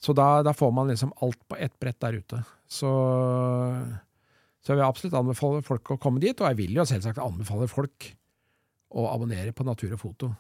så 0.01 0.17
da, 0.17 0.41
da 0.47 0.57
får 0.57 0.73
man 0.73 0.89
liksom 0.89 1.13
alt 1.25 1.41
på 1.49 1.59
ett 1.61 1.77
brett 1.81 2.01
der 2.01 2.19
ute. 2.21 2.43
Så, 2.69 2.91
så 4.65 4.73
jeg 4.73 4.81
vil 4.81 4.87
absolutt 4.87 5.21
anbefale 5.21 5.63
folk 5.67 5.93
å 5.95 6.01
komme 6.01 6.23
dit, 6.23 6.37
og 6.41 6.49
jeg 6.49 6.61
vil 6.65 6.81
jo 6.81 6.89
selvsagt 6.89 7.21
anbefale 7.23 7.69
folk 7.71 8.11
å 8.97 9.09
abonnere 9.13 9.53
på 9.57 9.67
Natur 9.69 9.97
og 9.97 10.03
Foto. 10.03 10.33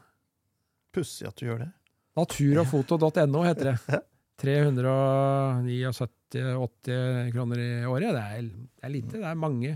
Pussig 0.96 1.28
at 1.28 1.36
du 1.36 1.48
gjør 1.50 1.66
det. 1.66 1.70
Naturogfoto.no 2.16 3.44
heter 3.44 3.74
det. 3.74 4.02
379-80 4.42 7.32
kroner 7.34 7.58
i 7.62 7.84
året. 7.88 8.10
Det 8.14 8.22
er, 8.22 8.42
det 8.42 8.84
er 8.84 8.90
lite. 8.92 9.16
Det 9.16 9.24
er 9.30 9.34
mange, 9.40 9.70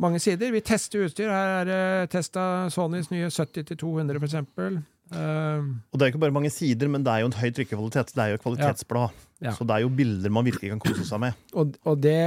mange 0.00 0.18
sider. 0.22 0.52
Vi 0.54 0.60
tester 0.66 1.04
utstyr. 1.06 1.30
Her 1.30 1.48
er 1.60 1.64
det 1.68 1.82
testa 2.14 2.42
Sonys 2.74 3.10
nye 3.12 3.28
70-200, 3.30 4.18
for 4.18 4.26
eksempel. 4.28 4.72
Uh, 5.08 5.60
Og 5.88 5.96
det 5.96 6.02
er 6.04 6.10
ikke 6.12 6.24
bare 6.26 6.36
mange 6.36 6.52
sider, 6.52 6.88
men 6.92 7.02
det 7.04 7.12
er 7.12 7.20
jo 7.22 7.28
en 7.30 7.40
høy 7.40 7.50
trykkekvalitet. 7.56 8.08
Det 8.14 8.22
er 8.24 8.28
jo 8.32 8.38
et 8.38 8.44
kvalitetsblad. 8.44 9.08
Ja. 9.40 9.52
Så 9.56 9.62
det 9.64 9.74
er 9.76 9.82
jo 9.86 9.94
bilder 9.94 10.30
man 10.34 10.48
virkelig 10.48 10.70
kan 10.74 10.82
kose 10.82 11.04
seg 11.08 11.18
med. 11.22 11.32
og 11.58 11.66
og 11.88 11.94
det, 12.02 12.22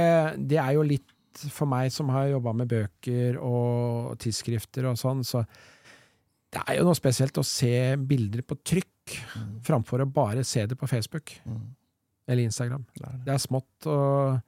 det 0.50 0.58
er 0.62 0.72
jo 0.78 0.82
litt 0.86 1.10
for 1.52 1.66
meg 1.70 1.86
som 1.92 2.06
har 2.12 2.24
jobba 2.28 2.50
med 2.56 2.66
bøker 2.68 3.32
og 3.40 4.18
tidsskrifter 4.20 4.84
og 4.90 4.96
sånn, 5.00 5.20
så 5.24 5.38
det 6.52 6.60
er 6.68 6.74
jo 6.76 6.84
noe 6.84 6.96
spesielt 6.98 7.38
å 7.40 7.44
se 7.46 7.96
bilder 7.96 8.42
på 8.44 8.54
trykk 8.60 8.91
framfor 9.66 10.02
å 10.04 10.12
bare 10.12 10.44
se 10.44 10.66
det 10.66 10.76
på 10.78 10.88
Facebook 10.90 11.32
Mm. 11.46 11.74
eller 12.28 12.42
Instagram. 12.44 12.84
Det 12.94 13.04
er 13.06 13.12
det. 13.12 13.24
Det 13.26 13.34
er 13.34 13.38
smått, 13.38 13.86
og 13.86 14.40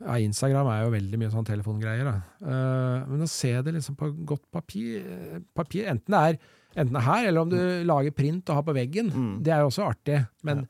ja, 0.00 0.14
Instagram 0.22 0.66
er 0.70 0.84
jo 0.84 0.90
veldig 0.94 1.18
mye 1.18 1.30
sånn 1.30 1.46
telefongreier. 1.46 2.06
Eh, 2.42 3.06
men 3.08 3.20
å 3.24 3.28
se 3.28 3.52
det 3.62 3.74
liksom 3.74 3.96
på 3.96 4.10
godt 4.26 4.44
papir, 4.52 5.02
papir 5.54 5.86
enten, 5.90 6.10
det 6.14 6.18
er, 6.18 6.38
enten 6.76 6.96
er 6.96 7.06
her, 7.06 7.28
eller 7.28 7.40
om 7.42 7.50
du 7.50 7.58
lager 7.84 8.10
print 8.14 8.48
og 8.50 8.54
har 8.60 8.62
på 8.62 8.74
veggen, 8.74 9.10
Mm. 9.12 9.42
det 9.42 9.52
er 9.52 9.60
jo 9.60 9.70
også 9.70 9.88
artig. 9.90 10.26
Men, 10.44 10.68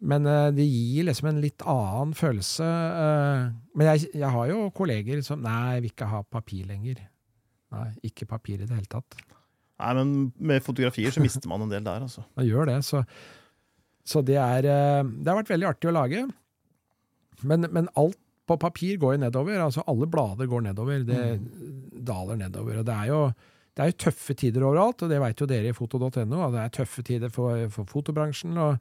men 0.00 0.26
uh, 0.26 0.50
det 0.54 0.62
gir 0.68 1.04
liksom 1.08 1.28
en 1.28 1.40
litt 1.40 1.58
annen 1.66 2.12
følelse. 2.14 2.62
Uh, 2.62 3.50
men 3.74 3.86
jeg, 3.98 4.10
jeg 4.14 4.30
har 4.30 4.46
jo 4.48 4.70
kolleger 4.70 5.22
som 5.26 5.40
Nei, 5.42 5.74
jeg 5.74 5.82
vil 5.82 5.90
ikke 5.90 6.06
ha 6.12 6.22
papir 6.22 6.66
lenger. 6.66 7.00
Nei, 7.72 7.88
ikke 8.04 8.26
papir 8.28 8.60
i 8.62 8.66
det 8.66 8.70
hele 8.76 8.86
tatt. 8.88 9.16
Nei, 9.78 9.90
men 9.94 10.14
med 10.50 10.64
fotografier 10.66 11.14
så 11.14 11.22
mister 11.22 11.50
man 11.50 11.66
en 11.66 11.72
del 11.72 11.84
der, 11.86 12.06
altså. 12.08 12.24
Man 12.38 12.48
gjør 12.48 12.70
det, 12.70 12.78
så, 12.86 13.04
så 14.06 14.22
det 14.26 14.38
er 14.42 14.66
eh, 14.66 15.04
Det 15.06 15.30
har 15.30 15.38
vært 15.38 15.52
veldig 15.54 15.68
artig 15.70 15.90
å 15.90 15.94
lage. 15.94 16.24
Men, 17.46 17.68
men 17.70 17.90
alt 17.98 18.18
på 18.48 18.56
papir 18.56 18.96
går 18.98 19.14
jo 19.14 19.22
nedover. 19.26 19.60
altså 19.60 19.84
Alle 19.90 20.08
blader 20.10 20.48
går 20.48 20.64
nedover. 20.70 21.04
Det 21.06 21.22
daler 22.08 22.40
nedover. 22.40 22.80
og 22.80 22.88
Det 22.88 22.96
er 22.96 23.12
jo 23.12 23.22
det 23.78 23.84
er 23.84 23.92
jo 23.92 24.02
tøffe 24.02 24.34
tider 24.34 24.64
overalt, 24.66 25.04
og 25.06 25.10
det 25.12 25.20
vet 25.22 25.38
jo 25.38 25.46
dere 25.46 25.70
i 25.70 25.74
foto.no. 25.76 26.08
og 26.10 26.50
Det 26.50 26.62
er 26.64 26.72
tøffe 26.74 27.04
tider 27.06 27.30
for, 27.30 27.60
for 27.70 27.86
fotobransjen. 27.86 28.56
og 28.58 28.80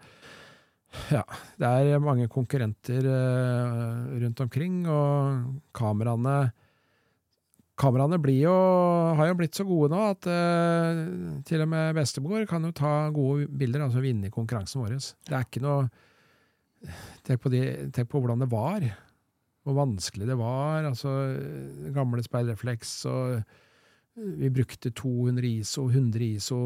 ja, 1.14 1.22
Det 1.60 1.69
er 1.69 2.02
mange 2.02 2.26
konkurrenter 2.34 3.06
uh, 3.06 4.07
rundt 4.24 4.41
omkring, 4.41 4.80
og 4.90 5.60
kameraene 5.78 6.40
Kameraene 7.78 8.18
blir 8.22 8.40
jo, 8.48 8.54
har 9.20 9.30
jo 9.30 9.38
blitt 9.38 9.58
så 9.58 9.66
gode 9.68 9.91
nå 9.94 9.99
at 10.10 10.26
eh, 10.34 11.02
til 11.45 11.62
og 11.62 11.70
med 11.70 11.94
bestemor 11.98 12.48
kan 12.49 12.66
jo 12.66 12.72
ta 12.74 12.94
gode 13.14 13.45
bilder, 13.54 13.84
altså 13.86 14.02
vinne 14.02 14.32
i 14.32 14.34
konkurransen 14.34 14.82
vår. 14.82 14.95
Det 14.98 15.36
er 15.38 15.45
ikke 15.45 15.62
noe 15.66 15.88
Tenk 17.26 17.41
på, 17.41 17.49
de, 17.49 17.62
tenk 17.90 18.10
på 18.12 18.20
hvordan 18.22 18.44
det 18.44 18.48
var. 18.52 18.84
Hvor 19.66 19.76
vanskelig 19.80 20.28
det 20.30 20.36
var. 20.40 20.86
Altså, 20.86 21.10
gamle 21.95 22.22
speilrefleks 22.24 22.91
og 23.10 23.40
Vi 24.18 24.49
brukte 24.49 24.90
200 24.98 25.45
ISO, 25.45 25.88
100 25.90 26.24
ISO, 26.26 26.60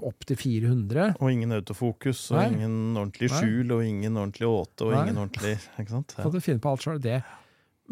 opp 0.00 0.24
til 0.24 0.38
400. 0.40 1.16
Og 1.18 1.32
ingen 1.32 1.52
autofokus, 1.52 2.30
og 2.32 2.38
Nei. 2.38 2.46
ingen 2.54 2.96
ordentlig 2.96 3.28
Nei. 3.28 3.40
skjul, 3.40 3.74
og 3.76 3.82
ingen 3.84 4.16
ordentlig 4.16 4.48
åte, 4.48 4.86
og 4.86 4.94
Nei. 4.94 5.02
ingen 5.02 5.20
ordentlig 5.20 5.56
Ikke 5.80 5.96
sant? 5.96 6.14
Så 6.16 6.30
du 6.32 6.38
finne 6.44 6.64
på 6.64 6.72
alt 6.72 6.86
selv, 6.86 7.02
det. 7.04 7.18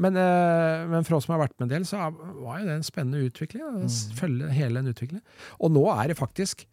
Men, 0.00 0.16
eh, 0.16 0.82
men 0.88 1.04
for 1.04 1.18
oss 1.18 1.26
som 1.28 1.34
har 1.34 1.42
vært 1.44 1.58
med 1.58 1.66
en 1.66 1.74
del, 1.74 1.86
så 1.88 2.08
var 2.08 2.60
jo 2.60 2.68
det 2.68 2.76
en 2.78 2.86
spennende 2.86 3.26
utvikling. 3.28 3.64
Mm. 3.82 3.88
Følge 4.16 4.52
hele 4.56 4.80
den 4.80 4.94
utviklingen. 4.94 5.24
Og 5.60 5.74
nå 5.74 5.86
er 5.94 6.12
det 6.12 6.20
faktisk 6.20 6.66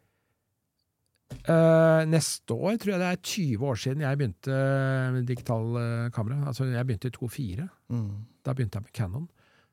Uh, 1.46 2.02
Neste 2.10 2.56
år 2.56 2.80
tror 2.82 2.96
jeg 2.96 3.02
det 3.02 3.10
er 3.10 3.20
20 3.22 3.66
år 3.70 3.76
siden 3.78 4.02
jeg 4.02 4.18
begynte 4.18 4.56
med 5.14 5.28
digital 5.30 5.76
uh, 5.78 6.08
kamera. 6.14 6.40
Altså 6.50 6.66
jeg 6.66 6.88
begynte 6.88 7.12
i 7.12 7.14
2004. 7.16 7.68
Mm. 7.94 8.08
Da 8.46 8.56
begynte 8.58 8.80
jeg 8.80 8.88
med 8.88 8.96
Canon. 8.98 9.28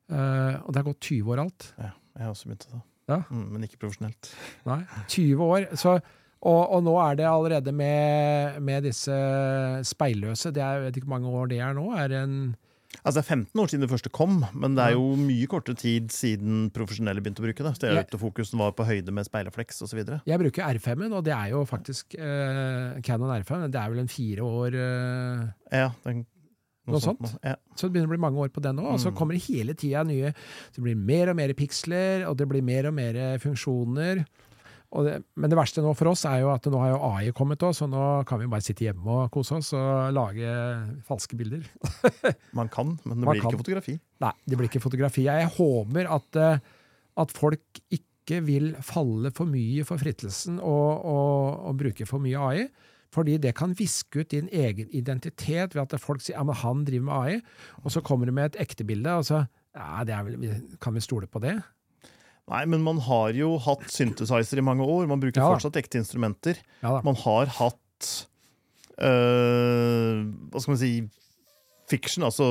Uh, 0.06 0.60
og 0.62 0.68
det 0.68 0.82
har 0.82 0.86
gått 0.90 1.08
20 1.08 1.32
år 1.32 1.42
alt. 1.46 1.70
Ja, 1.80 1.90
jeg 2.12 2.26
har 2.26 2.34
også 2.34 2.50
begynt 2.50 2.68
da. 2.70 2.82
Ja. 3.06 3.18
Mm, 3.30 3.48
men 3.54 3.66
ikke 3.66 3.80
profesjonelt. 3.86 4.30
Nei, 4.68 4.80
20 5.08 5.42
år. 5.46 5.66
Så, 5.80 5.96
og, 6.46 6.62
og 6.76 6.84
nå 6.86 6.94
er 7.02 7.18
det 7.18 7.28
allerede 7.30 7.74
med, 7.74 8.60
med 8.62 8.86
disse 8.86 9.16
speilløse 9.86 10.52
det 10.54 10.62
er, 10.62 10.80
Jeg 10.80 10.86
vet 10.86 11.00
ikke 11.00 11.08
hvor 11.08 11.16
mange 11.16 11.34
år 11.40 11.52
det 11.54 11.60
er 11.64 11.76
nå. 11.76 11.88
Er 11.96 12.16
en 12.20 12.38
Altså 13.06 13.20
Det 13.20 13.22
er 13.22 13.36
15 13.36 13.60
år 13.62 13.68
siden 13.70 13.84
det 13.84 13.90
første 13.92 14.10
kom, 14.10 14.40
men 14.58 14.74
det 14.74 14.82
er 14.82 14.94
jo 14.96 15.04
mye 15.20 15.46
kortere 15.46 15.78
tid 15.78 16.08
siden 16.10 16.70
profesjonelle 16.74 17.22
begynte 17.22 17.38
å 17.38 17.46
bruke 17.46 17.62
det. 17.62 17.92
Autofokusen 18.02 18.58
var 18.58 18.72
på 18.74 18.86
høyde 18.88 19.14
med 19.14 19.28
speilrefleks 19.28 19.78
osv. 19.86 20.00
Jeg 20.26 20.40
bruker 20.42 20.66
R5-en, 20.74 21.14
og 21.14 21.22
det 21.28 21.32
er 21.36 21.52
jo 21.54 21.60
faktisk 21.70 22.16
eh, 22.18 22.98
Canon 23.06 23.30
R5. 23.36 23.68
Det 23.70 23.78
er 23.78 23.92
vel 23.94 24.02
en 24.02 24.10
fire 24.10 24.42
år 24.42 24.74
eh, 24.74 25.44
Ja, 25.84 25.92
den, 26.02 26.24
Noe 26.86 27.00
sånt? 27.02 27.32
Ja. 27.42 27.56
Så 27.74 27.86
det 27.88 27.96
begynner 27.96 28.10
å 28.10 28.14
bli 28.14 28.22
mange 28.22 28.42
år 28.44 28.50
på 28.54 28.62
den 28.62 28.78
òg. 28.78 28.92
Og 28.94 29.00
så 29.02 29.10
Mm. 29.10 29.16
kommer 29.18 29.34
det 29.34 29.42
hele 29.48 29.74
tida 29.74 30.04
nye 30.06 30.32
Det 30.74 30.82
blir 30.82 30.94
mer 30.94 31.30
og 31.30 31.36
mer 31.36 31.52
piksler, 31.58 32.26
og 32.28 32.36
det 32.38 32.46
blir 32.50 32.62
mer 32.62 32.86
og 32.90 32.94
mer 32.94 33.38
funksjoner. 33.42 34.24
Det, 34.86 35.16
men 35.36 35.50
det 35.50 35.58
verste 35.58 35.82
nå 35.84 35.92
for 35.98 36.12
oss 36.12 36.22
er 36.28 36.40
jo 36.44 36.50
at 36.52 36.66
nå 36.70 36.78
har 36.80 36.92
jo 36.92 37.00
AI 37.10 37.32
kommet 37.36 37.62
òg, 37.66 37.74
så 37.76 37.88
nå 37.90 38.02
kan 38.28 38.40
vi 38.40 38.48
bare 38.50 38.64
sitte 38.64 38.86
hjemme 38.86 39.04
og 39.04 39.30
kose 39.34 39.58
oss 39.58 39.72
og 39.76 40.14
lage 40.14 40.50
falske 41.08 41.38
bilder. 41.38 41.66
Man 42.58 42.70
kan, 42.72 42.94
men 43.04 43.20
det 43.20 43.28
blir 43.28 43.42
ikke 43.42 43.62
fotografi. 43.64 43.96
Nei, 44.22 44.34
det 44.46 44.58
blir 44.58 44.70
ikke 44.70 44.84
fotografi. 44.84 45.26
Jeg 45.26 45.50
håper 45.58 46.10
at, 46.16 46.40
eh, 46.40 46.66
at 47.22 47.34
folk 47.36 47.82
ikke 47.92 48.40
vil 48.46 48.72
falle 48.82 49.30
for 49.34 49.50
mye 49.50 49.84
for 49.86 50.02
frittelsen 50.02 50.60
og, 50.62 51.04
og, 51.06 51.66
og 51.70 51.80
bruke 51.82 52.08
for 52.08 52.22
mye 52.22 52.46
AI. 52.48 52.66
Fordi 53.14 53.36
det 53.40 53.54
kan 53.56 53.74
viske 53.76 54.22
ut 54.22 54.32
din 54.32 54.48
egen 54.52 54.90
identitet 54.94 55.76
ved 55.76 55.84
at 55.84 56.02
folk 56.02 56.22
sier 56.22 56.36
ja, 56.36 56.44
men 56.46 56.58
han 56.58 56.82
driver 56.86 57.06
med 57.06 57.14
AI, 57.16 57.38
og 57.84 57.94
så 57.94 58.02
kommer 58.04 58.26
du 58.26 58.34
med 58.34 58.50
et 58.50 58.60
ekte 58.66 58.84
bilde, 58.86 59.12
og 59.14 59.24
så 59.28 59.44
ja, 59.76 60.04
det 60.08 60.14
er 60.16 60.60
kan 60.80 60.96
vi 60.96 61.04
stole 61.04 61.28
på 61.28 61.40
det? 61.44 61.54
Nei, 62.46 62.62
men 62.70 62.82
man 62.86 62.98
har 63.02 63.34
jo 63.34 63.56
hatt 63.58 63.82
synthesizer 63.90 64.60
i 64.60 64.64
mange 64.64 64.84
år. 64.86 65.08
Man 65.10 65.18
bruker 65.22 65.40
Ja 65.42 65.48
fortsatt 65.50 65.76
ekte 65.80 65.98
instrumenter. 65.98 66.58
Ja. 66.82 67.00
Man 67.02 67.16
har 67.24 67.50
hatt 67.58 68.10
øh, 69.02 70.24
Hva 70.52 70.62
skal 70.62 70.74
man 70.76 70.80
si 70.82 70.92
Fiction, 71.90 72.24
altså 72.26 72.46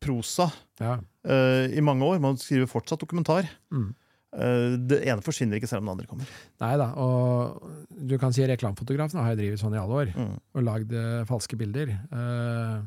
prosa, 0.00 0.50
Ja. 0.80 0.98
øh, 1.24 1.72
i 1.76 1.80
mange 1.84 2.04
år. 2.04 2.18
Man 2.20 2.36
skriver 2.40 2.66
fortsatt 2.68 3.00
dokumentar. 3.00 3.48
Mm. 3.72 3.94
Øh, 4.36 4.78
det 4.88 5.00
ene 5.08 5.22
forsvinner 5.24 5.56
ikke 5.56 5.66
selv 5.68 5.80
om 5.80 5.86
det 5.88 5.92
andre 5.96 6.06
kommer. 6.10 6.28
Nei 6.60 6.76
da. 6.76 6.90
Og 6.96 7.70
du 8.08 8.16
kan 8.20 8.32
si 8.32 8.44
reklamefotografen 8.46 9.20
har 9.20 9.32
jo 9.34 9.40
drevet 9.40 9.60
sånn 9.60 9.74
i 9.76 9.80
alle 9.80 10.00
år. 10.04 10.12
Mm. 10.16 10.34
og 10.54 10.62
lagd 10.66 10.92
eh, 10.92 11.24
falske 11.28 11.56
bilder. 11.60 11.88
Eh, 12.12 12.80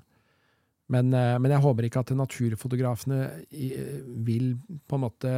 men, 0.94 1.14
eh, 1.14 1.38
men 1.42 1.52
jeg 1.52 1.62
håper 1.66 1.90
ikke 1.90 2.00
at 2.06 2.14
naturfotografene 2.18 3.46
vil 4.26 4.54
på 4.88 4.96
en 5.00 5.06
måte 5.08 5.34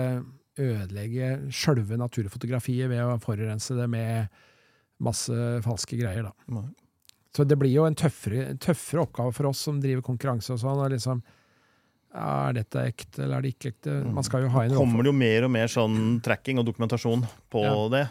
ødelegge 0.58 1.52
sjølve 1.54 1.98
naturfotografiet 2.00 2.90
ved 2.92 3.02
å 3.04 3.18
forurense 3.24 3.76
det 3.78 3.88
med 3.92 4.28
masse 5.04 5.36
falske 5.66 5.98
greier. 6.00 6.30
Da. 6.48 6.62
Så 7.36 7.44
det 7.44 7.58
blir 7.60 7.74
jo 7.74 7.84
en 7.88 7.98
tøffere, 8.00 8.54
tøffere 8.64 9.04
oppgave 9.04 9.34
for 9.36 9.50
oss 9.52 9.66
som 9.68 9.82
driver 9.84 10.06
konkurranse 10.08 10.54
og 10.56 10.62
sånn. 10.62 10.80
Og 10.86 10.94
liksom, 10.96 11.20
er 12.16 12.54
dette 12.56 12.86
ekte, 12.94 13.26
eller 13.26 13.38
er 13.42 13.44
det 13.44 13.54
ikke 13.58 13.74
ekte? 13.74 13.96
Man 14.16 14.24
skal 14.24 14.46
jo 14.46 14.52
ha 14.54 14.64
inn 14.64 14.78
kommer 14.78 15.04
det 15.04 15.12
jo 15.12 15.18
mer 15.20 15.48
og 15.50 15.52
mer 15.52 15.68
sånn 15.72 15.98
tracking 16.24 16.62
og 16.62 16.70
dokumentasjon 16.70 17.26
på 17.52 17.66
Ja. 17.66 17.76
det. 17.92 18.06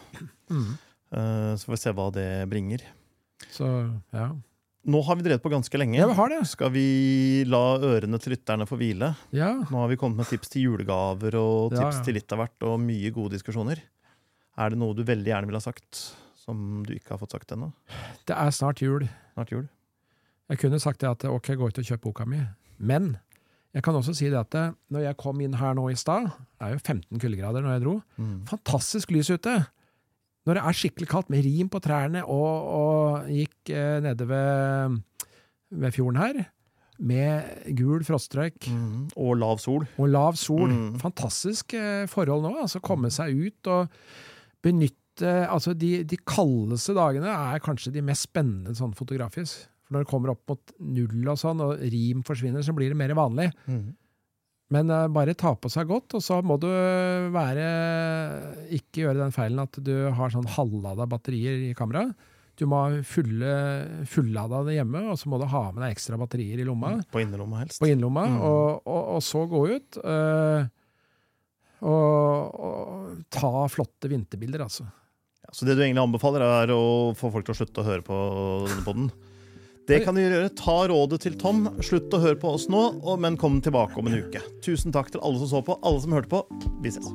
Mm. 0.53 0.67
Eh, 1.15 1.51
så 1.57 1.65
får 1.65 1.73
vi 1.73 1.81
se 1.81 1.95
hva 1.97 2.11
det 2.13 2.27
bringer. 2.51 2.85
Så 3.49 3.65
ja. 4.13 4.29
Nå 4.85 4.99
har 5.01 5.17
vi 5.17 5.23
drevet 5.25 5.41
på 5.41 5.49
ganske 5.49 5.79
lenge. 5.81 5.97
Ja, 5.97 6.05
vi 6.11 6.13
har 6.19 6.29
det. 6.29 6.39
Skal 6.45 6.69
vi 6.75 6.85
la 7.49 7.61
ørene 7.81 8.19
til 8.21 8.35
lytterne 8.35 8.67
få 8.69 8.77
hvile? 8.77 9.13
Ja. 9.33 9.51
Nå 9.71 9.79
har 9.81 9.89
vi 9.89 9.97
kommet 9.97 10.21
med 10.21 10.29
tips 10.29 10.51
til 10.53 10.67
julegaver 10.67 11.37
og 11.39 11.73
tips 11.73 11.99
ja. 12.01 12.03
til 12.05 12.19
litt 12.19 12.35
av 12.35 12.43
hvert, 12.43 12.57
og 12.69 12.77
mye 12.83 13.09
gode 13.15 13.33
diskusjoner. 13.33 13.81
Er 14.55 14.71
det 14.71 14.77
noe 14.79 14.93
du 14.95 15.01
veldig 15.07 15.31
gjerne 15.31 15.49
ville 15.49 15.59
ha 15.59 15.65
sagt, 15.65 16.03
som 16.37 16.83
du 16.85 16.93
ikke 16.93 17.15
har 17.15 17.21
fått 17.23 17.33
sagt 17.33 17.55
ennå? 17.55 17.71
Det 18.29 18.37
er 18.37 18.53
snart 18.53 18.83
jul. 18.85 19.07
Snart 19.33 19.51
jul. 19.55 19.65
Jeg 20.53 20.61
kunne 20.61 20.79
sagt 20.83 21.01
det 21.01 21.09
at 21.09 21.25
ok, 21.25 21.55
gå 21.57 21.71
ut 21.73 21.81
og 21.81 21.87
kjøp 21.89 22.03
boka 22.05 22.27
mi, 22.29 22.43
men 22.77 23.15
jeg 23.75 23.83
kan 23.83 23.97
også 23.97 24.13
si 24.15 24.29
det 24.31 24.37
at 24.39 24.55
eh, 24.55 24.69
når 24.93 25.07
jeg 25.09 25.17
kom 25.19 25.41
inn 25.43 25.57
her 25.59 25.73
nå 25.75 25.89
i 25.91 25.97
stad, 25.99 26.29
det 26.29 26.67
er 26.69 26.75
jo 26.77 26.83
15 26.85 27.19
kuldegrader 27.19 27.65
når 27.65 27.73
jeg 27.73 27.83
dro, 27.83 27.95
Mm. 28.21 28.37
fantastisk 28.47 29.11
lys 29.11 29.33
ute. 29.33 29.55
Når 30.45 30.57
det 30.59 30.63
er 30.63 30.77
skikkelig 30.77 31.07
kaldt 31.09 31.31
med 31.33 31.45
rim 31.45 31.69
på 31.73 31.81
trærne, 31.81 32.21
og, 32.29 32.67
og 32.79 33.29
gikk 33.33 33.71
eh, 33.73 33.97
nede 34.05 34.27
ved, 34.29 34.99
ved 35.73 35.95
fjorden 35.95 36.21
her, 36.21 36.43
med 36.99 37.73
gul 37.75 38.05
frostrøyk 38.07 38.69
Mm. 38.71 39.07
Og 39.19 39.33
lav 39.37 39.57
sol. 39.59 39.83
og 39.97 40.07
lav 40.09 40.37
sol. 40.39 40.69
Mm. 40.71 40.99
Fantastisk 41.01 41.73
eh, 41.75 42.05
forhold 42.07 42.45
nå. 42.45 42.53
altså 42.61 42.79
Komme 42.79 43.09
seg 43.11 43.35
ut 43.35 43.67
og 43.73 43.89
benytte 44.63 45.01
altså 45.49 45.73
de, 45.77 46.03
de 46.03 46.17
kaldeste 46.27 46.95
dagene 46.95 47.27
er 47.31 47.61
kanskje 47.63 47.93
de 47.95 48.01
mest 48.03 48.27
spennende 48.29 48.73
sånn 48.75 48.95
fotografisk. 48.95 49.65
For 49.85 49.95
når 49.95 50.03
det 50.05 50.09
kommer 50.09 50.31
opp 50.33 50.49
mot 50.49 50.73
null 50.81 51.27
og 51.29 51.37
sånn, 51.39 51.61
og 51.61 51.83
rim 51.93 52.23
forsvinner, 52.25 52.63
så 52.65 52.73
blir 52.75 52.91
det 52.91 52.97
mer 52.99 53.13
vanlig. 53.17 53.51
Mm. 53.69 53.93
Men 54.75 54.91
eh, 54.91 55.07
bare 55.15 55.33
ta 55.39 55.53
på 55.55 55.71
seg 55.71 55.87
godt, 55.89 56.17
og 56.19 56.23
så 56.25 56.41
må 56.45 56.57
du 56.61 56.67
være 57.33 57.65
Ikke 58.75 59.05
gjøre 59.05 59.21
den 59.23 59.33
feilen 59.35 59.63
at 59.63 59.79
du 59.85 59.93
har 60.17 60.33
sånn 60.33 60.47
halvlada 60.57 61.07
batterier 61.09 61.69
i 61.69 61.75
kameraet. 61.77 62.13
Du 62.55 62.63
må 62.71 62.77
ha 62.85 63.01
fulle, 63.03 63.49
fullada 64.07 64.61
det 64.63 64.77
hjemme, 64.77 65.01
og 65.11 65.17
så 65.19 65.27
må 65.27 65.35
du 65.41 65.47
ha 65.51 65.65
med 65.75 65.81
deg 65.83 65.91
ekstra 65.97 66.15
batterier 66.21 66.61
i 66.63 66.67
lomma 66.67 66.93
På 67.11 67.19
innerlomma 67.19 67.65
helst. 67.65 67.81
på 67.83 67.89
innerlomma, 67.91 68.23
Mm. 68.31 68.37
og, 68.47 68.85
og, 68.87 69.01
og 69.17 69.23
så 69.27 69.41
gå 69.51 69.59
ut. 69.73 69.97
øh, 69.99 70.67
og, 71.85 72.55
og 72.65 73.17
ta 73.35 73.51
flotte 73.69 74.07
vinterbilder, 74.09 74.63
altså. 74.65 74.85
Ja, 75.43 75.51
så 75.53 75.67
det 75.67 75.75
du 75.77 75.83
egentlig 75.83 76.01
anbefaler, 76.05 76.41
er 76.63 76.71
å 76.73 77.11
få 77.19 77.29
folk 77.33 77.45
til 77.45 77.53
å 77.53 77.59
slutte 77.59 77.83
å 77.83 77.87
høre 77.89 78.05
på 78.07 78.15
denne 78.69 78.85
podden. 78.87 79.11
Det 79.85 80.01
kan 80.05 80.17
dere 80.17 80.39
gjøre. 80.39 80.53
Ta 80.57 80.77
rådet 80.89 81.21
til 81.27 81.37
Tom. 81.41 81.67
Slutt 81.85 82.13
å 82.15 82.21
høre 82.23 82.39
på 82.41 82.55
oss 82.57 82.65
nå, 82.73 82.87
men 83.21 83.37
kom 83.37 83.61
tilbake 83.65 84.01
om 84.01 84.09
en 84.09 84.17
uke. 84.25 84.41
Tusen 84.65 84.95
takk 84.95 85.13
til 85.13 85.21
alle 85.21 85.41
som 85.43 85.51
så 85.53 85.63
på, 85.65 85.77
alle 85.85 86.01
som 86.01 86.17
hørte 86.17 86.33
på. 86.33 86.43
Vi 86.81 86.93
ses. 86.95 87.13